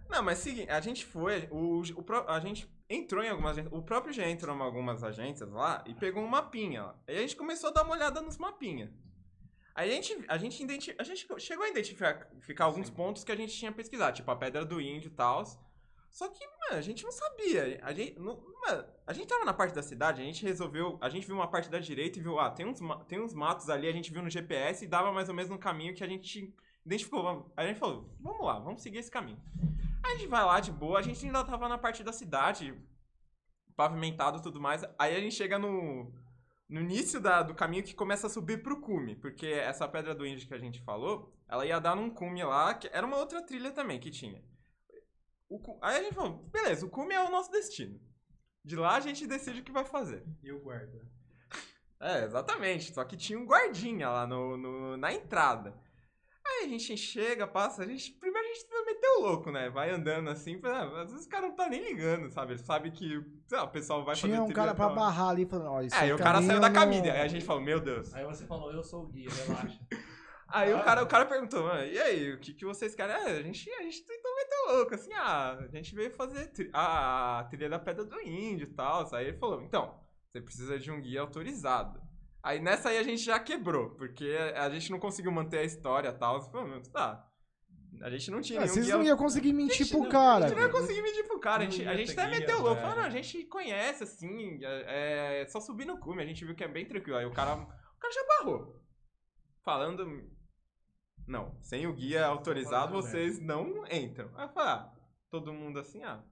Não, 0.07 0.23
mas 0.23 0.37
seguinte, 0.37 0.69
a 0.69 0.79
gente 0.79 1.05
foi, 1.05 1.47
o, 1.51 1.81
o, 1.81 2.05
a 2.29 2.39
gente 2.39 2.69
entrou 2.89 3.23
em 3.23 3.29
algumas 3.29 3.57
agências, 3.57 3.73
o 3.77 3.81
próprio 3.81 4.13
já 4.13 4.25
entrou 4.29 4.55
em 4.55 4.61
algumas 4.61 5.03
agências 5.03 5.49
lá 5.51 5.83
e 5.85 5.93
pegou 5.93 6.23
um 6.23 6.27
mapinha 6.27 6.83
lá. 6.83 6.99
Aí 7.07 7.17
a 7.17 7.21
gente 7.21 7.35
começou 7.35 7.69
a 7.69 7.73
dar 7.73 7.83
uma 7.83 7.95
olhada 7.95 8.21
nos 8.21 8.37
mapinhas. 8.37 8.91
Aí 9.75 9.91
a 9.91 9.93
gente, 9.93 10.25
a 10.29 10.37
gente, 10.37 10.63
identi- 10.63 10.95
a 10.97 11.03
gente 11.03 11.27
chegou 11.37 11.65
a 11.65 11.69
identificar 11.69 12.29
ficar 12.39 12.63
alguns 12.65 12.89
pontos 12.89 13.25
que 13.25 13.31
a 13.31 13.35
gente 13.35 13.53
tinha 13.53 13.71
pesquisado, 13.73 14.15
tipo 14.15 14.31
a 14.31 14.35
Pedra 14.35 14.63
do 14.65 14.79
Índio 14.79 15.09
e 15.09 15.13
tal. 15.13 15.43
Só 16.09 16.29
que, 16.29 16.47
mano, 16.47 16.77
a 16.77 16.81
gente 16.81 17.03
não 17.03 17.11
sabia. 17.11 17.81
A 17.83 17.91
gente, 17.91 18.17
não, 18.17 18.41
mano, 18.65 18.85
a 19.05 19.11
gente 19.11 19.27
tava 19.27 19.43
na 19.43 19.53
parte 19.53 19.75
da 19.75 19.83
cidade, 19.83 20.21
a 20.21 20.23
gente 20.23 20.43
resolveu. 20.45 20.97
A 21.01 21.09
gente 21.09 21.27
viu 21.27 21.35
uma 21.35 21.49
parte 21.49 21.69
da 21.69 21.77
direita 21.77 22.17
e 22.17 22.21
viu, 22.21 22.39
ah, 22.39 22.49
tem 22.49 22.65
uns, 22.65 22.79
tem 23.05 23.19
uns 23.19 23.33
matos 23.33 23.69
ali, 23.69 23.85
a 23.85 23.91
gente 23.91 24.13
viu 24.13 24.23
no 24.23 24.29
GPS 24.29 24.85
e 24.85 24.87
dava 24.87 25.11
mais 25.11 25.27
ou 25.27 25.35
menos 25.35 25.51
no 25.51 25.59
caminho 25.59 25.93
que 25.93 26.05
a 26.05 26.07
gente 26.07 26.55
identificou. 26.85 27.51
A 27.57 27.67
gente 27.67 27.77
falou, 27.77 28.15
vamos 28.17 28.45
lá, 28.45 28.59
vamos 28.59 28.81
seguir 28.81 28.99
esse 28.99 29.11
caminho. 29.11 29.41
Aí 30.01 30.13
a 30.13 30.15
gente 30.15 30.27
vai 30.29 30.45
lá 30.45 30.61
de 30.61 30.71
boa, 30.71 30.99
a 30.99 31.01
gente 31.01 31.25
ainda 31.25 31.43
tava 31.43 31.67
na 31.67 31.77
parte 31.77 32.01
da 32.01 32.13
cidade, 32.13 32.73
pavimentado 33.75 34.37
e 34.37 34.41
tudo 34.41 34.61
mais. 34.61 34.85
Aí 34.97 35.17
a 35.17 35.19
gente 35.19 35.35
chega 35.35 35.59
no, 35.59 36.13
no 36.67 36.81
início 36.81 37.19
da- 37.19 37.43
do 37.43 37.53
caminho 37.53 37.83
que 37.83 37.93
começa 37.93 38.27
a 38.27 38.29
subir 38.29 38.61
pro 38.63 38.81
cume, 38.81 39.15
porque 39.15 39.45
essa 39.47 39.87
pedra 39.87 40.15
do 40.15 40.25
índio 40.25 40.47
que 40.47 40.53
a 40.53 40.59
gente 40.59 40.83
falou, 40.83 41.31
ela 41.47 41.65
ia 41.65 41.79
dar 41.79 41.95
num 41.95 42.09
cume 42.09 42.43
lá, 42.43 42.73
que 42.73 42.89
era 42.91 43.05
uma 43.05 43.17
outra 43.17 43.41
trilha 43.45 43.71
também 43.71 43.99
que 43.99 44.09
tinha. 44.09 44.43
O 45.47 45.59
aí 45.81 45.97
a 45.99 46.03
gente 46.03 46.15
falou, 46.15 46.43
beleza, 46.51 46.85
o 46.85 46.89
cume 46.89 47.13
é 47.13 47.21
o 47.23 47.29
nosso 47.29 47.51
destino. 47.51 47.99
De 48.63 48.75
lá 48.75 48.95
a 48.95 48.99
gente 48.99 49.27
decide 49.27 49.61
o 49.61 49.63
que 49.63 49.71
vai 49.71 49.85
fazer. 49.85 50.25
E 50.41 50.51
o 50.51 50.59
guarda. 50.59 51.07
É, 51.99 52.23
exatamente. 52.25 52.91
Só 52.93 53.03
que 53.05 53.15
tinha 53.15 53.37
um 53.39 53.45
guardinha 53.45 54.09
lá 54.09 54.25
no, 54.25 54.57
no- 54.57 54.97
na 54.97 55.13
entrada. 55.13 55.79
Aí 56.47 56.65
a 56.65 56.67
gente 56.69 56.95
chega, 56.95 57.47
passa, 57.47 57.81
a 57.83 57.87
gente. 57.87 58.11
Primeiro 58.13 58.47
a 58.47 58.53
gente 58.53 58.67
vai 58.69 58.85
meter 58.85 59.07
o 59.17 59.21
louco, 59.21 59.51
né? 59.51 59.69
Vai 59.69 59.89
andando 59.89 60.29
assim, 60.29 60.59
ah, 60.63 61.01
às 61.01 61.11
vezes 61.11 61.25
o 61.25 61.29
cara 61.29 61.47
não 61.47 61.55
tá 61.55 61.67
nem 61.67 61.83
ligando, 61.83 62.29
sabe? 62.31 62.53
Ele 62.53 62.59
sabe 62.63 62.91
que 62.91 63.19
sei 63.47 63.57
lá, 63.57 63.63
o 63.63 63.69
pessoal 63.71 64.05
vai 64.05 64.15
Tinha 64.15 64.37
fazer 64.37 64.51
um 64.51 64.53
cara 64.53 64.75
pra 64.75 64.85
tal. 64.87 64.95
barrar 64.95 65.29
ali 65.29 65.45
falando, 65.45 65.71
ó, 65.71 65.81
esse 65.81 65.95
É, 65.95 65.99
aí 66.01 66.13
o 66.13 66.17
cara 66.17 66.41
saiu 66.41 66.59
da 66.59 66.69
caminha. 66.69 67.13
Aí 67.13 67.21
a 67.21 67.27
gente 67.27 67.43
falou, 67.43 67.61
meu 67.63 67.79
Deus. 67.79 68.13
Aí 68.13 68.23
você 68.25 68.45
falou, 68.45 68.71
eu 68.71 68.83
sou 68.83 69.03
o 69.03 69.07
guia, 69.07 69.29
relaxa. 69.29 69.79
Aí 70.47 70.71
Ah. 70.71 70.77
o, 70.77 70.83
cara, 70.83 71.03
o 71.03 71.07
cara 71.07 71.25
perguntou, 71.25 71.63
"Mano, 71.63 71.83
e 71.87 71.99
aí, 71.99 72.31
o 72.33 72.39
que, 72.39 72.53
que 72.53 72.63
vocês 72.63 72.93
querem? 72.93 73.15
É, 73.15 73.39
a 73.39 73.41
gente, 73.41 73.67
a 73.71 73.81
gente 73.81 74.05
tentou 74.05 74.35
meter 74.35 74.55
o 74.67 74.71
louco, 74.77 74.93
assim, 74.93 75.11
ah, 75.13 75.57
a 75.59 75.67
gente 75.67 75.93
veio 75.95 76.11
fazer 76.11 76.45
tri- 76.51 76.69
a, 76.71 77.39
a 77.39 77.43
trilha 77.45 77.67
da 77.67 77.79
Pedra 77.79 78.05
do 78.05 78.21
Índio 78.21 78.67
e 78.67 78.73
tal. 78.73 79.09
Aí 79.15 79.27
ele 79.29 79.37
falou, 79.39 79.63
então, 79.63 79.99
você 80.31 80.39
precisa 80.39 80.77
de 80.77 80.91
um 80.91 81.01
guia 81.01 81.21
autorizado. 81.21 81.99
Aí 82.45 82.59
nessa 82.59 82.89
aí 82.89 82.97
a 82.99 83.03
gente 83.03 83.23
já 83.23 83.39
quebrou, 83.39 83.89
porque 83.95 84.37
a 84.55 84.69
gente 84.69 84.91
não 84.91 84.99
conseguiu 84.99 85.31
manter 85.31 85.57
a 85.57 85.63
história 85.63 86.09
e 86.09 86.13
tal. 86.13 86.39
Falou, 86.51 86.79
tá. 86.93 87.27
A 88.01 88.09
gente 88.11 88.29
não 88.29 88.39
tinha 88.39 88.59
Ah, 88.59 88.61
nenhum 88.63 88.73
vocês 88.73 88.85
guia 88.85 88.97
não 88.97 89.03
iam 89.03 89.17
conseguir 89.17 89.53
mentir 89.53 89.77
Gente, 89.77 89.89
pro 89.89 90.03
não, 90.03 90.09
cara. 90.09 90.45
a 90.45 90.47
gente 90.49 90.57
não 90.57 90.63
ia 90.67 90.71
conseguir 90.71 91.01
medir 91.01 91.23
pro 91.23 91.39
cara. 91.39 91.63
A 91.63 91.65
gente, 91.65 91.87
a 91.87 91.95
gente 91.95 92.11
até 92.11 92.29
guia, 92.29 92.39
meteu 92.39 92.57
o 92.57 92.61
louco. 92.61 92.75
velho. 92.75 92.87
Falou, 92.87 93.01
não, 93.01 93.07
a 93.07 93.09
gente 93.09 93.43
conhece, 93.45 94.03
assim, 94.03 94.59
é, 94.63 95.41
é 95.41 95.47
só 95.47 95.59
subir 95.59 95.85
no 95.85 95.97
cume. 95.97 96.21
A 96.21 96.25
gente 96.25 96.45
viu 96.45 96.53
que 96.53 96.63
é 96.63 96.67
bem 96.67 96.85
tranquilo. 96.85 97.17
Aí 97.17 97.25
o 97.25 97.31
cara, 97.31 97.55
o 97.55 97.99
cara 97.99 98.13
já 98.13 98.23
barrou. 98.37 98.79
Falando, 99.63 100.29
não, 101.27 101.57
sem 101.63 101.87
o 101.87 101.93
guia 101.93 102.27
autorizado, 102.27 102.93
vocês 102.93 103.39
não 103.39 103.85
entram. 103.89 104.29
Aí 104.35 104.45
eu 104.45 104.49
falei, 104.49 104.69
ah, 104.73 104.93
todo 105.31 105.51
mundo 105.51 105.79
assim, 105.79 106.03
ah, 106.03 106.23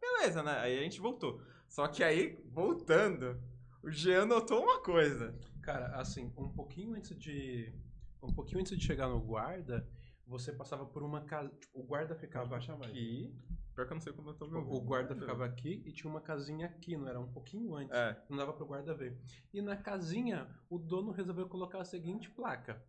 Beleza, 0.00 0.42
né? 0.42 0.58
Aí 0.60 0.78
a 0.78 0.82
gente 0.82 1.00
voltou. 1.00 1.40
Só 1.68 1.86
que 1.88 2.02
aí, 2.04 2.38
voltando, 2.52 3.40
o 3.82 3.90
Jean 3.90 4.26
notou 4.26 4.62
uma 4.62 4.80
coisa. 4.82 5.38
Cara, 5.62 5.86
assim, 6.00 6.32
um 6.36 6.48
pouquinho 6.52 6.94
antes 6.94 7.16
de. 7.18 7.72
Um 8.22 8.32
pouquinho 8.32 8.60
antes 8.60 8.76
de 8.78 8.84
chegar 8.84 9.08
no 9.08 9.20
guarda, 9.20 9.88
você 10.26 10.52
passava 10.52 10.86
por 10.86 11.02
uma 11.02 11.22
casa. 11.24 11.48
Tipo, 11.60 11.80
o 11.80 11.84
guarda 11.84 12.14
ficava 12.14 12.56
aqui. 12.56 13.34
Pior 13.74 13.86
que 13.86 13.92
eu 13.92 13.94
não 13.94 14.02
sei 14.02 14.12
como 14.12 14.28
eu 14.30 14.34
tô 14.34 14.46
me 14.46 14.54
O 14.54 14.58
ouvindo. 14.58 14.84
guarda 14.84 15.14
ficava 15.14 15.46
aqui 15.46 15.82
e 15.86 15.92
tinha 15.92 16.10
uma 16.10 16.20
casinha 16.20 16.66
aqui, 16.66 16.94
não 16.96 17.08
era 17.08 17.18
um 17.18 17.32
pouquinho 17.32 17.74
antes. 17.74 17.96
É. 17.96 18.22
Não 18.28 18.36
dava 18.36 18.52
pro 18.52 18.66
guarda 18.66 18.94
ver. 18.94 19.18
E 19.52 19.62
na 19.62 19.76
casinha, 19.76 20.46
o 20.68 20.78
dono 20.78 21.10
resolveu 21.10 21.48
colocar 21.48 21.80
a 21.80 21.84
seguinte 21.84 22.30
placa: 22.30 22.84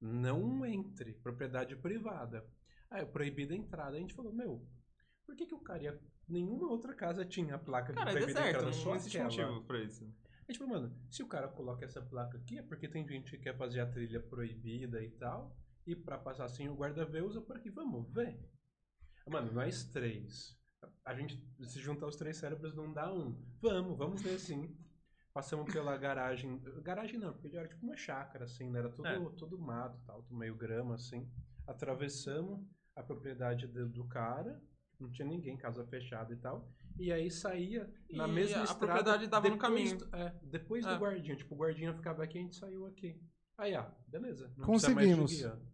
Não 0.00 0.64
entre, 0.64 1.12
propriedade 1.14 1.76
privada. 1.76 2.44
Aí, 2.90 3.04
proibida 3.04 3.52
a 3.54 3.56
entrada. 3.56 3.96
A 3.96 4.00
gente 4.00 4.14
falou: 4.14 4.32
Meu, 4.32 4.66
por 5.26 5.36
que, 5.36 5.46
que 5.46 5.54
o 5.54 5.60
cara 5.60 5.82
ia. 5.82 6.00
Nenhuma 6.26 6.68
outra 6.70 6.94
casa 6.94 7.22
tinha 7.24 7.54
a 7.56 7.58
placa 7.58 7.92
de 7.92 7.98
Cara, 7.98 8.10
é 8.10 8.14
proibida 8.14 8.40
a 8.40 8.42
deserto, 8.44 8.56
entrada, 8.62 8.76
não, 8.76 8.82
só 8.82 8.88
não 8.90 8.96
existe 8.96 9.18
aquela. 9.18 9.46
motivo 9.48 9.66
pra 9.66 9.78
isso. 9.84 10.10
Gente 10.48 10.58
falou, 10.58 10.74
mano, 10.74 10.96
se 11.10 11.22
o 11.22 11.26
cara 11.26 11.48
coloca 11.48 11.84
essa 11.84 12.02
placa 12.02 12.36
aqui 12.36 12.58
é 12.58 12.62
porque 12.62 12.86
tem 12.88 13.06
gente 13.08 13.30
que 13.30 13.38
quer 13.38 13.56
fazer 13.56 13.80
a 13.80 13.90
trilha 13.90 14.20
proibida 14.20 15.02
e 15.02 15.10
tal. 15.10 15.56
E 15.86 15.94
pra 15.94 16.18
passar 16.18 16.44
assim, 16.44 16.68
o 16.68 16.74
guarda 16.74 17.04
vê, 17.04 17.20
usa 17.20 17.40
por 17.40 17.56
aqui. 17.56 17.70
Vamos 17.70 18.10
ver. 18.12 18.38
Mano, 19.28 19.52
nós 19.52 19.84
três. 19.84 20.58
A 21.04 21.14
gente, 21.14 21.42
se 21.62 21.80
juntar 21.80 22.06
os 22.06 22.16
três 22.16 22.36
cérebros, 22.36 22.74
não 22.74 22.92
dá 22.92 23.12
um. 23.12 23.42
Vamos, 23.60 23.96
vamos 23.96 24.22
ver 24.22 24.38
sim. 24.38 24.76
Passamos 25.32 25.72
pela 25.72 25.96
garagem. 25.96 26.60
Garagem 26.82 27.18
não, 27.18 27.32
porque 27.32 27.56
era 27.56 27.66
tipo 27.68 27.84
uma 27.84 27.96
chácara, 27.96 28.44
assim, 28.44 28.70
né? 28.70 28.78
Era 28.80 28.90
tudo, 28.90 29.08
É. 29.08 29.18
tudo 29.36 29.58
mato 29.58 29.98
tal, 30.06 30.26
meio 30.30 30.54
grama, 30.54 30.94
assim. 30.94 31.28
Atravessamos 31.66 32.60
a 32.94 33.02
propriedade 33.02 33.66
do, 33.66 33.88
do 33.88 34.06
cara. 34.06 34.62
Não 35.00 35.10
tinha 35.10 35.26
ninguém, 35.26 35.56
casa 35.56 35.84
fechada 35.86 36.32
e 36.32 36.36
tal. 36.36 36.70
E 36.98 37.12
aí 37.12 37.30
saía 37.30 37.88
na 38.10 38.28
E 38.28 38.32
mesma 38.32 38.60
a 38.60 38.64
estrada. 38.64 38.78
propriedade 38.78 39.26
dava 39.26 39.48
no 39.48 39.54
depois 39.56 39.72
caminho. 39.92 39.98
do- 39.98 40.16
é, 40.16 40.34
depois 40.42 40.84
É. 40.86 40.92
do 40.94 40.98
guardinha. 41.00 41.36
Tipo, 41.36 41.54
o 41.54 41.58
guardinha 41.58 41.92
ficava 41.92 42.22
aqui, 42.22 42.38
a 42.38 42.40
gente 42.42 42.56
saiu 42.56 42.86
aqui. 42.86 43.16
Aí, 43.58 43.74
ó, 43.76 43.84
beleza. 44.08 44.50
não 44.56 44.66
Conseguimos. 44.66 45.32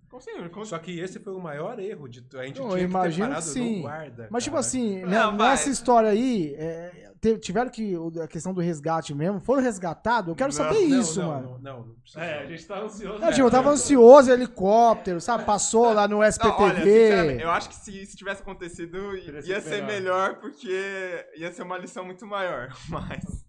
Conseguimos, 0.09 0.48
conseguimos. 0.51 0.69
Só 0.69 0.78
que 0.78 0.98
esse 1.01 1.19
foi 1.20 1.32
o 1.32 1.40
maior 1.40 1.78
erro. 1.78 2.09
De, 2.09 2.19
a 2.36 2.44
gente 2.44 2.59
Eu 2.59 2.65
tinha 2.65 2.69
que 2.69 2.74
ter 2.77 2.82
imagino 2.85 3.27
que 3.28 3.32
parado 3.35 3.47
sim. 3.47 3.77
no 3.77 3.82
guarda. 3.82 4.28
Mas, 4.31 4.44
tipo 4.44 4.55
cara. 4.57 4.66
assim, 4.66 5.01
Não, 5.02 5.31
né, 5.32 5.39
vai. 5.39 5.51
nessa 5.51 5.70
história 5.70 6.11
aí, 6.11 6.55
é, 6.59 7.12
te- 7.20 7.39
tiveram 7.39 7.70
que. 7.70 7.94
A 8.23 8.27
questão 8.28 8.52
do 8.52 8.61
resgate 8.61 9.15
mesmo, 9.15 9.40
foram 9.40 9.62
resgatados? 9.62 10.28
Eu 10.28 10.35
quero 10.35 10.48
Não, 10.48 10.57
saber 10.57 10.89
Não, 10.89 11.01
isso, 11.01 11.20
não, 11.20 11.28
mano. 11.28 11.48
Não, 11.62 11.78
não, 11.78 11.86
não 11.86 11.94
precisa. 12.01 12.24
É, 12.24 12.43
a 12.43 12.47
gente 12.47 12.66
tá 12.66 12.81
ansioso. 12.81 13.19
Não, 13.20 13.31
tipo, 13.32 13.47
eu 13.47 13.51
tava 13.51 13.70
ansioso, 13.70 14.31
helicóptero, 14.31 15.20
sabe? 15.20 15.44
Passou 15.44 15.93
lá 15.94 16.07
no 16.07 16.16
Não, 16.16 16.19
olha, 16.19 16.28
SPTV. 16.28 17.43
eu 17.43 17.51
acho 17.51 17.69
que 17.70 17.77
se 17.77 18.02
isso 18.02 18.16
tivesse 18.16 18.43
acontecido, 18.43 19.16
ia 19.16 19.40
sido 19.43 19.61
ser 19.62 19.82
melhor. 19.82 19.86
melhor, 19.86 20.40
porque 20.40 21.27
ia 21.36 21.51
ser 21.52 21.62
uma 21.62 21.78
lição 21.78 22.05
muito 22.05 22.27
maior. 22.27 22.69
Mas. 22.90 23.44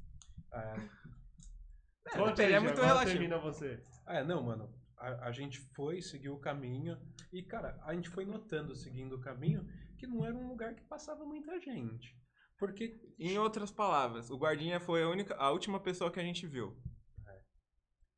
É, 0.54 0.74
É, 2.14 2.32
teria 2.34 2.60
Jean, 2.60 2.62
muito 2.62 2.82
relativo. 2.82 3.12
termina 3.12 3.38
você. 3.40 3.80
É, 4.20 4.24
não, 4.24 4.44
mano. 4.44 4.74
A, 4.98 5.28
a 5.28 5.32
gente 5.32 5.60
foi, 5.76 6.02
seguiu 6.02 6.34
o 6.34 6.40
caminho. 6.40 6.98
E, 7.34 7.42
cara, 7.42 7.80
a 7.84 7.94
gente 7.94 8.10
foi 8.10 8.26
notando, 8.26 8.76
seguindo 8.76 9.16
o 9.16 9.22
caminho, 9.22 9.66
que 9.98 10.06
não 10.08 10.26
era 10.26 10.36
um 10.36 10.48
lugar 10.48 10.76
que 10.76 10.84
passava 10.84 11.26
muita 11.26 11.60
gente. 11.60 12.16
Porque 12.58 13.00
Em 13.18 13.38
outras 13.40 13.72
palavras, 13.72 14.30
o 14.30 14.38
guardinha 14.38 14.80
foi 14.80 15.02
a 15.02 15.10
única, 15.10 15.36
a 15.36 15.50
última 15.52 15.80
pessoa 15.80 16.12
que 16.12 16.20
a 16.20 16.24
gente 16.24 16.46
viu. 16.46 16.78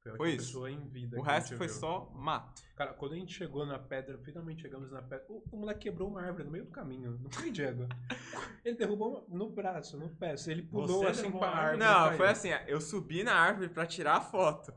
foi 0.01 0.11
a 0.11 0.17
Foi 0.17 0.29
isso. 0.31 0.47
pessoa 0.47 0.69
em 0.69 0.85
vida. 0.89 1.17
O 1.17 1.23
que 1.23 1.29
a 1.29 1.33
resto 1.35 1.49
gente 1.49 1.57
foi 1.59 1.67
viu. 1.67 1.75
só 1.77 2.11
mato. 2.13 2.61
Cara, 2.75 2.93
quando 2.93 3.13
a 3.13 3.15
gente 3.15 3.33
chegou 3.33 3.65
na 3.65 3.79
pedra, 3.79 4.17
finalmente 4.17 4.61
chegamos 4.61 4.91
na 4.91 5.01
pedra, 5.01 5.25
o, 5.29 5.41
o 5.49 5.57
moleque 5.57 5.83
quebrou 5.89 6.09
uma 6.09 6.21
árvore 6.21 6.43
no 6.43 6.51
meio 6.51 6.65
do 6.65 6.71
caminho. 6.71 7.17
Não 7.21 7.31
foi, 7.31 7.49
Diego? 7.51 7.87
Ele 8.65 8.75
derrubou 8.75 9.25
no 9.29 9.49
braço, 9.49 9.97
no 9.97 10.09
pé. 10.13 10.35
Ele 10.47 10.63
pulou 10.63 10.87
Você 11.03 11.05
assim 11.07 11.31
pra 11.31 11.47
a 11.47 11.55
árvore. 11.57 11.77
Não, 11.79 12.17
foi 12.17 12.27
assim, 12.27 12.49
eu 12.67 12.81
subi 12.81 13.23
na 13.23 13.33
árvore 13.35 13.69
pra 13.69 13.85
tirar 13.85 14.17
a 14.17 14.21
foto. 14.21 14.73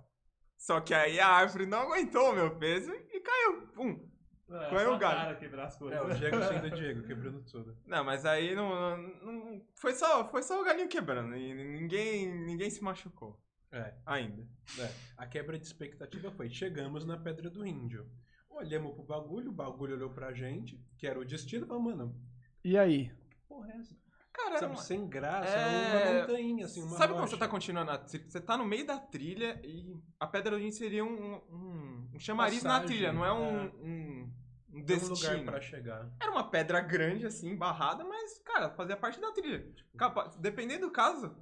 Só 0.58 0.80
que 0.80 0.94
aí 0.94 1.20
a 1.20 1.28
árvore 1.28 1.66
não 1.66 1.78
aguentou 1.80 2.30
o 2.30 2.34
meu 2.34 2.56
peso 2.56 2.90
e 2.92 3.20
caiu. 3.20 3.66
Pum. 3.74 4.08
É, 4.48 4.68
só 4.70 4.94
o 4.94 4.98
galho? 4.98 5.00
cara 5.00 5.34
quebrar 5.36 5.64
as 5.66 5.76
coisas. 5.76 5.98
É, 5.98 6.02
o 6.02 6.14
Diego 6.14 6.36
sendo 6.44 6.70
Diego, 6.70 7.02
quebrando 7.06 7.42
tudo. 7.44 7.76
Não, 7.84 8.04
mas 8.04 8.24
aí 8.24 8.54
não, 8.54 8.68
não- 8.70 9.32
não- 9.32 9.66
foi 9.74 9.92
só 9.92 10.28
foi 10.28 10.42
só 10.42 10.60
o 10.60 10.64
galinho 10.64 10.88
quebrando 10.88 11.36
e 11.36 11.52
ninguém 11.52 12.32
ninguém 12.44 12.70
se 12.70 12.82
machucou 12.82 13.40
É, 13.72 13.94
ainda. 14.06 14.42
é. 14.78 14.92
A 15.16 15.26
quebra 15.26 15.58
de 15.58 15.66
expectativa 15.66 16.30
foi: 16.30 16.48
chegamos 16.48 17.04
na 17.04 17.16
Pedra 17.16 17.50
do 17.50 17.66
Índio. 17.66 18.08
Olhamos 18.48 18.94
pro 18.94 19.02
bagulho, 19.04 19.50
o 19.50 19.54
bagulho 19.54 19.94
olhou 19.96 20.10
pra 20.10 20.32
gente, 20.32 20.80
que 20.96 21.06
era 21.06 21.18
o 21.18 21.24
destino, 21.24 21.66
falou, 21.66 21.82
mano, 21.82 22.16
E 22.64 22.78
aí? 22.78 23.08
que 23.28 23.36
porra 23.48 23.70
é 23.72 23.76
essa? 23.78 23.94
Cara, 24.36 24.50
era 24.50 24.58
Sabe, 24.58 24.82
sem 24.82 25.08
graça, 25.08 25.48
É, 25.48 25.96
uma 26.12 26.20
montanha, 26.20 26.64
assim, 26.66 26.82
uma 26.82 26.96
Sabe 26.96 27.12
quando 27.14 27.20
rocha. 27.20 27.30
você 27.30 27.38
tá 27.38 27.48
continuando 27.48 27.90
a 27.90 27.98
trilha? 27.98 28.24
Você 28.30 28.40
tá 28.40 28.56
no 28.58 28.66
meio 28.66 28.86
da 28.86 28.98
trilha 28.98 29.58
e 29.64 29.96
a 30.20 30.26
pedra 30.26 30.58
do 30.58 30.70
seria 30.72 31.02
um, 31.04 31.36
um, 31.50 32.10
um 32.14 32.18
chamariz 32.18 32.62
na 32.62 32.74
Passagem, 32.74 32.86
trilha, 32.88 33.12
não 33.14 33.24
é 33.24 33.32
um, 33.32 33.44
é. 33.58 33.62
um, 33.82 34.32
um 34.74 34.84
Tem 34.84 34.96
um 34.96 35.00
lugar 35.00 35.14
destino. 35.14 35.44
pra 35.44 35.60
chegar. 35.60 36.10
Era 36.20 36.30
uma 36.30 36.50
pedra 36.50 36.80
grande, 36.80 37.24
assim, 37.26 37.56
barrada, 37.56 38.04
mas, 38.04 38.38
cara, 38.40 38.70
fazia 38.70 38.96
parte 38.96 39.18
da 39.20 39.32
trilha. 39.32 39.66
Capa- 39.96 40.30
Dependendo 40.38 40.86
do 40.86 40.92
caso, 40.92 41.34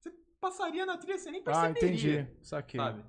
você 0.00 0.10
passaria 0.40 0.84
na 0.84 0.98
trilha, 0.98 1.18
você 1.18 1.30
nem 1.30 1.40
Ah, 1.42 1.44
perceberia. 1.44 2.20
entendi. 2.22 2.36
Saquei. 2.42 2.80
sabe? 2.80 3.04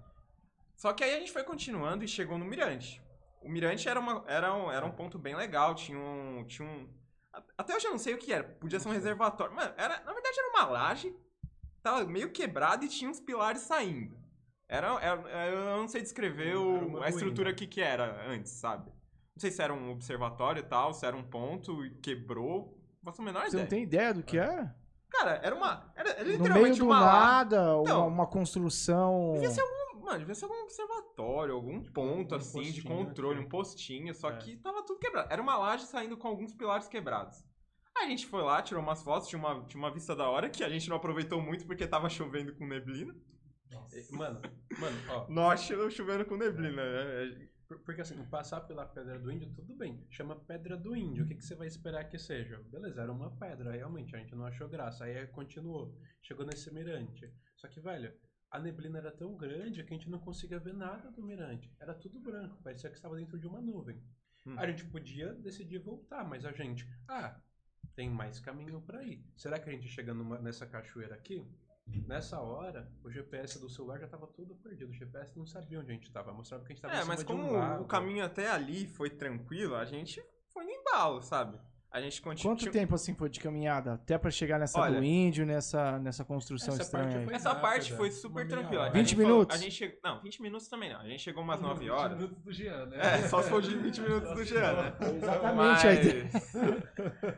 Só 0.75 0.93
que 0.93 1.03
aí 1.03 1.15
a 1.15 1.19
gente 1.19 1.31
foi 1.31 1.43
continuando 1.43 2.03
e 2.03 2.07
chegou 2.07 2.37
no 2.37 2.45
Mirante. 2.45 3.01
O 3.41 3.49
Mirante 3.49 3.89
era, 3.89 3.99
uma, 3.99 4.23
era, 4.27 4.53
um, 4.55 4.71
era 4.71 4.85
um 4.85 4.91
ponto 4.91 5.17
bem 5.17 5.35
legal, 5.35 5.73
tinha 5.73 5.97
um, 5.97 6.45
tinha 6.45 6.67
um... 6.67 6.87
Até 7.57 7.75
hoje 7.75 7.85
eu 7.87 7.91
não 7.91 7.97
sei 7.97 8.13
o 8.13 8.17
que 8.17 8.31
era, 8.31 8.43
podia 8.43 8.79
ser 8.79 8.87
um 8.89 8.91
reservatório. 8.91 9.55
Mano, 9.55 9.73
era, 9.77 9.99
na 10.05 10.13
verdade 10.13 10.39
era 10.39 10.49
uma 10.49 10.65
laje, 10.65 11.15
tava 11.81 12.05
meio 12.05 12.31
quebrada 12.31 12.85
e 12.85 12.87
tinha 12.87 13.09
uns 13.09 13.19
pilares 13.19 13.61
saindo. 13.61 14.15
Era, 14.67 14.87
era- 15.01 15.47
eu 15.49 15.77
não 15.77 15.87
sei 15.87 16.01
descrever 16.01 16.49
Era 16.49 16.59
o- 16.59 17.01
a 17.03 17.09
estrutura 17.09 17.45
ruína. 17.49 17.57
que 17.57 17.67
que 17.67 17.81
era 17.81 18.27
antes, 18.29 18.51
sabe? 18.51 18.85
Não 19.35 19.39
sei 19.39 19.51
se 19.51 19.61
era 19.61 19.73
um 19.73 19.91
observatório 19.91 20.59
e 20.59 20.63
tal, 20.63 20.93
se 20.93 21.05
era 21.05 21.15
um 21.17 21.23
ponto 21.23 21.83
e 21.85 21.89
quebrou. 21.95 22.77
Não 23.01 23.11
faço 23.11 23.21
a 23.21 23.25
menor 23.25 23.41
Você 23.41 23.47
ideia. 23.49 23.63
não 23.63 23.69
tem 23.69 23.83
ideia 23.83 24.13
do 24.13 24.23
que 24.23 24.37
é? 24.37 24.69
Cara, 25.09 25.39
era 25.43 25.55
uma. 25.55 25.91
Era 25.95 26.09
No 26.19 26.25
meio 26.25 26.37
literalmente 26.37 26.79
do 26.79 26.85
uma 26.85 26.99
nada, 26.99 27.77
uma, 27.77 27.89
Não. 27.89 28.07
uma 28.07 28.27
construção. 28.27 29.31
Devia 29.33 29.49
ser 29.51 29.61
algum, 29.61 29.73
mano, 30.03 30.19
devia 30.19 30.35
ser 30.35 30.45
algum 30.45 30.63
observatório, 30.63 31.53
algum 31.55 31.83
ponto 31.83 32.33
um 32.33 32.37
assim 32.37 32.61
de 32.61 32.81
postinho 32.81 33.05
controle, 33.05 33.37
aqui. 33.39 33.45
um 33.45 33.49
postinho, 33.49 34.13
só 34.13 34.29
É. 34.31 34.37
que 34.37 34.57
tava 34.57 34.83
tudo 34.85 34.99
quebrado. 34.99 35.31
Era 35.31 35.41
uma 35.41 35.57
laje 35.57 35.85
saindo 35.85 36.17
com 36.17 36.27
alguns 36.27 36.53
pilares 36.53 36.87
quebrados. 36.87 37.43
Aí 37.97 38.05
a 38.05 38.09
gente 38.09 38.25
foi 38.25 38.41
lá, 38.41 38.61
tirou 38.61 38.81
umas 38.81 39.03
fotos, 39.03 39.27
tinha 39.29 39.39
uma, 39.39 39.63
tinha 39.65 39.79
uma 39.81 39.91
vista 39.93 40.15
da 40.15 40.27
hora 40.29 40.49
que 40.49 40.63
a 40.63 40.69
gente 40.69 40.89
não 40.89 40.97
aproveitou 40.97 41.41
muito 41.41 41.65
porque 41.65 41.87
tava 41.87 42.09
chovendo 42.09 42.55
com 42.55 42.65
neblina. 42.67 43.15
E, 43.91 44.15
Mano, 44.15 44.39
mano, 44.79 44.97
ó. 45.09 45.27
Nossa, 45.31 45.89
chovendo 45.89 46.25
com 46.25 46.35
neblina. 46.37 46.83
né? 46.83 47.47
por- 47.67 47.79
Porque 47.79 48.01
assim, 48.01 48.23
passar 48.25 48.61
pela 48.61 48.85
Pedra 48.85 49.17
do 49.19 49.31
Índio, 49.31 49.51
tudo 49.53 49.75
bem. 49.75 50.05
Chama 50.11 50.35
Pedra 50.35 50.75
do 50.77 50.95
Índio. 50.95 51.23
O 51.23 51.27
que, 51.27 51.35
que 51.35 51.43
você 51.45 51.55
vai 51.55 51.67
esperar 51.67 52.03
que 52.05 52.19
seja? 52.19 52.61
Beleza, 52.71 53.01
era 53.01 53.11
uma 53.11 53.31
pedra, 53.31 53.71
realmente. 53.71 54.15
A 54.15 54.19
gente 54.19 54.35
não 54.35 54.45
achou 54.45 54.67
graça. 54.67 55.05
Aí 55.05 55.25
continuou. 55.27 55.95
Chegou 56.21 56.45
nesse 56.45 56.71
mirante. 56.73 57.31
Só 57.55 57.67
que, 57.67 57.79
velho, 57.79 58.13
a 58.53 58.59
neblina 58.59 58.99
era 58.99 59.11
tão 59.11 59.35
grande 59.35 59.83
que 59.83 59.93
a 59.93 59.97
gente 59.97 60.09
não 60.09 60.19
conseguia 60.19 60.59
ver 60.59 60.73
nada 60.73 61.09
do 61.11 61.23
mirante. 61.23 61.69
Era 61.79 61.93
tudo 61.93 62.19
branco. 62.19 62.61
Parecia 62.63 62.89
que 62.89 62.95
estava 62.95 63.15
dentro 63.15 63.37
de 63.39 63.47
uma 63.47 63.59
nuvem. 63.59 64.01
Hum. 64.45 64.55
A 64.57 64.67
gente 64.67 64.85
podia 64.85 65.33
decidir 65.33 65.79
voltar, 65.79 66.23
mas 66.23 66.45
a 66.45 66.51
gente. 66.51 66.87
Ah, 67.07 67.39
tem 67.95 68.09
mais 68.09 68.39
caminho 68.39 68.81
pra 68.81 69.03
ir. 69.03 69.25
Será 69.35 69.59
que 69.59 69.69
a 69.69 69.73
gente 69.73 69.87
chega 69.87 70.13
numa- 70.13 70.39
nessa 70.39 70.65
cachoeira 70.65 71.15
aqui? 71.15 71.45
Nessa 72.07 72.39
hora, 72.39 72.89
o 73.03 73.09
GPS 73.11 73.59
do 73.59 73.69
celular 73.69 73.99
já 73.99 74.07
tava 74.07 74.25
todo 74.27 74.55
perdido. 74.55 74.89
O 74.91 74.93
GPS 74.93 75.37
não 75.37 75.45
sabia 75.45 75.79
onde 75.81 75.91
a 75.91 75.93
gente 75.93 76.09
tava. 76.11 76.31
Mostrava 76.33 76.63
que 76.63 76.71
a 76.71 76.75
gente 76.75 76.81
tava 76.81 76.93
em 76.93 76.97
É, 76.97 77.01
cima 77.01 77.13
mas 77.15 77.25
de 77.25 77.31
um 77.31 77.35
como 77.37 77.51
lago. 77.51 77.83
o 77.83 77.87
caminho 77.87 78.23
até 78.23 78.49
ali 78.49 78.87
foi 78.87 79.09
tranquilo, 79.09 79.75
a 79.75 79.83
gente 79.83 80.23
foi 80.53 80.63
no 80.63 80.71
embalo, 80.71 81.21
sabe? 81.21 81.59
A 81.93 82.01
gente 82.01 82.19
continuou. 82.23 82.57
Quanto 82.57 82.71
tempo 82.71 82.95
assim 82.95 83.13
foi 83.13 83.29
de 83.29 83.39
caminhada? 83.39 83.93
Até 83.93 84.17
pra 84.17 84.31
chegar 84.31 84.57
nessa 84.57 84.79
Olha, 84.81 84.97
do 84.99 85.03
índio, 85.03 85.45
nessa, 85.45 85.99
nessa 85.99 86.25
construção 86.25 86.73
essa 86.73 86.81
estranha 86.81 87.19
parte 87.19 87.35
Essa 87.35 87.49
rápida, 87.49 87.67
parte 87.67 87.93
foi 87.93 88.09
super 88.09 88.47
tranquila. 88.47 88.81
hora. 88.85 88.91
A 88.93 88.97
gente 88.97 89.09
20 89.09 89.15
falou- 89.21 89.31
minutos? 89.37 89.55
A 89.55 89.59
gente 89.59 89.75
chegou, 89.75 89.99
não, 90.03 90.19
20 90.23 90.41
minutos 90.41 90.67
também 90.67 90.91
não. 90.91 90.99
A 91.01 91.07
gente 91.07 91.21
chegou 91.21 91.43
umas 91.43 91.61
9 91.61 91.81
20 91.81 91.89
horas. 91.91 92.17
minutos 92.17 92.43
do 92.43 92.51
Jean, 92.51 92.85
né? 92.87 92.97
É, 92.99 93.27
só 93.27 93.43
se 93.43 93.49
for 93.51 93.61
de 93.61 93.77
20 93.77 94.01
minutos 94.01 94.33
do 94.33 94.43
Jean, 94.43 94.73
né? 94.73 94.93
Exatamente 95.17 95.87
a 95.87 95.93
ideia. 95.93 96.29
Mas... 96.33 96.53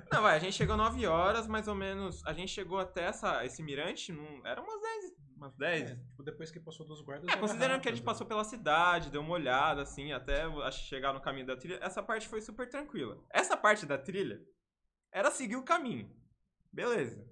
Não, 0.09 0.21
vai, 0.21 0.37
a 0.37 0.39
gente 0.39 0.53
chegou 0.53 0.77
9 0.77 1.05
horas, 1.05 1.47
mais 1.47 1.67
ou 1.67 1.75
menos. 1.75 2.25
A 2.25 2.31
gente 2.31 2.49
chegou 2.49 2.79
até 2.79 3.03
essa, 3.03 3.43
esse 3.43 3.61
mirante, 3.61 4.13
num, 4.13 4.39
era 4.45 4.61
umas 4.61 4.81
10. 4.81 5.24
Umas 5.45 5.55
10. 5.55 5.91
É, 5.91 5.95
tipo, 5.95 6.23
depois 6.23 6.49
que 6.49 6.59
passou 6.59 6.85
dos 6.85 7.01
guardas. 7.01 7.27
É, 7.27 7.31
era 7.33 7.39
considerando 7.39 7.81
que 7.81 7.87
a 7.87 7.91
gente 7.91 8.03
passou 8.03 8.25
pela 8.25 8.43
cidade, 8.43 9.11
deu 9.11 9.21
uma 9.21 9.33
olhada, 9.33 9.83
assim, 9.83 10.11
até 10.11 10.43
chegar 10.71 11.13
no 11.13 11.21
caminho 11.21 11.45
da 11.45 11.55
trilha, 11.55 11.79
essa 11.81 12.01
parte 12.01 12.27
foi 12.27 12.41
super 12.41 12.67
tranquila. 12.67 13.23
Essa 13.29 13.55
parte 13.55 13.85
da 13.85 13.97
trilha 13.97 14.41
era 15.11 15.29
seguir 15.29 15.55
o 15.55 15.63
caminho. 15.63 16.09
Beleza. 16.73 17.23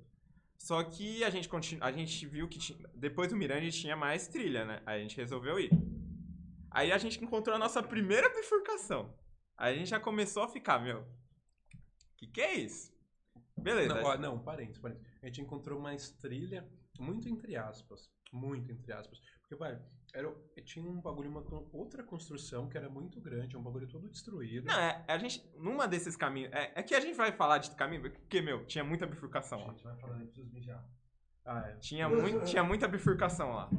Só 0.60 0.84
que 0.84 1.24
a 1.24 1.30
gente, 1.30 1.50
continu... 1.50 1.84
a 1.84 1.92
gente 1.92 2.26
viu 2.28 2.48
que 2.48 2.60
tinha... 2.60 2.78
depois 2.94 3.30
do 3.30 3.36
Mirante 3.36 3.72
tinha 3.72 3.96
mais 3.96 4.28
trilha, 4.28 4.64
né? 4.64 4.84
Aí 4.86 5.00
a 5.00 5.02
gente 5.02 5.18
resolveu 5.18 5.60
ir. 5.60 5.72
Aí 6.70 6.92
a 6.92 6.98
gente 6.98 7.22
encontrou 7.24 7.56
a 7.56 7.60
nossa 7.60 7.82
primeira 7.82 8.30
bifurcação. 8.30 9.14
Aí 9.58 9.74
a 9.74 9.78
gente 9.78 9.90
já 9.90 10.00
começou 10.00 10.44
a 10.44 10.48
ficar, 10.48 10.80
meu, 10.80 11.06
que 12.16 12.28
que 12.28 12.42
é 12.42 12.54
isso? 12.54 12.94
Beleza. 13.58 13.94
Não, 13.94 14.04
ó, 14.04 14.18
não, 14.18 14.40
parênteses, 14.40 14.80
parênteses. 14.80 15.08
A 15.22 15.26
gente 15.26 15.42
encontrou 15.42 15.80
uma 15.80 15.96
trilha 16.22 16.68
muito 17.00 17.28
entre 17.30 17.56
aspas. 17.56 18.10
Muito 18.32 18.72
entre 18.72 18.92
aspas. 18.92 19.20
Porque, 19.42 19.56
vai, 19.56 19.80
era, 20.14 20.34
tinha 20.66 20.90
um 20.90 21.00
bagulho, 21.00 21.30
uma 21.30 21.44
outra 21.72 22.04
construção 22.04 22.68
que 22.68 22.78
era 22.78 22.90
muito 22.90 23.22
grande, 23.22 23.56
um 23.56 23.62
bagulho 23.62 23.88
todo 23.88 24.10
destruído. 24.10 24.66
Não, 24.66 24.80
é, 24.80 25.04
a 25.08 25.18
gente, 25.18 25.44
numa 25.56 25.88
desses 25.88 26.16
caminhos, 26.16 26.52
é, 26.52 26.72
é 26.76 26.84
que 26.84 26.96
a 26.96 27.00
gente 27.00 27.16
vai 27.16 27.32
falar 27.32 27.60
de 27.60 27.72
caminho, 27.76 28.02
porque, 28.02 28.42
meu, 28.42 28.66
tinha 28.66 28.84
muita 28.84 29.06
bifurcação 29.06 29.60
lá. 29.66 29.72
Gente, 29.74 29.84
vai 29.84 29.94
eu 29.94 30.26
preciso 30.28 30.52
mijar. 30.52 30.84
Ah, 31.46 31.60
é. 31.68 31.76
Tinha, 31.76 32.08
muito, 32.10 32.46
tinha 32.46 32.64
muita 32.64 32.88
bifurcação 32.88 33.54
lá. 33.54 33.70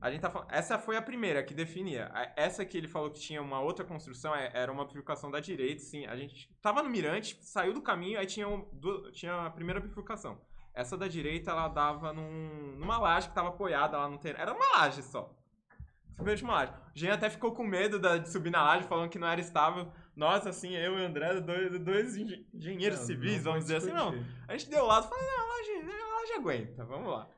A 0.00 0.10
gente 0.10 0.20
tá 0.20 0.28
falando, 0.28 0.50
essa 0.50 0.78
foi 0.80 0.96
a 0.96 1.02
primeira 1.02 1.44
que 1.44 1.54
definia. 1.54 2.10
A- 2.12 2.32
Essa 2.36 2.64
que 2.66 2.76
ele 2.76 2.88
falou 2.88 3.08
que 3.12 3.20
tinha 3.20 3.40
uma 3.40 3.60
outra 3.60 3.84
construção 3.84 4.34
é- 4.34 4.50
era 4.52 4.72
uma 4.72 4.84
bifurcação 4.84 5.30
da 5.30 5.38
direita, 5.38 5.80
sim. 5.80 6.04
A 6.06 6.16
gente 6.16 6.52
tava 6.60 6.82
no 6.82 6.90
mirante, 6.90 7.38
saiu 7.40 7.72
do 7.72 7.80
caminho, 7.80 8.18
aí 8.18 8.26
tinha, 8.26 8.48
um- 8.48 8.68
du- 8.72 9.12
tinha 9.12 9.46
a 9.46 9.50
primeira 9.50 9.78
bifurcação. 9.80 10.40
Essa 10.74 10.96
da 10.96 11.06
direita, 11.06 11.50
ela 11.50 11.68
dava 11.68 12.12
num- 12.12 12.76
numa 12.78 12.98
laje 12.98 13.28
que 13.28 13.34
tava 13.34 13.48
apoiada 13.50 13.98
lá 13.98 14.08
no 14.08 14.18
terreno. 14.18 14.40
Era 14.42 14.52
uma 14.54 14.78
laje 14.78 15.02
só. 15.02 15.30
Simplesmente 16.16 16.44
uma 16.44 16.54
laje. 16.54 16.72
O 16.72 16.98
Jean 16.98 17.14
até 17.14 17.28
ficou 17.30 17.52
com 17.52 17.62
medo 17.64 17.98
da- 17.98 18.18
de 18.18 18.28
subir 18.30 18.50
na 18.50 18.62
laje, 18.62 18.86
falando 18.86 19.10
que 19.10 19.18
não 19.18 19.26
era 19.28 19.40
estável. 19.40 19.90
Nós, 20.14 20.46
assim, 20.46 20.74
eu 20.76 20.98
e 20.98 21.02
o 21.02 21.06
André, 21.06 21.40
dois, 21.40 21.78
dois 21.80 22.16
engen- 22.16 22.46
engenheiros 22.54 22.98
Não, 23.00 23.06
civis, 23.06 23.36
não 23.38 23.44
vamos 23.44 23.60
dizer 23.64 23.76
assim, 23.76 23.92
não. 23.92 24.12
A 24.46 24.52
gente 24.56 24.68
deu 24.70 24.84
o 24.84 24.86
lado 24.86 25.06
e 25.06 25.08
falou, 25.08 25.24
não, 25.24 25.40
a 25.42 25.46
laje, 25.56 25.90
a 26.02 26.14
laje 26.20 26.32
aguenta, 26.34 26.84
vamos 26.84 27.08
lá. 27.10 27.28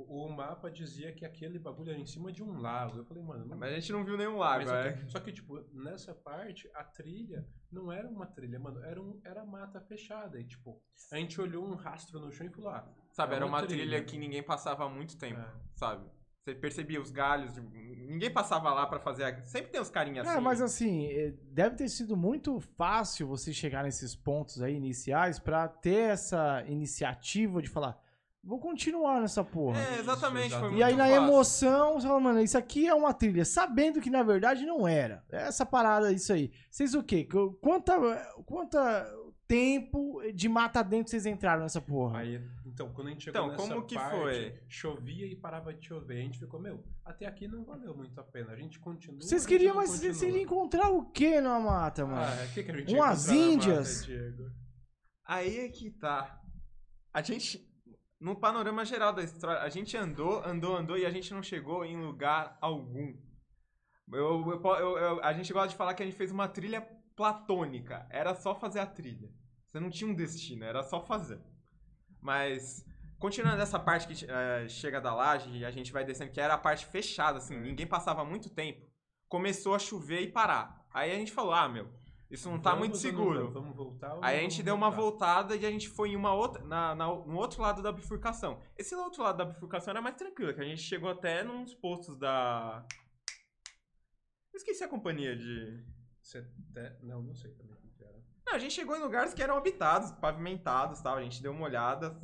O, 0.00 0.26
o 0.26 0.32
mapa 0.32 0.70
dizia 0.70 1.12
que 1.12 1.24
aquele 1.24 1.58
bagulho 1.58 1.90
era 1.90 1.98
em 1.98 2.06
cima 2.06 2.30
de 2.30 2.40
um 2.40 2.60
lago. 2.60 2.98
Eu 2.98 3.04
falei, 3.04 3.20
mano, 3.22 3.44
não 3.46 3.56
Mas 3.56 3.72
a 3.72 3.74
gente 3.74 3.90
não 3.90 4.04
viu 4.04 4.16
nenhum 4.16 4.36
lago, 4.38 4.60
Mas 4.64 4.68
só, 4.68 4.76
é. 4.76 4.92
que, 4.92 5.10
só 5.10 5.18
que, 5.20 5.32
tipo, 5.32 5.60
nessa 5.72 6.14
parte, 6.14 6.70
a 6.72 6.84
trilha 6.84 7.44
não 7.72 7.90
era 7.90 8.06
uma 8.08 8.24
trilha, 8.24 8.60
mano, 8.60 8.80
era, 8.84 9.02
um, 9.02 9.20
era 9.24 9.44
mata 9.44 9.80
fechada. 9.80 10.38
E, 10.40 10.44
tipo, 10.44 10.80
a 11.10 11.16
gente 11.16 11.40
olhou 11.40 11.66
um 11.66 11.74
rastro 11.74 12.20
no 12.20 12.30
chão 12.30 12.46
e 12.46 12.50
falou, 12.50 12.70
ah, 12.70 12.88
Sabe, 13.10 13.32
É 13.32 13.36
era 13.36 13.46
uma 13.46 13.58
uma 13.58 13.66
trilha, 13.66 13.82
trilha. 13.82 14.04
que 14.04 14.16
ninguém 14.16 14.42
passava 14.42 14.84
há 14.84 14.88
muito 14.88 15.18
tempo, 15.18 15.40
É. 15.40 15.52
sabe? 15.74 16.06
Você 16.44 16.54
percebia 16.54 17.00
os 17.00 17.10
galhos, 17.10 17.52
tipo, 17.52 17.68
ninguém 17.68 18.30
passava 18.32 18.72
lá 18.72 18.86
pra 18.86 19.00
fazer. 19.00 19.24
a- 19.24 19.42
Sempre 19.44 19.72
tem 19.72 19.80
os 19.80 19.90
carinhas 19.90 20.28
assim. 20.28 20.38
É, 20.38 20.40
mas 20.40 20.62
assim, 20.62 21.06
é, 21.08 21.32
deve 21.50 21.74
ter 21.74 21.88
sido 21.88 22.16
muito 22.16 22.60
fácil 22.60 23.26
você 23.26 23.52
chegar 23.52 23.82
nesses 23.82 24.14
pontos 24.14 24.62
aí 24.62 24.74
iniciais 24.76 25.40
pra 25.40 25.66
ter 25.66 26.10
essa 26.10 26.62
iniciativa 26.68 27.60
de 27.60 27.68
falar, 27.68 28.00
vou 28.48 28.58
continuar 28.58 29.20
nessa 29.20 29.44
porra. 29.44 29.78
É, 29.80 29.98
exatamente. 30.00 30.46
Isso, 30.48 30.58
foi 30.58 30.68
exatamente. 30.68 30.78
E 30.78 30.82
aí 30.82 30.94
muito 30.94 30.98
na 30.98 31.08
fácil. 31.08 31.22
emoção, 31.28 31.94
você 32.00 32.06
fala, 32.08 32.20
mano, 32.20 32.40
isso 32.40 32.56
aqui 32.58 32.88
é 32.88 32.94
uma 32.94 33.12
trilha, 33.12 33.44
sabendo 33.44 34.00
que 34.00 34.08
na 34.10 34.22
verdade 34.22 34.64
não 34.64 34.88
era. 34.88 35.22
Essa 35.30 35.66
parada, 35.66 36.10
isso 36.12 36.32
aí. 36.32 36.50
Vocês 36.70 36.94
o 36.94 37.02
quê? 37.02 37.24
Qu- 37.24 37.52
Quanta, 37.60 37.94
quanta 38.46 39.06
tempo 39.46 40.20
de 40.34 40.46
mata 40.48 40.82
dentro 40.82 41.10
vocês 41.10 41.24
entraram 41.26 41.62
nessa 41.62 41.80
porra? 41.80 42.18
Aí, 42.20 42.40
então, 42.66 42.92
quando 42.92 43.08
a 43.08 43.10
gente 43.10 43.24
chegou 43.24 43.40
Então, 43.42 43.52
nessa 43.52 43.74
como 43.74 43.86
que 43.86 43.94
parte, 43.94 44.16
foi? 44.16 44.60
chovia 44.68 45.26
e 45.26 45.34
parava 45.36 45.72
de 45.74 45.86
chover. 45.86 46.18
A 46.18 46.22
gente 46.22 46.38
ficou, 46.38 46.60
meu, 46.60 46.84
até 47.04 47.26
aqui 47.26 47.48
não 47.48 47.64
valeu 47.64 47.94
muito 47.96 48.18
a 48.20 48.22
pena. 48.24 48.52
A 48.52 48.56
gente 48.56 48.78
continua. 48.78 49.20
Vocês 49.20 49.44
queriam, 49.46 49.74
mas 49.76 49.90
vocês 49.90 50.20
queriam 50.20 50.42
encontrar 50.42 50.90
o 50.90 51.06
quê 51.10 51.40
numa 51.40 51.58
mata, 51.60 52.06
mano? 52.06 52.20
Ah, 52.20 52.44
o 52.48 52.54
que, 52.54 52.62
que 52.62 52.70
a 52.70 52.76
gente 52.76 52.94
Umas 52.94 53.26
na 53.28 53.34
índias. 53.34 54.00
mata, 54.00 54.06
Diego? 54.12 54.50
Aí 55.26 55.58
é 55.60 55.68
que 55.68 55.90
tá. 55.90 56.40
A 57.12 57.20
gente. 57.22 57.67
No 58.20 58.34
panorama 58.36 58.84
geral 58.84 59.12
da 59.12 59.22
história, 59.22 59.62
a 59.62 59.68
gente 59.68 59.96
andou, 59.96 60.42
andou, 60.44 60.76
andou 60.76 60.98
e 60.98 61.06
a 61.06 61.10
gente 61.10 61.32
não 61.32 61.42
chegou 61.42 61.84
em 61.84 61.96
lugar 61.96 62.58
algum. 62.60 63.14
Eu, 64.12 64.44
eu 64.50 64.62
eu- 64.76 64.98
eu- 64.98 65.24
a 65.24 65.32
gente 65.32 65.52
gosta 65.52 65.68
de 65.68 65.76
falar 65.76 65.94
que 65.94 66.02
a 66.02 66.06
gente 66.06 66.16
fez 66.16 66.30
uma 66.32 66.48
trilha 66.48 66.80
platônica. 67.14 68.06
Era 68.10 68.34
só 68.34 68.54
fazer 68.54 68.80
a 68.80 68.86
trilha. 68.86 69.30
Você 69.66 69.78
não 69.78 69.90
tinha 69.90 70.10
um 70.10 70.14
destino, 70.14 70.64
era 70.64 70.82
só 70.82 71.00
fazer. 71.00 71.40
Mas, 72.20 72.84
continuando 73.18 73.62
essa 73.62 73.78
parte 73.78 74.08
que 74.08 74.26
eh, 74.28 74.68
chega 74.68 75.00
da 75.00 75.14
laje 75.14 75.50
e 75.56 75.64
a 75.64 75.70
gente 75.70 75.92
vai 75.92 76.04
descendo, 76.04 76.32
que 76.32 76.40
era 76.40 76.54
a 76.54 76.58
parte 76.58 76.86
fechada, 76.86 77.38
assim, 77.38 77.58
ninguém 77.60 77.86
passava 77.86 78.24
muito 78.24 78.50
tempo. 78.50 78.80
Começou 79.28 79.74
a 79.74 79.78
chover 79.78 80.22
e 80.22 80.32
parar. 80.32 80.84
Aí 80.92 81.12
a 81.12 81.16
gente 81.16 81.30
falou, 81.32 81.52
ah, 81.52 81.68
meu, 81.68 81.88
isso 82.30 82.50
não 82.50 82.60
tá 82.60 82.70
Vamos 82.74 82.88
muito 82.88 82.94
ou 82.94 83.02
não 83.02 83.10
seguro. 83.34 83.50
vamos? 83.52 83.76
Voltar 83.76 84.14
ou 84.14 84.24
Aí 84.24 84.38
a 84.38 84.42
gente 84.42 84.62
deu 84.62 84.74
uma 84.74 84.90
voltada 84.90 85.56
e 85.56 85.64
a 85.64 85.70
gente 85.70 85.88
foi 85.88 86.10
em 86.10 86.16
uma 86.16 86.34
outra, 86.34 86.62
na, 86.64 86.94
na- 86.94 87.06
no 87.06 87.36
outro 87.36 87.62
lado 87.62 87.82
da 87.82 87.90
bifurcação. 87.90 88.60
Esse 88.76 88.94
outro 88.94 89.22
lado 89.22 89.38
da 89.38 89.44
bifurcação 89.44 89.90
era 89.92 90.02
mais 90.02 90.14
tranquilo, 90.16 90.52
que 90.54 90.60
a 90.60 90.64
gente 90.64 90.82
chegou 90.82 91.08
até 91.10 91.42
nos 91.42 91.74
postos 91.74 92.16
da... 92.18 92.84
Eu 94.52 94.58
esqueci 94.58 94.84
a 94.84 94.88
companhia 94.88 95.36
de... 95.36 95.84
Não, 97.02 97.22
não 97.22 97.34
sei 97.34 97.50
também 97.52 97.74
o 97.74 97.78
que 97.80 97.88
que 97.90 98.04
era. 98.04 98.22
Não, 98.46 98.54
a 98.54 98.58
gente 98.58 98.74
chegou 98.74 98.94
em 98.96 99.00
lugares 99.00 99.32
que 99.32 99.42
eram 99.42 99.56
habitados, 99.56 100.10
pavimentados 100.12 101.00
tal, 101.00 101.16
a 101.16 101.22
gente 101.22 101.42
deu 101.42 101.52
uma 101.52 101.64
olhada. 101.64 102.20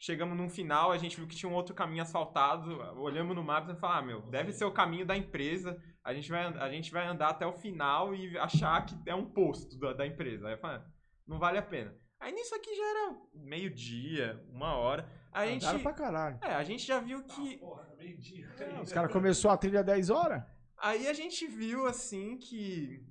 Chegamos 0.00 0.36
num 0.36 0.48
final, 0.48 0.92
a 0.92 0.96
gente 0.96 1.16
viu 1.16 1.26
que 1.26 1.34
tinha 1.34 1.50
um 1.50 1.54
outro 1.54 1.74
caminho 1.74 2.02
asfaltado, 2.02 2.70
olhamos 3.00 3.34
no 3.34 3.42
mapa 3.42 3.72
e 3.72 3.76
falamos, 3.76 4.02
ah, 4.02 4.06
meu, 4.06 4.22
deve 4.30 4.52
ser 4.52 4.64
o 4.64 4.72
caminho 4.72 5.04
da 5.04 5.16
empresa, 5.16 5.76
a 6.04 6.14
gente 6.14 6.30
vai, 6.30 6.44
a 6.46 6.70
gente 6.70 6.92
vai 6.92 7.04
andar 7.06 7.30
até 7.30 7.44
o 7.44 7.52
final 7.52 8.14
e 8.14 8.38
achar 8.38 8.86
que 8.86 8.94
é 9.06 9.14
um 9.14 9.26
posto 9.28 9.76
da, 9.78 9.92
da 9.92 10.06
empresa. 10.06 10.46
Aí 10.46 10.54
eu 10.54 10.58
falei, 10.58 10.76
ah, 10.78 10.86
não 11.26 11.38
vale 11.40 11.58
a 11.58 11.62
pena. 11.62 11.92
Aí 12.20 12.32
nisso 12.32 12.54
aqui 12.54 12.74
já 12.76 12.84
era 12.84 13.16
meio-dia, 13.34 14.40
uma 14.50 14.76
hora. 14.76 15.08
A 15.32 15.42
Andaram 15.42 15.78
gente, 15.78 15.82
pra 15.82 15.92
caralho. 15.92 16.38
é, 16.42 16.54
a 16.54 16.62
gente 16.62 16.86
já 16.86 17.00
viu 17.00 17.24
que 17.24 17.58
Porra, 17.58 17.94
meio-dia. 17.96 18.48
Os 18.82 18.92
caras 18.92 19.12
começaram 19.12 19.54
a 19.54 19.58
trilha 19.58 19.82
10 19.82 20.10
horas? 20.10 20.42
Aí 20.78 21.08
a 21.08 21.12
gente 21.12 21.44
viu 21.46 21.86
assim 21.86 22.38
que 22.38 23.04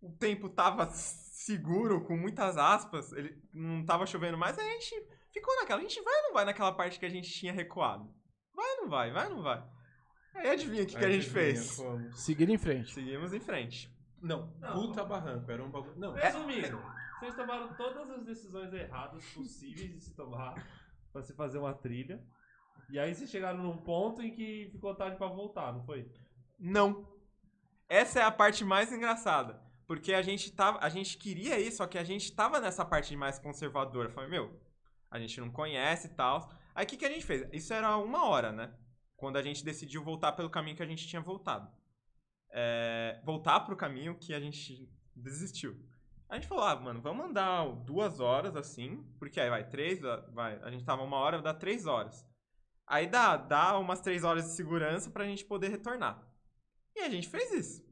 o 0.00 0.10
tempo 0.12 0.48
tava 0.48 0.86
seguro, 0.90 2.04
com 2.04 2.16
muitas 2.16 2.56
aspas, 2.56 3.12
ele 3.12 3.38
não 3.52 3.84
tava 3.84 4.06
chovendo 4.06 4.38
mais, 4.38 4.58
aí 4.58 4.66
a 4.66 4.72
gente 4.72 5.15
ficou 5.36 5.54
naquela, 5.56 5.80
a 5.80 5.82
gente 5.82 6.00
vai 6.02 6.14
ou 6.14 6.22
não 6.24 6.32
vai 6.32 6.44
naquela 6.44 6.72
parte 6.72 6.98
que 6.98 7.06
a 7.06 7.10
gente 7.10 7.30
tinha 7.30 7.52
recuado? 7.52 8.10
Vai 8.54 8.70
ou 8.72 8.82
não 8.82 8.88
vai? 8.88 9.12
Vai 9.12 9.28
ou 9.28 9.36
não 9.36 9.42
vai? 9.42 9.62
Aí 10.34 10.50
adivinha 10.50 10.82
o 10.82 10.86
que, 10.86 10.96
que 10.96 11.04
a 11.04 11.10
gente 11.10 11.28
fez? 11.28 11.76
como? 11.76 12.12
Seguir 12.12 12.48
em 12.48 12.58
frente. 12.58 12.92
Seguimos 12.92 13.32
em 13.32 13.40
frente. 13.40 13.90
Não, 14.20 14.48
puta 14.72 15.04
barranco. 15.04 15.50
Era 15.50 15.62
um 15.62 15.70
bagulho. 15.70 15.98
Não, 15.98 16.12
Resumindo, 16.12 16.82
vocês 17.18 17.34
tomaram 17.34 17.72
todas 17.74 18.10
as 18.10 18.24
decisões 18.24 18.72
erradas 18.72 19.24
possíveis 19.26 19.92
de 19.92 20.00
se 20.00 20.14
tomar 20.14 20.54
pra 21.12 21.22
se 21.22 21.34
fazer 21.34 21.58
uma 21.58 21.74
trilha. 21.74 22.22
E 22.90 22.98
aí 22.98 23.14
vocês 23.14 23.30
chegaram 23.30 23.62
num 23.62 23.76
ponto 23.76 24.22
em 24.22 24.30
que 24.30 24.68
ficou 24.72 24.94
tarde 24.94 25.16
pra 25.16 25.26
voltar, 25.26 25.72
não 25.72 25.84
foi? 25.84 26.10
Não. 26.58 27.06
Essa 27.88 28.20
é 28.20 28.22
a 28.22 28.30
parte 28.30 28.64
mais 28.64 28.92
engraçada. 28.92 29.60
Porque 29.86 30.12
a 30.12 30.22
gente 30.22 30.52
tava. 30.52 30.78
A 30.80 30.88
gente 30.88 31.16
queria 31.16 31.58
ir, 31.58 31.70
só 31.70 31.86
que 31.86 31.96
a 31.96 32.04
gente 32.04 32.34
tava 32.34 32.60
nessa 32.60 32.84
parte 32.84 33.14
mais 33.16 33.38
conservadora. 33.38 34.10
Falei, 34.10 34.28
meu, 34.28 34.60
a 35.10 35.18
gente 35.18 35.40
não 35.40 35.50
conhece 35.50 36.08
e 36.08 36.10
tal. 36.10 36.50
Aí 36.74 36.84
o 36.84 36.88
que, 36.88 36.96
que 36.96 37.06
a 37.06 37.10
gente 37.10 37.24
fez? 37.24 37.48
Isso 37.52 37.72
era 37.72 37.96
uma 37.96 38.24
hora, 38.26 38.52
né? 38.52 38.74
Quando 39.16 39.36
a 39.36 39.42
gente 39.42 39.64
decidiu 39.64 40.02
voltar 40.02 40.32
pelo 40.32 40.50
caminho 40.50 40.76
que 40.76 40.82
a 40.82 40.86
gente 40.86 41.06
tinha 41.06 41.22
voltado. 41.22 41.70
É, 42.50 43.20
voltar 43.24 43.60
pro 43.60 43.76
caminho 43.76 44.18
que 44.18 44.34
a 44.34 44.40
gente 44.40 44.90
desistiu. 45.14 45.76
A 46.28 46.34
gente 46.34 46.48
falou, 46.48 46.64
ah, 46.64 46.76
mano, 46.76 47.00
vamos 47.00 47.24
andar 47.26 47.64
duas 47.84 48.18
horas 48.18 48.56
assim, 48.56 49.04
porque 49.18 49.40
aí 49.40 49.48
vai 49.48 49.68
três, 49.68 50.00
vai, 50.32 50.60
a 50.62 50.70
gente 50.70 50.84
tava 50.84 51.02
uma 51.02 51.16
hora, 51.16 51.40
dá 51.40 51.54
três 51.54 51.86
horas. 51.86 52.26
Aí 52.86 53.06
dá, 53.06 53.36
dá 53.36 53.78
umas 53.78 54.00
três 54.00 54.24
horas 54.24 54.44
de 54.44 54.50
segurança 54.50 55.10
pra 55.10 55.24
gente 55.24 55.44
poder 55.44 55.68
retornar. 55.68 56.26
E 56.94 57.00
a 57.00 57.08
gente 57.08 57.28
fez 57.28 57.52
isso. 57.52 57.85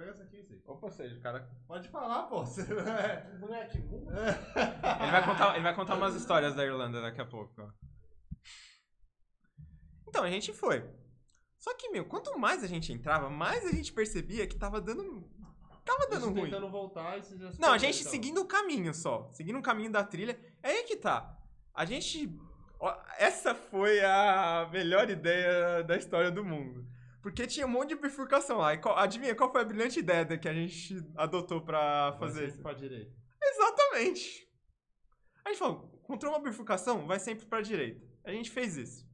Pega 0.00 0.12
essa 0.12 0.22
aqui, 0.22 0.42
Zé. 0.42 0.54
Opa, 0.66 0.90
seja, 0.90 1.14
o 1.14 1.20
cara. 1.20 1.46
Pode 1.66 1.86
falar, 1.90 2.22
pô. 2.22 2.38
Você 2.40 2.64
não 2.72 2.80
é... 2.88 3.38
Moleque, 3.38 3.76
Ele 3.76 5.10
vai 5.10 5.24
contar, 5.26 5.54
ele 5.54 5.62
vai 5.62 5.74
contar 5.74 5.94
umas 5.96 6.14
histórias 6.14 6.54
da 6.54 6.64
Irlanda 6.64 7.02
daqui 7.02 7.20
a 7.20 7.26
pouco. 7.26 7.70
Então, 10.08 10.24
a 10.24 10.30
gente 10.30 10.54
foi. 10.54 10.88
Só 11.58 11.74
que, 11.74 11.90
meu, 11.90 12.06
quanto 12.06 12.38
mais 12.38 12.64
a 12.64 12.66
gente 12.66 12.90
entrava, 12.90 13.28
mais 13.28 13.66
a 13.66 13.72
gente 13.72 13.92
percebia 13.92 14.46
que 14.46 14.56
tava 14.56 14.80
dando. 14.80 15.28
Tava 15.84 16.06
dando 16.08 16.22
Vocês 16.22 16.32
ruim. 16.34 16.44
tentando 16.50 16.70
voltar 16.70 17.18
e 17.18 17.22
vocês 17.22 17.38
já 17.38 17.52
se 17.52 17.60
Não, 17.60 17.70
a 17.72 17.76
gente 17.78 18.00
então. 18.00 18.10
seguindo 18.10 18.40
o 18.40 18.46
caminho 18.46 18.94
só. 18.94 19.28
Seguindo 19.32 19.58
o 19.58 19.62
caminho 19.62 19.92
da 19.92 20.02
trilha. 20.02 20.38
É 20.62 20.70
aí 20.70 20.82
que 20.84 20.96
tá. 20.96 21.38
A 21.74 21.84
gente. 21.84 22.34
ó, 22.78 22.96
Essa 23.18 23.54
foi 23.54 24.00
a 24.02 24.66
melhor 24.72 25.10
ideia 25.10 25.84
da 25.84 25.96
história 25.98 26.30
do 26.30 26.42
mundo. 26.42 26.86
Porque 27.22 27.46
tinha 27.46 27.66
um 27.66 27.70
monte 27.70 27.90
de 27.90 27.96
bifurcação 27.96 28.58
lá. 28.58 28.72
E 28.74 28.78
qual- 28.78 28.96
adivinha 28.98 29.34
qual 29.34 29.50
foi 29.52 29.60
a 29.60 29.64
brilhante 29.64 29.98
ideia 29.98 30.24
que 30.38 30.48
a 30.48 30.54
gente 30.54 30.96
adotou 31.16 31.60
pra 31.60 32.16
fazer 32.18 32.48
isso? 32.48 32.62
pra 32.62 32.72
direita. 32.72 33.12
Exatamente. 33.42 34.48
A 35.44 35.48
gente 35.50 35.58
falou, 35.58 35.90
encontrou 36.02 36.32
uma 36.32 36.40
bifurcação, 36.40 37.06
vai 37.06 37.18
sempre 37.18 37.44
pra 37.46 37.60
direita. 37.60 38.00
A 38.24 38.30
gente 38.32 38.50
fez 38.50 38.76
isso. 38.76 39.09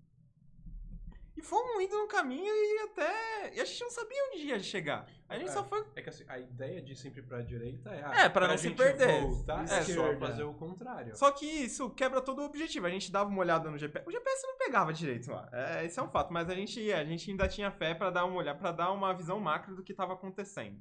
E 1.37 1.43
fomos 1.43 1.83
indo 1.83 1.99
no 1.99 2.09
caminho 2.09 2.51
e 2.51 2.79
até. 2.85 3.55
E 3.55 3.61
a 3.61 3.65
gente 3.65 3.83
não 3.83 3.91
sabia 3.91 4.17
onde 4.33 4.39
ia 4.47 4.59
chegar. 4.59 5.07
A 5.29 5.39
gente 5.39 5.49
É. 5.51 5.53
só 5.53 5.63
foi. 5.65 5.85
É 5.95 6.01
que 6.01 6.09
assim, 6.09 6.25
a 6.29 6.39
ideia 6.39 6.81
de 6.81 6.93
ir 6.93 6.97
sempre 6.97 7.21
pra 7.21 7.43
direita 7.43 7.91
é. 7.91 8.03
ah, 8.03 8.21
É, 8.23 8.29
pra 8.31 8.49
não 8.49 8.57
se 8.57 8.69
gente 8.69 8.77
perder. 8.79 9.21
Voltar, 9.21 9.65
É, 9.65 9.83
só 9.83 10.17
fazer 10.19 10.45
o 10.45 10.55
contrário. 10.55 11.15
Só 11.15 11.31
que 11.31 11.45
isso 11.45 11.91
quebra 11.91 12.23
todo 12.23 12.41
o 12.41 12.45
objetivo. 12.47 12.87
A 12.87 12.91
gente 12.91 13.13
dava 13.13 13.29
uma 13.29 13.41
olhada 13.41 13.71
no 13.71 13.77
GPS. 13.77 14.09
O 14.09 14.11
GPS 14.11 14.47
não 14.47 14.57
pegava 14.57 14.93
direito 14.95 15.31
lá. 15.31 15.47
É, 15.53 15.85
isso 15.85 16.01
é 16.01 16.03
um 16.03 16.09
fato. 16.09 16.33
Mas 16.33 16.49
a 16.49 16.55
gente 16.55 16.81
ia. 16.81 16.99
A 16.99 17.05
gente 17.05 17.31
ainda 17.31 17.47
tinha 17.47 17.71
fé 17.71 17.95
pra 17.95 18.09
dar 18.09 18.25
uma 18.25 18.37
olhada, 18.37 18.59
para 18.59 18.73
dar 18.73 18.91
uma 18.93 19.13
visão 19.13 19.39
macro 19.39 19.77
do 19.77 19.83
que 19.83 19.93
tava 19.93 20.15
acontecendo. 20.15 20.81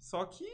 Só 0.00 0.24
que 0.24 0.44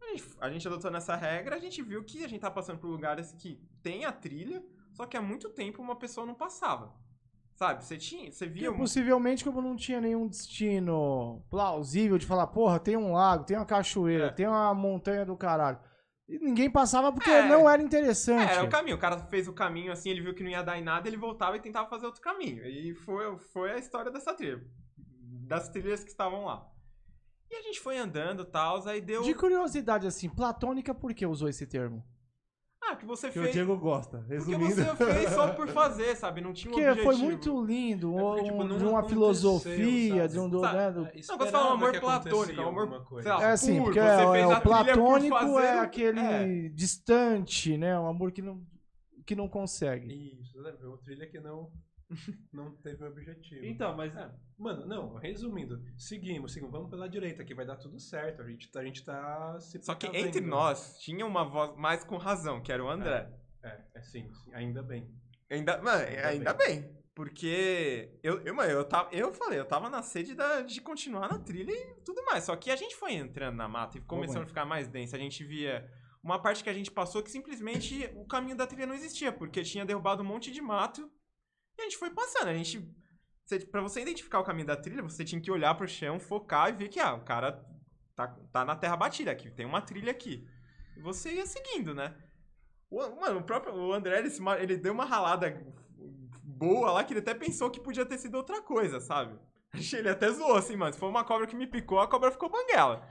a 0.00 0.04
A 0.06 0.08
gente, 0.10 0.24
a 0.40 0.50
gente 0.50 0.66
adotou 0.66 0.90
nessa 0.90 1.14
regra, 1.16 1.56
a 1.56 1.58
gente 1.58 1.82
viu 1.82 2.02
que 2.04 2.24
a 2.24 2.28
gente 2.28 2.40
tá 2.40 2.50
passando 2.50 2.78
por 2.80 2.88
lugares 2.88 3.32
que 3.32 3.60
tem 3.82 4.04
a 4.04 4.12
trilha, 4.12 4.64
só 4.92 5.04
que 5.06 5.16
há 5.16 5.20
muito 5.22 5.50
tempo 5.50 5.82
uma 5.82 5.96
pessoa 5.96 6.26
não 6.26 6.34
passava. 6.34 6.94
Sabe? 7.58 7.84
Você 7.84 7.96
tinha, 7.98 8.30
você 8.30 8.46
via 8.46 8.66
Porque 8.68 8.76
um- 8.76 8.78
possivelmente 8.78 9.42
como 9.42 9.60
não 9.60 9.74
tinha 9.74 10.00
nenhum 10.00 10.28
destino 10.28 11.44
plausível 11.50 12.16
de 12.16 12.24
falar, 12.24 12.46
porra, 12.46 12.78
tem 12.78 12.96
um 12.96 13.10
lago, 13.12 13.42
tem 13.42 13.56
uma 13.56 13.66
cachoeira, 13.66 14.26
É. 14.26 14.30
tem 14.30 14.46
uma 14.46 14.72
montanha 14.72 15.26
do 15.26 15.36
caralho. 15.36 15.76
E 16.28 16.38
ninguém 16.38 16.70
passava 16.70 17.10
porque 17.12 17.28
É. 17.30 17.48
não 17.48 17.68
era 17.68 17.82
interessante. 17.82 18.48
É, 18.48 18.54
era 18.54 18.64
o 18.64 18.68
caminho. 18.70 18.94
O 18.96 19.00
cara 19.00 19.18
fez 19.26 19.48
o 19.48 19.52
caminho 19.52 19.90
assim, 19.90 20.08
ele 20.08 20.20
viu 20.20 20.34
que 20.36 20.44
não 20.44 20.50
ia 20.50 20.62
dar 20.62 20.78
em 20.78 20.84
nada, 20.84 21.08
ele 21.08 21.16
voltava 21.16 21.56
e 21.56 21.60
tentava 21.60 21.88
fazer 21.88 22.06
outro 22.06 22.20
caminho. 22.22 22.64
E 22.64 22.94
foi, 22.94 23.36
foi 23.38 23.72
a 23.72 23.78
história 23.78 24.12
dessa 24.12 24.32
trilha. 24.34 24.60
Das 25.48 25.68
trilhas 25.68 26.04
que 26.04 26.10
estavam 26.10 26.44
lá. 26.44 26.64
E 27.50 27.56
a 27.56 27.62
gente 27.62 27.80
foi 27.80 27.98
andando 27.98 28.42
e 28.44 28.46
tal, 28.46 28.86
aí 28.86 29.00
deu. 29.00 29.22
De 29.22 29.34
curiosidade, 29.34 30.06
assim, 30.06 30.28
platônica, 30.28 30.94
por 30.94 31.12
que 31.12 31.26
usou 31.26 31.48
esse 31.48 31.66
termo? 31.66 32.04
Ah, 32.82 32.96
que 32.96 33.04
você 33.04 33.28
Que 33.30 33.38
o 33.38 33.42
fez. 33.42 33.54
Diego 33.54 33.76
gosta. 33.76 34.18
Porque 34.18 34.34
Resumindo. 34.34 34.74
você 34.74 34.96
fez 34.96 35.30
só 35.30 35.52
por 35.52 35.68
fazer, 35.68 36.16
sabe? 36.16 36.40
Não 36.40 36.52
tinha 36.52 36.70
um 36.70 36.74
Porque 36.74 36.88
objetivo. 36.88 37.12
foi 37.12 37.22
muito 37.22 37.64
lindo, 37.64 38.18
É 38.18 38.22
porque, 38.22 38.40
um- 38.40 38.44
tipo, 38.44 38.64
não 38.64 38.78
de 38.78 38.84
uma 38.84 39.02
filosofia, 39.02 40.16
sabe? 40.22 40.32
de 40.32 40.38
um... 40.38 40.48
Do, 40.48 40.60
Sabe? 40.60 40.76
né, 40.76 40.90
do- 40.92 41.02
Não, 41.02 41.10
você 41.38 41.46
fala 41.50 41.72
amor 41.72 42.00
platônico, 42.00 42.60
amor, 42.62 43.04
sei 43.22 43.30
lá, 43.32 43.42
É 43.42 43.50
assim, 43.50 43.72
puro, 43.72 43.84
porque 43.84 44.00
você 44.00 44.06
é, 44.06 44.32
fez 44.32 44.50
é, 44.50 44.52
a 44.54 44.58
o 44.58 44.62
platônico 44.62 45.36
fazer 45.38 45.66
é 45.66 45.76
o- 45.76 45.80
aquele 45.80 46.20
é. 46.20 46.68
distante, 46.70 47.76
né? 47.76 47.98
Um 47.98 48.06
amor 48.06 48.32
que 48.32 48.40
não, 48.42 48.62
que 49.26 49.34
não 49.34 49.48
consegue. 49.48 50.38
Isso, 50.40 50.58
né? 50.62 50.72
Uma 50.82 50.96
trilha 50.98 51.26
que 51.28 51.40
não, 51.40 51.70
não 52.52 52.72
teve 52.76 53.04
um 53.04 53.08
objetivo. 53.08 53.64
Então, 53.64 53.96
mas. 53.96 54.14
É, 54.16 54.30
mano, 54.58 54.86
não, 54.86 55.14
resumindo, 55.16 55.82
seguimos, 55.96 56.52
seguimos, 56.52 56.72
vamos 56.72 56.90
pela 56.90 57.08
direita 57.08 57.44
que 57.44 57.54
vai 57.54 57.66
dar 57.66 57.76
tudo 57.76 57.98
certo. 58.00 58.42
A 58.42 58.48
gente, 58.48 58.70
tá- 58.70 58.80
a 58.80 58.84
gente 58.84 59.04
tá 59.04 59.60
se 59.60 59.82
Só 59.82 59.94
que 59.94 60.06
precavendo. 60.08 60.28
entre 60.38 60.40
nós 60.48 60.98
tinha 60.98 61.24
uma 61.26 61.44
voz 61.44 61.76
mais 61.76 62.04
com 62.04 62.16
razão, 62.16 62.62
que 62.62 62.72
era 62.72 62.82
o 62.84 62.88
André. 62.88 63.30
É, 63.62 63.80
é 63.94 64.02
sim, 64.02 64.32
sim, 64.32 64.54
ainda 64.54 64.82
bem. 64.82 65.08
Ainda, 65.50 65.80
mano, 65.82 66.04
Ainda 66.06 66.28
ainda, 66.28 66.54
bem. 66.54 66.96
Porque 67.14 68.16
eu, 68.22 68.40
eu, 68.42 68.54
mano, 68.54 68.70
eu, 68.70 68.84
tava, 68.84 69.12
eu 69.12 69.32
falei, 69.32 69.58
eu 69.58 69.64
tava 69.64 69.90
na 69.90 70.02
sede 70.02 70.34
da- 70.34 70.60
de 70.62 70.80
continuar 70.80 71.28
na 71.30 71.38
trilha 71.38 71.72
e 71.72 72.00
tudo 72.04 72.24
mais. 72.24 72.44
Só 72.44 72.54
que 72.54 72.70
a 72.70 72.76
gente 72.76 72.94
foi 72.94 73.14
entrando 73.14 73.56
na 73.56 73.66
mata 73.68 73.98
e 73.98 74.00
começando 74.00 74.44
a 74.44 74.46
ficar 74.46 74.64
mais 74.64 74.86
denso. 74.88 75.16
A 75.16 75.18
gente 75.18 75.42
via 75.44 75.90
uma 76.22 76.40
parte 76.40 76.62
que 76.62 76.70
a 76.70 76.74
gente 76.74 76.90
passou 76.90 77.22
que 77.22 77.30
simplesmente 77.30 78.08
o 78.14 78.24
caminho 78.24 78.56
da 78.56 78.66
trilha 78.66 78.86
não 78.86 78.94
existia, 78.94 79.32
porque 79.32 79.62
tinha 79.62 79.84
derrubado 79.84 80.22
um 80.22 80.26
monte 80.26 80.52
de 80.52 80.60
mato 80.62 81.10
e 81.78 81.82
a 81.82 81.84
gente 81.84 81.96
foi 81.96 82.10
passando. 82.10 82.48
A 82.48 82.54
gente. 82.54 82.94
Pra 83.70 83.80
você 83.80 84.02
identificar 84.02 84.40
o 84.40 84.44
caminho 84.44 84.66
da 84.66 84.76
trilha, 84.76 85.02
você 85.02 85.24
tinha 85.24 85.40
que 85.40 85.50
olhar 85.50 85.74
pro 85.74 85.88
chão, 85.88 86.20
focar 86.20 86.68
e 86.68 86.72
ver 86.72 86.88
que, 86.88 87.00
ah, 87.00 87.14
o 87.14 87.24
cara 87.24 87.64
tá, 88.14 88.28
tá 88.52 88.64
na 88.64 88.76
terra 88.76 88.94
batida 88.94 89.30
aqui, 89.30 89.50
tem 89.50 89.64
uma 89.64 89.80
trilha 89.80 90.10
aqui. 90.10 90.46
E 90.96 91.00
você 91.00 91.32
ia 91.32 91.46
seguindo, 91.46 91.94
né? 91.94 92.14
O, 92.90 92.98
mano, 93.20 93.40
o 93.40 93.42
próprio 93.42 93.74
o 93.74 93.92
André, 93.92 94.18
ele, 94.18 94.30
ele 94.60 94.76
deu 94.76 94.92
uma 94.92 95.06
ralada 95.06 95.64
boa 96.42 96.90
lá 96.90 97.04
que 97.04 97.12
ele 97.12 97.20
até 97.20 97.32
pensou 97.32 97.70
que 97.70 97.80
podia 97.80 98.04
ter 98.04 98.18
sido 98.18 98.34
outra 98.34 98.60
coisa, 98.60 99.00
sabe? 99.00 99.38
Ele 99.92 100.08
até 100.08 100.30
zoou 100.30 100.56
assim, 100.56 100.76
mano. 100.76 100.92
Se 100.92 100.98
for 100.98 101.08
uma 101.08 101.24
cobra 101.24 101.46
que 101.46 101.54
me 101.54 101.66
picou, 101.66 102.00
a 102.00 102.08
cobra 102.08 102.30
ficou 102.30 102.50
banguela. 102.50 103.06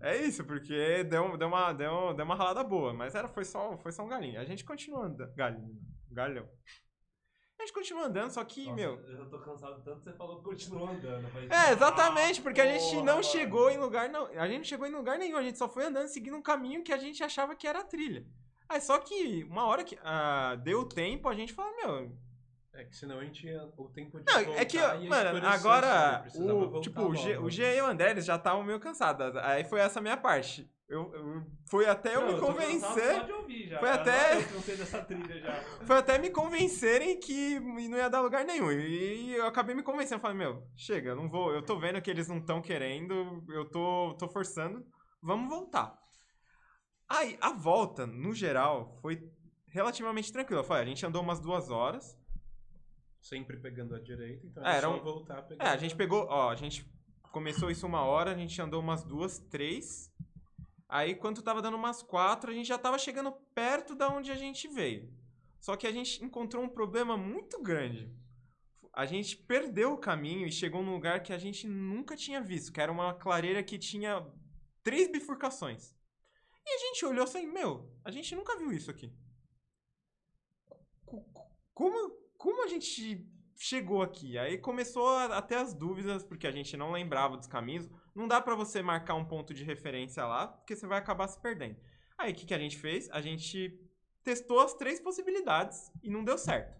É 0.00 0.16
isso, 0.16 0.44
porque 0.44 1.02
deu, 1.04 1.36
deu, 1.36 1.48
uma, 1.48 1.72
deu, 1.72 2.14
deu 2.14 2.24
uma 2.24 2.36
ralada 2.36 2.62
boa. 2.62 2.94
Mas 2.94 3.14
era, 3.14 3.28
foi, 3.28 3.44
só, 3.44 3.76
foi 3.78 3.90
só 3.90 4.04
um 4.04 4.08
galinho. 4.08 4.40
A 4.40 4.44
gente 4.44 4.64
continua 4.64 5.06
andando. 5.06 5.34
Galinho. 5.34 5.76
Galhão. 6.10 6.48
A 7.68 7.70
gente 7.70 7.72
continua 7.74 8.06
andando, 8.06 8.30
só 8.30 8.42
que, 8.44 8.72
meu. 8.72 8.98
Eu 9.06 9.16
já 9.18 9.24
tô 9.26 9.38
cansado 9.40 9.82
tanto 9.84 9.98
que 9.98 10.04
você 10.04 10.12
falou 10.14 10.38
que 10.38 10.44
continua 10.44 10.90
andando. 10.90 11.28
É, 11.52 11.72
exatamente, 11.72 12.40
porque 12.40 12.62
a 12.62 12.66
gente 12.66 12.90
porra, 12.94 13.04
não 13.04 13.12
mano. 13.16 13.24
chegou 13.24 13.70
em 13.70 13.76
lugar 13.76 14.08
não, 14.08 14.24
a 14.26 14.46
gente 14.48 14.56
não 14.58 14.64
chegou 14.64 14.86
em 14.86 14.90
lugar 14.90 15.18
nenhum, 15.18 15.36
a 15.36 15.42
gente 15.42 15.58
só 15.58 15.68
foi 15.68 15.84
andando 15.84 16.08
seguindo 16.08 16.34
um 16.36 16.40
caminho 16.42 16.82
que 16.82 16.92
a 16.94 16.96
gente 16.96 17.22
achava 17.22 17.54
que 17.54 17.66
era 17.66 17.80
a 17.80 17.84
trilha. 17.84 18.24
Aí 18.70 18.80
só 18.80 18.98
que 18.98 19.44
uma 19.44 19.66
hora 19.66 19.84
que 19.84 19.98
ah, 20.02 20.56
deu 20.62 20.82
tempo, 20.86 21.28
a 21.28 21.34
gente 21.34 21.52
falou, 21.52 21.74
meu, 21.76 22.10
É 22.72 22.84
que 22.84 22.96
senão 22.96 23.18
a 23.18 23.24
gente 23.24 23.46
ia 23.46 23.62
o 23.76 23.88
tempo 23.90 24.18
de 24.18 24.24
não, 24.32 24.44
voltar 24.44 24.60
é 24.60 24.64
que, 24.64 24.78
mano, 25.06 25.46
agora 25.46 26.24
o 26.34 26.40
voltar 26.46 26.80
tipo, 26.80 27.02
o 27.02 27.14
G, 27.14 27.34
logo. 27.34 27.48
o 27.48 27.50
G 27.50 27.76
e 27.76 27.82
o 27.82 27.86
André 27.86 28.12
eles 28.12 28.24
já 28.24 28.36
estavam 28.36 28.62
meio 28.62 28.80
cansados. 28.80 29.36
Aí 29.36 29.62
foi 29.64 29.80
essa 29.80 30.00
minha 30.00 30.16
parte. 30.16 30.70
Eu, 30.88 31.14
eu- 31.14 31.42
foi 31.66 31.86
até 31.86 32.16
eu 32.16 32.22
Não, 32.22 32.28
me 32.28 32.40
cansado 32.40 32.46
só 32.46 32.52
convencer, 32.54 33.24
de 33.26 33.32
ouvir 33.32 33.68
já. 33.68 33.78
Foi 33.78 33.90
até- 33.90 34.40
foi 35.86 35.96
até 35.98 36.18
me 36.18 36.30
convencerem 36.30 37.20
que 37.20 37.60
não 37.60 37.98
ia 37.98 38.08
dar 38.08 38.22
lugar 38.22 38.42
nenhum. 38.44 38.72
E 38.72 39.34
eu 39.34 39.46
acabei 39.46 39.74
me 39.74 39.82
convencendo, 39.82 40.16
eu 40.16 40.20
falei, 40.22 40.38
meu, 40.38 40.66
chega, 40.74 41.10
eu 41.10 41.16
não 41.16 41.28
vou, 41.28 41.52
eu 41.52 41.62
tô 41.62 41.78
vendo 41.78 42.00
que 42.00 42.10
eles 42.10 42.26
não 42.28 42.38
estão 42.38 42.62
querendo, 42.62 43.44
eu 43.50 43.68
tô, 43.70 44.14
tô 44.18 44.28
forçando, 44.28 44.82
vamos 45.22 45.50
voltar. 45.50 45.94
Aí, 47.06 47.36
a 47.40 47.52
volta, 47.52 48.06
no 48.06 48.34
geral, 48.34 48.98
foi 49.02 49.30
relativamente 49.68 50.32
tranquila. 50.32 50.64
Foi, 50.64 50.78
a 50.80 50.84
gente 50.84 51.04
andou 51.04 51.22
umas 51.22 51.40
duas 51.40 51.70
horas. 51.70 52.16
Sempre 53.20 53.58
pegando 53.58 53.94
a 53.94 53.98
direita, 54.00 54.46
então 54.46 54.62
É, 54.64 54.68
era 54.68 54.76
era 54.78 54.86
só 54.88 54.94
um- 54.96 55.02
voltar 55.02 55.42
pegando 55.42 55.66
É, 55.66 55.70
a 55.70 55.76
gente 55.76 55.94
pegou, 55.96 56.26
ó, 56.30 56.50
a 56.50 56.54
gente 56.54 56.90
começou 57.32 57.70
isso 57.70 57.86
uma 57.86 58.02
hora, 58.02 58.30
a 58.30 58.34
gente 58.34 58.60
andou 58.62 58.80
umas 58.80 59.04
duas, 59.04 59.38
três. 59.38 60.10
Aí, 60.88 61.14
quando 61.14 61.42
tava 61.42 61.60
dando 61.62 61.76
umas 61.76 62.02
quatro, 62.02 62.50
a 62.50 62.54
gente 62.54 62.66
já 62.66 62.78
tava 62.78 62.98
chegando 62.98 63.32
perto 63.54 63.94
da 63.94 64.08
onde 64.08 64.30
a 64.32 64.34
gente 64.36 64.68
veio. 64.68 65.12
Só 65.60 65.76
que 65.76 65.86
a 65.86 65.92
gente 65.92 66.24
encontrou 66.24 66.62
um 66.64 66.68
problema 66.68 67.16
muito 67.16 67.60
grande. 67.62 68.10
A 68.92 69.06
gente 69.06 69.36
perdeu 69.36 69.92
o 69.94 69.98
caminho 69.98 70.46
e 70.46 70.52
chegou 70.52 70.82
num 70.82 70.92
lugar 70.94 71.22
que 71.22 71.32
a 71.32 71.38
gente 71.38 71.66
nunca 71.68 72.16
tinha 72.16 72.40
visto, 72.40 72.72
que 72.72 72.80
era 72.80 72.92
uma 72.92 73.14
clareira 73.14 73.62
que 73.62 73.78
tinha 73.78 74.26
três 74.82 75.10
bifurcações. 75.10 75.94
E 76.66 76.70
a 76.70 76.78
gente 76.78 77.06
olhou 77.06 77.24
assim, 77.24 77.46
meu, 77.46 77.90
a 78.04 78.10
gente 78.10 78.34
nunca 78.36 78.56
viu 78.58 78.72
isso 78.72 78.90
aqui. 78.90 79.12
Co- 81.04 81.22
co- 81.32 81.50
Como, 81.74 82.10
como 82.36 82.64
a 82.64 82.68
gente 82.68 83.26
chegou 83.56 84.02
aqui? 84.02 84.38
Aí 84.38 84.58
começou 84.58 85.08
a, 85.08 85.38
a 85.38 85.42
ter 85.42 85.56
as 85.56 85.74
dúvidas, 85.74 86.22
porque 86.24 86.46
a 86.46 86.50
gente 86.50 86.76
não 86.76 86.92
lembrava 86.92 87.36
dos 87.36 87.46
caminhos. 87.46 87.88
Não 88.18 88.26
dá 88.26 88.40
pra 88.40 88.56
você 88.56 88.82
marcar 88.82 89.14
um 89.14 89.24
ponto 89.24 89.54
de 89.54 89.62
referência 89.62 90.26
lá, 90.26 90.48
porque 90.48 90.74
você 90.74 90.88
vai 90.88 90.98
acabar 90.98 91.28
se 91.28 91.40
perdendo. 91.40 91.76
Aí 92.18 92.32
o 92.32 92.34
que, 92.34 92.46
que 92.46 92.52
a 92.52 92.58
gente 92.58 92.76
fez? 92.76 93.08
A 93.12 93.20
gente 93.20 93.80
testou 94.24 94.58
as 94.58 94.74
três 94.74 94.98
possibilidades 94.98 95.92
e 96.02 96.10
não 96.10 96.24
deu 96.24 96.36
certo. 96.36 96.76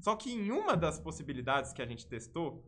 Só 0.00 0.14
que 0.14 0.30
em 0.30 0.50
uma 0.50 0.76
das 0.76 1.00
possibilidades 1.00 1.72
que 1.72 1.80
a 1.80 1.86
gente 1.86 2.06
testou, 2.06 2.62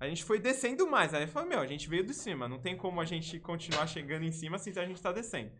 a 0.00 0.08
gente 0.08 0.24
foi 0.24 0.38
descendo 0.38 0.86
mais. 0.86 1.12
Aí 1.12 1.26
falou, 1.26 1.50
meu, 1.50 1.60
a 1.60 1.66
gente 1.66 1.86
veio 1.86 2.02
de 2.02 2.14
cima, 2.14 2.48
não 2.48 2.58
tem 2.58 2.78
como 2.78 2.98
a 2.98 3.04
gente 3.04 3.38
continuar 3.40 3.86
chegando 3.86 4.24
em 4.24 4.32
cima 4.32 4.56
assim 4.56 4.72
se 4.72 4.80
a 4.80 4.86
gente 4.86 5.02
tá 5.02 5.12
descendo. 5.12 5.52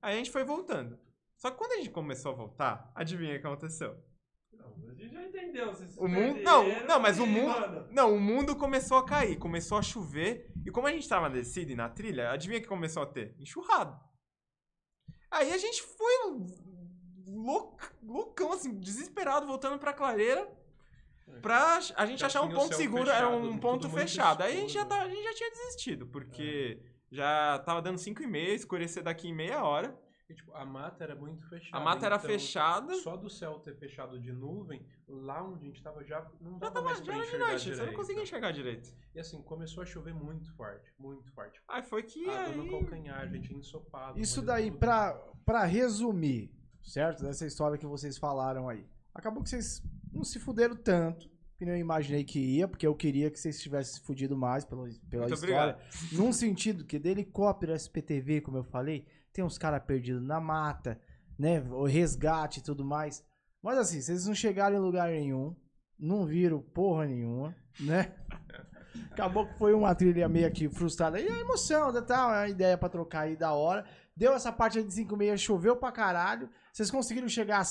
Aí 0.00 0.14
a 0.14 0.16
gente 0.16 0.30
foi 0.30 0.44
voltando. 0.44 0.98
Só 1.36 1.50
que 1.50 1.58
quando 1.58 1.72
a 1.72 1.76
gente 1.76 1.90
começou 1.90 2.32
a 2.32 2.34
voltar, 2.34 2.90
adivinha 2.94 3.36
o 3.36 3.40
que 3.40 3.46
aconteceu? 3.46 3.94
Não, 4.54 4.74
a 4.88 4.94
gente 4.94 5.12
já 5.12 5.22
entendeu. 5.22 5.70
O 5.98 6.08
mundo. 6.08 6.40
Não, 6.42 6.86
não, 6.86 6.98
mas 6.98 7.18
o 7.18 7.26
mundo. 7.26 7.86
Não, 7.90 8.14
o 8.14 8.18
mundo 8.20 8.56
começou 8.56 8.96
a 8.96 9.04
cair, 9.04 9.36
começou 9.36 9.76
a 9.76 9.82
chover. 9.82 10.50
E 10.68 10.70
como 10.70 10.86
a 10.86 10.92
gente 10.92 11.08
tava 11.08 11.30
na 11.30 11.34
descida 11.34 11.72
e 11.72 11.74
na 11.74 11.88
trilha, 11.88 12.30
adivinha 12.30 12.60
que 12.60 12.66
começou 12.66 13.02
a 13.02 13.06
ter? 13.06 13.34
Enxurrado. 13.40 13.98
Aí 15.30 15.50
a 15.50 15.56
gente 15.56 15.82
foi 15.82 16.46
louc, 17.26 17.82
loucão, 18.02 18.52
assim, 18.52 18.78
desesperado, 18.78 19.46
voltando 19.46 19.78
pra 19.78 19.94
clareira. 19.94 20.46
Pra 21.40 21.78
a 21.96 22.04
gente 22.04 22.20
Já 22.20 22.26
achar 22.26 22.42
um 22.42 22.50
ponto 22.52 22.74
seguro, 22.74 23.06
fechado, 23.06 23.16
era 23.16 23.28
um 23.34 23.48
tudo 23.48 23.60
ponto 23.60 23.88
fechado. 23.88 24.42
Aí 24.42 24.58
a 24.58 24.60
gente, 24.60 24.74
já 24.74 24.84
tá- 24.84 25.00
a 25.00 25.08
gente 25.08 25.22
já 25.22 25.34
tinha 25.34 25.50
desistido, 25.50 26.06
porque 26.06 26.82
já 27.10 27.58
tava 27.60 27.80
dando 27.80 27.96
5 27.96 28.22
e 28.22 28.26
meia, 28.26 28.52
escurecer 28.52 29.02
daqui 29.02 29.26
em 29.28 29.34
meia 29.34 29.64
hora. 29.64 29.98
E, 30.28 30.34
tipo, 30.34 30.52
a 30.52 30.62
mata 30.64 31.04
era 31.04 31.14
muito 31.16 31.48
fechada. 31.48 31.76
A 31.76 31.80
mata 31.80 32.04
era 32.04 32.16
então, 32.16 32.28
fechada. 32.28 32.94
Só 32.96 33.16
do 33.16 33.30
céu 33.30 33.58
ter 33.60 33.74
fechado 33.76 34.20
de 34.20 34.30
nuvem, 34.30 34.84
lá 35.08 35.42
onde 35.42 35.64
a 35.64 35.68
gente 35.68 35.82
tava 35.82 36.04
já 36.04 36.20
não 36.40 36.52
Já 36.52 36.58
dava 36.58 36.72
tava 36.74 36.84
mais 36.84 36.98
já 36.98 37.04
pra 37.04 37.14
de 37.14 37.20
enxergar 37.20 37.46
noite, 37.46 37.60
você 37.62 37.68
não 37.70 37.76
direito. 37.78 37.96
conseguia 37.96 38.22
enxergar 38.22 38.52
direito. 38.52 38.94
E 39.14 39.20
assim, 39.20 39.40
começou 39.42 39.82
a 39.82 39.86
chover 39.86 40.12
muito 40.12 40.52
forte, 40.54 40.92
muito 40.98 41.30
forte. 41.32 41.62
Aí 41.66 41.82
foi 41.82 42.02
que 42.02 42.28
Água 42.28 42.54
no 42.56 42.62
aí... 42.64 42.70
calcanhar, 42.70 43.26
gente 43.30 43.54
ensopado. 43.54 44.20
Isso 44.20 44.42
daí, 44.42 44.66
tudo. 44.70 44.80
pra, 44.80 45.14
pra 45.46 45.64
resumir, 45.64 46.52
certo? 46.82 47.22
Dessa 47.22 47.46
história 47.46 47.78
que 47.78 47.86
vocês 47.86 48.18
falaram 48.18 48.68
aí. 48.68 48.86
Acabou 49.14 49.42
que 49.42 49.48
vocês 49.48 49.82
não 50.12 50.24
se 50.24 50.38
fuderam 50.38 50.76
tanto, 50.76 51.26
que 51.56 51.64
nem 51.64 51.74
eu 51.74 51.80
imaginei 51.80 52.22
que 52.22 52.38
ia, 52.38 52.68
porque 52.68 52.86
eu 52.86 52.94
queria 52.94 53.30
que 53.30 53.40
vocês 53.40 53.60
tivessem 53.62 53.94
se 53.94 54.00
fudido 54.02 54.36
mais 54.36 54.64
pela, 54.66 54.82
pela 55.08 55.22
Muito 55.26 55.34
história. 55.34 55.74
obrigado. 55.74 56.12
Num 56.12 56.32
sentido 56.34 56.84
que 56.84 56.98
de 56.98 57.08
helicóptero 57.08 57.72
SPTV, 57.72 58.42
como 58.42 58.58
eu 58.58 58.64
falei, 58.64 59.06
tem 59.38 59.44
uns 59.44 59.56
caras 59.56 59.80
perdidos 59.84 60.20
na 60.26 60.40
mata, 60.40 61.00
né? 61.38 61.60
O 61.70 61.84
resgate 61.84 62.58
e 62.58 62.62
tudo 62.62 62.84
mais. 62.84 63.24
Mas 63.62 63.78
assim, 63.78 64.00
vocês 64.00 64.26
não 64.26 64.34
chegaram 64.34 64.74
em 64.76 64.80
lugar 64.80 65.08
nenhum, 65.10 65.54
não 65.96 66.26
viram 66.26 66.60
porra 66.60 67.06
nenhuma, 67.06 67.54
né? 67.78 68.16
Acabou 69.12 69.46
que 69.46 69.56
foi 69.56 69.72
uma 69.74 69.94
trilha 69.94 70.28
meio 70.28 70.50
que 70.50 70.68
frustrada. 70.68 71.20
E 71.20 71.28
a 71.28 71.38
emoção, 71.38 71.92
tá, 71.92 72.02
tá, 72.02 72.40
a 72.40 72.48
ideia 72.48 72.76
pra 72.76 72.88
trocar 72.88 73.20
aí 73.22 73.36
da 73.36 73.52
hora. 73.52 73.86
Deu 74.16 74.32
essa 74.32 74.50
parte 74.50 74.78
aí 74.78 74.84
de 74.84 74.92
5 74.92 75.16
meia, 75.16 75.36
choveu 75.36 75.76
pra 75.76 75.92
caralho. 75.92 76.50
Vocês 76.72 76.90
conseguiram 76.90 77.28
chegar 77.28 77.62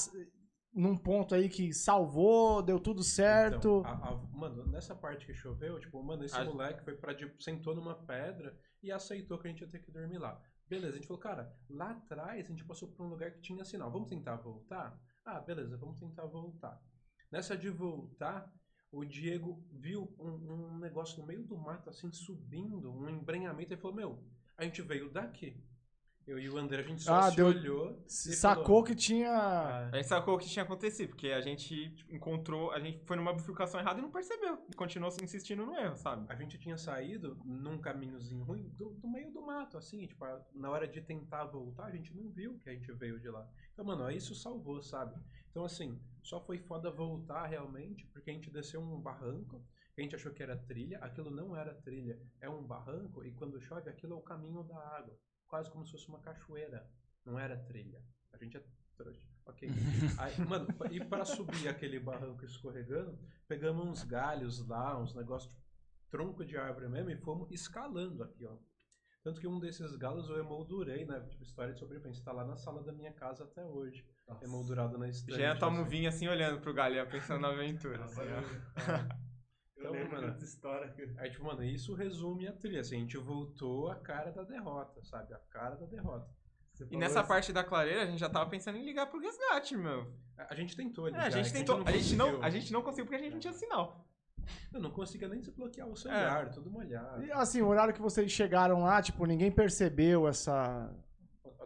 num 0.73 0.95
ponto 0.95 1.35
aí 1.35 1.49
que 1.49 1.73
salvou, 1.73 2.61
deu 2.61 2.80
tudo 2.80 3.03
certo. 3.03 3.57
Então, 3.57 3.85
a- 3.85 4.10
a- 4.11 4.15
mano, 4.31 4.65
nessa 4.68 4.95
parte 4.95 5.26
que 5.26 5.34
choveu, 5.34 5.77
tipo, 5.81 6.02
mano, 6.02 6.23
esse 6.23 6.38
A- 6.38 6.45
moleque 6.45 6.81
foi 6.85 6.95
pra, 6.95 7.14
tipo, 7.14 7.41
sentou 7.44 7.76
numa 7.76 7.95
pedra 8.06 8.57
e 8.81 8.89
aceitou 8.89 9.38
que 9.38 9.48
a 9.48 9.52
gente 9.52 9.61
ia 9.61 9.69
ter 9.69 9.80
que 9.80 9.91
dormir 9.91 10.18
lá. 10.19 10.39
Beleza, 10.69 10.94
a 10.94 10.95
gente 10.98 11.07
falou, 11.07 11.22
cara, 11.22 11.56
lá 11.69 11.91
atrás 11.91 12.45
a 12.45 12.49
gente 12.49 12.65
passou 12.65 12.89
por 12.89 13.06
um 13.06 13.10
lugar 13.10 13.31
que 13.31 13.41
tinha 13.41 13.64
sinal. 13.64 13.89
Vamos 13.89 14.10
tentar 14.10 14.35
voltar? 14.35 14.99
Ah, 15.23 15.39
beleza, 15.39 15.77
vamos 15.77 15.99
tentar 15.99 16.26
voltar. 16.26 16.81
Nessa 17.31 17.57
de 17.57 17.69
voltar, 17.69 18.53
o 18.91 19.06
Diego 19.06 19.65
viu 19.72 20.14
um, 20.19 20.76
um 20.76 20.77
negócio 20.77 21.19
no 21.19 21.27
meio 21.27 21.44
do 21.44 21.57
mato, 21.57 21.89
assim, 21.89 22.11
subindo, 22.11 22.91
um 22.91 23.10
embrenhamento, 23.10 23.73
e 23.73 23.77
falou, 23.77 23.95
meu, 23.95 24.23
a 24.57 24.64
gente 24.64 24.81
veio 24.81 25.10
daqui. 25.10 25.61
Eu 26.27 26.37
e 26.37 26.49
o 26.49 26.57
André, 26.57 26.81
a 26.81 26.83
gente 26.83 27.01
só 27.01 27.15
Ah, 27.15 27.29
se 27.29 27.37
deu- 27.37 27.47
olhou 27.47 27.97
e 28.05 28.11
Sacou 28.11 28.65
falou, 28.65 28.83
que 28.83 28.93
tinha. 28.93 29.29
"Ah, 29.31 29.89
A 29.93 29.95
gente 29.95 30.07
sacou 30.09 30.35
o 30.35 30.37
que 30.37 30.45
tinha 30.45 30.63
acontecido, 30.63 31.07
porque 31.09 31.29
a 31.29 31.39
gente 31.39 31.89
tipo, 31.95 32.13
encontrou, 32.13 32.71
a 32.71 32.79
gente 32.81 32.99
foi 33.05 33.15
numa 33.15 33.33
bifurcação 33.33 33.79
errada 33.79 33.99
e 33.99 34.01
não 34.01 34.11
percebeu. 34.11 34.61
E 34.69 34.75
continuou 34.75 35.09
se 35.09 35.23
insistindo 35.23 35.65
no 35.65 35.73
erro, 35.73 35.95
sabe? 35.95 36.25
A 36.29 36.35
gente 36.35 36.57
tinha 36.57 36.77
saído 36.77 37.37
num 37.45 37.77
caminhozinho 37.79 38.43
ruim 38.43 38.67
do, 38.77 38.89
do 38.89 39.07
meio 39.07 39.31
do 39.31 39.41
mato, 39.41 39.77
assim, 39.77 40.05
tipo, 40.05 40.25
na 40.53 40.69
hora 40.69 40.85
de 40.85 40.99
tentar 41.01 41.45
voltar, 41.45 41.85
a 41.85 41.91
gente 41.91 42.13
não 42.13 42.29
viu 42.29 42.59
que 42.59 42.69
a 42.69 42.73
gente 42.73 42.91
veio 42.91 43.17
de 43.21 43.29
lá. 43.29 43.47
Então, 43.71 43.85
mano, 43.85 44.03
aí 44.03 44.17
isso 44.17 44.35
salvou, 44.35 44.81
sabe? 44.83 45.15
Então, 45.49 45.63
assim, 45.63 45.97
só 46.21 46.41
foi 46.41 46.57
foda 46.57 46.91
voltar 46.91 47.45
realmente, 47.47 48.05
porque 48.07 48.29
a 48.29 48.33
gente 48.33 48.51
desceu 48.51 48.81
um 48.81 48.99
barranco, 48.99 49.63
que 49.95 50.01
a 50.01 50.03
gente 50.03 50.13
achou 50.15 50.33
que 50.33 50.43
era 50.43 50.57
trilha, 50.57 50.99
aquilo 50.99 51.31
não 51.31 51.55
era 51.55 51.73
trilha, 51.73 52.19
é 52.41 52.49
um 52.49 52.61
barranco, 52.63 53.23
e 53.23 53.31
quando 53.31 53.61
chove, 53.61 53.89
aquilo 53.89 54.13
é 54.13 54.17
o 54.17 54.21
caminho 54.21 54.61
da 54.63 54.77
água, 54.77 55.17
quase 55.47 55.69
como 55.71 55.85
se 55.85 55.91
fosse 55.91 56.07
uma 56.07 56.19
cachoeira, 56.19 56.89
não 57.25 57.39
era 57.39 57.57
trilha. 57.57 58.01
A 58.31 58.37
gente 58.37 58.57
é 58.57 58.63
trouxa. 58.95 59.21
Ok. 59.45 59.69
Aí, 60.19 60.45
mano, 60.45 60.67
e 60.91 61.03
pra 61.03 61.23
subir 61.23 61.67
aquele 61.67 61.99
barranco 61.99 62.43
escorregando, 62.43 63.17
pegamos 63.47 63.85
uns 63.85 64.03
galhos 64.03 64.67
lá, 64.67 64.99
uns 64.99 65.15
negócios 65.15 65.51
tipo, 65.51 65.63
tronco 66.09 66.45
de 66.45 66.57
árvore 66.57 66.89
mesmo, 66.89 67.09
e 67.09 67.17
fomos 67.17 67.49
escalando 67.51 68.23
aqui, 68.23 68.45
ó. 68.45 68.57
Tanto 69.23 69.41
que 69.41 69.47
um 69.47 69.59
desses 69.59 69.93
galos 69.97 70.29
eu 70.29 70.39
emoldurei, 70.39 71.05
né? 71.05 71.19
Tipo, 71.29 71.43
história 71.43 71.73
de 71.73 71.79
sobrevivência. 71.79 72.23
Tá 72.23 72.31
lá 72.31 72.45
na 72.45 72.55
sala 72.55 72.81
da 72.81 72.93
minha 72.93 73.11
casa 73.11 73.43
até 73.43 73.65
hoje. 73.65 74.05
Emoldurado 74.41 74.97
na 74.97 75.09
estante. 75.09 75.37
Já 75.37 75.53
toma 75.53 75.79
um 75.79 75.81
assim. 75.81 75.89
vinho 75.89 76.07
assim, 76.07 76.27
olhando 76.29 76.61
pro 76.61 76.73
galho, 76.73 77.05
pensando 77.09 77.41
na 77.41 77.49
aventura. 77.49 78.05
assim, 78.05 78.21
ó. 78.21 79.17
Então, 79.79 79.93
mano, 79.93 80.35
Aí, 81.17 81.29
tipo, 81.29 81.45
mano, 81.45 81.63
isso 81.63 81.93
resume 81.93 82.47
a 82.47 82.51
trilha. 82.53 82.81
Assim, 82.81 82.95
a 82.97 82.99
gente 82.99 83.17
voltou 83.17 83.89
a 83.91 83.95
cara 83.95 84.31
da 84.31 84.43
derrota, 84.43 85.03
sabe? 85.03 85.33
A 85.33 85.39
cara 85.49 85.75
da 85.75 85.85
derrota. 85.85 86.27
E 86.91 86.97
nessa 86.97 87.23
parte 87.23 87.51
da 87.51 87.63
clareira, 87.63 88.03
a 88.03 88.05
gente 88.05 88.19
já 88.19 88.29
tava 88.29 88.49
pensando 88.49 88.77
em 88.77 88.85
ligar 88.85 89.07
pro 89.07 89.19
resgate, 89.19 89.75
meu. 89.75 90.13
A, 90.37 90.53
a 90.53 90.55
gente 90.55 90.75
tentou 90.75 91.07
É, 91.07 91.11
ligar. 91.11 91.25
a 91.25 91.29
gente 91.29 91.47
é 91.47 91.51
que 91.51 91.57
tentou. 91.57 91.81
A 91.85 91.91
gente, 91.91 92.15
não, 92.15 92.25
conseguiu. 92.25 92.43
a 92.45 92.49
gente 92.49 92.73
não 92.73 92.81
conseguiu 92.81 93.05
porque 93.05 93.15
a 93.15 93.19
gente 93.23 93.33
não 93.33 93.39
tinha 93.39 93.53
sinal. 93.53 94.07
Eu 94.73 94.79
não 94.79 94.91
conseguia 94.91 95.27
nem 95.27 95.39
desbloquear 95.39 95.87
o 95.87 95.93
É. 95.93 95.95
celular, 95.95 96.49
tudo 96.51 96.69
molhado. 96.69 97.23
E, 97.23 97.31
assim, 97.31 97.61
o 97.61 97.67
horário 97.67 97.93
que 97.93 98.01
vocês 98.01 98.31
chegaram 98.31 98.83
lá, 98.83 99.01
tipo, 99.01 99.25
ninguém 99.25 99.51
percebeu 99.51 100.27
essa. 100.27 100.89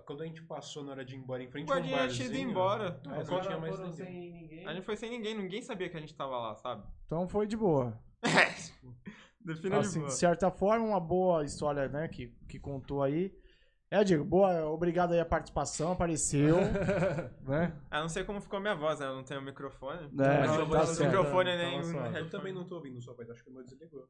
Quando 0.05 0.23
a 0.23 0.25
gente 0.25 0.41
passou 0.43 0.83
na 0.83 0.91
hora 0.91 1.05
de 1.05 1.15
ir 1.15 1.19
embora 1.19 1.41
em 1.43 1.47
O 1.47 1.51
frente 1.51 1.69
a 1.69 1.73
um 1.73 1.77
guardinha 1.77 2.07
tinha 2.07 2.25
ido 2.25 2.31
barzinho, 2.33 2.49
embora. 2.49 3.01
É, 3.05 3.07
não 3.07 3.19
Agora 3.19 3.41
tinha 3.41 3.57
mais 3.59 3.75
foram 3.75 3.89
ninguém. 3.89 4.05
sem 4.05 4.31
ninguém. 4.33 4.67
A 4.67 4.73
gente 4.73 4.85
foi 4.85 4.95
sem 4.97 5.09
ninguém, 5.09 5.35
ninguém 5.37 5.61
sabia 5.61 5.89
que 5.89 5.97
a 5.97 5.99
gente 5.99 6.13
tava 6.15 6.37
lá, 6.37 6.55
sabe? 6.55 6.83
Então 7.05 7.27
foi 7.27 7.45
de 7.47 7.55
boa. 7.57 7.97
Defina 9.43 9.79
de 9.79 9.87
Assim, 9.87 9.99
boa. 9.99 10.09
de 10.11 10.15
certa 10.17 10.51
forma, 10.51 10.85
uma 10.85 10.99
boa 10.99 11.43
história, 11.43 11.87
né, 11.87 12.07
que, 12.07 12.27
que 12.47 12.59
contou 12.59 13.01
aí. 13.01 13.33
É, 13.89 14.03
Diego, 14.05 14.23
boa, 14.23 14.65
obrigado 14.67 15.11
aí 15.11 15.19
a 15.19 15.25
participação, 15.25 15.91
apareceu, 15.91 16.55
né? 17.43 17.75
Ah, 17.89 17.99
não 18.01 18.07
sei 18.07 18.23
como 18.23 18.39
ficou 18.39 18.59
minha 18.59 18.75
voz, 18.75 18.99
né? 18.99 19.07
Eu 19.07 19.15
não 19.15 19.23
tenho 19.23 19.41
microfone. 19.41 20.05
É, 20.05 20.09
mas 20.13 20.47
tá 20.47 20.53
sua 20.55 20.65
voz- 20.65 20.89
certo. 20.89 21.09
microfone 21.11 21.57
nem 21.57 21.83
suave. 21.83 22.09
um 22.09 22.17
Eu 22.17 22.29
também 22.29 22.53
não 22.53 22.63
tô 22.65 22.75
ouvindo 22.75 23.01
sua 23.01 23.13
voz, 23.15 23.29
acho 23.29 23.43
que 23.43 23.49
o 23.49 23.53
meu 23.53 23.63
desligou. 23.65 24.07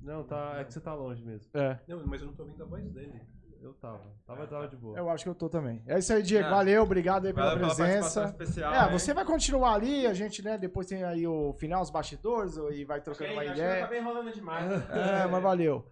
Não, 0.00 0.24
tá, 0.24 0.54
é 0.58 0.64
que 0.64 0.72
você 0.72 0.80
tá 0.80 0.94
longe 0.94 1.22
mesmo. 1.22 1.50
É, 1.54 1.78
Não, 1.86 2.04
mas 2.06 2.20
eu 2.22 2.28
não 2.28 2.34
tô 2.34 2.42
ouvindo 2.44 2.62
a 2.62 2.66
voz 2.66 2.90
dele. 2.90 3.20
Eu 3.62 3.72
tava. 3.74 4.02
Tava, 4.26 4.46
tava 4.48 4.66
de 4.68 4.76
boa. 4.76 4.98
eu 4.98 5.08
acho 5.08 5.22
que 5.24 5.30
eu 5.30 5.34
tô 5.34 5.48
também. 5.48 5.82
É 5.86 5.98
isso 5.98 6.12
aí, 6.12 6.20
Diego, 6.22 6.46
É. 6.48 6.50
valeu, 6.50 6.82
obrigado 6.82 7.26
aí 7.26 7.32
pela 7.32 7.46
Valeu 7.54 7.60
pela 7.60 7.76
participação 7.76 8.22
presença. 8.24 8.44
especial. 8.44 8.74
É, 8.74 8.84
hein? 8.86 8.98
você 8.98 9.14
vai 9.14 9.24
continuar 9.24 9.74
ali, 9.74 10.06
a 10.06 10.12
gente, 10.12 10.42
né, 10.42 10.58
depois 10.58 10.86
tem 10.88 11.04
aí 11.04 11.26
o 11.26 11.52
final, 11.54 11.80
os 11.80 11.90
bastidores, 11.90 12.56
e 12.72 12.84
vai 12.84 13.00
trocando 13.00 13.30
Acho 13.30 13.34
uma 13.38 13.42
que 13.44 13.50
eu 13.50 13.54
ideia. 13.54 13.78
acabei 13.78 14.00
enrolando 14.00 14.32
demais. 14.32 14.64
É, 14.90 15.26
mas 15.26 15.42
valeu. 15.42 15.86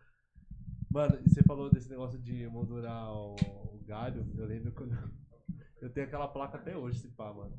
Mano, 0.91 1.17
você 1.25 1.43
falou 1.45 1.71
desse 1.71 1.89
negócio 1.89 2.19
de 2.19 2.49
moldurar 2.49 3.13
o, 3.13 3.35
o 3.37 3.81
galho. 3.87 4.27
Eu 4.37 4.45
lembro 4.47 4.73
quando. 4.73 4.91
Eu 5.81 5.89
tenho 5.89 6.07
aquela 6.07 6.27
placa 6.29 6.59
até 6.59 6.77
hoje, 6.77 6.99
se 6.99 7.09
pá, 7.09 7.33
mano. 7.33 7.57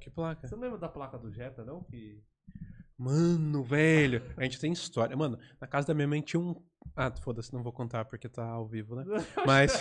Que 0.00 0.10
placa? 0.10 0.46
Você 0.46 0.54
não 0.54 0.62
lembra 0.62 0.78
da 0.78 0.88
placa 0.88 1.18
do 1.18 1.32
Jetta, 1.32 1.64
não? 1.64 1.82
Que. 1.82 2.22
Mano, 2.98 3.62
velho. 3.62 4.22
A 4.36 4.42
gente 4.44 4.58
tem 4.58 4.72
história. 4.72 5.16
Mano, 5.16 5.38
na 5.60 5.66
casa 5.66 5.88
da 5.88 5.94
minha 5.94 6.08
mãe 6.08 6.20
tinha 6.22 6.40
um. 6.40 6.54
Ah, 6.94 7.12
foda-se, 7.22 7.52
não 7.52 7.62
vou 7.62 7.72
contar 7.72 8.04
porque 8.06 8.28
tá 8.28 8.44
ao 8.46 8.66
vivo, 8.66 8.94
né? 8.94 9.04
Mas. 9.46 9.76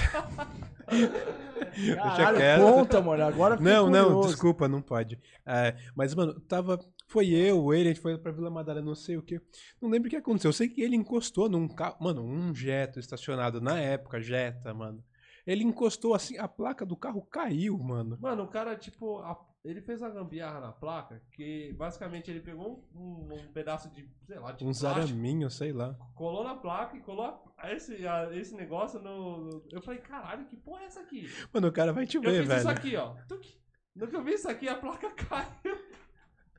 Caralho, 1.96 2.38
quieto. 2.38 2.62
conta, 2.62 3.02
mano, 3.02 3.24
agora 3.26 3.56
Não, 3.58 3.90
não, 3.90 4.06
curioso. 4.06 4.30
desculpa, 4.30 4.68
não 4.68 4.82
pode. 4.82 5.20
É, 5.46 5.76
mas, 5.96 6.14
mano, 6.16 6.40
tava. 6.42 6.80
Foi 7.08 7.30
eu, 7.30 7.72
ele, 7.74 7.90
a 7.90 7.94
gente 7.94 8.02
foi 8.02 8.18
pra 8.18 8.32
Vila 8.32 8.50
Madalena, 8.50 8.86
não 8.86 8.96
sei 8.96 9.16
o 9.18 9.22
que. 9.22 9.40
Não 9.82 9.90
lembro 9.90 10.08
o 10.08 10.10
que 10.10 10.16
aconteceu. 10.16 10.50
Eu 10.50 10.54
sei 10.54 10.68
que 10.68 10.82
ele 10.82 10.96
encostou 10.96 11.48
num 11.48 11.68
carro. 11.68 11.98
Mano, 12.02 12.24
um 12.24 12.54
Jetta 12.54 13.00
estacionado 13.00 13.62
na 13.62 13.80
época, 13.80 14.20
Jetta, 14.20 14.74
mano. 14.74 15.04
Ele 15.46 15.64
encostou 15.64 16.16
assim, 16.16 16.38
a 16.40 16.48
placa 16.48 16.84
do 16.86 16.98
carro 16.98 17.22
caiu, 17.22 17.78
mano. 17.78 18.18
Mano, 18.20 18.44
o 18.44 18.48
cara, 18.48 18.76
tipo, 18.76 19.20
a- 19.20 19.38
ele 19.66 19.82
fez 19.82 20.02
uma 20.02 20.10
gambiarra 20.10 20.60
na 20.60 20.72
placa 20.72 21.22
que 21.32 21.74
basicamente 21.74 22.30
ele 22.32 22.40
pegou 22.40 22.88
um, 22.96 23.28
um 23.34 23.52
pedaço 23.52 23.90
de, 23.90 24.08
sei 24.26 24.40
lá, 24.40 24.52
de 24.52 24.64
Uns 24.64 24.80
plástico, 24.80 25.08
araminhos, 25.08 25.56
sei 25.56 25.74
lá. 25.74 25.96
colou 26.14 26.44
na 26.44 26.56
placa 26.56 26.96
e 26.96 27.02
colou 27.02 27.26
a- 27.58 27.72
esse, 27.74 28.08
a- 28.08 28.30
esse 28.36 28.56
negócio 28.56 29.00
no, 29.02 29.46
no- 29.46 29.64
Eu 29.72 29.82
falei, 29.82 30.00
caralho, 30.00 30.46
que 30.46 30.56
porra 30.56 30.84
é 30.84 30.86
essa 30.86 31.02
aqui? 31.02 31.28
Mano, 31.54 31.68
o 31.68 31.72
cara 31.72 31.92
vai 31.92 32.06
te 32.06 32.18
Eu 32.18 32.22
ver, 32.24 32.44
fiz 32.44 32.54
isso 32.56 32.66
velho. 32.66 32.70
aqui, 32.70 32.96
ó. 32.96 33.16
Tuc. 33.28 33.46
No 33.96 34.08
que 34.08 34.16
eu 34.16 34.24
vi 34.24 34.34
isso 34.34 34.50
aqui, 34.50 34.68
a 34.70 34.76
placa 34.76 35.10
caiu. 35.16 35.78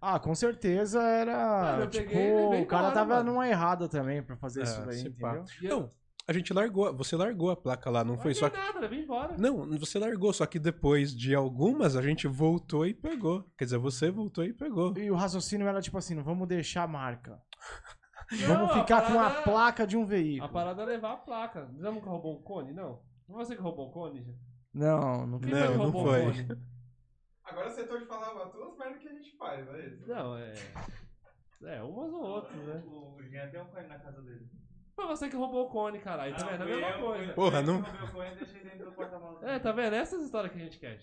Ah, 0.00 0.18
com 0.18 0.34
certeza 0.34 1.02
era. 1.02 1.36
Mano, 1.72 1.82
eu 1.84 1.90
tipo, 1.90 2.08
peguei 2.08 2.30
e 2.30 2.34
levei 2.34 2.62
o 2.62 2.66
cara 2.66 2.90
tava 2.92 3.16
mano. 3.16 3.32
numa 3.32 3.48
errada 3.48 3.88
também 3.88 4.22
pra 4.22 4.36
fazer 4.36 4.60
É, 4.60 4.64
isso 4.64 4.82
daí, 4.84 4.96
se 4.98 5.10
pá. 5.10 5.30
entendeu? 5.38 5.44
E 5.62 5.66
eu- 5.66 5.80
Não, 5.80 5.90
a 6.28 6.32
gente 6.32 6.52
largou. 6.52 6.94
Você 6.96 7.16
largou 7.16 7.50
a 7.50 7.56
placa 7.56 7.88
lá, 7.90 8.02
não 8.04 8.18
foi? 8.18 8.32
Não 8.32 8.38
Só 8.40 8.50
que. 8.50 8.56
nada, 8.56 8.80
levei 8.80 9.00
embora. 9.02 9.36
Não, 9.38 9.66
você 9.78 9.98
largou, 9.98 10.32
só 10.32 10.44
que 10.46 10.58
depois 10.58 11.14
de 11.14 11.34
algumas 11.34 11.96
a 11.96 12.02
gente 12.02 12.26
voltou 12.26 12.84
e 12.86 12.92
pegou. 12.94 13.44
Quer 13.56 13.64
dizer, 13.64 13.78
você 13.78 14.10
voltou 14.10 14.44
e 14.44 14.52
pegou. 14.52 14.96
E 14.96 15.10
o 15.10 15.14
raciocínio 15.14 15.66
era 15.66 15.80
tipo 15.80 15.96
assim: 15.98 16.14
não 16.14 16.24
vamos 16.24 16.46
deixar 16.48 16.82
a 16.82 16.88
marca. 16.88 17.40
Não, 18.40 18.56
Vamos 18.66 18.72
ficar 18.80 19.06
com 19.06 19.20
a 19.20 19.30
placa 19.30 19.86
de 19.86 19.96
um 19.96 20.02
A 20.02 20.06
veículo. 20.06 20.52
parada 20.52 20.82
é 20.82 20.86
levar 20.86 21.12
a 21.12 21.16
placa. 21.16 21.70
Já 21.78 21.92
nunca 21.92 22.10
roubou 22.10 22.36
um 22.36 22.42
cone? 22.42 22.72
Não. 22.72 23.00
Não 23.28 23.36
foi 23.36 23.44
você 23.44 23.54
que 23.54 23.62
roubou 23.62 23.86
o 23.86 23.92
cone? 23.92 24.20
já? 24.24 24.32
Não, 24.74 25.26
não 25.28 25.38
Quem 25.38 25.52
Não, 25.52 25.60
foi 25.66 25.76
não 25.76 25.84
roubou 25.84 26.06
foi. 26.06 26.22
o 26.22 26.24
cone? 26.32 26.48
Agora 27.44 27.70
você 27.70 27.84
tô 27.86 27.96
de 27.98 28.06
falar 28.06 28.30
todas 28.50 28.72
as 28.72 28.78
merdas 28.78 28.98
que 29.00 29.08
a 29.08 29.12
gente 29.12 29.36
faz, 29.36 29.64
não 29.64 29.74
é 29.76 29.86
isso? 29.86 30.08
Não, 30.08 30.36
é. 30.36 30.54
É, 31.66 31.82
umas 31.84 32.12
ou 32.12 32.22
outras, 32.24 32.56
né? 32.64 32.82
O 32.84 33.16
Jean 33.22 33.48
tem 33.48 33.60
um 33.62 33.66
coelho 33.66 33.88
na 33.88 33.98
casa 34.00 34.20
dele. 34.22 34.50
Foi 34.96 35.06
você 35.06 35.28
que 35.28 35.36
roubou 35.36 35.66
o 35.66 35.68
cone, 35.68 35.98
caralho. 36.00 36.34
Tá 36.34 36.46
vendo? 36.46 36.62
É 36.70 36.72
a 36.72 36.76
mesma 36.88 36.98
coisa. 37.06 37.32
Porra, 37.34 37.62
não- 37.62 37.84
Eu 37.84 38.12
coelho 38.12 38.34
e 38.34 38.38
deixei 38.38 38.62
dentro 38.64 38.86
do 38.86 38.92
porta-malas. 38.92 39.42
É, 39.42 39.58
tá 39.58 39.70
vendo? 39.70 39.94
Essas 39.94 40.24
histórias 40.24 40.52
que 40.52 40.58
a 40.58 40.64
gente 40.64 40.78
quer. 40.78 40.98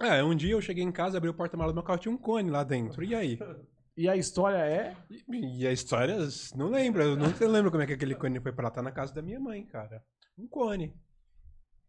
É, 0.00 0.22
um 0.22 0.34
dia 0.34 0.52
eu 0.52 0.60
cheguei 0.60 0.82
em 0.84 0.92
casa, 0.92 1.18
abri 1.18 1.28
o 1.28 1.34
porta-malas 1.34 1.72
do 1.72 1.76
meu 1.76 1.82
carro, 1.82 1.98
tinha 1.98 2.12
um 2.14 2.16
cone 2.16 2.50
lá 2.50 2.62
dentro. 2.64 3.04
E 3.04 3.14
aí? 3.14 3.38
E 3.96 4.08
a 4.08 4.16
história 4.16 4.56
é. 4.58 4.96
E, 5.10 5.62
e 5.62 5.66
a 5.66 5.72
história, 5.72 6.16
não 6.54 6.68
lembro. 6.70 7.02
Eu 7.02 7.16
não 7.16 7.26
lembro 7.48 7.70
como 7.70 7.82
é 7.82 7.86
que 7.86 7.92
aquele 7.94 8.14
cone 8.14 8.40
foi 8.40 8.52
pra 8.52 8.64
lá. 8.66 8.70
Tá 8.70 8.80
na 8.80 8.92
casa 8.92 9.12
da 9.12 9.20
minha 9.20 9.40
mãe, 9.40 9.66
cara. 9.66 10.02
Um 10.38 10.46
cone. 10.46 10.94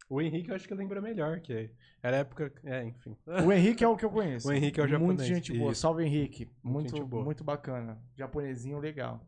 O 0.10 0.20
Henrique 0.20 0.50
eu 0.50 0.56
acho 0.56 0.68
que 0.68 0.74
lembra 0.74 1.00
melhor, 1.00 1.40
que 1.40 1.70
era 2.02 2.18
a 2.18 2.20
época. 2.22 2.52
É, 2.64 2.84
enfim. 2.84 3.16
O 3.46 3.52
Henrique 3.54 3.84
é 3.84 3.88
o 3.88 3.96
que 3.96 4.04
eu 4.04 4.10
conheço. 4.10 4.50
O 4.50 4.52
Henrique 4.52 4.82
é 4.82 4.84
o 4.84 4.88
Muito 4.90 5.00
japonês, 5.22 5.28
gente 5.28 5.56
boa. 5.56 5.72
isso. 5.72 5.82
Salve, 5.82 6.04
Henrique. 6.04 6.46
Muito 6.64 6.74
Muito, 6.74 6.98
gente 6.98 7.06
boa. 7.08 7.24
muito 7.24 7.44
bacana. 7.44 8.02
Japonesinho 8.18 8.80
legal. 8.80 9.24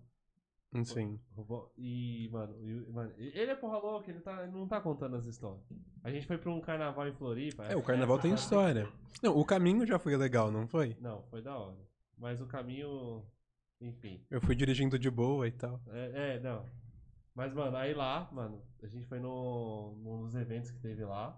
Sim. 0.85 1.19
E, 1.77 2.29
mano, 2.31 3.13
ele 3.17 3.51
é 3.51 3.55
porra 3.55 3.77
louca, 3.77 4.09
ele, 4.09 4.21
tá, 4.21 4.43
ele 4.43 4.53
não 4.53 4.67
tá 4.67 4.79
contando 4.79 5.17
as 5.17 5.25
histórias. 5.25 5.61
A 6.01 6.09
gente 6.09 6.25
foi 6.25 6.37
pra 6.37 6.49
um 6.49 6.61
carnaval 6.61 7.07
em 7.07 7.13
Floripa. 7.13 7.65
É, 7.65 7.75
o 7.75 7.83
carnaval 7.83 8.17
tem 8.19 8.33
história. 8.33 8.87
Não, 9.21 9.37
o 9.37 9.43
caminho 9.43 9.85
já 9.85 9.99
foi 9.99 10.15
legal, 10.15 10.49
não 10.49 10.65
foi? 10.67 10.95
Não, 11.01 11.23
foi 11.23 11.41
da 11.41 11.57
hora. 11.57 11.77
Mas 12.17 12.39
o 12.39 12.47
caminho. 12.47 13.25
Enfim. 13.81 14.25
Eu 14.29 14.39
fui 14.39 14.55
dirigindo 14.55 14.97
de 14.97 15.09
boa 15.09 15.47
e 15.47 15.51
tal. 15.51 15.81
É, 15.89 16.35
é, 16.35 16.39
não. 16.39 16.65
Mas, 17.35 17.53
mano, 17.53 17.75
aí 17.75 17.93
lá, 17.93 18.29
mano, 18.31 18.63
a 18.81 18.87
gente 18.87 19.07
foi 19.07 19.19
no, 19.19 19.95
nos 19.97 20.35
eventos 20.35 20.71
que 20.71 20.79
teve 20.79 21.03
lá. 21.03 21.37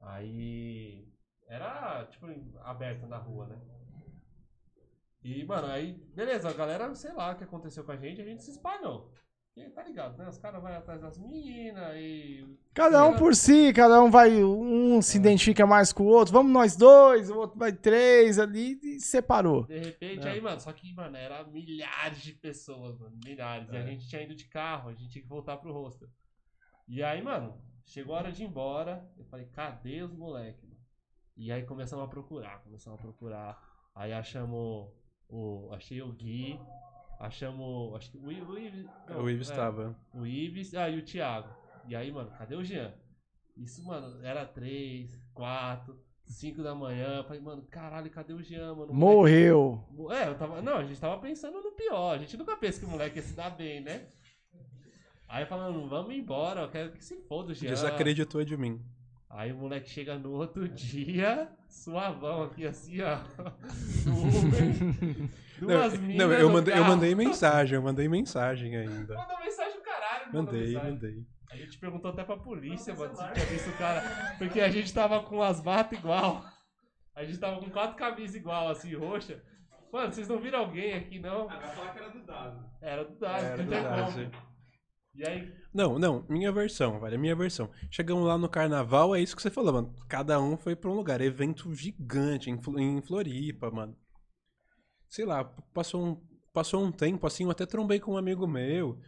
Aí. 0.00 1.12
Era, 1.46 2.06
tipo, 2.06 2.26
aberto 2.60 3.06
na 3.06 3.18
rua, 3.18 3.46
né? 3.46 3.60
E, 5.24 5.42
mano, 5.44 5.66
aí, 5.68 5.94
beleza, 6.14 6.50
a 6.50 6.52
galera, 6.52 6.94
sei 6.94 7.12
lá 7.14 7.32
o 7.32 7.36
que 7.36 7.44
aconteceu 7.44 7.82
com 7.82 7.92
a 7.92 7.96
gente, 7.96 8.20
a 8.20 8.24
gente 8.24 8.42
se 8.44 8.50
espalhou. 8.50 9.10
E, 9.56 9.70
tá 9.70 9.84
ligado, 9.84 10.18
né? 10.18 10.28
Os 10.28 10.36
caras 10.36 10.60
vão 10.60 10.70
atrás 10.72 11.00
das 11.00 11.16
meninas 11.16 11.94
e. 11.96 12.58
Cada 12.74 13.06
um 13.06 13.16
por 13.16 13.36
si, 13.36 13.72
cada 13.72 14.02
um 14.02 14.10
vai. 14.10 14.42
Um 14.42 15.00
se 15.00 15.16
identifica 15.16 15.64
mais 15.64 15.92
com 15.92 16.02
o 16.02 16.06
outro. 16.08 16.32
Vamos 16.34 16.52
nós 16.52 16.76
dois, 16.76 17.30
o 17.30 17.38
outro 17.38 17.56
vai 17.56 17.72
três 17.72 18.38
ali 18.40 18.78
e 18.82 18.98
separou. 19.00 19.64
De 19.64 19.78
repente, 19.78 20.26
É. 20.26 20.32
aí, 20.32 20.40
mano, 20.40 20.58
só 20.60 20.72
que, 20.72 20.92
mano, 20.92 21.16
era 21.16 21.44
milhares 21.44 22.20
de 22.20 22.32
pessoas, 22.32 22.98
mano, 22.98 23.16
milhares. 23.24 23.70
E 23.70 23.76
a 23.76 23.80
É. 23.80 23.86
gente 23.86 24.08
tinha 24.08 24.22
ido 24.22 24.34
de 24.34 24.44
carro, 24.48 24.90
a 24.90 24.92
gente 24.92 25.08
tinha 25.10 25.22
que 25.22 25.28
voltar 25.28 25.56
pro 25.56 25.72
hostel. 25.72 26.08
E 26.88 27.00
aí, 27.02 27.22
mano, 27.22 27.56
chegou 27.86 28.16
a 28.16 28.18
hora 28.18 28.32
de 28.32 28.42
ir 28.42 28.46
embora. 28.46 29.08
Eu 29.16 29.24
falei, 29.26 29.46
cadê 29.46 30.02
os 30.02 30.12
moleques? 30.12 30.64
mano? 30.68 30.74
E 31.36 31.52
aí 31.52 31.62
começamos 31.62 32.04
a 32.04 32.08
procurar, 32.08 32.58
começamos 32.64 32.98
a 32.98 33.02
procurar. 33.02 33.62
Aí 33.94 34.12
achamos 34.12 34.88
o. 35.34 35.72
Achei 35.72 36.00
o 36.00 36.12
Gui. 36.12 36.58
Achamos. 37.18 37.94
Acho 37.96 38.10
que 38.10 38.18
o, 38.18 38.26
o 38.26 38.58
Ives. 38.58 38.86
não, 39.08 39.22
O 39.22 39.30
Ives 39.30 39.48
é, 39.48 39.52
estava. 39.52 39.96
O 40.14 40.26
Ives 40.26 40.74
ah, 40.74 40.88
e 40.88 40.98
o 40.98 41.04
Thiago. 41.04 41.48
E 41.88 41.94
aí, 41.94 42.10
mano, 42.10 42.30
cadê 42.38 42.54
o 42.54 42.64
Jean? 42.64 42.94
Isso, 43.56 43.84
mano, 43.84 44.24
era 44.24 44.44
três, 44.44 45.16
quatro, 45.32 45.98
cinco 46.24 46.62
da 46.62 46.74
manhã. 46.74 47.18
Eu 47.18 47.24
falei, 47.24 47.40
mano, 47.40 47.62
caralho, 47.70 48.10
cadê 48.10 48.32
o 48.32 48.42
Jean, 48.42 48.74
mano? 48.74 48.92
Morreu. 48.92 49.84
é, 50.10 50.28
eu 50.28 50.38
tava. 50.38 50.62
Não, 50.62 50.78
a 50.78 50.84
gente 50.84 51.00
tava 51.00 51.20
pensando 51.20 51.60
no 51.60 51.72
pior. 51.72 52.14
A 52.14 52.18
gente 52.18 52.36
nunca 52.36 52.56
pensa 52.56 52.80
que 52.80 52.86
o 52.86 52.88
moleque 52.88 53.16
ia 53.16 53.22
se 53.22 53.34
dar 53.34 53.50
bem, 53.50 53.80
né? 53.80 54.06
Aí 55.28 55.46
falando, 55.46 55.88
vamos 55.88 56.14
embora, 56.14 56.62
eu 56.62 56.70
quero 56.70 56.92
que 56.92 57.04
se 57.04 57.16
foda 57.22 57.52
o 57.52 57.54
Jean. 57.54 57.70
Desacreditou 57.70 58.44
de 58.44 58.56
mim. 58.56 58.80
Aí 59.36 59.50
o 59.50 59.56
moleque 59.56 59.90
chega 59.90 60.16
no 60.16 60.30
outro 60.30 60.68
dia, 60.68 61.48
suavão 61.68 62.44
aqui 62.44 62.64
assim, 62.66 63.00
ó. 63.02 63.18
Uber. 64.06 65.28
Duas 65.58 65.92
Não, 65.94 66.00
minas 66.02 66.28
não, 66.28 66.32
eu, 66.36 66.50
mandei, 66.50 66.74
eu 66.78 66.84
mandei 66.84 67.14
mensagem, 67.16 67.74
eu 67.76 67.82
mandei 67.82 68.08
mensagem 68.08 68.76
ainda. 68.76 69.14
Mandou 69.14 69.38
mensagem 69.40 69.74
do 69.74 69.82
caralho, 69.82 70.32
Mandei, 70.32 70.66
mensagem. 70.68 70.90
mandei. 70.92 71.26
A 71.50 71.56
gente 71.56 71.78
perguntou 71.78 72.10
até 72.12 72.22
pra 72.24 72.36
polícia, 72.36 72.94
mano, 72.94 73.14
se 73.16 73.32
tinha 73.32 73.46
visto 73.46 73.70
o 73.70 73.76
cara. 73.76 74.34
Porque 74.38 74.60
a 74.60 74.68
gente 74.68 74.92
tava 74.94 75.20
com 75.22 75.42
as 75.42 75.60
batas 75.60 75.98
igual. 75.98 76.44
A 77.14 77.24
gente 77.24 77.38
tava 77.38 77.60
com 77.60 77.70
quatro 77.70 77.96
camisas 77.96 78.34
igual, 78.36 78.68
assim, 78.68 78.94
roxa. 78.94 79.42
Mano, 79.92 80.12
vocês 80.12 80.26
não 80.28 80.38
viram 80.38 80.60
alguém 80.60 80.94
aqui, 80.94 81.18
não? 81.20 81.48
Ah, 81.48 81.56
vai 81.56 81.74
falar 81.74 81.92
que 81.92 81.98
era 81.98 82.10
do 82.10 82.22
dado. 82.24 82.70
Era 82.80 83.04
do 83.04 83.14
Dado, 83.14 83.44
Era 83.44 83.56
não 83.58 83.64
do 83.64 83.70
Dado. 83.70 84.30
E 85.16 85.24
aí, 85.24 85.52
Não, 85.72 85.98
não, 85.98 86.24
minha 86.28 86.50
versão, 86.50 86.98
velho, 86.98 87.18
minha 87.18 87.36
versão. 87.36 87.70
Chegamos 87.90 88.26
lá 88.26 88.36
no 88.36 88.48
carnaval, 88.48 89.14
é 89.14 89.20
isso 89.20 89.36
que 89.36 89.42
você 89.42 89.50
falou, 89.50 89.72
mano. 89.72 89.94
Cada 90.08 90.40
um 90.40 90.56
foi 90.56 90.74
pra 90.74 90.90
um 90.90 90.94
lugar, 90.94 91.20
evento 91.20 91.72
gigante 91.74 92.50
em, 92.50 92.60
em 92.80 93.00
Floripa, 93.00 93.70
mano. 93.70 93.96
Sei 95.08 95.24
lá, 95.24 95.44
passou 95.72 96.04
um, 96.04 96.20
passou 96.52 96.84
um 96.84 96.90
tempo 96.90 97.26
assim, 97.26 97.44
eu 97.44 97.50
até 97.50 97.64
trombei 97.64 98.00
com 98.00 98.14
um 98.14 98.16
amigo 98.16 98.46
meu. 98.46 98.98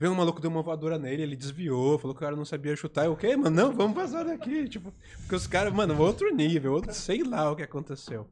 Veio 0.00 0.12
um 0.12 0.16
maluco, 0.16 0.40
deu 0.40 0.50
uma 0.50 0.62
voadora 0.62 0.98
nele, 0.98 1.22
ele 1.22 1.36
desviou, 1.36 1.96
falou 1.96 2.12
que 2.12 2.18
o 2.18 2.26
cara 2.26 2.34
não 2.34 2.44
sabia 2.44 2.74
chutar. 2.74 3.04
Eu, 3.04 3.12
o 3.12 3.16
quê, 3.16 3.36
mano? 3.36 3.54
Não, 3.54 3.72
vamos 3.72 3.94
passar 3.94 4.24
daqui. 4.24 4.66
Tipo, 4.68 4.92
porque 5.20 5.36
os 5.36 5.46
caras, 5.46 5.72
mano, 5.72 5.96
outro 6.00 6.34
nível, 6.34 6.72
outro, 6.72 6.92
sei 6.92 7.22
lá 7.22 7.52
o 7.52 7.54
que 7.54 7.62
aconteceu. 7.62 8.28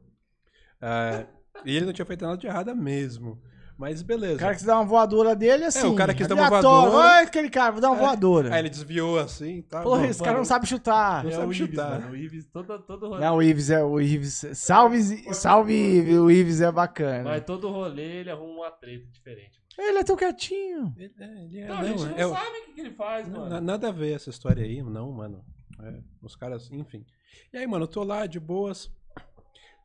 Ah, 0.81 1.25
e 1.65 1.75
ele 1.75 1.85
não 1.85 1.93
tinha 1.93 2.05
feito 2.05 2.25
nada 2.25 2.37
de 2.37 2.47
errado 2.47 2.75
mesmo. 2.75 3.41
Mas 3.81 4.03
beleza. 4.03 4.35
O 4.35 4.37
cara 4.37 4.53
quis 4.53 4.63
dar 4.63 4.75
uma 4.75 4.85
voadora 4.85 5.35
dele 5.35 5.63
assim. 5.65 5.87
É, 5.87 5.89
o 5.89 5.95
cara 5.95 6.13
quis 6.13 6.27
dar 6.27 6.35
uma 6.35 6.47
voadora. 6.49 6.91
Olha 6.91 7.23
aquele 7.23 7.49
cara, 7.49 7.71
vou 7.71 7.81
dar 7.81 7.89
uma 7.89 7.97
voadora. 7.99 8.53
Aí 8.53 8.59
ele 8.61 8.69
desviou 8.69 9.17
assim 9.17 9.63
tal. 9.63 9.81
Porra, 9.81 10.03
Bom, 10.03 10.05
esse 10.05 10.23
cara 10.23 10.37
não 10.37 10.45
sabe 10.45 10.67
chutar. 10.67 11.23
Não 11.23 11.31
é 11.31 11.33
sabe 11.33 11.47
o 11.47 11.51
Ives, 11.51 11.57
chutar. 11.69 11.99
mano. 11.99 12.11
O 12.11 12.15
Ives, 12.15 12.45
todo, 12.45 12.79
todo 12.83 13.07
rolê. 13.09 13.25
Não, 13.25 13.37
o 13.37 13.41
Ives 13.41 13.71
é 13.71 13.83
o 13.83 13.99
Ives. 13.99 14.45
Salve, 14.53 15.01
salve, 15.33 15.73
Ives. 15.73 16.17
O 16.19 16.29
Ives 16.29 16.61
é 16.61 16.71
bacana. 16.71 17.23
Mas 17.31 17.43
todo 17.43 17.71
rolê 17.71 18.19
ele 18.19 18.29
arruma 18.29 18.53
uma 18.65 18.71
treta 18.71 19.07
diferente. 19.11 19.59
Ele 19.79 19.97
é 19.97 20.03
tão 20.03 20.15
quietinho. 20.15 20.93
Ele 20.95 21.11
é, 21.19 21.43
ele 21.45 21.59
é- 21.61 21.67
Não, 21.67 21.75
não, 21.75 21.81
a 21.81 21.87
gente 21.87 22.03
não 22.05 22.17
é 22.19 22.25
o- 22.27 22.33
sabe 22.33 22.57
o 22.59 22.65
que, 22.65 22.73
que 22.73 22.81
ele 22.81 22.91
faz, 22.91 23.27
não, 23.27 23.39
mano. 23.39 23.49
na- 23.49 23.61
nada 23.61 23.87
a 23.87 23.91
ver 23.91 24.13
essa 24.13 24.29
história 24.29 24.63
aí, 24.63 24.83
não, 24.83 25.11
mano. 25.11 25.43
É, 25.81 25.99
os 26.21 26.35
caras, 26.35 26.69
enfim. 26.71 27.03
E 27.51 27.57
aí, 27.57 27.65
mano, 27.65 27.85
eu 27.85 27.87
tô 27.89 28.03
lá 28.03 28.27
de 28.27 28.39
boas. 28.39 28.91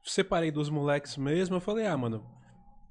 Separei 0.04 0.50
dos 0.50 0.68
moleques 0.68 1.16
mesmo. 1.16 1.56
Eu 1.56 1.60
falei, 1.60 1.86
ah, 1.86 1.96
mano, 1.96 2.24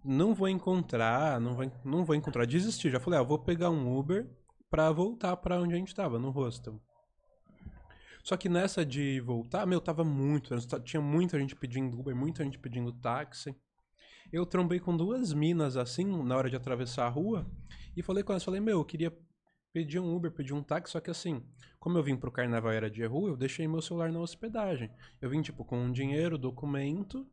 não 0.05 0.33
vou 0.33 0.47
encontrar, 0.47 1.41
não 1.41 1.55
vou, 1.55 1.71
não 1.83 2.05
vou 2.05 2.15
encontrar. 2.15 2.45
Desisti. 2.45 2.89
Já 2.89 2.99
falei, 2.99 3.19
ah, 3.19 3.23
vou 3.23 3.39
pegar 3.39 3.69
um 3.69 3.97
Uber 3.97 4.29
pra 4.69 4.91
voltar 4.91 5.35
pra 5.37 5.59
onde 5.59 5.73
a 5.73 5.77
gente 5.77 5.95
tava, 5.95 6.19
no 6.19 6.29
hostel. 6.29 6.79
Só 8.23 8.37
que 8.37 8.49
nessa 8.49 8.85
de 8.85 9.19
voltar, 9.19 9.65
meu, 9.65 9.81
tava 9.81 10.03
muito. 10.03 10.55
Tinha 10.83 11.01
muita 11.01 11.39
gente 11.39 11.55
pedindo 11.55 11.99
Uber, 11.99 12.15
muita 12.15 12.43
gente 12.43 12.59
pedindo 12.59 12.91
táxi. 12.91 13.55
Eu 14.31 14.45
trombei 14.45 14.79
com 14.79 14.95
duas 14.95 15.33
minas 15.33 15.77
assim, 15.77 16.05
na 16.23 16.35
hora 16.35 16.49
de 16.49 16.55
atravessar 16.55 17.05
a 17.05 17.09
rua. 17.09 17.45
E 17.95 18.01
falei 18.01 18.23
com 18.23 18.33
elas, 18.33 18.43
falei, 18.43 18.59
meu, 18.59 18.79
eu 18.79 18.85
queria 18.85 19.15
pedir 19.71 19.99
um 19.99 20.15
Uber, 20.15 20.31
pedir 20.31 20.53
um 20.53 20.63
táxi, 20.63 20.93
só 20.93 20.99
que 20.99 21.11
assim, 21.11 21.43
como 21.79 21.97
eu 21.97 22.03
vim 22.03 22.15
pro 22.15 22.31
carnaval 22.31 22.71
era 22.71 22.89
de 22.89 23.05
rua, 23.05 23.29
eu 23.29 23.37
deixei 23.37 23.67
meu 23.67 23.81
celular 23.81 24.11
na 24.11 24.19
hospedagem. 24.19 24.89
Eu 25.21 25.29
vim, 25.29 25.41
tipo, 25.41 25.63
com 25.63 25.77
um 25.77 25.91
dinheiro, 25.91 26.37
documento 26.37 27.27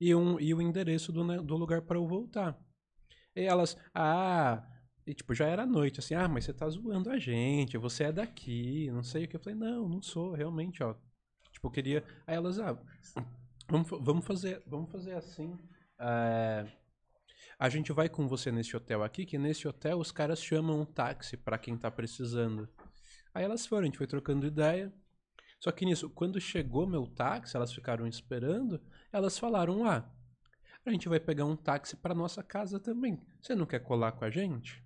e, 0.00 0.14
um, 0.14 0.38
e 0.40 0.54
o 0.54 0.62
endereço 0.62 1.12
do, 1.12 1.24
ne- 1.24 1.42
do 1.42 1.56
lugar 1.56 1.82
para 1.82 1.98
eu 1.98 2.06
voltar. 2.06 2.58
E 3.36 3.42
elas, 3.42 3.76
ah, 3.94 4.66
e 5.06 5.14
tipo, 5.14 5.34
já 5.34 5.46
era 5.46 5.66
noite, 5.66 6.00
assim, 6.00 6.14
ah, 6.14 6.28
mas 6.28 6.44
você 6.44 6.52
tá 6.54 6.68
zoando 6.68 7.10
a 7.10 7.18
gente, 7.18 7.78
você 7.78 8.04
é 8.04 8.12
daqui, 8.12 8.90
não 8.92 9.02
sei 9.02 9.24
o 9.24 9.28
que. 9.28 9.36
Eu 9.36 9.40
falei, 9.40 9.58
não, 9.58 9.88
não 9.88 10.02
sou, 10.02 10.32
realmente, 10.34 10.82
ó. 10.82 10.94
Tipo, 11.52 11.68
eu 11.68 11.70
queria. 11.72 12.04
Aí 12.26 12.36
elas, 12.36 12.58
ah, 12.58 12.78
vamos, 13.68 13.88
vamos 13.90 14.24
fazer, 14.26 14.62
vamos 14.66 14.90
fazer 14.90 15.14
assim. 15.14 15.58
é, 16.00 16.66
a 17.58 17.68
gente 17.68 17.92
vai 17.92 18.08
com 18.08 18.26
você 18.28 18.50
nesse 18.52 18.76
hotel 18.76 19.02
aqui, 19.02 19.26
que 19.26 19.38
nesse 19.38 19.66
hotel 19.68 19.98
os 19.98 20.10
caras 20.12 20.42
chamam 20.42 20.80
um 20.80 20.84
táxi 20.84 21.36
pra 21.36 21.58
quem 21.58 21.76
tá 21.76 21.90
precisando. 21.90 22.68
Aí 23.34 23.44
elas 23.44 23.66
foram, 23.66 23.82
a 23.82 23.86
gente 23.86 23.98
foi 23.98 24.06
trocando 24.06 24.46
ideia. 24.46 24.92
Só 25.60 25.72
que 25.72 25.84
nisso, 25.84 26.08
quando 26.10 26.40
chegou 26.40 26.86
meu 26.86 27.06
táxi, 27.06 27.56
elas 27.56 27.72
ficaram 27.72 28.06
esperando, 28.06 28.80
elas 29.12 29.38
falaram: 29.38 29.84
"Ah, 29.84 30.08
a 30.86 30.90
gente 30.90 31.08
vai 31.08 31.18
pegar 31.18 31.44
um 31.44 31.56
táxi 31.56 31.96
pra 31.96 32.14
nossa 32.14 32.42
casa 32.42 32.78
também. 32.78 33.20
Você 33.40 33.54
não 33.54 33.66
quer 33.66 33.80
colar 33.80 34.12
com 34.12 34.24
a 34.24 34.30
gente?" 34.30 34.82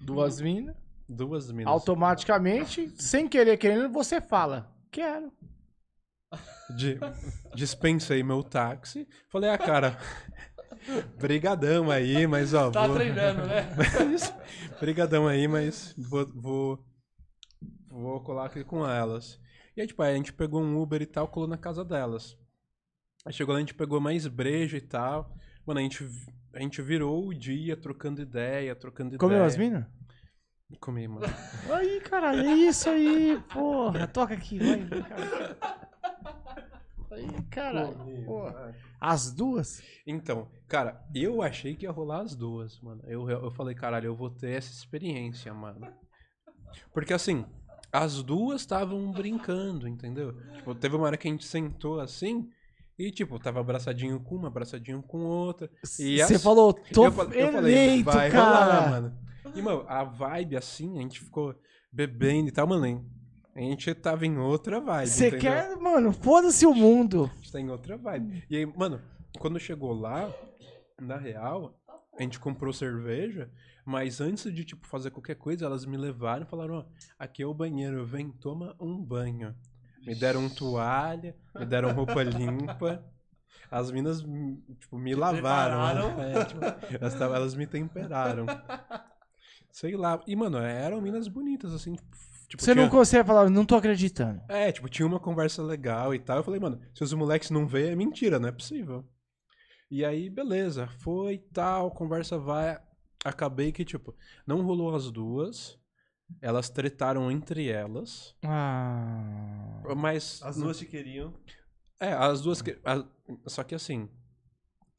Duas 0.00 0.40
minas. 0.40 0.76
Duas 1.08 1.50
minas. 1.50 1.72
Automaticamente, 1.72 2.88
sem 3.02 3.28
querer 3.28 3.56
querendo, 3.56 3.88
você 3.92 4.20
fala. 4.20 4.72
Quero. 4.92 5.32
De, 6.76 6.96
dispensei 7.56 8.22
meu 8.22 8.44
táxi. 8.44 9.08
Falei: 9.28 9.50
"Ah, 9.50 9.58
cara, 9.58 9.98
brigadão 11.18 11.90
aí, 11.90 12.26
mas 12.28 12.54
ó, 12.54 12.70
Tá 12.70 12.86
vou- 12.86 12.94
treinando, 12.94 13.44
né? 13.44 13.66
Brigadão 14.80 15.26
aí, 15.26 15.48
mas 15.48 15.92
vou, 15.98 16.26
vou, 16.32 16.86
vou 17.90 18.20
colar 18.22 18.46
aqui 18.46 18.62
com 18.62 18.86
elas. 18.88 19.40
E 19.80 19.82
aí, 19.82 19.86
tipo, 19.86 20.02
aí 20.02 20.12
a 20.12 20.16
gente 20.16 20.34
pegou 20.34 20.60
um 20.62 20.78
Uber 20.78 21.00
e 21.00 21.06
tal, 21.06 21.26
colou 21.26 21.48
na 21.48 21.56
casa 21.56 21.82
delas. 21.82 22.36
Aí 23.24 23.32
chegou 23.32 23.54
lá, 23.54 23.56
a 23.56 23.60
gente 23.60 23.72
pegou 23.72 23.98
mais 23.98 24.26
breja 24.26 24.76
e 24.76 24.80
tal. 24.82 25.34
Mano, 25.64 25.80
a 25.80 25.82
gente, 25.82 26.06
a 26.52 26.60
gente 26.60 26.82
virou 26.82 27.26
o 27.26 27.32
dia 27.32 27.74
trocando 27.78 28.20
ideia, 28.20 28.76
trocando 28.76 29.16
Comeu 29.16 29.38
ideia. 29.38 29.46
as 29.46 29.56
minas? 29.56 29.86
Comi, 30.80 31.08
mano. 31.08 31.24
Aí, 31.72 31.98
caralho, 32.02 32.46
é 32.46 32.52
isso 32.52 32.90
aí, 32.90 33.42
porra. 33.50 34.06
Toca 34.06 34.34
aqui, 34.34 34.58
vai. 34.58 34.86
cá. 34.86 35.76
Aí, 37.12 37.42
caralho. 37.50 38.24
porra. 38.26 38.76
As 39.00 39.32
duas? 39.32 39.82
Então, 40.06 40.46
cara, 40.68 41.02
eu 41.14 41.40
achei 41.40 41.74
que 41.74 41.86
ia 41.86 41.90
rolar 41.90 42.20
as 42.20 42.36
duas, 42.36 42.78
mano. 42.82 43.02
Eu, 43.06 43.30
eu 43.30 43.50
falei, 43.50 43.74
caralho, 43.74 44.08
eu 44.08 44.14
vou 44.14 44.28
ter 44.28 44.50
essa 44.50 44.70
experiência, 44.70 45.54
mano. 45.54 45.90
Porque 46.92 47.14
assim, 47.14 47.46
as 47.92 48.22
duas 48.22 48.60
estavam 48.60 49.10
brincando, 49.10 49.88
entendeu? 49.88 50.34
Tipo, 50.56 50.74
teve 50.74 50.96
uma 50.96 51.06
hora 51.06 51.16
que 51.16 51.26
a 51.28 51.30
gente 51.30 51.44
sentou 51.44 52.00
assim 52.00 52.48
e, 52.98 53.10
tipo, 53.10 53.38
tava 53.38 53.60
abraçadinho 53.60 54.20
com 54.20 54.36
uma, 54.36 54.48
abraçadinho 54.48 55.02
com 55.02 55.18
outra. 55.24 55.70
Você 55.82 56.20
as- 56.22 56.42
falou, 56.42 56.72
tô 56.74 57.06
eu, 57.06 57.12
falei- 57.12 57.42
eu 57.42 57.52
falei, 57.52 57.74
eleito, 57.74 58.04
vai 58.04 58.30
cara. 58.30 58.44
rolar, 58.44 58.90
mano. 58.90 59.18
E, 59.54 59.62
mano, 59.62 59.84
a 59.88 60.04
vibe 60.04 60.56
assim, 60.56 60.98
a 60.98 61.02
gente 61.02 61.18
ficou 61.20 61.54
bebendo 61.92 62.48
e 62.48 62.52
tal, 62.52 62.66
mano. 62.66 63.04
A 63.54 63.60
gente 63.60 63.92
tava 63.94 64.24
em 64.26 64.38
outra 64.38 64.78
vibe. 64.80 65.08
Você 65.08 65.30
quer, 65.32 65.76
mano, 65.76 66.12
foda-se 66.12 66.64
o 66.66 66.74
mundo. 66.74 67.28
A 67.32 67.36
gente 67.36 67.50
tá 67.52 67.60
em 67.60 67.68
outra 67.68 67.96
vibe. 67.96 68.44
E 68.48 68.56
aí, 68.58 68.66
mano, 68.66 69.00
quando 69.40 69.58
chegou 69.58 69.92
lá, 69.92 70.32
na 71.00 71.16
real, 71.16 71.79
a 72.18 72.22
gente 72.22 72.38
comprou 72.40 72.72
cerveja, 72.72 73.50
mas 73.84 74.20
antes 74.20 74.52
de, 74.52 74.64
tipo, 74.64 74.86
fazer 74.86 75.10
qualquer 75.10 75.36
coisa, 75.36 75.64
elas 75.64 75.84
me 75.86 75.96
levaram 75.96 76.44
e 76.44 76.48
falaram, 76.48 76.74
ó, 76.74 76.84
aqui 77.18 77.42
é 77.42 77.46
o 77.46 77.54
banheiro, 77.54 78.04
vem, 78.04 78.30
toma 78.30 78.74
um 78.80 78.96
banho. 79.02 79.54
Me 80.06 80.14
deram 80.14 80.48
toalha, 80.48 81.34
me 81.54 81.64
deram 81.66 81.92
roupa 81.92 82.22
limpa. 82.24 83.04
As 83.70 83.90
minas, 83.90 84.22
tipo, 84.78 84.98
me 84.98 85.14
lavaram. 85.14 86.10
prepararam. 86.12 86.22
É, 86.22 86.44
tipo, 86.44 86.60
elas, 87.00 87.14
tavam- 87.14 87.36
elas 87.36 87.54
me 87.54 87.66
temperaram. 87.66 88.46
Sei 89.70 89.96
lá. 89.96 90.20
E, 90.26 90.34
mano, 90.34 90.58
eram 90.58 91.00
minas 91.00 91.28
bonitas, 91.28 91.72
assim. 91.72 91.94
Tipo, 92.48 92.62
Você 92.62 92.74
não 92.74 92.84
tinha- 92.84 92.90
consegue 92.90 93.26
falar, 93.26 93.48
não 93.48 93.64
tô 93.64 93.76
acreditando. 93.76 94.40
é, 94.48 94.72
tipo, 94.72 94.88
tinha 94.88 95.06
uma 95.06 95.20
conversa 95.20 95.62
legal 95.62 96.12
e 96.14 96.18
tal. 96.18 96.38
Eu 96.38 96.42
falei, 96.44 96.58
mano, 96.58 96.80
se 96.92 97.04
os 97.04 97.12
moleques 97.12 97.50
não 97.50 97.66
veem, 97.66 97.92
é 97.92 97.96
mentira, 97.96 98.40
não 98.40 98.48
é 98.48 98.52
possível. 98.52 99.04
E 99.90 100.04
aí, 100.04 100.30
beleza, 100.30 100.86
foi 100.98 101.38
tal, 101.52 101.90
conversa 101.90 102.38
vai. 102.38 102.80
Acabei 103.24 103.72
que, 103.72 103.84
tipo, 103.84 104.14
não 104.46 104.62
rolou 104.62 104.94
as 104.94 105.10
duas. 105.10 105.78
Elas 106.40 106.70
tretaram 106.70 107.30
entre 107.30 107.68
elas. 107.68 108.36
Ah. 108.44 109.82
Mas. 109.96 110.40
As 110.42 110.56
duas 110.56 110.78
te 110.78 110.86
queriam. 110.86 111.34
É, 111.98 112.12
as 112.12 112.40
duas. 112.40 112.62
que- 112.62 112.78
a- 112.84 113.04
Só 113.46 113.64
que 113.64 113.74
assim. 113.74 114.08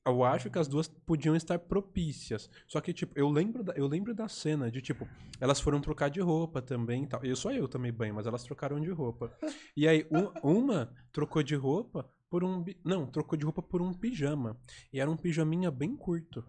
eu 0.06 0.24
acho 0.26 0.50
que 0.50 0.60
as 0.60 0.68
duas 0.68 0.88
podiam 0.90 1.36
estar 1.36 1.58
propícias. 1.58 2.50
Só 2.68 2.82
que, 2.82 2.92
tipo, 2.92 3.18
eu 3.18 3.30
lembro 3.30 3.64
da, 3.64 3.72
eu 3.74 3.88
lembro 3.88 4.14
da 4.14 4.28
cena 4.28 4.70
de, 4.70 4.82
tipo, 4.82 5.08
elas 5.40 5.62
foram 5.62 5.80
trocar 5.80 6.10
de 6.10 6.20
roupa 6.20 6.62
também 6.62 7.04
e 7.04 7.08
tal. 7.08 7.24
Eu 7.24 7.36
só 7.36 7.52
eu 7.52 7.68
tomei 7.68 7.92
banho, 7.94 8.14
mas 8.14 8.28
elas 8.28 8.44
trocaram 8.44 8.80
de 8.80 8.90
roupa. 8.92 9.32
E 9.78 9.88
aí, 9.88 10.06
um- 10.12 10.60
uma 10.60 10.94
trocou 11.14 11.42
de 11.42 11.56
roupa 11.56 12.12
por 12.32 12.46
um. 12.46 12.64
Não, 12.84 13.06
trocou 13.06 13.38
de 13.38 13.44
roupa 13.44 13.62
por 13.62 13.82
um 13.82 13.94
pijama. 13.94 14.58
E 14.92 15.00
era 15.02 15.12
um 15.12 15.18
pijaminha 15.18 15.70
bem 15.70 15.96
curto. 15.98 16.44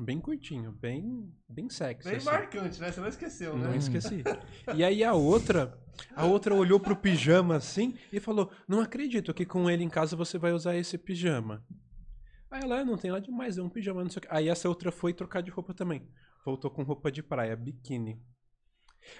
Bem 0.00 0.18
curtinho, 0.18 0.72
bem, 0.72 1.30
bem 1.46 1.68
sexy. 1.68 2.08
Bem 2.08 2.16
assim. 2.16 2.24
marcante, 2.24 2.80
né? 2.80 2.90
Você 2.90 2.98
não 2.98 3.08
esqueceu, 3.08 3.54
Não 3.58 3.72
né? 3.72 3.76
esqueci. 3.76 4.24
E 4.74 4.82
aí 4.82 5.04
a 5.04 5.12
outra, 5.12 5.78
a 6.14 6.24
outra 6.24 6.54
olhou 6.54 6.80
pro 6.80 6.96
pijama 6.96 7.56
assim 7.56 7.94
e 8.10 8.18
falou: 8.18 8.50
"Não 8.66 8.80
acredito 8.80 9.34
que 9.34 9.44
com 9.44 9.68
ele 9.68 9.84
em 9.84 9.90
casa 9.90 10.16
você 10.16 10.38
vai 10.38 10.52
usar 10.52 10.74
esse 10.76 10.96
pijama". 10.96 11.62
Aí 12.50 12.62
ela, 12.62 12.80
"Ah, 12.80 12.84
não 12.86 12.96
tem 12.96 13.10
nada 13.10 13.22
demais, 13.22 13.58
é 13.58 13.62
um 13.62 13.68
pijama, 13.68 14.02
não 14.02 14.08
sei 14.10 14.20
o 14.20 14.22
que. 14.22 14.28
Aí 14.30 14.48
essa 14.48 14.66
outra 14.66 14.90
foi 14.90 15.12
trocar 15.12 15.42
de 15.42 15.50
roupa 15.50 15.74
também. 15.74 16.08
Voltou 16.42 16.70
com 16.70 16.82
roupa 16.82 17.12
de 17.12 17.22
praia, 17.22 17.54
biquíni. 17.54 18.18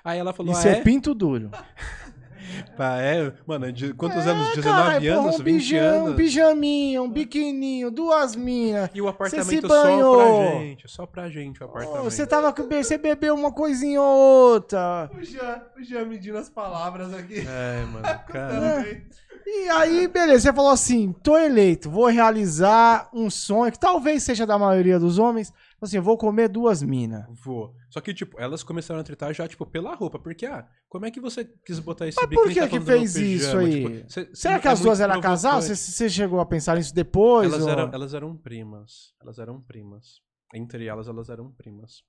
Aí 0.02 0.18
ela 0.18 0.32
falou: 0.32 0.52
Isso 0.52 0.66
"Ah, 0.66 0.70
é 0.70 0.78
é? 0.78 0.82
pinto 0.82 1.14
duro. 1.14 1.50
Pá, 2.76 2.98
é? 3.00 3.32
Mano, 3.46 3.72
de 3.72 3.92
quantos 3.94 4.26
anos? 4.26 4.48
19 4.54 4.62
Caralho, 4.62 5.14
porra, 5.14 5.26
anos, 5.26 5.40
um 5.40 5.44
20 5.44 5.58
pijama, 5.58 5.88
anos. 5.88 6.10
Um 6.10 6.16
pijaminho, 6.16 7.02
um 7.02 7.10
biquininho, 7.10 7.90
duas 7.90 8.36
minas. 8.36 8.90
E 8.94 9.00
o 9.00 9.04
se 9.04 9.10
apartamento 9.10 9.68
só 9.68 9.82
pra 9.82 10.58
gente, 10.58 10.88
só 10.88 11.06
pra 11.06 11.28
gente 11.28 11.62
o 11.62 11.66
apartamento. 11.66 12.04
Você 12.04 12.26
tava 12.26 12.52
com 12.52 12.68
você 12.68 12.98
bebeu 12.98 13.34
uma 13.34 13.52
coisinha 13.52 14.00
ou 14.00 14.16
outra. 14.52 15.10
O 15.14 15.22
Jean, 15.22 15.62
o 15.76 15.82
Jean 15.82 16.04
medindo 16.04 16.38
as 16.38 16.48
palavras 16.48 17.12
aqui. 17.12 17.40
É, 17.46 17.84
mano, 17.84 18.20
cara. 18.28 18.86
E 19.48 19.68
aí, 19.68 20.08
beleza, 20.08 20.40
você 20.40 20.52
falou 20.52 20.72
assim: 20.72 21.12
tô 21.22 21.38
eleito, 21.38 21.88
vou 21.88 22.06
realizar 22.06 23.08
um 23.12 23.30
sonho 23.30 23.70
que 23.70 23.78
talvez 23.78 24.24
seja 24.24 24.44
da 24.44 24.58
maioria 24.58 24.98
dos 24.98 25.18
homens. 25.18 25.52
Assim, 25.80 25.96
eu 25.98 26.02
vou 26.02 26.16
comer 26.16 26.48
duas 26.48 26.82
minas. 26.82 27.24
Vou. 27.44 27.74
Só 27.90 28.00
que, 28.00 28.14
tipo, 28.14 28.40
elas 28.40 28.62
começaram 28.62 29.00
a 29.00 29.04
tretar 29.04 29.34
já, 29.34 29.46
tipo, 29.46 29.66
pela 29.66 29.94
roupa. 29.94 30.18
Porque, 30.18 30.46
ah, 30.46 30.66
como 30.88 31.04
é 31.04 31.10
que 31.10 31.20
você 31.20 31.44
quis 31.64 31.78
botar 31.78 32.08
esse 32.08 32.16
Mas 32.16 32.28
biquíni 32.28 32.44
por 32.46 32.52
que 32.54 32.60
tá 32.60 32.68
que 32.68 32.80
fez 32.80 33.14
isso 33.16 33.56
aí? 33.58 33.70
Tipo, 34.00 34.10
cê- 34.10 34.30
Será 34.34 34.54
cê- 34.56 34.60
que 34.62 34.68
é 34.68 34.70
as 34.70 34.80
duas 34.80 35.00
eram 35.00 35.20
casal? 35.20 35.60
Você, 35.60 36.08
chegou 36.08 36.40
a 36.40 36.46
pensar 36.46 36.76
nisso 36.76 36.94
depois? 36.94 37.52
Elas 37.52 37.62
ou- 37.64 37.70
eram, 37.70 37.90
elas 37.92 38.14
eram 38.14 38.36
primas. 38.36 39.12
Elas 39.22 39.38
eram 39.38 39.60
primas. 39.60 40.20
Entre 40.54 40.86
elas, 40.86 41.08
elas 41.08 41.28
eram 41.28 41.52
primas. 41.52 42.02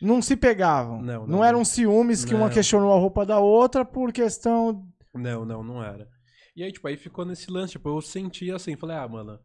Não 0.00 0.22
se 0.22 0.34
pegavam. 0.34 1.02
Não, 1.02 1.26
Não, 1.26 1.26
não. 1.26 1.44
eram 1.44 1.62
ciúmes 1.62 2.24
que 2.24 2.34
uma 2.34 2.46
Não. 2.46 2.54
questionou 2.54 2.90
a 2.92 2.98
roupa 2.98 3.26
da 3.26 3.38
outra 3.38 3.84
por 3.84 4.12
questão. 4.12 4.86
Não, 5.14 5.44
não, 5.44 5.62
não 5.62 5.84
era. 5.84 6.08
E 6.56 6.62
aí, 6.62 6.72
tipo, 6.72 6.88
aí 6.88 6.96
ficou 6.96 7.24
nesse 7.26 7.50
lance, 7.50 7.72
tipo, 7.72 7.88
eu 7.90 8.00
senti 8.00 8.50
assim, 8.50 8.76
falei, 8.76 8.96
ah, 8.96 9.06
mano, 9.06 9.38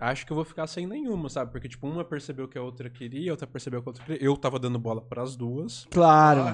acho 0.00 0.26
que 0.26 0.32
eu 0.32 0.36
vou 0.36 0.44
ficar 0.44 0.66
sem 0.66 0.86
nenhuma, 0.86 1.28
sabe? 1.28 1.50
Porque, 1.52 1.68
tipo, 1.68 1.86
uma 1.86 2.04
percebeu 2.04 2.48
que 2.48 2.58
a 2.58 2.62
outra 2.62 2.90
queria, 2.90 3.30
a 3.30 3.34
outra 3.34 3.46
percebeu 3.46 3.82
que 3.82 3.88
a 3.88 3.90
outra 3.90 4.04
queria. 4.04 4.22
Eu 4.22 4.36
tava 4.36 4.58
dando 4.58 4.78
bola 4.78 5.00
pras 5.00 5.36
duas. 5.36 5.86
Claro. 5.90 6.44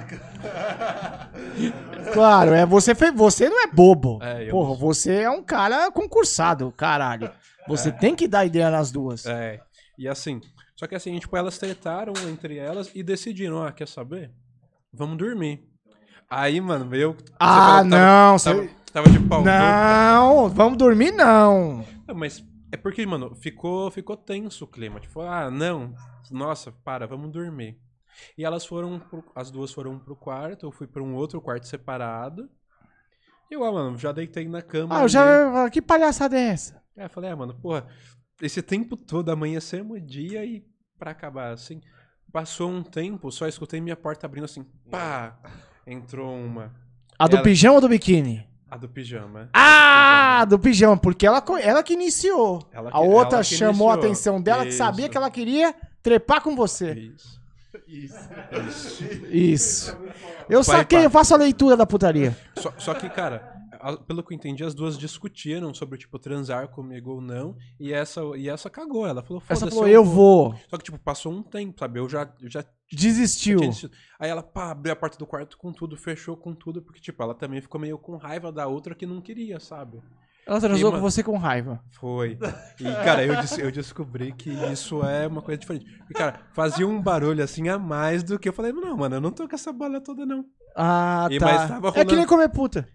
claro, 2.13 2.53
é, 2.53 2.65
você, 2.67 2.95
fe... 2.95 3.11
você 3.11 3.49
não 3.49 3.63
é 3.63 3.67
bobo. 3.67 4.19
É, 4.23 4.47
eu 4.47 4.51
Porra, 4.51 4.71
não 4.71 4.77
você 4.77 5.23
é 5.23 5.31
um 5.31 5.43
cara 5.43 5.91
concursado, 5.91 6.71
caralho. 6.73 7.31
Você 7.69 7.93
tem 7.93 8.15
que 8.15 8.27
dar 8.27 8.45
ideia 8.45 8.71
nas 8.71 8.91
duas. 8.91 9.27
É. 9.27 9.61
E 9.99 10.09
assim, 10.09 10.41
só 10.75 10.87
que 10.87 10.95
assim, 10.95 11.19
tipo, 11.19 11.37
elas 11.37 11.59
tretaram 11.59 12.13
entre 12.29 12.57
elas 12.57 12.91
e 12.95 13.03
decidiram, 13.03 13.63
ah, 13.63 13.71
quer 13.71 13.87
saber? 13.87 14.31
Vamos 14.93 15.19
dormir. 15.19 15.63
Aí, 16.29 16.61
mano, 16.61 16.95
eu. 16.95 17.17
ah, 17.39 17.47
tava- 17.79 17.85
não, 17.85 18.39
Tava, 18.39 18.39
você... 18.39 18.71
tava 18.93 19.11
de 19.11 19.21
pau. 19.21 19.43
Não, 19.45 20.49
vamos 20.49 20.79
dormir 20.79 21.13
não. 21.13 21.85
Não, 22.07 22.15
Mas 22.15 22.43
é 22.73 22.77
porque, 22.77 23.05
mano, 23.07 23.35
ficou, 23.35 23.91
ficou 23.91 24.17
tenso 24.17 24.65
o 24.65 24.69
clima. 24.69 25.01
Tipo, 25.01 25.21
ah, 25.23 25.51
não, 25.51 25.95
nossa, 26.31 26.71
para, 26.73 27.07
vamos 27.07 27.31
dormir. 27.33 27.79
E 28.37 28.45
elas 28.45 28.67
foram, 28.67 28.99
pro- 28.99 29.25
as 29.35 29.51
duas 29.51 29.73
foram 29.73 29.99
pro 29.99 30.17
quarto, 30.17 30.67
eu 30.67 30.73
fui 30.73 30.87
pra 30.87 31.03
um 31.03 31.15
outro 31.15 31.41
quarto 31.41 31.67
separado. 31.67 32.49
E 33.51 33.55
eu, 33.55 33.65
ah, 33.65 33.73
mano, 33.73 33.99
já 33.99 34.13
deitei 34.13 34.49
na 34.49 34.63
cama. 34.63 34.99
Ah, 34.99 35.03
eu 35.03 35.09
já. 35.09 35.69
Que 35.71 35.81
palhaçada 35.83 36.37
é 36.39 36.49
essa? 36.49 36.83
É, 36.97 37.05
eu 37.07 37.11
falei, 37.11 37.31
ah, 37.31 37.37
mano, 37.37 37.55
porra, 37.55 37.87
esse 38.43 38.63
tempo 38.63 38.97
todo, 38.97 39.31
amanhecemos 39.31 39.97
o 39.97 40.01
dia 40.01 40.45
e 40.45 40.65
pra 40.99 41.11
acabar 41.13 41.53
assim. 41.53 41.81
Passou 42.33 42.71
um 42.71 42.83
tempo, 42.83 43.31
só 43.33 43.49
escutei 43.49 43.81
minha 43.81 43.97
porta 43.97 44.27
abrindo 44.27 44.45
assim, 44.45 44.63
pá! 44.91 45.37
Entrou 45.87 46.33
uma. 46.37 46.73
A 47.19 47.27
do 47.27 47.37
Ela- 47.37 47.43
pijama 47.45 47.75
ou 47.77 47.81
do 47.81 47.89
biquíni? 47.89 48.49
A 48.71 48.77
do 48.77 48.89
pijama. 48.89 49.49
Ah, 49.53 50.45
do 50.49 50.59
pijama, 50.59 50.97
porque 50.97 51.27
ela, 51.27 51.43
ela 51.61 51.83
que 51.83 51.93
iniciou. 51.95 52.63
Ela 52.73 52.91
a 52.91 52.93
que- 52.93 52.99
outra 52.99 53.37
ela 53.39 53.45
que 53.45 53.55
chamou 53.57 53.91
a 53.91 53.95
iniciou. 53.95 54.11
atenção 54.13 54.41
dela, 54.41 54.65
que 54.65 54.73
sabia 54.73 55.03
Isso. 55.07 55.11
que 55.11 55.17
ela 55.17 55.31
queria 55.31 55.75
trepar 56.03 56.41
com 56.41 56.55
você. 56.55 56.93
Isso. 56.93 57.41
Isso. 59.31 59.97
Eu 60.49 60.63
Vai, 60.63 60.79
saquei, 60.79 60.99
pá. 60.99 61.05
eu 61.05 61.11
faço 61.11 61.35
a 61.35 61.39
leitura 61.39 61.77
da 61.77 61.87
putaria. 61.87 62.37
Só, 62.57 62.73
só 62.79 62.95
que, 62.95 63.09
cara, 63.09 63.60
a- 63.81 63.97
pelo 63.97 64.23
que 64.23 64.33
eu 64.33 64.37
entendi, 64.37 64.63
as 64.65 64.75
duas 64.75 64.99
discutiram 64.99 65.73
sobre, 65.75 65.99
tipo, 65.99 66.19
transar 66.19 66.69
comigo 66.69 67.13
ou 67.15 67.21
não. 67.21 67.57
E 67.79 67.93
essa, 67.93 68.21
e 68.37 68.49
essa 68.49 68.69
cagou. 68.71 69.07
Ela 69.07 69.23
falou, 69.23 69.43
Essa 69.49 69.61
foda-se. 69.61 69.77
falou, 69.77 69.89
eu 69.91 70.05
vou. 70.05 70.55
Só 70.69 70.77
que, 70.79 70.85
tipo, 70.85 70.99
passou 70.99 71.33
um 71.33 71.43
tempo, 71.43 71.79
sabe? 71.79 71.99
Eu 72.01 72.09
já, 72.09 72.31
eu 72.41 72.51
já 72.51 72.65
Desistiu. 72.93 73.61
desistido. 73.61 73.93
Aí 74.19 74.29
ela, 74.29 74.43
pá, 74.43 74.71
abriu 74.73 74.93
a 74.93 74.97
porta 74.97 75.17
do 75.17 75.27
quarto 75.27 75.57
com 75.57 75.73
tudo, 75.73 75.97
fechou 75.97 76.37
com 76.37 76.55
tudo, 76.55 76.83
porque, 76.83 77.01
tipo, 77.01 77.23
ela 77.23 77.35
também 77.35 77.61
ficou 77.61 77.81
meio 77.81 77.97
com 77.99 78.17
raiva 78.17 78.51
da 78.53 78.67
outra 78.67 78.95
que 78.95 79.07
não 79.07 79.21
queria, 79.21 79.61
sabe? 79.61 80.01
Ela 80.47 80.59
transou 80.59 80.91
E, 80.91 80.93
com 80.95 81.01
você 81.01 81.23
com 81.23 81.37
raiva. 81.37 81.81
Foi. 81.91 82.37
E, 82.81 82.85
cara, 83.05 83.25
eu, 83.25 83.37
des- 83.41 83.59
eu 83.59 83.71
descobri 83.71 84.33
que 84.33 84.51
isso 84.73 85.03
é 85.05 85.27
uma 85.29 85.41
coisa 85.43 85.59
diferente. 85.59 85.85
Porque, 85.99 86.15
cara, 86.15 86.41
fazia 86.53 86.87
um 86.89 87.01
barulho 87.01 87.45
assim 87.45 87.69
a 87.69 87.79
mais 87.79 88.25
do 88.25 88.39
que 88.39 88.49
eu 88.49 88.53
falei, 88.53 88.73
não, 88.73 88.97
mano, 88.97 89.17
eu 89.17 89.21
não 89.21 89.31
tô 89.31 89.47
com 89.49 89.55
essa 89.55 89.73
bola 89.73 90.01
toda, 90.01 90.27
não. 90.27 90.45
Ah, 90.77 91.29
E, 91.31 91.39
tá. 91.39 91.47
mas 91.47 91.69
tava 91.69 91.89
É 91.89 91.93
que 91.93 91.99
rolando- 91.99 92.17
nem 92.17 92.27
comer 92.27 92.49
puta. 92.49 92.89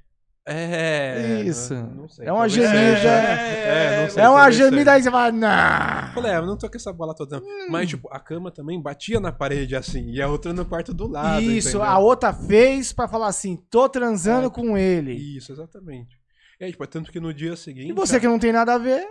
É. 0.47 1.41
Isso. 1.45 1.73
não- 1.73 1.88
não 1.95 2.07
sei, 2.09 2.26
É 2.27 2.31
uma 2.31 2.41
talvez 2.47 2.53
gemida. 2.53 2.95
seja. 2.95 3.09
É, 3.09 4.01
não 4.03 4.09
sei, 4.11 4.23
É 4.23 4.30
uma 4.30 4.38
talvez 4.38 4.55
gemida 4.55 4.91
aí 4.91 5.03
você 5.03 5.11
fala, 5.11 5.31
não. 5.31 6.13
Falei, 6.13 6.31
é, 6.31 6.38
eu 6.38 6.45
não 6.45 6.57
tô 6.57 6.69
com 6.69 6.77
essa 6.77 6.93
bola 6.93 7.15
toda. 7.15 7.39
não. 7.39 7.69
Mas, 7.69 7.89
tipo, 7.89 8.07
a 8.11 8.19
cama 8.19 8.51
também 8.51 8.80
batia 8.81 9.19
na 9.19 9.31
parede 9.31 9.76
assim, 9.76 10.09
e 10.11 10.22
a 10.22 10.27
outra 10.27 10.53
no 10.53 10.63
quarto 10.65 10.93
do 10.93 11.07
lado. 11.07 11.41
Isso, 11.41 11.69
entendeu? 11.69 11.84
a 11.88 11.97
outra 11.97 12.31
fez 12.31 12.93
pra 12.93 13.07
falar 13.07 13.27
assim, 13.27 13.55
tô 13.69 13.89
transando 13.89 14.47
É. 14.47 14.49
com 14.51 14.77
ele. 14.77 15.13
Isso, 15.13 15.51
exatamente. 15.51 16.15
E 16.59 16.65
aí, 16.65 16.72
tipo, 16.72 16.85
tanto 16.88 17.11
que 17.11 17.19
no 17.19 17.34
dia 17.34 17.55
seguinte. 17.55 17.89
E 17.89 17.93
você 17.93 18.19
que 18.19 18.27
não 18.27 18.38
tem 18.39 18.51
nada 18.51 18.76
a 18.76 18.77
ver? 18.77 19.07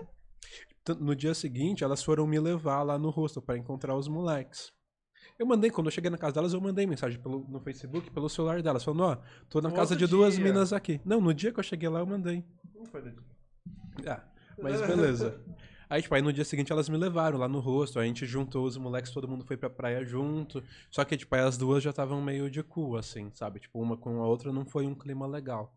Tan- 0.85 0.97
No 1.01 1.17
dia 1.17 1.35
seguinte, 1.35 1.83
elas 1.83 2.03
foram 2.03 2.27
me 2.27 2.39
levar 2.39 2.83
lá 2.83 2.99
no 2.99 3.11
rosto 3.11 3.41
pra 3.43 3.57
encontrar 3.59 3.97
os 3.97 4.07
moleques. 4.07 4.69
Eu 5.39 5.47
mandei, 5.47 5.71
quando 5.71 5.89
eu 5.89 5.91
cheguei 5.91 6.11
na 6.11 6.17
casa 6.19 6.35
delas, 6.35 6.53
eu 6.55 6.61
mandei 6.61 6.87
mensagem 6.87 7.19
pelo, 7.19 7.45
no 7.49 7.59
Facebook, 7.61 8.09
pelo 8.11 8.29
celular 8.29 8.63
delas, 8.63 8.85
falando, 8.85 9.03
ó, 9.03 9.17
tô 9.51 9.61
na 9.61 9.69
No 9.69 9.75
casa 9.75 9.97
de 9.97 10.07
duas 10.07 10.35
dia. 10.37 10.45
minas 10.45 10.73
aqui. 10.73 11.01
Não, 11.05 11.21
no 11.21 11.35
dia 11.35 11.53
que 11.53 11.59
eu 11.59 11.65
cheguei 11.65 11.89
lá, 11.89 11.99
eu 12.01 12.07
mandei. 12.07 12.45
Não 12.75 12.87
foi 12.87 13.03
daqui. 13.03 13.19
Ah, 14.07 14.23
mas 14.63 14.81
beleza. 14.81 15.41
Aí, 15.91 16.01
tipo, 16.03 16.15
aí 16.15 16.23
no 16.23 16.33
dia 16.33 16.45
seguinte 16.45 16.73
elas 16.73 16.89
me 16.89 16.97
levaram 16.97 17.37
lá 17.39 17.49
no 17.49 17.59
rosto, 17.61 17.99
a 17.99 18.05
gente 18.05 18.25
juntou 18.27 18.65
os 18.65 18.77
moleques, 18.77 19.11
todo 19.13 19.29
mundo 19.29 19.45
foi 19.45 19.57
pra 19.57 19.69
praia 19.69 20.05
junto. 20.05 20.63
Só 20.91 21.05
que, 21.05 21.17
tipo, 21.17 21.35
aí 21.35 21.43
as 21.43 21.57
duas 21.59 21.83
já 21.83 21.91
estavam 21.91 22.23
meio 22.23 22.49
de 22.51 22.63
cu, 22.63 22.97
assim, 22.97 23.31
sabe? 23.35 23.61
Tipo, 23.61 23.81
uma 23.83 23.97
com 23.97 24.23
a 24.23 24.27
outra 24.27 24.53
não 24.53 24.65
foi 24.65 24.87
um 24.87 24.95
clima 24.95 25.27
legal. 25.27 25.77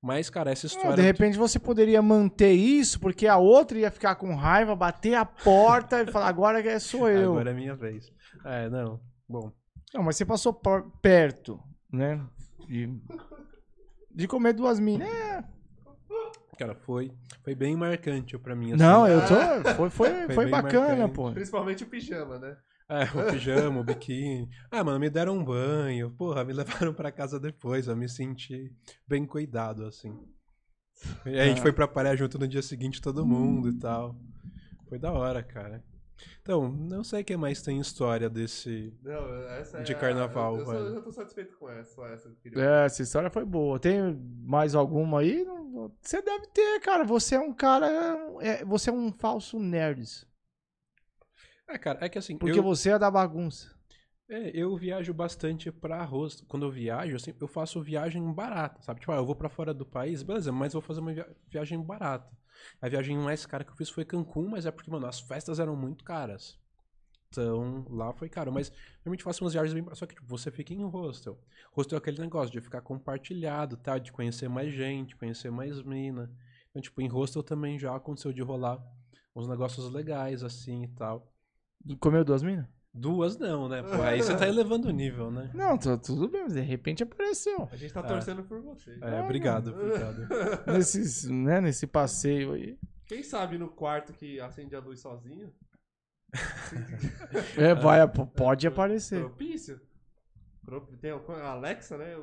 Mas, 0.00 0.30
cara, 0.30 0.52
essa 0.52 0.66
Ah, 0.66 0.68
história. 0.68 0.94
de 0.96 1.02
repente 1.02 1.36
você 1.36 1.58
poderia 1.58 2.00
manter 2.00 2.52
isso, 2.52 3.00
porque 3.00 3.26
a 3.26 3.36
outra 3.36 3.78
ia 3.78 3.90
ficar 3.90 4.14
com 4.14 4.32
raiva, 4.34 4.76
bater 4.76 5.14
a 5.14 5.24
porta 5.24 6.02
e 6.02 6.06
falar, 6.06 6.28
agora 6.28 6.62
que 6.62 6.78
sou 6.78 7.08
eu. 7.08 7.32
Agora 7.32 7.50
é 7.50 7.54
minha 7.54 7.74
vez. 7.74 8.12
É, 8.44 8.68
não. 8.68 9.00
Bom. 9.28 9.52
Não, 9.94 10.02
mas 10.02 10.16
você 10.16 10.24
passou 10.24 10.52
por- 10.52 10.90
perto, 11.00 11.60
né? 11.92 12.24
De, 12.66 13.00
de 14.14 14.28
comer 14.28 14.52
duas 14.52 14.78
minas. 14.78 15.08
É. 15.08 15.44
Cara, 16.58 16.74
foi, 16.74 17.12
foi 17.44 17.54
bem 17.54 17.76
marcante 17.76 18.36
pra 18.38 18.54
mim. 18.56 18.72
Assim. 18.72 18.82
Não, 18.82 19.06
eu 19.06 19.20
tô. 19.20 19.34
Foi, 19.76 19.90
foi, 19.90 20.10
Foi 20.26 20.34
foi 20.34 20.44
bem 20.44 20.50
bacana, 20.50 20.88
marcante. 20.88 21.14
pô. 21.14 21.32
Principalmente 21.32 21.84
o 21.84 21.86
pijama, 21.86 22.38
né? 22.38 22.56
É, 22.90 23.04
o 23.04 23.30
pijama, 23.30 23.80
o 23.80 23.84
biquíni. 23.84 24.48
Ah, 24.70 24.82
mano, 24.82 24.98
me 24.98 25.08
deram 25.08 25.36
um 25.36 25.44
banho. 25.44 26.10
Porra, 26.12 26.44
me 26.44 26.52
levaram 26.54 26.92
pra 26.92 27.12
casa 27.12 27.38
depois. 27.38 27.86
Eu 27.86 27.96
me 27.96 28.08
senti 28.08 28.72
bem 29.06 29.24
cuidado, 29.24 29.84
assim. 29.86 30.12
E 31.24 31.30
aí 31.30 31.40
a 31.40 31.44
gente 31.46 31.60
foi 31.60 31.72
pra 31.72 31.86
praia 31.86 32.16
junto 32.16 32.38
no 32.38 32.48
dia 32.48 32.60
seguinte, 32.62 33.00
todo 33.00 33.24
mundo 33.26 33.68
e 33.68 33.78
tal. 33.78 34.16
Foi 34.88 34.98
da 34.98 35.12
hora, 35.12 35.42
cara. 35.44 35.84
Então, 36.42 36.70
não 36.70 37.04
sei 37.04 37.22
o 37.22 37.24
que 37.24 37.36
mais 37.36 37.62
tem 37.62 37.78
história 37.80 38.28
desse. 38.28 38.92
Não, 39.02 39.42
essa 39.50 39.78
é 39.78 39.82
De 39.82 39.92
a- 39.92 39.98
carnaval, 39.98 40.54
eu, 40.54 40.60
eu, 40.60 40.66
só- 40.66 40.74
eu 40.74 40.94
já 40.94 41.00
tô 41.00 41.12
satisfeito 41.12 41.56
com 41.58 41.68
essa, 41.70 42.02
essa 42.06 42.28
que 42.30 42.34
eu 42.34 42.52
queria. 42.52 42.62
É, 42.64 42.84
essa 42.86 43.02
história 43.02 43.30
foi 43.30 43.44
boa. 43.44 43.78
Tem 43.78 44.00
mais 44.44 44.74
alguma 44.74 45.20
aí? 45.20 45.44
Você 46.00 46.20
deve 46.22 46.46
ter, 46.48 46.80
cara. 46.80 47.04
Você 47.04 47.34
é 47.36 47.40
um 47.40 47.52
cara. 47.52 47.86
é- 48.40 48.64
você 48.64 48.90
é 48.90 48.92
um 48.92 49.12
falso 49.12 49.58
nerd. 49.58 50.04
É, 51.68 51.78
cara, 51.78 51.98
é 52.04 52.08
que 52.08 52.18
assim. 52.18 52.36
Porque 52.36 52.58
eu, 52.58 52.62
você 52.62 52.90
é 52.90 52.98
da 52.98 53.10
bagunça. 53.10 53.70
é, 54.28 54.50
eu 54.54 54.76
viajo 54.76 55.12
bastante 55.14 55.70
pra 55.70 56.02
rosto. 56.04 56.44
Quando 56.46 56.66
eu 56.66 56.70
viajo, 56.70 57.16
assim, 57.16 57.34
eu 57.40 57.48
faço 57.48 57.80
viagem 57.82 58.32
barata, 58.32 58.80
sabe? 58.82 59.00
Tipo, 59.00 59.12
ah, 59.12 59.16
eu 59.16 59.26
vou 59.26 59.36
pra 59.36 59.48
fora 59.48 59.72
do 59.74 59.84
país, 59.86 60.22
beleza, 60.22 60.50
mas 60.50 60.72
vou 60.72 60.82
fazer 60.82 61.00
uma 61.00 61.12
via- 61.12 61.28
viagem 61.48 61.80
barata. 61.82 62.28
A 62.80 62.88
viagem 62.88 63.16
mais 63.16 63.44
cara 63.46 63.64
que 63.64 63.70
eu 63.70 63.76
fiz 63.76 63.90
foi 63.90 64.04
Cancún, 64.04 64.48
mas 64.48 64.66
é 64.66 64.70
porque, 64.70 64.90
mano, 64.90 65.06
as 65.06 65.20
festas 65.20 65.58
eram 65.58 65.76
muito 65.76 66.04
caras. 66.04 66.58
Então, 67.30 67.84
lá 67.90 68.12
foi 68.12 68.28
caro. 68.28 68.52
Mas 68.52 68.72
realmente 69.04 69.22
faço 69.22 69.44
umas 69.44 69.52
viagens 69.52 69.74
bem. 69.74 69.94
Só 69.94 70.06
que 70.06 70.14
tipo, 70.14 70.26
você 70.26 70.50
fica 70.50 70.72
em 70.72 70.82
hostel. 70.84 71.38
Hostel 71.72 71.96
é 71.96 71.98
aquele 71.98 72.20
negócio 72.20 72.50
de 72.50 72.60
ficar 72.60 72.80
compartilhado, 72.80 73.76
tá? 73.76 73.98
De 73.98 74.10
conhecer 74.10 74.48
mais 74.48 74.72
gente, 74.72 75.16
conhecer 75.16 75.50
mais 75.50 75.82
mina. 75.82 76.30
Então, 76.70 76.80
tipo, 76.80 77.00
em 77.00 77.08
hostel 77.08 77.42
também 77.42 77.78
já 77.78 77.94
aconteceu 77.94 78.32
de 78.32 78.42
rolar 78.42 78.82
uns 79.34 79.46
negócios 79.46 79.90
legais, 79.92 80.42
assim 80.42 80.84
e 80.84 80.88
tal. 80.88 81.32
Comeu 82.00 82.24
duas 82.24 82.42
minas? 82.42 82.77
Duas 82.94 83.36
não, 83.38 83.68
né? 83.68 83.82
Pô, 83.82 84.02
aí 84.02 84.20
você 84.22 84.36
tá 84.36 84.46
elevando 84.48 84.88
o 84.88 84.90
nível, 84.90 85.30
né? 85.30 85.50
Não, 85.54 85.76
tô- 85.78 85.96
tudo 85.98 86.28
bem, 86.28 86.42
mas 86.44 86.54
de 86.54 86.60
repente 86.60 87.02
apareceu. 87.02 87.68
A 87.70 87.76
gente 87.76 87.92
tá 87.92 88.02
torcendo 88.02 88.42
por 88.42 88.60
você. 88.60 88.98
É, 89.02 89.20
obrigado, 89.20 89.68
obrigado. 89.70 90.26
Nesses, 90.66 91.24
né, 91.24 91.60
nesse 91.60 91.86
passeio 91.86 92.52
aí. 92.54 92.78
Quem 93.06 93.22
sabe 93.22 93.56
no 93.58 93.68
quarto 93.68 94.12
que 94.12 94.40
acende 94.40 94.74
a 94.74 94.80
luz 94.80 95.00
sozinho? 95.00 95.52
É, 97.56 97.74
vai, 97.74 97.98
pode 98.08 98.66
aparecer. 98.66 99.20
Propício? 99.20 99.80
Pro- 100.64 100.86
Tem 101.00 101.12
o- 101.12 101.24
a 101.32 101.50
Alexa, 101.52 101.96
né? 101.96 102.14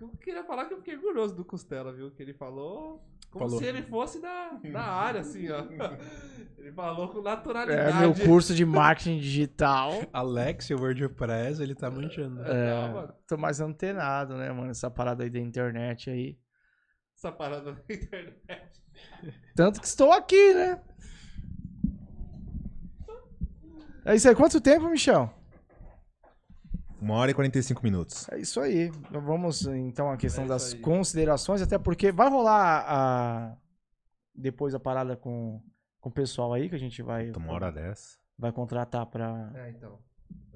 Eu 0.00 0.08
queria 0.20 0.44
falar 0.44 0.66
que 0.66 0.74
eu 0.74 0.78
fiquei 0.78 0.96
orgulhoso 0.96 1.34
do 1.34 1.44
Costela, 1.44 1.92
viu? 1.92 2.10
Que 2.10 2.22
ele 2.22 2.32
falou 2.34 3.04
como 3.30 3.46
Falou. 3.46 3.58
se 3.58 3.64
ele 3.66 3.82
fosse 3.82 4.20
da, 4.20 4.50
da 4.70 4.82
área, 4.82 5.20
assim, 5.22 5.48
ó. 5.50 5.62
Ele 6.58 6.70
falou 6.70 7.08
com 7.08 7.18
É, 7.18 7.22
naturalidade. 7.22 7.98
meu 7.98 8.14
curso 8.14 8.54
de 8.54 8.64
marketing 8.64 9.18
digital. 9.18 9.90
Alex, 10.12 10.70
o 10.70 10.76
WordPress, 10.76 11.60
ele 11.60 11.74
tá 11.74 11.90
manjando. 11.90 12.40
É, 12.44 12.70
Não, 12.70 12.92
mano. 12.92 13.14
tô 13.26 13.36
mais 13.36 13.58
antenado, 13.60 14.36
né, 14.36 14.52
mano? 14.52 14.70
Essa 14.70 14.88
parada 14.88 15.24
aí 15.24 15.30
da 15.30 15.40
internet 15.40 16.08
aí. 16.08 16.38
Essa 17.16 17.32
parada 17.32 17.72
na 17.72 17.80
internet. 17.92 18.80
Tanto 19.56 19.80
que 19.80 19.86
estou 19.88 20.12
aqui, 20.12 20.54
né? 20.54 20.80
É 24.04 24.14
isso 24.14 24.28
aí. 24.28 24.34
Quanto 24.34 24.60
tempo, 24.60 24.88
Michel? 24.88 25.32
Uma 27.02 27.14
hora 27.16 27.32
e 27.32 27.34
45 27.34 27.82
minutos. 27.82 28.28
É 28.30 28.38
isso 28.38 28.60
aí. 28.60 28.90
Vamos 29.10 29.66
então 29.66 30.08
à 30.08 30.16
questão 30.16 30.44
É 30.44 30.46
das 30.46 30.72
aí. 30.72 30.78
considerações, 30.80 31.60
até 31.60 31.76
porque 31.76 32.12
vai 32.12 32.30
rolar 32.30 32.84
a 32.86 33.56
depois 34.32 34.72
a 34.74 34.78
parada 34.80 35.16
com, 35.16 35.60
com 36.00 36.08
o 36.08 36.12
pessoal 36.12 36.52
aí 36.54 36.68
que 36.68 36.76
a 36.76 36.78
gente 36.78 37.02
vai 37.02 37.32
Uma 37.32 37.52
hora 37.52 37.72
dessa. 37.72 38.16
vai 38.38 38.52
contratar 38.52 39.04
para 39.06 39.50
É, 39.54 39.70
então. 39.70 39.98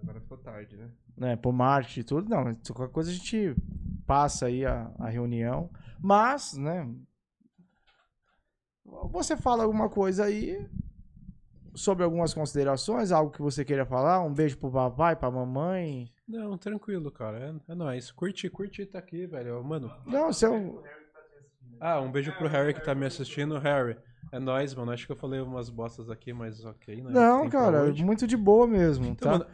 Agora 0.00 0.20
ficou 0.20 0.38
tarde, 0.38 0.76
né? 0.76 0.88
né, 1.16 1.36
por 1.36 1.52
marketing 1.52 2.00
e 2.00 2.04
tudo. 2.04 2.28
Não, 2.30 2.44
qualquer 2.72 2.92
coisa 2.92 3.10
a 3.10 3.14
gente 3.14 3.56
passa 4.06 4.46
aí 4.46 4.64
a, 4.64 4.88
a 5.00 5.08
reunião. 5.08 5.68
Mas, 6.00 6.54
né? 6.56 6.88
Você 9.10 9.36
fala 9.36 9.64
alguma 9.64 9.88
coisa 9.88 10.24
aí 10.26 10.64
sobre 11.74 12.04
algumas 12.04 12.32
considerações, 12.32 13.10
algo 13.10 13.32
que 13.32 13.42
você 13.42 13.64
queira 13.64 13.84
falar? 13.84 14.20
Um 14.22 14.32
beijo 14.32 14.56
pro 14.58 14.70
papai, 14.70 15.16
pra 15.16 15.30
mamãe. 15.30 16.08
Não, 16.28 16.58
tranquilo, 16.58 17.10
cara. 17.10 17.38
É, 17.68 17.72
é 17.72 17.74
nóis. 17.74 18.10
Curti, 18.10 18.48
curti 18.50 18.84
tá 18.84 18.98
aqui, 18.98 19.26
velho. 19.26 19.62
Mano, 19.62 19.92
Não, 20.06 20.32
seu. 20.32 20.82
ah, 21.80 22.00
um 22.00 22.10
beijo 22.10 22.32
pro 22.36 22.48
Harry 22.48 22.74
que 22.74 22.80
tá 22.84 22.94
me 22.94 23.06
assistindo. 23.06 23.58
Harry, 23.58 23.96
é 24.32 24.38
nóis, 24.40 24.74
mano. 24.74 24.90
Acho 24.90 25.06
que 25.06 25.12
eu 25.12 25.16
falei 25.16 25.40
umas 25.40 25.70
bostas 25.70 26.10
aqui, 26.10 26.32
mas 26.32 26.64
ok, 26.64 27.02
né? 27.02 27.10
Não, 27.12 27.48
cara, 27.48 27.92
muito 27.94 28.26
de 28.26 28.36
boa 28.36 28.66
mesmo, 28.66 29.06
Então, 29.06 29.32
tá? 29.32 29.38
mano, 29.38 29.50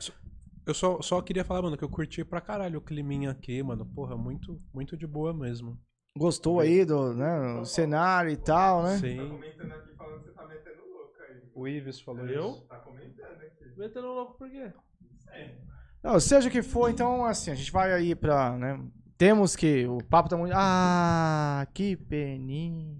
eu 0.67 0.73
só, 0.75 1.03
só 1.03 1.21
queria 1.21 1.45
falar, 1.45 1.61
mano, 1.63 1.77
que 1.77 1.85
eu 1.85 1.89
curti 1.91 2.25
pra 2.25 2.41
caralho 2.41 2.79
o 2.79 2.83
climinha 2.83 3.31
aqui, 3.33 3.63
mano. 3.63 3.85
Porra, 3.85 4.17
muito, 4.17 4.59
muito 4.73 4.97
de 4.97 5.07
boa 5.07 5.35
mesmo. 5.35 5.79
Gostou 6.17 6.61
aí 6.61 6.85
do 6.85 7.13
né, 7.15 7.55
o 7.61 7.65
cenário 7.65 8.31
e 8.31 8.37
tal, 8.37 8.83
né? 8.83 8.93
Tá 8.95 8.99
Sim. 8.99 9.29
comentando 9.29 9.73
aqui 9.73 9.95
falando 9.97 10.19
que 10.21 10.25
você 10.29 10.33
tá 10.35 10.47
metendo 10.47 10.83
louco 10.91 11.13
aí. 11.29 11.43
O 11.55 11.69
Ives 11.69 12.01
falou 12.01 12.27
Eu? 12.27 12.51
isso. 12.51 12.63
Tá 12.67 12.77
comentando 12.77 13.41
aqui. 13.41 13.65
Metendo 13.79 14.07
louco 14.09 14.35
por 14.39 14.51
quê? 14.51 14.73
Não, 14.73 15.82
seja 16.21 16.49
o 16.49 16.51
que 16.53 16.63
for, 16.63 16.91
então, 16.91 17.25
assim, 17.25 17.51
a 17.51 17.55
gente 17.55 17.71
vai 17.71 17.93
aí 17.93 18.15
pra, 18.15 18.57
né? 18.57 18.81
Temos 19.17 19.55
que. 19.55 19.87
O 19.87 19.99
papo 19.99 20.29
tá 20.29 20.37
muito. 20.37 20.53
Ah, 20.57 21.67
que 21.73 21.97
peninha. 21.97 22.97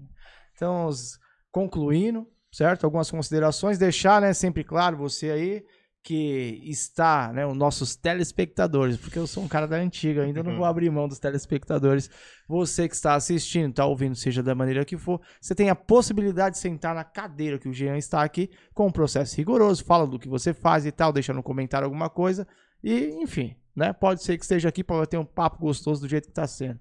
Então, 0.55 0.85
os- 0.85 1.19
concluindo, 1.51 2.25
certo? 2.51 2.85
Algumas 2.85 3.11
considerações. 3.11 3.77
Deixar, 3.77 4.21
né, 4.21 4.33
sempre 4.33 4.63
claro, 4.63 4.97
você 4.97 5.29
aí 5.31 5.63
que 6.05 6.61
está, 6.65 7.31
né, 7.31 7.45
os 7.45 7.55
nossos 7.55 7.95
telespectadores, 7.95 8.97
porque 8.97 9.17
eu 9.17 9.25
sou 9.25 9.41
um 9.41 9.47
cara 9.47 9.65
da 9.65 9.77
antiga, 9.77 10.23
ainda 10.23 10.43
não 10.43 10.57
vou 10.57 10.65
abrir 10.65 10.89
mão 10.89 11.07
dos 11.07 11.17
telespectadores. 11.17 12.09
Você 12.45 12.89
que 12.89 12.95
está 12.95 13.15
assistindo, 13.15 13.69
está 13.69 13.85
ouvindo, 13.85 14.13
seja 14.13 14.43
da 14.43 14.53
maneira 14.53 14.83
que 14.83 14.97
for, 14.97 15.21
você 15.39 15.55
tem 15.55 15.69
a 15.69 15.75
possibilidade 15.75 16.55
de 16.55 16.61
sentar 16.61 16.93
na 16.93 17.05
cadeira 17.05 17.57
que 17.57 17.69
o 17.69 17.73
Jean 17.73 17.95
está 17.97 18.21
aqui, 18.21 18.49
com 18.73 18.87
um 18.87 18.91
processo 18.91 19.37
rigoroso, 19.37 19.85
fala 19.85 20.05
do 20.05 20.19
que 20.19 20.27
você 20.27 20.53
faz 20.53 20.85
e 20.85 20.91
tal, 20.91 21.13
deixa 21.13 21.31
no 21.31 21.41
comentário 21.41 21.85
alguma 21.85 22.09
coisa, 22.09 22.45
e 22.83 23.09
enfim, 23.21 23.55
né? 23.75 23.93
Pode 23.93 24.21
ser 24.21 24.37
que 24.37 24.43
esteja 24.43 24.69
aqui 24.69 24.83
para 24.83 25.05
ter 25.05 25.17
um 25.17 25.25
papo 25.25 25.59
gostoso 25.59 26.01
do 26.01 26.07
jeito 26.07 26.25
que 26.25 26.31
está 26.31 26.47
sendo. 26.47 26.79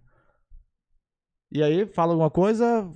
E 1.50 1.62
aí, 1.62 1.86
fala 1.86 2.12
alguma 2.12 2.30
coisa, 2.30 2.90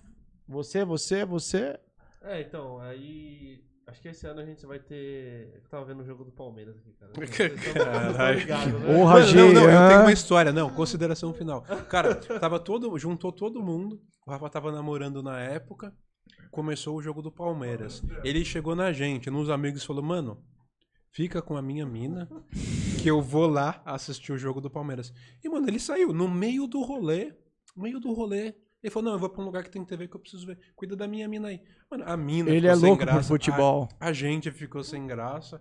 você, 0.48 0.84
você, 0.84 1.24
você. 1.24 1.78
É, 2.22 2.40
então, 2.40 2.80
aí. 2.80 3.64
Acho 3.86 4.00
que 4.00 4.08
esse 4.08 4.26
ano 4.26 4.40
a 4.40 4.44
gente 4.44 4.66
vai 4.66 4.80
ter. 4.80 5.60
Eu 5.62 5.70
tava 5.70 5.84
vendo 5.84 6.00
o 6.00 6.04
jogo 6.04 6.24
do 6.24 6.32
Palmeiras 6.32 6.76
aqui, 6.76 6.92
cara. 6.94 7.12
Caralho. 7.72 8.78
né? 8.80 8.86
Porra, 8.86 9.20
Mano, 9.20 9.34
não, 9.34 9.52
não, 9.52 9.70
eu 9.70 9.88
tenho 9.88 10.00
uma 10.00 10.12
história. 10.12 10.52
Não, 10.52 10.68
consideração 10.70 11.32
final. 11.32 11.62
Cara, 11.88 12.16
tava 12.16 12.58
todo, 12.58 12.98
juntou 12.98 13.30
todo 13.30 13.62
mundo. 13.62 14.00
O 14.26 14.30
Rafa 14.32 14.50
tava 14.50 14.72
namorando 14.72 15.22
na 15.22 15.38
época. 15.38 15.94
Começou 16.50 16.96
o 16.96 17.02
jogo 17.02 17.22
do 17.22 17.30
Palmeiras. 17.30 18.02
Ele 18.24 18.44
chegou 18.44 18.74
na 18.74 18.92
gente, 18.92 19.30
nos 19.30 19.48
amigos, 19.48 19.82
e 19.82 19.86
falou: 19.86 20.02
Mano, 20.02 20.42
fica 21.16 21.40
com 21.40 21.56
a 21.56 21.62
minha 21.62 21.86
mina, 21.86 22.28
que 23.02 23.08
eu 23.08 23.22
vou 23.22 23.46
lá 23.46 23.80
assistir 23.86 24.32
o 24.32 24.38
jogo 24.38 24.60
do 24.60 24.68
Palmeiras. 24.68 25.10
E, 25.42 25.48
mano, 25.48 25.66
ele 25.66 25.80
saiu 25.80 26.12
no 26.12 26.28
meio 26.28 26.66
do 26.66 26.82
rolê. 26.82 27.32
No 27.74 27.82
meio 27.84 27.98
do 27.98 28.12
rolê. 28.12 28.54
Ele 28.82 28.90
falou: 28.90 29.06
Não, 29.08 29.12
eu 29.14 29.18
vou 29.18 29.30
pra 29.30 29.40
um 29.42 29.46
lugar 29.46 29.62
que 29.64 29.70
tem 29.70 29.82
TV 29.82 30.06
que 30.08 30.14
eu 30.14 30.20
preciso 30.20 30.46
ver. 30.46 30.58
Cuida 30.76 30.94
da 30.94 31.08
minha 31.08 31.26
mina 31.26 31.48
aí. 31.48 31.60
Mano, 31.90 32.04
a 32.06 32.16
mina. 32.18 32.50
Ele 32.50 32.60
ficou 32.60 32.70
é 32.70 32.76
sem 32.76 32.88
louco 32.88 32.98
por 33.04 33.12
graça, 33.12 33.28
futebol. 33.28 33.88
A, 33.98 34.08
a 34.08 34.12
gente 34.12 34.50
ficou 34.50 34.84
sem 34.84 35.06
graça. 35.06 35.58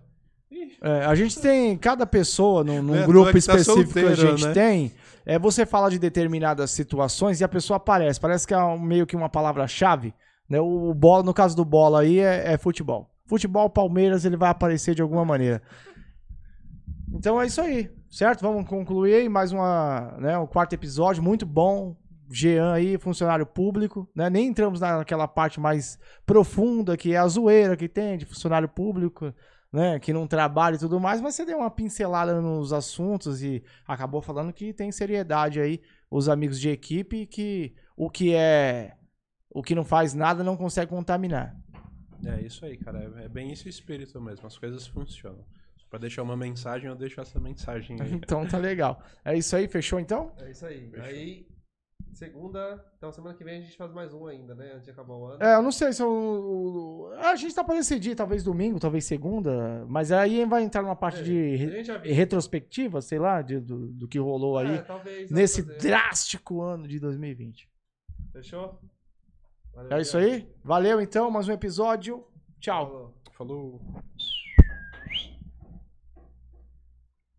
Ih, 0.50 0.76
É, 0.82 1.06
a 1.06 1.14
gente 1.14 1.40
tem, 1.40 1.76
cada 1.78 2.06
pessoa, 2.06 2.62
num, 2.62 2.82
num 2.82 2.94
é 2.94 3.02
à 3.02 3.06
grupo 3.06 3.32
que 3.32 3.40
tá 3.44 3.56
específico 3.56 3.92
que 3.94 3.98
a 3.98 4.02
solteiro, 4.14 4.14
gente 4.36 4.44
né? 4.46 4.52
tem, 4.52 4.92
é 5.24 5.38
você 5.38 5.64
fala 5.66 5.90
de 5.90 5.98
determinadas 5.98 6.70
situações 6.70 7.40
e 7.40 7.44
a 7.44 7.48
pessoa 7.48 7.78
aparece. 7.78 8.20
Parece 8.20 8.46
que 8.46 8.52
é 8.54 8.58
um- 8.58 8.78
meio 8.78 9.06
que 9.06 9.16
uma 9.16 9.28
palavra-chave. 9.30 10.14
Né? 10.48 10.60
O 10.60 10.94
bola, 10.94 11.24
no 11.24 11.34
caso 11.34 11.56
do 11.56 11.64
bola 11.64 12.02
aí, 12.02 12.20
é, 12.20 12.52
é 12.52 12.58
futebol. 12.58 13.10
Futebol, 13.26 13.68
Palmeiras, 13.68 14.24
ele 14.24 14.36
vai 14.36 14.50
aparecer 14.50 14.94
de 14.94 15.02
alguma 15.02 15.24
maneira. 15.24 15.62
Então 17.12 17.40
é 17.40 17.46
isso 17.46 17.60
aí, 17.60 17.90
certo? 18.10 18.40
Vamos 18.42 18.68
concluir 18.68 19.14
aí 19.14 19.28
mais 19.28 19.52
uma, 19.52 20.16
né, 20.18 20.38
o 20.38 20.46
quarto 20.46 20.72
episódio, 20.72 21.22
muito 21.22 21.46
bom. 21.46 21.96
Jean 22.28 22.72
aí, 22.72 22.98
funcionário 22.98 23.46
público, 23.46 24.10
né? 24.14 24.28
Nem 24.28 24.48
entramos 24.48 24.80
naquela 24.80 25.28
parte 25.28 25.60
mais 25.60 25.98
profunda 26.24 26.96
que 26.96 27.12
é 27.12 27.18
a 27.18 27.28
zoeira 27.28 27.76
que 27.76 27.88
tem 27.88 28.18
de 28.18 28.26
funcionário 28.26 28.68
público, 28.68 29.32
né? 29.72 29.98
Que 30.00 30.12
não 30.12 30.26
trabalha 30.26 30.76
e 30.76 30.78
tudo 30.78 30.98
mais, 30.98 31.20
mas 31.20 31.34
você 31.34 31.44
deu 31.44 31.58
uma 31.58 31.70
pincelada 31.70 32.40
nos 32.40 32.72
assuntos 32.72 33.42
e 33.42 33.62
acabou 33.86 34.20
falando 34.20 34.52
que 34.52 34.72
tem 34.72 34.90
seriedade 34.90 35.60
aí, 35.60 35.80
os 36.10 36.28
amigos 36.28 36.58
de 36.58 36.68
equipe, 36.68 37.26
que 37.26 37.74
o 37.96 38.10
que 38.10 38.34
é. 38.34 38.92
O 39.48 39.62
que 39.62 39.74
não 39.74 39.84
faz 39.84 40.12
nada 40.12 40.44
não 40.44 40.56
consegue 40.56 40.90
contaminar. 40.90 41.56
É 42.24 42.40
isso 42.42 42.64
aí, 42.64 42.76
cara. 42.76 43.12
É 43.20 43.24
é 43.24 43.28
bem 43.28 43.52
esse 43.52 43.66
o 43.66 43.68
espírito 43.68 44.20
mesmo. 44.20 44.46
As 44.46 44.56
coisas 44.58 44.86
funcionam. 44.86 45.44
Só 45.76 45.86
pra 45.90 45.98
deixar 45.98 46.22
uma 46.22 46.36
mensagem, 46.36 46.88
eu 46.88 46.96
deixo 46.96 47.20
essa 47.20 47.38
mensagem 47.40 48.00
aí. 48.00 48.12
Então 48.14 48.46
tá 48.46 48.58
legal. 48.58 49.02
É 49.24 49.36
isso 49.36 49.54
aí, 49.56 49.68
fechou 49.68 49.98
então? 50.00 50.32
É 50.38 50.50
isso 50.50 50.64
aí. 50.66 50.90
Aí, 51.00 51.46
segunda. 52.12 52.84
Então, 52.96 53.12
semana 53.12 53.34
que 53.36 53.44
vem 53.44 53.58
a 53.58 53.60
gente 53.60 53.76
faz 53.76 53.92
mais 53.92 54.12
um 54.14 54.26
ainda, 54.26 54.54
né? 54.54 54.72
Antes 54.72 54.84
de 54.86 54.90
acabar 54.90 55.14
o 55.14 55.26
ano. 55.26 55.42
É, 55.42 55.54
eu 55.54 55.62
não 55.62 55.70
sei 55.72 55.92
se 55.92 56.02
eu, 56.02 56.08
o- 56.10 57.10
a 57.18 57.36
gente 57.36 57.54
tá 57.54 57.62
pra 57.62 57.74
decidir, 57.74 58.14
talvez 58.14 58.42
domingo, 58.42 58.80
talvez 58.80 59.04
segunda, 59.04 59.84
mas 59.88 60.10
aí 60.10 60.44
vai 60.46 60.62
entrar 60.62 60.82
numa 60.82 60.96
parte 60.96 61.20
É, 61.20 61.22
de 61.22 61.56
re- 61.56 61.82
retrospectiva, 62.12 63.00
sei 63.02 63.18
lá, 63.18 63.42
de- 63.42 63.60
do, 63.60 63.88
do 63.92 64.08
que 64.08 64.18
rolou 64.18 64.58
aí 64.58 64.76
É, 64.76 64.82
talvez. 64.82 65.30
nesse 65.30 65.62
drástico 65.62 66.62
ano 66.62 66.88
de 66.88 66.98
2020. 66.98 67.68
Fechou? 68.32 68.80
Valeu, 69.76 69.98
É 69.98 70.00
isso 70.00 70.16
aí? 70.16 70.48
Valeu 70.64 71.00
então, 71.02 71.30
mais 71.30 71.48
um 71.48 71.52
episódio. 71.52 72.26
Tchau. 72.58 72.86
Falou. 72.86 73.14
Falou. 73.32 73.80